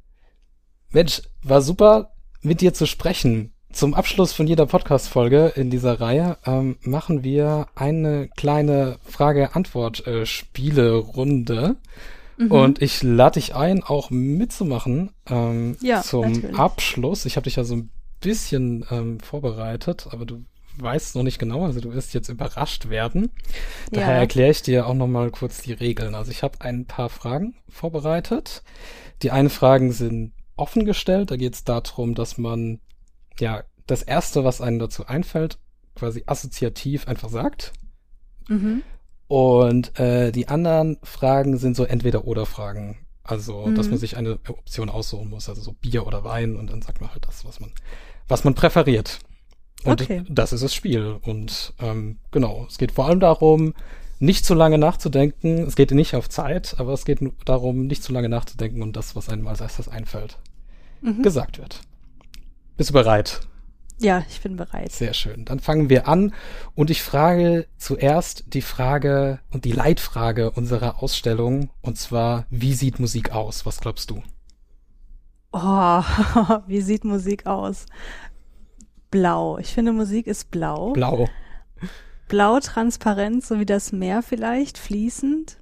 Mensch, 0.90 1.22
war 1.42 1.60
super, 1.60 2.12
mit 2.40 2.60
dir 2.60 2.72
zu 2.74 2.86
sprechen. 2.86 3.52
Zum 3.70 3.94
Abschluss 3.94 4.32
von 4.32 4.46
jeder 4.46 4.64
Podcast-Folge 4.64 5.52
in 5.54 5.68
dieser 5.70 6.00
Reihe 6.00 6.38
ähm, 6.46 6.78
machen 6.80 7.22
wir 7.22 7.66
eine 7.74 8.28
kleine 8.28 8.96
Frage-Antwort-Spiele-Runde. 9.04 11.76
Mhm. 12.38 12.50
Und 12.50 12.80
ich 12.80 13.02
lade 13.02 13.34
dich 13.34 13.54
ein, 13.54 13.82
auch 13.82 14.08
mitzumachen 14.10 15.10
ähm, 15.28 15.76
ja, 15.82 16.00
zum 16.02 16.32
natürlich. 16.32 16.58
Abschluss. 16.58 17.26
Ich 17.26 17.36
habe 17.36 17.44
dich 17.44 17.56
ja 17.56 17.64
so 17.64 17.76
ein 17.76 17.90
bisschen 18.20 18.86
ähm, 18.90 19.20
vorbereitet, 19.20 20.08
aber 20.10 20.24
du 20.24 20.46
weißt 20.80 21.16
noch 21.16 21.22
nicht 21.22 21.38
genau, 21.38 21.64
also 21.64 21.80
du 21.80 21.92
wirst 21.92 22.14
jetzt 22.14 22.28
überrascht 22.28 22.88
werden. 22.88 23.30
Daher 23.90 24.14
ja. 24.14 24.20
erkläre 24.20 24.50
ich 24.50 24.62
dir 24.62 24.86
auch 24.86 24.94
noch 24.94 25.06
mal 25.06 25.30
kurz 25.30 25.62
die 25.62 25.72
Regeln. 25.72 26.14
Also 26.14 26.30
ich 26.30 26.42
habe 26.42 26.60
ein 26.60 26.86
paar 26.86 27.08
Fragen 27.08 27.54
vorbereitet. 27.68 28.62
Die 29.22 29.30
einen 29.30 29.50
Fragen 29.50 29.92
sind 29.92 30.32
offen 30.56 30.84
gestellt. 30.84 31.30
Da 31.30 31.36
geht 31.36 31.54
es 31.54 31.64
darum, 31.64 32.14
dass 32.14 32.38
man 32.38 32.80
ja 33.38 33.64
das 33.86 34.02
erste, 34.02 34.44
was 34.44 34.60
einem 34.60 34.78
dazu 34.78 35.06
einfällt, 35.06 35.58
quasi 35.94 36.22
assoziativ 36.26 37.08
einfach 37.08 37.30
sagt. 37.30 37.72
Mhm. 38.48 38.82
Und 39.26 39.98
äh, 39.98 40.32
die 40.32 40.48
anderen 40.48 40.98
Fragen 41.02 41.58
sind 41.58 41.76
so 41.76 41.84
entweder 41.84 42.24
oder 42.26 42.46
Fragen. 42.46 42.98
Also, 43.24 43.66
mhm. 43.66 43.74
dass 43.74 43.90
man 43.90 43.98
sich 43.98 44.16
eine 44.16 44.38
Option 44.48 44.88
aussuchen 44.88 45.28
muss, 45.28 45.50
also 45.50 45.60
so 45.60 45.72
Bier 45.72 46.06
oder 46.06 46.24
Wein 46.24 46.56
und 46.56 46.70
dann 46.70 46.80
sagt 46.80 47.02
man 47.02 47.12
halt 47.12 47.26
das, 47.26 47.44
was 47.44 47.60
man, 47.60 47.72
was 48.26 48.44
man 48.44 48.54
präferiert. 48.54 49.18
Und 49.84 50.02
okay. 50.02 50.24
das 50.28 50.52
ist 50.52 50.62
das 50.62 50.74
Spiel. 50.74 51.16
Und 51.22 51.74
ähm, 51.80 52.18
genau, 52.30 52.66
es 52.68 52.78
geht 52.78 52.92
vor 52.92 53.06
allem 53.06 53.20
darum, 53.20 53.74
nicht 54.18 54.44
zu 54.44 54.54
lange 54.54 54.78
nachzudenken. 54.78 55.66
Es 55.66 55.76
geht 55.76 55.90
nicht 55.92 56.14
auf 56.14 56.28
Zeit, 56.28 56.76
aber 56.78 56.92
es 56.92 57.04
geht 57.04 57.20
darum, 57.44 57.86
nicht 57.86 58.02
zu 58.02 58.12
lange 58.12 58.28
nachzudenken 58.28 58.82
und 58.82 58.96
das, 58.96 59.14
was 59.14 59.28
einem 59.28 59.46
als 59.46 59.60
erstes 59.60 59.88
einfällt, 59.88 60.38
mhm. 61.00 61.22
gesagt 61.22 61.58
wird. 61.58 61.80
Bist 62.76 62.90
du 62.90 62.94
bereit? 62.94 63.40
Ja, 64.00 64.24
ich 64.28 64.40
bin 64.40 64.56
bereit. 64.56 64.92
Sehr 64.92 65.12
schön. 65.12 65.44
Dann 65.44 65.58
fangen 65.58 65.88
wir 65.88 66.06
an 66.06 66.32
und 66.76 66.90
ich 66.90 67.02
frage 67.02 67.66
zuerst 67.78 68.44
die 68.54 68.62
Frage 68.62 69.40
und 69.50 69.64
die 69.64 69.72
Leitfrage 69.72 70.52
unserer 70.52 71.02
Ausstellung 71.02 71.70
und 71.82 71.98
zwar, 71.98 72.46
wie 72.50 72.74
sieht 72.74 73.00
Musik 73.00 73.32
aus? 73.32 73.66
Was 73.66 73.80
glaubst 73.80 74.10
du? 74.10 74.22
Oh, 75.52 76.02
wie 76.68 76.80
sieht 76.80 77.04
Musik 77.04 77.46
aus? 77.46 77.86
Blau. 79.10 79.58
Ich 79.58 79.72
finde, 79.72 79.92
Musik 79.92 80.26
ist 80.26 80.50
blau. 80.50 80.92
Blau. 80.92 81.28
Blau 82.28 82.60
transparent, 82.60 83.44
so 83.44 83.58
wie 83.58 83.66
das 83.66 83.92
Meer 83.92 84.22
vielleicht, 84.22 84.78
fließend. 84.78 85.58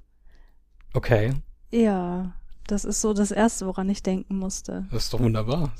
Okay. 0.93 1.33
Ja, 1.71 2.33
das 2.67 2.85
ist 2.85 3.01
so 3.01 3.13
das 3.13 3.31
Erste, 3.31 3.65
woran 3.65 3.89
ich 3.89 4.03
denken 4.03 4.37
musste. 4.37 4.85
Das 4.91 5.05
ist 5.05 5.13
doch 5.13 5.19
wunderbar. 5.19 5.73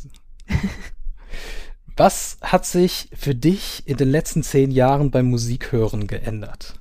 Was 1.98 2.38
hat 2.42 2.66
sich 2.66 3.10
für 3.14 3.34
dich 3.34 3.84
in 3.88 3.98
den 3.98 4.10
letzten 4.10 4.44
zehn 4.44 4.70
Jahren 4.70 5.10
beim 5.10 5.26
Musikhören 5.26 6.06
geändert? 6.08 6.80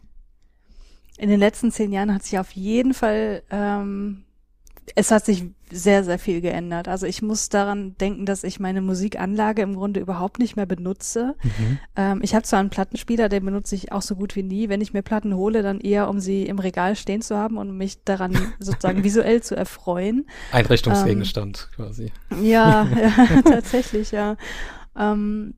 In 1.17 1.31
den 1.31 1.41
letzten 1.41 1.73
zehn 1.73 1.91
Jahren 1.93 2.13
hat 2.13 2.23
sich 2.25 2.39
auf 2.39 2.53
jeden 2.53 2.93
Fall 2.93 3.43
ähm, 3.51 4.26
es 4.95 5.11
hat 5.11 5.25
sich 5.25 5.45
sehr, 5.71 6.05
sehr 6.05 6.19
viel 6.19 6.41
geändert. 6.41 6.87
Also 6.87 7.07
ich 7.07 7.23
muss 7.23 7.49
daran 7.49 7.97
denken, 7.99 8.25
dass 8.25 8.45
ich 8.45 8.61
meine 8.61 8.81
Musikanlage 8.81 9.63
im 9.63 9.75
Grunde 9.75 9.99
überhaupt 9.99 10.39
nicht 10.39 10.55
mehr 10.55 10.67
benutze. 10.67 11.35
Mhm. 11.43 11.79
Ähm, 11.97 12.21
ich 12.23 12.35
habe 12.35 12.45
zwar 12.45 12.61
einen 12.61 12.71
Plattenspieler, 12.71 13.29
den 13.29 13.45
benutze 13.45 13.75
ich 13.75 13.91
auch 13.91 14.03
so 14.03 14.15
gut 14.15 14.37
wie 14.37 14.45
nie. 14.45 14.69
Wenn 14.69 14.81
ich 14.81 14.93
mir 14.93 15.03
Platten 15.03 15.35
hole, 15.35 15.63
dann 15.63 15.81
eher, 15.81 16.09
um 16.09 16.21
sie 16.21 16.45
im 16.45 16.61
Regal 16.61 16.95
stehen 16.95 17.21
zu 17.21 17.37
haben 17.37 17.57
und 17.57 17.77
mich 17.77 18.05
daran 18.05 18.39
sozusagen 18.61 19.03
visuell 19.03 19.43
zu 19.43 19.57
erfreuen. 19.57 20.27
Einrichtungsgegenstand 20.53 21.69
ähm, 21.71 21.75
quasi. 21.75 22.13
Ja, 22.41 22.87
ja 22.87 23.41
tatsächlich, 23.45 24.13
ja. 24.13 24.37
Ähm, 24.97 25.55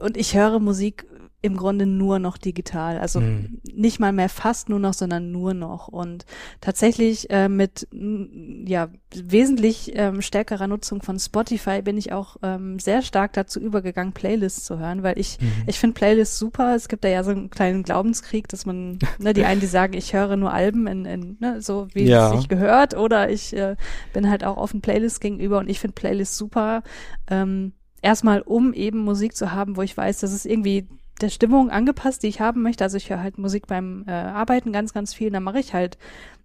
und 0.00 0.16
ich 0.16 0.34
höre 0.34 0.60
Musik 0.60 1.06
im 1.44 1.58
Grunde 1.58 1.84
nur 1.84 2.18
noch 2.18 2.38
digital. 2.38 2.98
Also 2.98 3.20
mhm. 3.20 3.60
nicht 3.70 4.00
mal 4.00 4.14
mehr 4.14 4.30
fast 4.30 4.70
nur 4.70 4.78
noch, 4.78 4.94
sondern 4.94 5.30
nur 5.30 5.52
noch. 5.52 5.88
Und 5.88 6.24
tatsächlich 6.62 7.28
äh, 7.28 7.50
mit 7.50 7.86
ja 7.92 8.88
wesentlich 9.14 9.92
ähm, 9.94 10.22
stärkerer 10.22 10.66
Nutzung 10.68 11.02
von 11.02 11.18
Spotify 11.18 11.82
bin 11.82 11.98
ich 11.98 12.12
auch 12.12 12.38
ähm, 12.42 12.78
sehr 12.78 13.02
stark 13.02 13.34
dazu 13.34 13.60
übergegangen, 13.60 14.14
Playlists 14.14 14.64
zu 14.64 14.78
hören, 14.78 15.02
weil 15.02 15.18
ich 15.18 15.38
mhm. 15.38 15.64
ich 15.66 15.78
finde 15.78 15.92
Playlists 15.92 16.38
super. 16.38 16.74
Es 16.74 16.88
gibt 16.88 17.04
da 17.04 17.08
ja 17.08 17.22
so 17.22 17.32
einen 17.32 17.50
kleinen 17.50 17.82
Glaubenskrieg, 17.82 18.48
dass 18.48 18.64
man 18.64 18.98
ne, 19.18 19.34
die 19.34 19.44
einen, 19.44 19.60
die 19.60 19.66
sagen, 19.66 19.92
ich 19.92 20.14
höre 20.14 20.36
nur 20.36 20.50
Alben 20.50 20.86
in, 20.86 21.04
in 21.04 21.36
ne, 21.40 21.60
so 21.60 21.88
wie 21.92 22.04
ja. 22.04 22.32
es 22.32 22.38
sich 22.38 22.48
gehört, 22.48 22.96
oder 22.96 23.28
ich 23.28 23.54
äh, 23.54 23.76
bin 24.14 24.30
halt 24.30 24.44
auch 24.44 24.56
offen 24.56 24.80
Playlists 24.80 25.20
gegenüber 25.20 25.58
und 25.58 25.68
ich 25.68 25.78
finde 25.78 25.92
Playlists 25.92 26.38
super. 26.38 26.82
Ähm, 27.28 27.74
erstmal 28.04 28.42
um 28.42 28.72
eben 28.72 28.98
Musik 28.98 29.34
zu 29.34 29.52
haben, 29.52 29.76
wo 29.76 29.82
ich 29.82 29.96
weiß, 29.96 30.20
dass 30.20 30.32
es 30.32 30.44
irgendwie 30.44 30.86
der 31.20 31.28
Stimmung 31.28 31.70
angepasst, 31.70 32.22
die 32.22 32.28
ich 32.28 32.40
haben 32.40 32.62
möchte. 32.62 32.84
Also 32.84 32.96
ich 32.96 33.10
höre 33.10 33.22
halt 33.22 33.38
Musik 33.38 33.66
beim 33.66 34.04
äh, 34.06 34.12
Arbeiten 34.12 34.72
ganz, 34.72 34.92
ganz 34.92 35.14
viel. 35.14 35.30
Dann 35.30 35.42
mache 35.42 35.60
ich 35.60 35.74
halt 35.74 35.96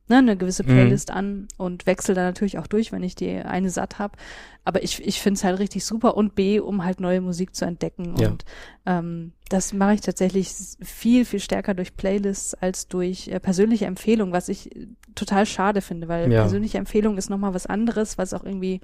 ne, 0.10 0.18
eine 0.18 0.36
gewisse 0.36 0.64
mhm. 0.64 0.68
Playlist 0.68 1.10
mhm. 1.10 1.16
an 1.16 1.48
und 1.58 1.86
wechsle 1.86 2.16
da 2.16 2.24
natürlich 2.24 2.58
auch 2.58 2.68
durch, 2.68 2.92
wenn 2.92 3.04
ich 3.04 3.16
die 3.16 3.30
eine 3.30 3.70
satt 3.70 4.00
habe. 4.00 4.18
Aber 4.66 4.84
ich, 4.84 5.06
ich 5.06 5.22
finde 5.22 5.38
es 5.38 5.44
halt 5.44 5.60
richtig 5.60 5.86
super 5.86 6.18
und 6.18 6.36
B, 6.36 6.60
um 6.60 6.84
halt 6.84 7.00
neue 7.00 7.22
Musik 7.22 7.56
zu 7.56 7.66
entdecken. 7.66 8.16
Ja. 8.18 8.30
Und 8.30 8.46
ähm, 8.86 9.32
das 9.50 9.74
mache 9.74 9.96
ich 9.96 10.02
tatsächlich 10.02 10.54
viel, 10.82 11.26
viel 11.26 11.40
stärker 11.40 11.74
durch 11.74 11.96
Playlists 11.96 12.54
als 12.54 12.88
durch 12.88 13.28
äh, 13.30 13.40
persönliche 13.40 13.86
Empfehlungen, 13.86 14.34
was 14.34 14.50
ich 14.50 14.70
total 15.16 15.46
schade 15.46 15.82
finde, 15.82 16.08
weil 16.08 16.32
ja. 16.32 16.42
persönliche 16.42 16.78
Empfehlung 16.78 17.18
ist 17.18 17.30
nochmal 17.30 17.54
was 17.54 17.66
anderes, 17.66 18.18
was 18.18 18.34
auch 18.34 18.44
irgendwie 18.44 18.82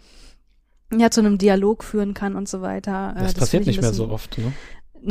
ja 0.95 1.09
zu 1.09 1.19
einem 1.19 1.37
Dialog 1.37 1.83
führen 1.83 2.13
kann 2.13 2.35
und 2.35 2.47
so 2.47 2.61
weiter. 2.61 3.13
Das, 3.15 3.21
äh, 3.21 3.25
das 3.25 3.33
passiert 3.35 3.65
nicht 3.65 3.81
mehr 3.81 3.93
so 3.93 4.09
oft, 4.09 4.37
ne? 4.37 4.53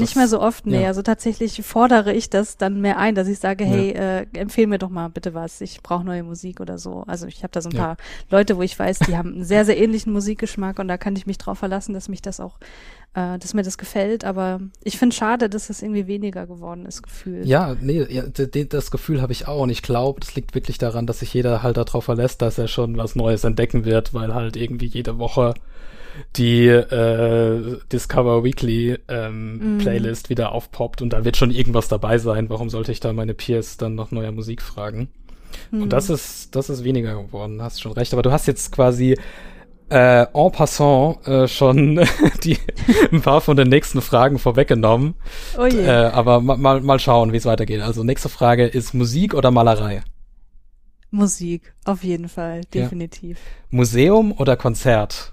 Nicht 0.01 0.17
mehr 0.17 0.29
so 0.29 0.41
oft, 0.41 0.67
nee. 0.67 0.83
Ja. 0.83 0.89
Also 0.89 1.03
tatsächlich 1.03 1.63
fordere 1.65 2.13
ich 2.13 2.31
das 2.31 2.57
dann 2.57 2.81
mehr 2.81 2.99
ein, 2.99 3.15
dass 3.15 3.29
ich 3.29 3.39
sage, 3.39 3.65
hey, 3.65 3.95
ja. 3.95 4.21
äh, 4.21 4.27
empfehl 4.35 4.67
mir 4.67 4.79
doch 4.79 4.91
mal 4.91 5.09
bitte 5.09 5.35
was. 5.35 5.61
Ich 5.61 5.83
brauche 5.83 6.05
neue 6.05 6.23
Musik 6.23 6.61
oder 6.61 6.79
so. 6.79 7.05
Also 7.07 7.27
ich 7.27 7.43
habe 7.43 7.53
da 7.53 7.61
so 7.61 7.69
ein 7.69 7.77
ja. 7.77 7.83
paar 7.85 7.97
Leute, 8.31 8.57
wo 8.57 8.63
ich 8.63 8.79
weiß, 8.79 9.01
die 9.01 9.17
haben 9.17 9.35
einen 9.35 9.45
sehr, 9.45 9.65
sehr 9.65 9.79
ähnlichen 9.79 10.13
Musikgeschmack 10.13 10.79
und 10.79 10.89
da 10.89 10.99
kann 10.99 11.17
ich 11.17 11.27
mich 11.27 11.39
drauf 11.39 11.59
verlassen, 11.59 11.95
dass 11.95 12.09
mich 12.09 12.23
das 12.23 12.41
auch, 12.41 12.59
äh, 13.15 13.39
dass 13.39 13.55
mir 13.55 13.63
das 13.63 13.79
gefällt. 13.79 14.25
Aber 14.25 14.61
ich 14.83 14.99
finde 14.99 15.15
schade, 15.15 15.49
dass 15.49 15.69
das 15.69 15.83
irgendwie 15.83 16.07
weniger 16.07 16.47
geworden 16.47 16.87
ist, 16.87 17.03
Gefühl. 17.03 17.47
Ja, 17.47 17.77
nee, 17.81 18.05
ja, 18.09 18.25
das 18.25 18.91
Gefühl 18.91 19.23
habe 19.23 19.33
ich 19.33 19.49
auch. 19.49 19.63
Und 19.63 19.71
ich 19.71 19.83
glaube, 19.83 20.21
das 20.21 20.35
liegt 20.35 20.55
wirklich 20.55 20.79
daran, 20.79 21.07
dass 21.07 21.21
sich 21.21 21.33
jeder 21.33 21.63
halt 21.63 21.77
darauf 21.77 22.05
verlässt, 22.05 22.43
dass 22.43 22.59
er 22.59 22.69
schon 22.69 22.97
was 22.97 23.17
Neues 23.17 23.45
entdecken 23.45 23.85
wird, 23.85 24.15
weil 24.15 24.35
halt 24.35 24.57
irgendwie 24.57 24.87
jede 24.87 25.19
Woche 25.19 25.55
die 26.37 26.67
äh, 26.67 27.79
Discover 27.93 28.45
Weekly 28.45 28.99
ähm, 29.09 29.77
mm. 29.77 29.79
Playlist 29.79 30.31
wieder 30.31 30.53
aufpoppt 30.53 31.03
und 31.03 31.13
da 31.13 31.25
wird 31.25 31.37
schon 31.37 31.51
irgendwas 31.51 31.89
dabei 31.89 32.19
sein. 32.19 32.49
Warum 32.51 32.71
sollte 32.71 32.93
ich 32.93 33.01
da 33.01 33.13
meine 33.13 33.35
Peers 33.35 33.79
dann 33.79 33.97
nach 33.97 34.13
neuer 34.13 34.31
Musik 34.31 34.63
fragen? 34.63 35.09
Mm. 35.71 35.83
Und 35.83 35.93
das 35.93 36.11
ist, 36.11 36.55
das 36.55 36.71
ist 36.71 36.85
weniger 36.85 37.21
geworden, 37.21 37.63
hast 37.63 37.81
schon 37.81 37.93
recht. 37.93 38.13
Aber 38.13 38.23
du 38.23 38.31
hast 38.31 38.47
jetzt 38.47 38.71
quasi 38.71 39.19
äh, 39.91 40.27
en 40.33 40.53
passant 40.53 41.27
äh, 41.27 41.49
schon 41.49 41.97
die 42.45 42.59
ein 43.13 43.23
paar 43.23 43.41
von 43.41 43.57
den 43.57 43.69
nächsten 43.69 44.01
Fragen 44.01 44.39
vorweggenommen. 44.39 45.15
Oh 45.59 45.67
je. 45.67 45.85
Äh, 45.85 45.91
aber 45.91 46.41
ma, 46.41 46.57
mal, 46.57 46.81
mal 46.81 46.99
schauen, 46.99 47.33
wie 47.33 47.37
es 47.37 47.47
weitergeht. 47.47 47.81
Also 47.81 48.05
nächste 48.05 48.29
Frage 48.29 48.67
ist 48.67 48.95
Musik 48.95 49.35
oder 49.35 49.51
Malerei? 49.51 50.03
Musik, 51.11 51.75
auf 51.85 52.03
jeden 52.03 52.29
Fall, 52.29 52.63
definitiv. 52.73 53.39
Ja. 53.39 53.77
Museum 53.79 54.33
oder 54.33 54.57
Konzert? 54.57 55.33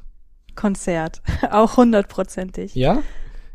Konzert. 0.55 1.21
Auch 1.51 1.77
hundertprozentig. 1.77 2.75
Ja? 2.75 3.01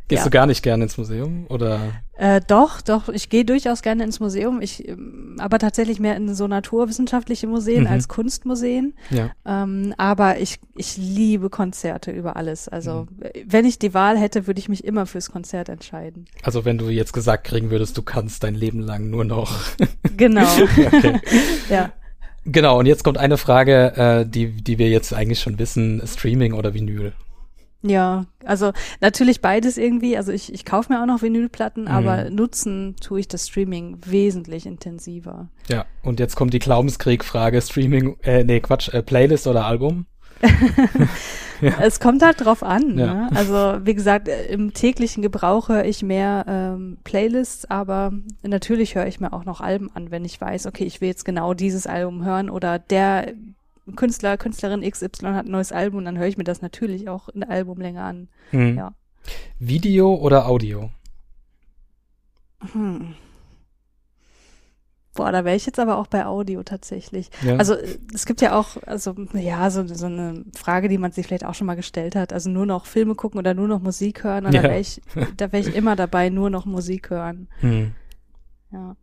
Gehst 0.08 0.20
ja. 0.20 0.24
du 0.24 0.30
gar 0.30 0.46
nicht 0.46 0.62
gerne 0.62 0.84
ins 0.84 0.96
Museum 0.98 1.46
oder? 1.48 1.80
Äh, 2.16 2.40
doch, 2.46 2.80
doch. 2.80 3.08
Ich 3.08 3.28
gehe 3.28 3.44
durchaus 3.44 3.82
gerne 3.82 4.04
ins 4.04 4.20
Museum. 4.20 4.62
Ich, 4.62 4.86
ähm, 4.88 5.36
aber 5.38 5.58
tatsächlich 5.58 5.98
mehr 5.98 6.16
in 6.16 6.32
so 6.34 6.46
naturwissenschaftliche 6.46 7.48
Museen 7.48 7.82
mhm. 7.82 7.86
als 7.88 8.06
Kunstmuseen. 8.06 8.94
Ja. 9.10 9.32
Ähm, 9.44 9.94
aber 9.98 10.38
ich, 10.38 10.60
ich 10.76 10.96
liebe 10.96 11.50
Konzerte 11.50 12.12
über 12.12 12.36
alles. 12.36 12.68
Also 12.68 13.08
mhm. 13.10 13.30
wenn 13.46 13.64
ich 13.64 13.80
die 13.80 13.94
Wahl 13.94 14.16
hätte, 14.16 14.46
würde 14.46 14.60
ich 14.60 14.68
mich 14.68 14.84
immer 14.84 15.06
fürs 15.06 15.32
Konzert 15.32 15.68
entscheiden. 15.68 16.26
Also 16.42 16.64
wenn 16.64 16.78
du 16.78 16.88
jetzt 16.88 17.12
gesagt 17.12 17.42
kriegen 17.44 17.70
würdest, 17.70 17.98
du 17.98 18.02
kannst 18.02 18.44
dein 18.44 18.54
Leben 18.54 18.80
lang 18.80 19.10
nur 19.10 19.24
noch. 19.24 19.60
genau. 20.16 20.46
ja. 21.68 21.92
Genau, 22.44 22.78
und 22.78 22.86
jetzt 22.86 23.02
kommt 23.02 23.18
eine 23.18 23.38
Frage, 23.38 23.96
äh, 23.96 24.24
die, 24.24 24.62
die 24.62 24.78
wir 24.78 24.88
jetzt 24.88 25.12
eigentlich 25.12 25.40
schon 25.40 25.58
wissen, 25.58 26.00
Streaming 26.06 26.52
oder 26.52 26.74
Vinyl? 26.74 27.12
Ja, 27.86 28.26
also 28.44 28.72
natürlich 29.00 29.40
beides 29.40 29.78
irgendwie. 29.78 30.16
Also 30.16 30.32
ich, 30.32 30.52
ich 30.52 30.64
kaufe 30.64 30.92
mir 30.92 31.02
auch 31.02 31.06
noch 31.06 31.22
Vinylplatten, 31.22 31.84
mhm. 31.84 31.88
aber 31.88 32.30
nutzen 32.30 32.96
tue 33.00 33.20
ich 33.20 33.28
das 33.28 33.48
Streaming 33.48 33.98
wesentlich 34.04 34.66
intensiver. 34.66 35.48
Ja, 35.68 35.86
und 36.02 36.20
jetzt 36.20 36.36
kommt 36.36 36.54
die 36.54 36.58
Glaubenskrieg-Frage, 36.58 37.60
Streaming, 37.60 38.16
äh, 38.22 38.44
nee, 38.44 38.60
Quatsch, 38.60 38.88
äh, 38.92 39.02
Playlist 39.02 39.46
oder 39.46 39.66
Album? 39.66 40.06
ja. 41.62 41.72
Es 41.80 41.98
kommt 42.00 42.22
halt 42.22 42.44
drauf 42.44 42.62
an. 42.62 42.98
Ja. 42.98 43.14
Ne? 43.14 43.28
Also 43.34 43.86
wie 43.86 43.94
gesagt, 43.94 44.28
im 44.28 44.74
täglichen 44.74 45.22
Gebrauch 45.22 45.68
höre 45.68 45.84
ich 45.84 46.02
mehr 46.02 46.44
ähm, 46.46 46.98
Playlists, 47.04 47.70
aber 47.70 48.12
natürlich 48.42 48.94
höre 48.94 49.06
ich 49.06 49.20
mir 49.20 49.32
auch 49.32 49.44
noch 49.44 49.60
Alben 49.60 49.90
an, 49.94 50.10
wenn 50.10 50.24
ich 50.24 50.40
weiß, 50.40 50.66
okay, 50.66 50.84
ich 50.84 51.00
will 51.00 51.08
jetzt 51.08 51.24
genau 51.24 51.54
dieses 51.54 51.86
Album 51.86 52.24
hören 52.24 52.50
oder 52.50 52.78
der 52.78 53.32
Künstler, 53.94 54.36
Künstlerin 54.36 54.82
XY 54.82 55.26
hat 55.26 55.46
ein 55.46 55.52
neues 55.52 55.70
Album, 55.70 56.04
dann 56.04 56.18
höre 56.18 56.26
ich 56.26 56.36
mir 56.36 56.44
das 56.44 56.62
natürlich 56.62 57.08
auch 57.08 57.28
in 57.28 57.40
der 57.40 57.50
Albumlänge 57.50 58.02
an. 58.02 58.28
Hm. 58.50 58.76
Ja. 58.76 58.94
Video 59.58 60.14
oder 60.14 60.48
Audio? 60.48 60.90
Hm. 62.72 63.14
Boah, 65.14 65.32
da 65.32 65.44
wäre 65.44 65.56
ich 65.56 65.64
jetzt 65.64 65.78
aber 65.78 65.96
auch 65.96 66.08
bei 66.08 66.26
Audio 66.26 66.62
tatsächlich. 66.62 67.30
Ja. 67.42 67.56
Also 67.56 67.74
es 68.14 68.26
gibt 68.26 68.42
ja 68.42 68.58
auch, 68.58 68.76
also 68.84 69.14
ja, 69.32 69.70
so, 69.70 69.86
so 69.86 70.06
eine 70.06 70.44
Frage, 70.54 70.88
die 70.88 70.98
man 70.98 71.10
sich 71.10 71.26
vielleicht 71.26 71.46
auch 71.46 71.54
schon 71.54 71.66
mal 71.66 71.74
gestellt 71.74 72.14
hat. 72.14 72.34
Also 72.34 72.50
nur 72.50 72.66
noch 72.66 72.84
Filme 72.84 73.14
gucken 73.14 73.38
oder 73.38 73.54
nur 73.54 73.66
noch 73.66 73.80
Musik 73.80 74.24
hören. 74.24 74.44
Ja. 74.44 74.50
da 74.50 74.62
wäre 74.64 74.78
ich, 74.78 75.00
da 75.36 75.52
wäre 75.52 75.66
ich 75.66 75.74
immer 75.74 75.96
dabei, 75.96 76.28
nur 76.28 76.50
noch 76.50 76.66
Musik 76.66 77.08
hören. 77.08 77.48
Hm. 77.60 77.92
Ja. 78.70 78.96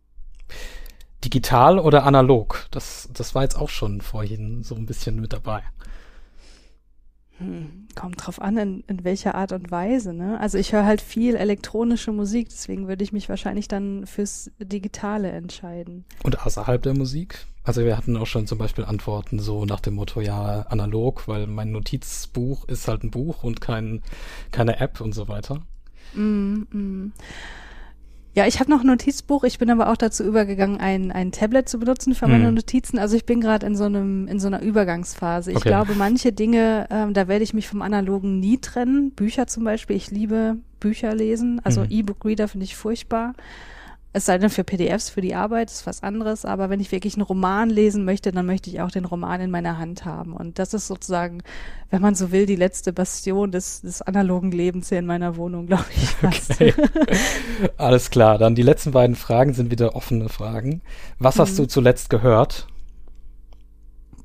Digital 1.24 1.78
oder 1.78 2.04
analog? 2.04 2.66
Das, 2.70 3.08
das 3.12 3.34
war 3.34 3.42
jetzt 3.42 3.56
auch 3.56 3.70
schon 3.70 4.00
vorhin 4.00 4.62
so 4.62 4.74
ein 4.74 4.86
bisschen 4.86 5.20
mit 5.20 5.32
dabei. 5.32 5.62
Hm, 7.38 7.88
kommt 7.96 8.24
drauf 8.24 8.40
an, 8.40 8.56
in, 8.56 8.84
in 8.86 9.02
welcher 9.02 9.34
Art 9.34 9.52
und 9.52 9.70
Weise. 9.70 10.12
Ne? 10.12 10.38
Also 10.38 10.56
ich 10.56 10.72
höre 10.72 10.84
halt 10.84 11.00
viel 11.00 11.34
elektronische 11.34 12.12
Musik, 12.12 12.48
deswegen 12.48 12.86
würde 12.86 13.02
ich 13.02 13.12
mich 13.12 13.28
wahrscheinlich 13.28 13.66
dann 13.66 14.06
fürs 14.06 14.52
Digitale 14.60 15.32
entscheiden. 15.32 16.04
Und 16.22 16.46
außerhalb 16.46 16.80
der 16.82 16.94
Musik? 16.94 17.46
Also 17.64 17.84
wir 17.84 17.96
hatten 17.96 18.16
auch 18.16 18.26
schon 18.26 18.46
zum 18.46 18.58
Beispiel 18.58 18.84
Antworten 18.84 19.40
so 19.40 19.64
nach 19.64 19.80
dem 19.80 19.94
Motto, 19.94 20.20
ja, 20.20 20.62
analog, 20.68 21.26
weil 21.26 21.46
mein 21.46 21.72
Notizbuch 21.72 22.68
ist 22.68 22.86
halt 22.86 23.02
ein 23.02 23.10
Buch 23.10 23.42
und 23.42 23.60
kein, 23.60 24.02
keine 24.52 24.78
App 24.78 25.00
und 25.00 25.12
so 25.12 25.26
weiter. 25.26 25.62
Mm, 26.14 26.62
mm. 26.70 27.12
Ja, 28.34 28.48
ich 28.48 28.58
habe 28.58 28.68
noch 28.68 28.80
ein 28.80 28.88
Notizbuch. 28.88 29.44
Ich 29.44 29.58
bin 29.58 29.70
aber 29.70 29.88
auch 29.88 29.96
dazu 29.96 30.24
übergegangen, 30.24 30.80
ein, 30.80 31.12
ein 31.12 31.30
Tablet 31.30 31.68
zu 31.68 31.78
benutzen 31.78 32.14
für 32.14 32.26
meine 32.26 32.48
hm. 32.48 32.54
Notizen. 32.54 32.98
Also 32.98 33.16
ich 33.16 33.24
bin 33.26 33.40
gerade 33.40 33.64
in 33.64 33.76
so 33.76 33.84
einem 33.84 34.26
in 34.26 34.40
so 34.40 34.48
einer 34.48 34.60
Übergangsphase. 34.60 35.52
Ich 35.52 35.58
okay. 35.58 35.68
glaube, 35.68 35.94
manche 35.94 36.32
Dinge, 36.32 36.88
ähm, 36.90 37.14
da 37.14 37.28
werde 37.28 37.44
ich 37.44 37.54
mich 37.54 37.68
vom 37.68 37.80
Analogen 37.80 38.40
nie 38.40 38.58
trennen. 38.58 39.12
Bücher 39.12 39.46
zum 39.46 39.62
Beispiel. 39.62 39.94
Ich 39.94 40.10
liebe 40.10 40.56
Bücher 40.80 41.14
lesen. 41.14 41.60
Also 41.62 41.82
hm. 41.82 41.90
E-Book-Reader 41.90 42.48
finde 42.48 42.64
ich 42.64 42.74
furchtbar. 42.74 43.34
Es 44.16 44.26
sei 44.26 44.38
denn 44.38 44.48
für 44.48 44.62
PDFs, 44.62 45.10
für 45.10 45.20
die 45.20 45.34
Arbeit, 45.34 45.72
ist 45.72 45.88
was 45.88 46.04
anderes. 46.04 46.44
Aber 46.44 46.70
wenn 46.70 46.78
ich 46.78 46.92
wirklich 46.92 47.14
einen 47.14 47.24
Roman 47.24 47.68
lesen 47.68 48.04
möchte, 48.04 48.30
dann 48.30 48.46
möchte 48.46 48.70
ich 48.70 48.80
auch 48.80 48.92
den 48.92 49.06
Roman 49.06 49.40
in 49.40 49.50
meiner 49.50 49.76
Hand 49.76 50.04
haben. 50.04 50.34
Und 50.34 50.60
das 50.60 50.72
ist 50.72 50.86
sozusagen, 50.86 51.42
wenn 51.90 52.00
man 52.00 52.14
so 52.14 52.30
will, 52.30 52.46
die 52.46 52.54
letzte 52.54 52.92
Bastion 52.92 53.50
des, 53.50 53.80
des 53.80 54.02
analogen 54.02 54.52
Lebens 54.52 54.88
hier 54.88 55.00
in 55.00 55.06
meiner 55.06 55.36
Wohnung, 55.36 55.66
glaube 55.66 55.86
ich. 55.96 56.14
Okay. 56.22 56.72
Alles 57.76 58.08
klar. 58.10 58.38
Dann 58.38 58.54
die 58.54 58.62
letzten 58.62 58.92
beiden 58.92 59.16
Fragen 59.16 59.52
sind 59.52 59.72
wieder 59.72 59.96
offene 59.96 60.28
Fragen. 60.28 60.82
Was 61.18 61.40
hast 61.40 61.50
hm. 61.50 61.56
du 61.56 61.66
zuletzt 61.66 62.08
gehört? 62.08 62.68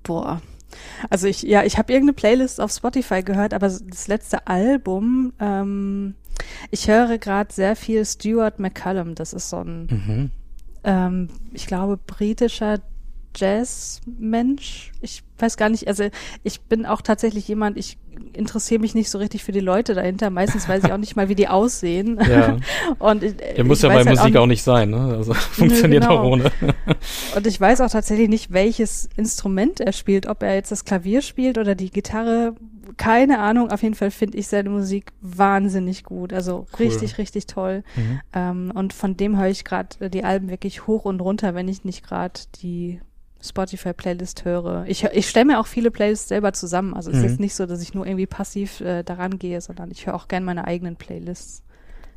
Boah. 0.04 0.40
Also 1.10 1.26
ich, 1.26 1.42
ja, 1.42 1.64
ich 1.64 1.80
habe 1.80 1.92
irgendeine 1.92 2.14
Playlist 2.14 2.62
auf 2.62 2.72
Spotify 2.72 3.24
gehört, 3.24 3.56
aber 3.56 3.68
das 3.68 4.08
letzte 4.08 4.46
Album, 4.46 5.34
ähm, 5.40 6.14
ich 6.72 6.88
höre 6.88 7.18
gerade 7.18 7.54
sehr 7.54 7.76
viel 7.76 8.06
Stuart 8.06 8.60
McCallum. 8.60 9.16
Das 9.16 9.34
ist 9.34 9.50
so 9.50 9.58
ein, 9.58 9.88
mhm. 9.90 10.32
ähm, 10.84 11.28
ich 11.54 11.68
glaube, 11.68 11.98
britischer 11.98 12.80
Jazz-Mensch. 13.36 14.92
Ich 15.02 15.24
weiß 15.38 15.58
gar 15.58 15.70
nicht, 15.70 15.88
also 15.88 16.10
ich 16.44 16.62
bin 16.62 16.86
auch 16.86 17.02
tatsächlich 17.02 17.48
jemand, 17.48 17.78
ich 17.78 17.98
interessiere 18.34 18.82
mich 18.82 18.96
nicht 18.96 19.10
so 19.10 19.18
richtig 19.18 19.44
für 19.44 19.52
die 19.52 19.60
Leute 19.60 19.94
dahinter. 19.94 20.30
Meistens 20.30 20.68
weiß 20.68 20.84
ich 20.84 20.92
auch 20.92 20.98
nicht 20.98 21.16
mal, 21.16 21.30
wie 21.30 21.36
die 21.36 21.48
aussehen. 21.48 22.20
Ja. 22.30 22.58
Und 23.00 23.24
ich, 23.24 23.36
ja, 23.56 23.64
muss 23.64 23.82
ja 23.82 23.90
bei 23.90 23.96
halt 23.96 24.10
Musik 24.10 24.36
auch, 24.36 24.42
auch, 24.42 24.48
nicht 24.48 24.64
sein, 24.64 24.90
ne? 24.90 25.16
Also 25.18 25.34
funktioniert 25.34 26.04
genau. 26.04 26.20
auch 26.20 26.32
ohne. 26.32 26.52
Und 27.36 27.48
ich 27.48 27.60
weiß 27.60 27.82
auch 27.82 27.90
tatsächlich 27.90 28.30
nicht, 28.30 28.52
welches 28.52 29.10
Instrument 29.16 29.80
er 29.80 29.94
spielt, 29.94 30.28
ob 30.28 30.44
er 30.44 30.56
jetzt 30.56 30.72
das 30.72 30.86
Klavier 30.86 31.22
spielt 31.22 31.58
oder 31.58 31.76
die 31.76 31.92
Gitarre. 31.92 32.56
Keine 32.98 33.40
Ahnung. 33.40 33.72
Auf 33.72 33.84
jeden 33.84 33.96
Fall 33.96 34.12
finde 34.12 34.38
ich 34.38 34.48
seine 34.48 34.70
Musik 34.70 35.12
wahnsinnig 35.22 36.04
gut. 36.04 36.34
Also 36.34 36.68
cool. 36.74 36.86
richtig, 36.86 37.18
richtig 37.18 37.48
toll. 37.48 37.84
Mhm. 37.96 38.22
Ähm, 38.34 38.72
und 38.74 38.94
von 38.94 39.18
dem 39.18 39.38
höre 39.38 39.50
ich 39.50 39.64
gerade 39.64 40.10
die 40.10 40.24
Alben 40.24 40.50
wirklich 40.50 40.88
hoch 40.88 41.06
und 41.06 41.20
runter, 41.22 41.56
wenn 41.56 41.68
ich 41.68 41.84
nicht 41.84 42.06
gerade 42.06 42.40
die 42.62 43.02
Spotify-Playlist 43.42 44.46
höre. 44.46 44.86
Ich, 44.88 45.04
ich 45.04 45.30
stelle 45.30 45.46
mir 45.46 45.60
auch 45.60 45.68
viele 45.68 45.92
Playlists 45.92 46.28
selber 46.28 46.54
zusammen. 46.54 46.94
Also 46.94 47.10
es 47.12 47.18
mhm. 47.18 47.24
ist 47.24 47.32
jetzt 47.32 47.40
nicht 47.40 47.56
so, 47.56 47.66
dass 47.66 47.82
ich 47.82 47.94
nur 47.94 48.06
irgendwie 48.06 48.28
passiv 48.28 48.82
äh, 48.82 49.04
daran 49.04 49.40
gehe, 49.40 49.62
sondern 49.62 49.92
ich 49.92 50.06
höre 50.08 50.16
auch 50.16 50.28
gerne 50.28 50.46
meine 50.46 50.66
eigenen 50.66 50.96
Playlists. 50.96 51.64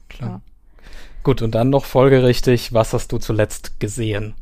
Klar. 0.09 0.31
Ja. 0.31 0.41
Gut, 1.23 1.41
und 1.43 1.55
dann 1.55 1.71
noch 1.71 1.85
folgerichtig, 1.85 2.73
was 2.73 2.93
hast 2.93 3.13
du 3.13 3.19
zuletzt 3.19 3.79
gesehen? 3.79 4.35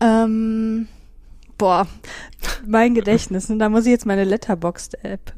Ähm, 0.00 0.88
boah, 1.58 1.86
mein 2.66 2.94
Gedächtnis. 2.94 3.50
Und 3.50 3.58
da 3.58 3.68
muss 3.68 3.86
ich 3.86 3.92
jetzt 3.92 4.06
meine 4.06 4.24
Letterboxd-App 4.24 5.32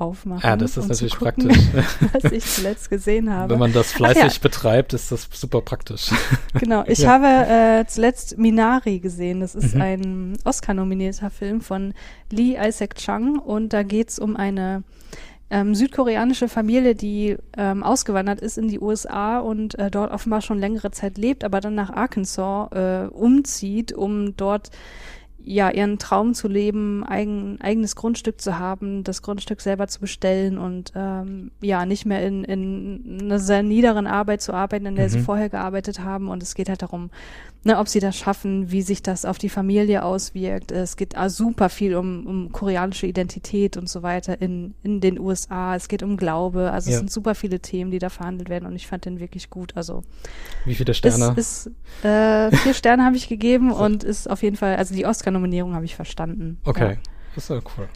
aufmachen. 0.00 0.48
Ja, 0.48 0.56
das 0.56 0.76
ist 0.76 0.88
natürlich 0.88 1.16
gucken, 1.16 1.48
praktisch. 1.48 1.84
was 2.12 2.32
ich 2.32 2.44
zuletzt 2.44 2.90
gesehen 2.90 3.30
habe. 3.30 3.52
Wenn 3.52 3.58
man 3.58 3.72
das 3.72 3.92
fleißig 3.92 4.34
ja. 4.34 4.40
betreibt, 4.40 4.94
ist 4.94 5.12
das 5.12 5.28
super 5.32 5.60
praktisch. 5.60 6.10
Genau, 6.58 6.84
ich 6.86 7.00
ja. 7.00 7.10
habe 7.10 7.26
äh, 7.26 7.86
zuletzt 7.86 8.36
Minari 8.38 8.98
gesehen. 8.98 9.40
Das 9.40 9.54
ist 9.54 9.74
mhm. 9.74 9.80
ein 9.80 10.38
Oscar-nominierter 10.44 11.30
Film 11.30 11.60
von 11.60 11.94
Lee 12.30 12.56
Isaac 12.60 12.96
Chung 12.96 13.38
und 13.38 13.72
da 13.72 13.82
geht 13.82 14.10
es 14.10 14.18
um 14.18 14.36
eine 14.36 14.82
ähm, 15.50 15.74
südkoreanische 15.74 16.48
Familie, 16.48 16.94
die 16.94 17.36
ähm, 17.56 17.82
ausgewandert 17.82 18.40
ist 18.40 18.58
in 18.58 18.68
die 18.68 18.80
USA 18.80 19.38
und 19.40 19.78
äh, 19.78 19.90
dort 19.90 20.12
offenbar 20.12 20.40
schon 20.42 20.58
längere 20.58 20.90
Zeit 20.90 21.18
lebt, 21.18 21.44
aber 21.44 21.60
dann 21.60 21.74
nach 21.74 21.90
Arkansas 21.90 22.70
äh, 22.72 23.08
umzieht, 23.08 23.92
um 23.92 24.36
dort 24.36 24.70
ja, 25.44 25.70
ihren 25.70 25.98
Traum 25.98 26.34
zu 26.34 26.48
leben, 26.48 27.04
eigen, 27.04 27.60
eigenes 27.60 27.96
Grundstück 27.96 28.40
zu 28.40 28.58
haben, 28.58 29.04
das 29.04 29.22
Grundstück 29.22 29.60
selber 29.60 29.88
zu 29.88 30.00
bestellen 30.00 30.58
und 30.58 30.92
ähm, 30.94 31.50
ja, 31.60 31.86
nicht 31.86 32.06
mehr 32.06 32.26
in, 32.26 32.44
in 32.44 33.18
einer 33.22 33.38
sehr 33.38 33.62
niederen 33.62 34.06
Arbeit 34.06 34.42
zu 34.42 34.52
arbeiten, 34.52 34.86
in 34.86 34.96
der 34.96 35.06
mhm. 35.06 35.10
sie 35.10 35.20
vorher 35.20 35.48
gearbeitet 35.48 36.00
haben. 36.00 36.28
Und 36.28 36.42
es 36.42 36.54
geht 36.54 36.68
halt 36.68 36.82
darum, 36.82 37.10
ne, 37.64 37.78
ob 37.78 37.88
sie 37.88 38.00
das 38.00 38.16
schaffen, 38.16 38.70
wie 38.70 38.82
sich 38.82 39.02
das 39.02 39.24
auf 39.24 39.38
die 39.38 39.48
Familie 39.48 40.04
auswirkt. 40.04 40.72
Es 40.72 40.96
geht 40.96 41.16
ah, 41.16 41.28
super 41.28 41.68
viel 41.68 41.94
um, 41.94 42.26
um 42.26 42.52
koreanische 42.52 43.06
Identität 43.06 43.76
und 43.76 43.88
so 43.88 44.02
weiter 44.02 44.40
in, 44.40 44.74
in 44.82 45.00
den 45.00 45.18
USA. 45.18 45.74
Es 45.74 45.88
geht 45.88 46.02
um 46.02 46.16
Glaube. 46.16 46.70
Also 46.70 46.90
ja. 46.90 46.94
es 46.94 47.00
sind 47.00 47.10
super 47.10 47.34
viele 47.34 47.60
Themen, 47.60 47.90
die 47.90 47.98
da 47.98 48.08
verhandelt 48.08 48.48
werden 48.48 48.66
und 48.66 48.76
ich 48.76 48.86
fand 48.86 49.04
den 49.04 49.20
wirklich 49.20 49.50
gut. 49.50 49.72
Also 49.76 50.02
wie 50.64 50.74
viele 50.74 50.94
Sterne? 50.94 51.34
Ist, 51.36 51.66
ist, 51.66 52.04
äh, 52.04 52.50
vier 52.56 52.74
Sterne 52.74 53.04
habe 53.04 53.16
ich 53.16 53.28
gegeben 53.28 53.72
und 53.72 54.04
ist 54.04 54.30
auf 54.30 54.42
jeden 54.42 54.56
Fall, 54.56 54.76
also 54.76 54.94
die 54.94 55.06
Oscar-Nominierung 55.30 55.74
habe 55.74 55.84
ich 55.84 55.94
verstanden. 55.94 56.58
Okay, 56.64 56.92
ja. 56.92 56.96
das 57.34 57.44
ist 57.44 57.50
ja 57.50 57.60
cool. 57.78 57.88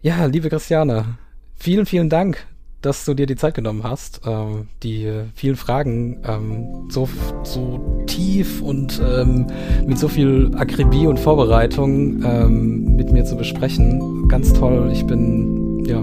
Ja, 0.00 0.24
liebe 0.24 0.48
Christiane, 0.48 1.18
vielen, 1.56 1.86
vielen 1.86 2.08
Dank 2.08 2.46
dass 2.80 3.04
du 3.04 3.14
dir 3.14 3.26
die 3.26 3.36
Zeit 3.36 3.54
genommen 3.54 3.84
hast, 3.84 4.22
ähm, 4.26 4.66
die 4.82 5.08
vielen 5.36 5.54
Fragen 5.54 6.20
ähm, 6.26 6.88
so, 6.90 7.08
so 7.44 8.02
tief 8.06 8.60
und 8.60 9.00
ähm, 9.00 9.46
mit 9.86 10.00
so 10.00 10.08
viel 10.08 10.50
Akribie 10.56 11.06
und 11.06 11.20
Vorbereitung 11.20 12.24
ähm, 12.24 12.96
mit 12.96 13.12
mir 13.12 13.24
zu 13.24 13.36
besprechen. 13.36 14.26
Ganz 14.26 14.52
toll. 14.52 14.90
Ich 14.92 15.06
bin 15.06 15.84
ja 15.86 16.02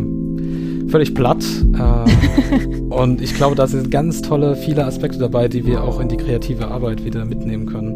völlig 0.90 1.14
platt. 1.14 1.44
Äh, 1.78 2.78
und 2.94 3.22
ich 3.22 3.36
glaube, 3.36 3.58
da 3.58 3.68
sind 3.68 3.92
ganz 3.92 4.22
tolle, 4.22 4.56
viele 4.56 4.86
Aspekte 4.86 5.20
dabei, 5.20 5.50
die 5.50 5.66
wir 5.66 5.84
auch 5.84 6.00
in 6.00 6.08
die 6.08 6.16
kreative 6.16 6.70
Arbeit 6.70 7.04
wieder 7.04 7.26
mitnehmen 7.26 7.66
können 7.66 7.96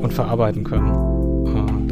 und 0.00 0.12
verarbeiten 0.12 0.62
können. 0.62 1.21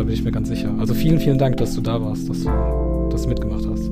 Da 0.00 0.04
bin 0.04 0.14
ich 0.14 0.24
mir 0.24 0.32
ganz 0.32 0.48
sicher. 0.48 0.74
Also 0.78 0.94
vielen, 0.94 1.20
vielen 1.20 1.36
Dank, 1.36 1.58
dass 1.58 1.74
du 1.74 1.82
da 1.82 2.00
warst, 2.00 2.26
dass 2.26 2.42
du 2.42 3.08
das 3.10 3.26
mitgemacht 3.26 3.66
hast. 3.70 3.90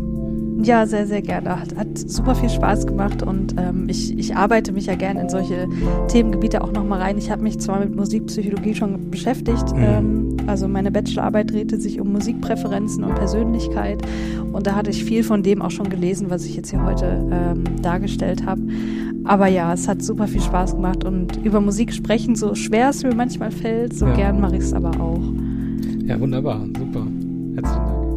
Ja, 0.63 0.87
sehr, 0.87 1.07
sehr 1.07 1.21
gerne. 1.21 1.61
Hat, 1.61 1.77
hat 1.77 1.99
super 1.99 2.35
viel 2.35 2.49
Spaß 2.49 2.87
gemacht 2.87 3.23
und 3.23 3.57
ähm, 3.59 3.91
ich, 3.91 4.19
ich 4.19 4.35
arbeite 4.35 4.73
mich 4.73 4.87
ja 4.87 4.95
gerne 4.95 5.21
in 5.21 5.29
solche 5.29 5.69
Themengebiete 6.09 6.65
auch 6.65 6.73
nochmal 6.73 7.03
rein. 7.03 7.19
Ich 7.19 7.31
habe 7.31 7.43
mich 7.43 7.61
zwar 7.61 7.81
mit 7.81 7.95
Musikpsychologie 7.95 8.75
schon 8.75 9.11
beschäftigt, 9.11 9.75
mhm. 9.75 9.83
ähm, 9.83 10.37
also 10.47 10.67
meine 10.67 10.91
Bachelorarbeit 10.91 11.53
drehte 11.53 11.79
sich 11.79 12.01
um 12.01 12.11
Musikpräferenzen 12.11 13.05
und 13.05 13.15
Persönlichkeit 13.15 14.01
und 14.51 14.67
da 14.67 14.77
hatte 14.77 14.89
ich 14.89 15.05
viel 15.05 15.23
von 15.23 15.43
dem 15.43 15.61
auch 15.61 15.71
schon 15.71 15.91
gelesen, 15.91 16.31
was 16.31 16.47
ich 16.47 16.57
jetzt 16.57 16.71
hier 16.71 16.83
heute 16.83 17.29
ähm, 17.31 17.65
dargestellt 17.83 18.47
habe. 18.47 18.63
Aber 19.25 19.47
ja, 19.47 19.75
es 19.75 19.87
hat 19.87 20.03
super 20.03 20.27
viel 20.27 20.41
Spaß 20.41 20.77
gemacht 20.77 21.05
und 21.05 21.37
über 21.45 21.61
Musik 21.61 21.93
sprechen, 21.93 22.35
so 22.35 22.55
schwer 22.55 22.89
es 22.89 23.03
mir 23.03 23.15
manchmal 23.15 23.51
fällt, 23.51 23.93
so 23.93 24.07
ja. 24.07 24.15
gern 24.15 24.41
mache 24.41 24.57
ich 24.57 24.63
es 24.63 24.73
aber 24.73 24.99
auch. 24.99 25.21
Ja, 26.09 26.19
wunderbar, 26.19 26.59
super. 26.79 27.07
Herzlichen 27.55 27.87
Dank. 27.87 28.08